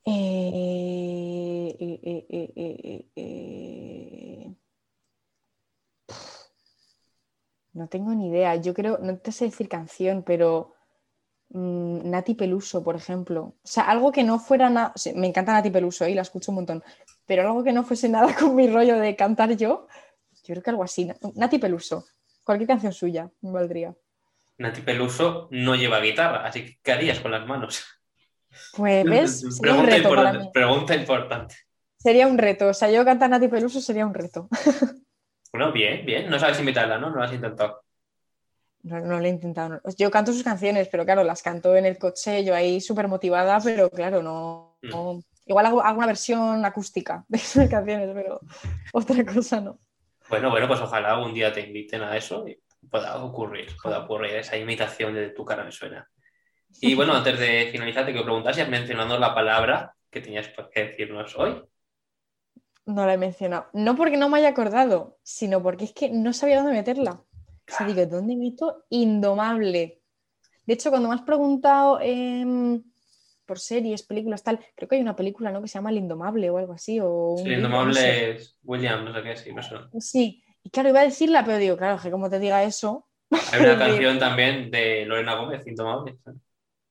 Eh, 0.07 1.77
eh, 1.79 3.05
eh. 3.15 4.55
No 7.75 7.87
tengo 7.89 8.15
ni 8.15 8.29
idea. 8.29 8.57
Yo 8.57 8.73
creo, 8.73 8.99
no 8.99 9.19
te 9.19 9.31
sé 9.31 9.45
decir 9.45 9.69
canción, 9.69 10.23
pero 10.23 10.75
Nati 11.51 12.35
Peluso, 12.35 12.83
por 12.85 12.97
ejemplo. 12.97 13.43
O 13.43 13.57
sea, 13.63 13.85
algo 13.85 14.13
que 14.13 14.23
no 14.23 14.39
fuera 14.39 14.69
nada. 14.69 14.93
me 15.15 15.27
encanta 15.27 15.53
Nati 15.53 15.71
Peluso 15.71 16.05
¿eh? 16.05 16.11
y 16.11 16.15
la 16.15 16.23
escucho 16.23 16.53
un 16.53 16.57
montón. 16.57 16.85
Pero 17.27 17.43
algo 17.43 17.65
que 17.65 17.73
no 17.73 17.85
fuese 17.85 18.09
nada 18.09 18.35
con 18.39 18.55
mi 18.55 18.69
rollo 18.69 18.99
de 18.99 19.17
cantar 19.17 19.57
yo. 19.57 19.87
Yo 20.45 20.55
creo 20.55 20.63
que 20.63 20.71
algo 20.71 20.85
así. 20.85 21.11
Nati 21.35 21.59
Peluso. 21.59 22.05
Cualquier 22.45 22.69
canción 22.69 22.93
suya 22.93 23.31
me 23.41 23.53
valdría. 23.53 23.95
Nati 24.59 24.81
Peluso 24.83 25.49
no 25.51 25.77
lleva 25.77 26.01
guitarra, 26.01 26.45
así 26.45 26.65
que 26.65 26.79
¿qué 26.83 26.93
harías 26.93 27.21
con 27.21 27.31
las 27.31 27.47
manos? 27.47 27.85
Pues, 28.77 29.05
¿ves? 29.09 29.45
Un 29.45 30.13
para 30.15 30.33
mí. 30.33 30.51
pregunta 30.53 30.95
importante. 30.95 31.55
Sería 31.97 32.27
un 32.27 32.39
reto. 32.39 32.69
O 32.69 32.75
sea, 32.75 32.91
yo 32.91 33.05
cantar 33.05 33.31
Nati 33.31 33.49
Peluso 33.49 33.81
sería 33.81 34.07
un 34.07 34.15
reto. 34.15 34.49
Bueno, 35.51 35.73
bien, 35.73 36.05
bien. 36.05 36.29
No 36.29 36.39
sabes 36.39 36.61
imitarla, 36.61 36.99
¿no? 36.99 37.09
No 37.09 37.17
lo 37.17 37.23
has 37.23 37.33
intentado. 37.33 37.83
No, 38.83 39.01
no 39.01 39.19
lo 39.19 39.25
he 39.25 39.29
intentado. 39.29 39.69
no. 39.71 39.81
Yo 39.97 40.11
canto 40.11 40.33
sus 40.33 40.43
canciones, 40.45 40.89
pero 40.89 41.05
claro, 41.05 41.25
las 41.25 41.43
canto 41.43 41.75
en 41.77 41.85
el 41.87 41.99
coche, 41.99 42.45
yo 42.45 42.55
ahí 42.55 42.81
súper 42.81 43.09
motivada, 43.09 43.59
pero 43.63 43.91
claro, 43.91 44.23
no. 44.23 44.79
Mm. 44.83 44.89
no- 44.91 45.21
Igual 45.47 45.65
hago, 45.65 45.83
hago 45.83 45.97
una 45.99 46.07
versión 46.07 46.63
acústica 46.65 47.25
de 47.29 47.39
sus 47.39 47.69
canciones, 47.69 48.11
pero 48.15 48.41
otra 48.93 49.25
cosa 49.25 49.61
no. 49.61 49.79
Bueno, 50.29 50.51
bueno, 50.51 50.69
pues 50.69 50.81
ojalá 50.81 51.13
algún 51.15 51.33
día 51.33 51.53
te 51.53 51.63
inviten 51.63 52.03
a 52.03 52.17
eso 52.17 52.47
y 52.47 52.61
pueda 52.91 53.17
ocurrir, 53.25 53.69
pueda 53.83 54.01
ocurrir 54.01 54.35
esa 54.37 54.57
imitación 54.59 55.15
de 55.15 55.31
tu 55.31 55.45
cara 55.45 55.65
me 55.65 55.73
suena. 55.73 56.09
Y 56.81 56.95
bueno, 56.95 57.15
antes 57.15 57.39
de 57.41 57.69
finalizar, 57.73 58.05
te 58.05 58.13
quiero 58.13 58.27
preguntar 58.27 58.55
si 58.55 58.61
has 58.61 58.69
mencionado 58.69 59.19
la 59.19 59.35
palabra 59.35 59.95
que 60.11 60.21
tenías 60.21 60.49
que 60.73 60.85
decirnos 60.85 61.35
hoy. 61.37 61.65
No 62.85 63.07
la 63.07 63.15
he 63.15 63.19
mencionado. 63.19 63.69
No 63.73 63.97
porque 63.97 64.17
no 64.19 64.29
me 64.29 64.39
haya 64.39 64.51
acordado, 64.51 65.19
sino 65.23 65.63
porque 65.63 65.85
es 65.87 65.93
que 65.93 66.11
no 66.11 66.33
sabía 66.35 66.59
dónde 66.59 66.73
meterla. 66.75 67.23
O 67.69 67.73
sea, 67.73 67.87
digo, 67.87 68.07
¿dónde 68.07 68.37
meto 68.37 68.85
indomable? 68.91 70.01
De 70.67 70.75
hecho, 70.75 70.91
cuando 70.91 71.09
me 71.09 71.15
has 71.15 71.23
preguntado 71.23 71.99
em, 72.01 72.83
por 73.47 73.59
series, 73.59 74.03
películas, 74.03 74.43
tal, 74.43 74.61
creo 74.77 74.89
que 74.89 74.97
hay 74.97 75.03
una 75.03 75.17
película, 75.17 75.51
¿no? 75.51 75.63
Que 75.63 75.69
se 75.69 75.75
llama 75.79 75.91
El 75.91 75.99
Indomable 75.99 76.51
o 76.51 76.59
algo 76.59 76.75
así. 76.75 76.99
O 77.03 77.37
Sí, 77.39 77.51
libro, 77.51 77.69
no 77.85 77.93
sé. 77.93 78.01
indomable 78.01 78.31
es 78.37 78.59
William, 78.65 79.05
no 79.05 79.15
sé 79.15 79.23
qué, 79.23 79.37
sí, 79.37 79.53
no 79.53 79.63
sé. 79.63 79.77
Sí, 80.01 80.43
y 80.63 80.71
claro, 80.71 80.91
iba 80.91 81.01
a 81.01 81.05
decirla, 81.05 81.45
pero 81.45 81.59
digo, 81.59 81.77
claro, 81.77 82.01
que 82.03 82.11
como 82.11 82.29
te 82.29 82.39
diga 82.39 82.63
eso. 82.65 83.07
Hay 83.31 83.61
una 83.61 83.79
canción 83.79 84.19
también 84.19 84.71
de 84.71 85.05
Lorena 85.07 85.35
Gómez, 85.35 85.67
Indomable. 85.67 86.19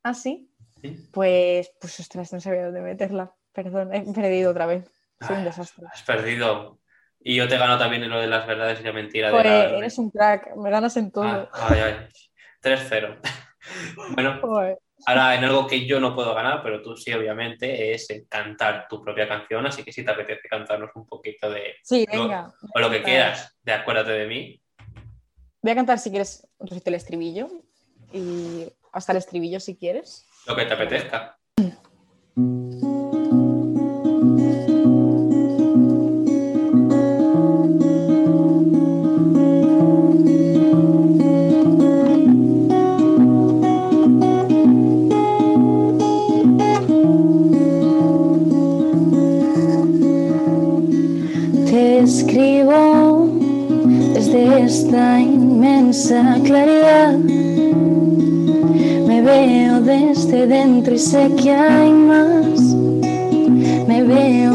Ah, 0.03 0.13
sí. 0.13 0.49
Sí. 0.81 0.95
Pues, 1.11 1.71
pues 1.79 1.99
ostras, 1.99 2.31
no 2.33 2.39
sabía 2.39 2.65
dónde 2.65 2.81
meterla. 2.81 3.33
Perdón, 3.53 3.93
he 3.93 4.01
perdido 4.13 4.51
otra 4.51 4.65
vez. 4.65 4.89
Soy 5.19 5.37
un 5.37 5.45
desastre. 5.45 5.85
Has 5.91 6.03
perdido. 6.03 6.79
Y 7.19 7.35
yo 7.35 7.47
te 7.47 7.57
gano 7.57 7.77
también 7.77 8.03
en 8.03 8.09
lo 8.09 8.19
de 8.21 8.27
las 8.27 8.47
verdades 8.47 8.79
y 8.79 8.83
la 8.83 8.93
mentira. 8.93 9.27
de 9.27 9.33
Joder, 9.33 9.71
la- 9.71 9.77
eres 9.79 9.97
un 9.97 10.09
crack, 10.11 10.55
me 10.55 10.69
ganas 10.69 10.95
en 10.97 11.11
todo. 11.11 11.25
Ah, 11.25 11.49
ay, 11.69 11.79
ay. 11.79 11.95
3-0. 12.61 13.17
bueno, 14.15 14.39
Joder. 14.41 14.77
ahora 15.05 15.35
en 15.35 15.43
algo 15.43 15.67
que 15.67 15.85
yo 15.85 15.99
no 15.99 16.15
puedo 16.15 16.33
ganar, 16.33 16.61
pero 16.63 16.81
tú 16.81 16.95
sí, 16.95 17.11
obviamente, 17.13 17.93
es 17.93 18.07
cantar 18.29 18.87
tu 18.89 19.01
propia 19.03 19.27
canción. 19.27 19.65
Así 19.65 19.83
que 19.83 19.91
si 19.91 20.05
te 20.05 20.11
apetece 20.11 20.47
cantarnos 20.47 20.91
un 20.95 21.05
poquito 21.05 21.49
de. 21.49 21.75
Sí, 21.83 22.05
Lo- 22.13 22.23
venga. 22.23 22.53
O 22.73 22.79
lo 22.79 22.89
que 22.89 23.03
quieras, 23.03 23.57
de 23.63 23.73
acuérdate 23.73 24.11
de 24.11 24.27
mí. 24.27 24.61
Voy 25.61 25.71
a 25.71 25.75
cantar 25.75 25.99
si 25.99 26.09
quieres 26.11 26.47
un 26.59 26.69
el 26.85 26.93
estribillo. 26.93 27.49
Y 28.13 28.71
hasta 28.93 29.11
el 29.11 29.17
estribillo 29.17 29.59
si 29.59 29.75
quieres. 29.75 30.25
Lo 30.45 30.55
que 30.55 30.65
te 30.65 30.73
apetezca. 30.73 31.37
inmensa 55.87 56.37
claridad. 56.43 57.17
Me 59.07 59.21
veo 59.21 59.79
desde 59.81 60.45
dentro 60.45 60.93
y 60.93 60.99
sé 60.99 61.31
que 61.41 61.51
hay 61.51 61.91
más. 61.93 62.59
Me 63.87 64.03
veo 64.03 64.53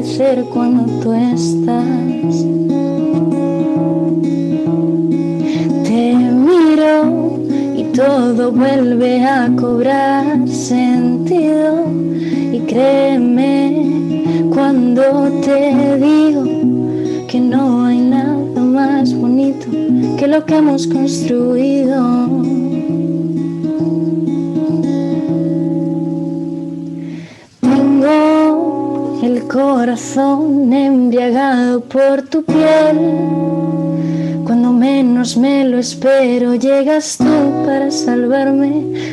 hacer 0.00 0.44
cuando 0.44 0.84
tú 1.02 1.12
estás. 1.12 2.44
Te 5.84 6.14
miro 6.14 7.40
y 7.76 7.82
todo 7.92 8.52
vuelve 8.52 9.24
a 9.24 9.50
cobrar 9.60 10.48
sentido. 10.48 11.84
Y 12.52 12.60
créeme 12.60 14.24
cuando 14.54 15.30
te 15.44 15.96
digo 15.98 16.29
que 20.20 20.28
lo 20.28 20.44
que 20.44 20.54
hemos 20.54 20.86
construido. 20.86 21.98
Tengo 27.62 29.18
el 29.22 29.48
corazón 29.48 30.70
embriagado 30.74 31.80
por 31.80 32.20
tu 32.20 32.44
piel. 32.44 32.98
Cuando 34.44 34.74
menos 34.74 35.38
me 35.38 35.64
lo 35.64 35.78
espero, 35.78 36.54
llegas 36.54 37.16
tú 37.16 37.64
para 37.64 37.90
salvarme 37.90 38.72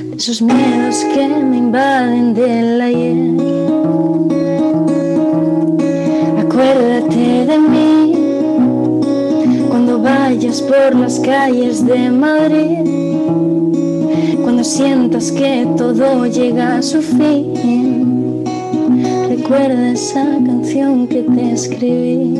de 0.09 0.15
esos 0.17 0.41
miedos 0.41 1.05
que 1.13 1.25
me 1.25 1.57
invaden 1.57 2.33
del 2.33 2.81
ayer. 2.81 3.15
Acuérdate 6.37 7.45
de 7.45 7.59
mí 7.59 7.96
vayas 10.37 10.61
por 10.61 10.93
las 10.93 11.19
calles 11.19 11.83
de 11.83 12.11
Madrid, 12.11 12.85
cuando 14.43 14.63
sientas 14.63 15.31
que 15.31 15.67
todo 15.75 16.27
llega 16.27 16.77
a 16.77 16.81
su 16.83 17.01
fin. 17.01 18.43
Recuerda 19.29 19.93
esa 19.93 20.23
canción 20.45 21.07
que 21.07 21.23
te 21.23 21.51
escribí. 21.53 22.35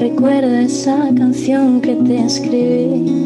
Recuerda 0.00 0.62
esa 0.62 1.10
canción 1.16 1.80
que 1.80 1.94
te 1.94 2.24
escribí. 2.24 3.21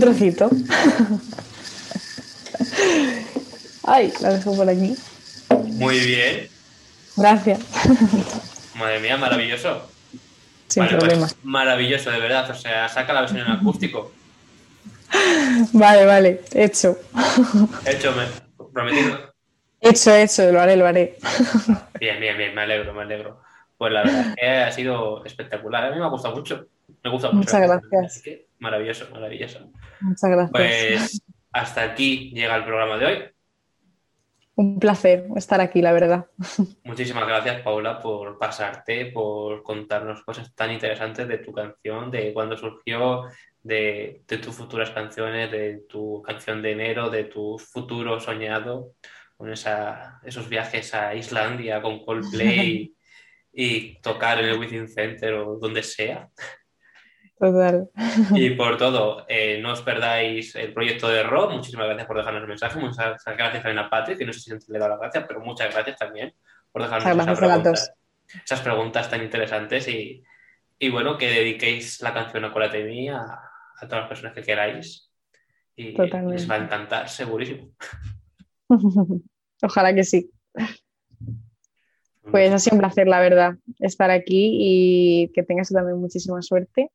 Un 0.00 0.06
trocito. 0.06 0.48
Ay, 3.84 4.10
la 4.22 4.30
dejo 4.32 4.56
por 4.56 4.66
aquí. 4.66 4.96
Muy 5.74 5.98
bien. 5.98 6.48
Gracias. 7.18 7.60
Madre 8.76 9.00
mía, 9.00 9.18
maravilloso. 9.18 9.90
Sin 10.68 10.84
Vale, 10.84 10.96
pues, 10.96 11.04
problema. 11.10 11.28
maravilloso, 11.42 12.10
de 12.10 12.18
verdad. 12.18 12.50
O 12.50 12.54
sea, 12.54 12.88
saca 12.88 13.12
la 13.12 13.20
versión 13.20 13.40
en 13.42 13.52
acústico. 13.52 14.10
Vale, 15.74 16.06
vale. 16.06 16.40
Hecho. 16.54 16.98
Hecho, 17.84 18.12
me 18.12 18.24
prometido. 18.72 19.34
Hecho, 19.82 20.14
hecho. 20.14 20.50
Lo 20.50 20.62
haré, 20.62 20.76
lo 20.76 20.86
haré. 20.86 21.18
Bien, 22.00 22.18
bien, 22.18 22.38
bien, 22.38 22.54
me 22.54 22.62
alegro, 22.62 22.94
me 22.94 23.02
alegro. 23.02 23.42
Pues 23.76 23.92
la 23.92 24.02
verdad 24.02 24.28
es 24.28 24.34
que 24.36 24.46
ha 24.48 24.72
sido 24.72 25.22
espectacular. 25.26 25.84
A 25.84 25.90
mí 25.90 25.98
me 25.98 26.06
ha 26.06 26.08
gustado 26.08 26.36
mucho. 26.36 26.64
Me 27.02 27.10
gusta 27.10 27.28
mucho. 27.28 27.38
Muchas 27.38 27.60
gracias. 27.60 28.04
Así 28.04 28.22
que 28.22 28.48
maravilloso, 28.58 29.08
maravilloso. 29.12 29.70
Muchas 30.00 30.30
gracias. 30.30 30.50
Pues 30.52 31.22
hasta 31.52 31.82
aquí 31.82 32.30
llega 32.34 32.56
el 32.56 32.64
programa 32.64 32.96
de 32.98 33.06
hoy. 33.06 33.24
Un 34.54 34.78
placer 34.78 35.26
estar 35.36 35.60
aquí, 35.60 35.80
la 35.80 35.92
verdad. 35.92 36.26
Muchísimas 36.84 37.26
gracias, 37.26 37.62
Paula, 37.62 37.98
por 37.98 38.38
pasarte, 38.38 39.06
por 39.06 39.62
contarnos 39.62 40.22
cosas 40.22 40.54
tan 40.54 40.70
interesantes 40.70 41.26
de 41.26 41.38
tu 41.38 41.52
canción, 41.52 42.10
de 42.10 42.34
cuándo 42.34 42.58
surgió, 42.58 43.24
de, 43.62 44.22
de 44.26 44.38
tus 44.38 44.54
futuras 44.54 44.90
canciones, 44.90 45.50
de 45.50 45.84
tu 45.88 46.20
canción 46.22 46.60
de 46.60 46.72
enero, 46.72 47.08
de 47.08 47.24
tu 47.24 47.58
futuro 47.58 48.20
soñado, 48.20 48.92
con 49.40 49.50
esa, 49.50 50.20
esos 50.24 50.50
viajes 50.50 50.92
a 50.92 51.14
Islandia 51.14 51.80
con 51.80 52.04
Coldplay 52.04 52.92
y 53.54 53.98
tocar 54.00 54.38
en 54.40 54.50
el 54.50 54.58
Within 54.58 54.88
Center 54.88 55.32
o 55.34 55.56
donde 55.56 55.82
sea. 55.82 56.28
Total. 57.40 57.88
Y 58.34 58.50
por 58.50 58.76
todo, 58.76 59.24
eh, 59.26 59.58
no 59.62 59.72
os 59.72 59.80
perdáis 59.80 60.54
el 60.56 60.74
proyecto 60.74 61.08
de 61.08 61.22
Rob. 61.22 61.52
Muchísimas 61.52 61.86
gracias 61.86 62.06
por 62.06 62.18
dejarnos 62.18 62.42
el 62.42 62.48
mensaje. 62.48 62.78
Muchas 62.78 63.24
gracias 63.24 63.62
también 63.62 63.78
a 63.78 63.88
Patrick, 63.88 64.18
que 64.18 64.26
no 64.26 64.32
sé 64.34 64.40
si 64.40 64.52
antes 64.52 64.68
le 64.68 64.76
he 64.76 64.78
dado 64.78 64.90
las 64.90 65.00
gracias, 65.00 65.24
pero 65.26 65.40
muchas 65.40 65.72
gracias 65.72 65.96
también 65.96 66.34
por 66.70 66.82
dejarnos 66.82 67.08
esas 67.08 67.38
preguntas, 67.38 67.94
esas 68.44 68.60
preguntas 68.60 69.08
tan 69.08 69.22
interesantes 69.22 69.88
y, 69.88 70.22
y 70.78 70.90
bueno, 70.90 71.16
que 71.16 71.28
dediquéis 71.28 72.02
la 72.02 72.12
canción 72.12 72.44
a 72.44 72.52
Mía 72.84 73.16
a, 73.16 73.50
a 73.80 73.88
todas 73.88 74.02
las 74.02 74.08
personas 74.08 74.34
que 74.34 74.42
queráis. 74.42 75.10
Y 75.74 75.94
Totalmente. 75.94 76.34
les 76.34 76.50
va 76.50 76.56
a 76.56 76.58
encantar, 76.58 77.08
segurísimo. 77.08 77.70
Ojalá 79.62 79.94
que 79.94 80.04
sí. 80.04 80.30
Pues 82.30 82.52
ha 82.52 82.58
sido 82.58 82.74
un 82.74 82.80
placer, 82.80 83.08
la 83.08 83.20
verdad, 83.20 83.54
estar 83.78 84.10
aquí 84.10 84.58
y 84.60 85.32
que 85.32 85.42
tengas 85.42 85.70
también 85.70 85.98
muchísima 85.98 86.42
suerte. 86.42 86.90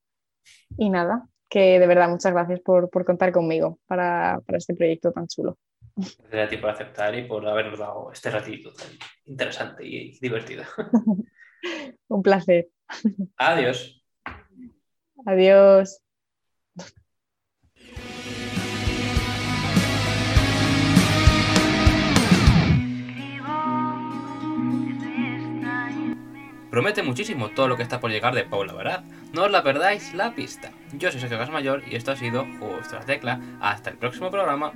Y 0.77 0.89
nada, 0.89 1.27
que 1.49 1.80
de 1.80 1.88
verdad 1.88 2.10
muchas 2.10 2.34
gracias 2.34 2.60
por, 2.61 2.89
por 2.89 3.06
contar 3.06 3.31
conmigo 3.31 3.80
para, 3.88 4.41
para 4.45 4.57
este 4.57 4.76
proyecto 4.76 5.11
tan 5.11 5.27
chulo. 5.27 5.57
Gracias 5.95 6.47
a 6.47 6.49
ti 6.49 6.57
por 6.57 6.69
aceptar 6.69 7.15
y 7.15 7.23
por 7.23 7.47
habernos 7.47 7.80
dado 7.80 8.11
este 8.11 8.30
ratito 8.30 8.73
tan 8.73 8.88
interesante 9.26 9.85
y 9.85 10.18
divertido. 10.19 10.64
Un 12.10 12.22
placer. 12.22 12.68
Adiós. 13.38 14.03
Adiós. 15.26 16.05
Promete 26.76 27.03
muchísimo 27.03 27.52
todo 27.52 27.69
lo 27.69 27.77
que 27.77 27.84
está 27.84 28.02
por 28.02 28.11
llegar 28.11 28.35
de 28.35 28.43
Paula 28.43 28.73
Barat. 28.73 29.06
No 29.31 29.43
os 29.43 29.49
la 29.49 29.64
perdáis 29.64 30.14
la 30.14 30.35
pista. 30.35 30.72
Yo 30.91 31.10
soy 31.10 31.22
Sergio 31.22 31.38
Casmayor 31.38 31.84
y 31.89 31.95
esto 31.95 32.11
ha 32.11 32.18
sido 32.18 32.45
de 32.60 32.91
la 32.91 33.06
Tecla. 33.06 33.39
Hasta 33.61 33.91
el 33.91 33.97
próximo 33.97 34.30
programa. 34.30 34.73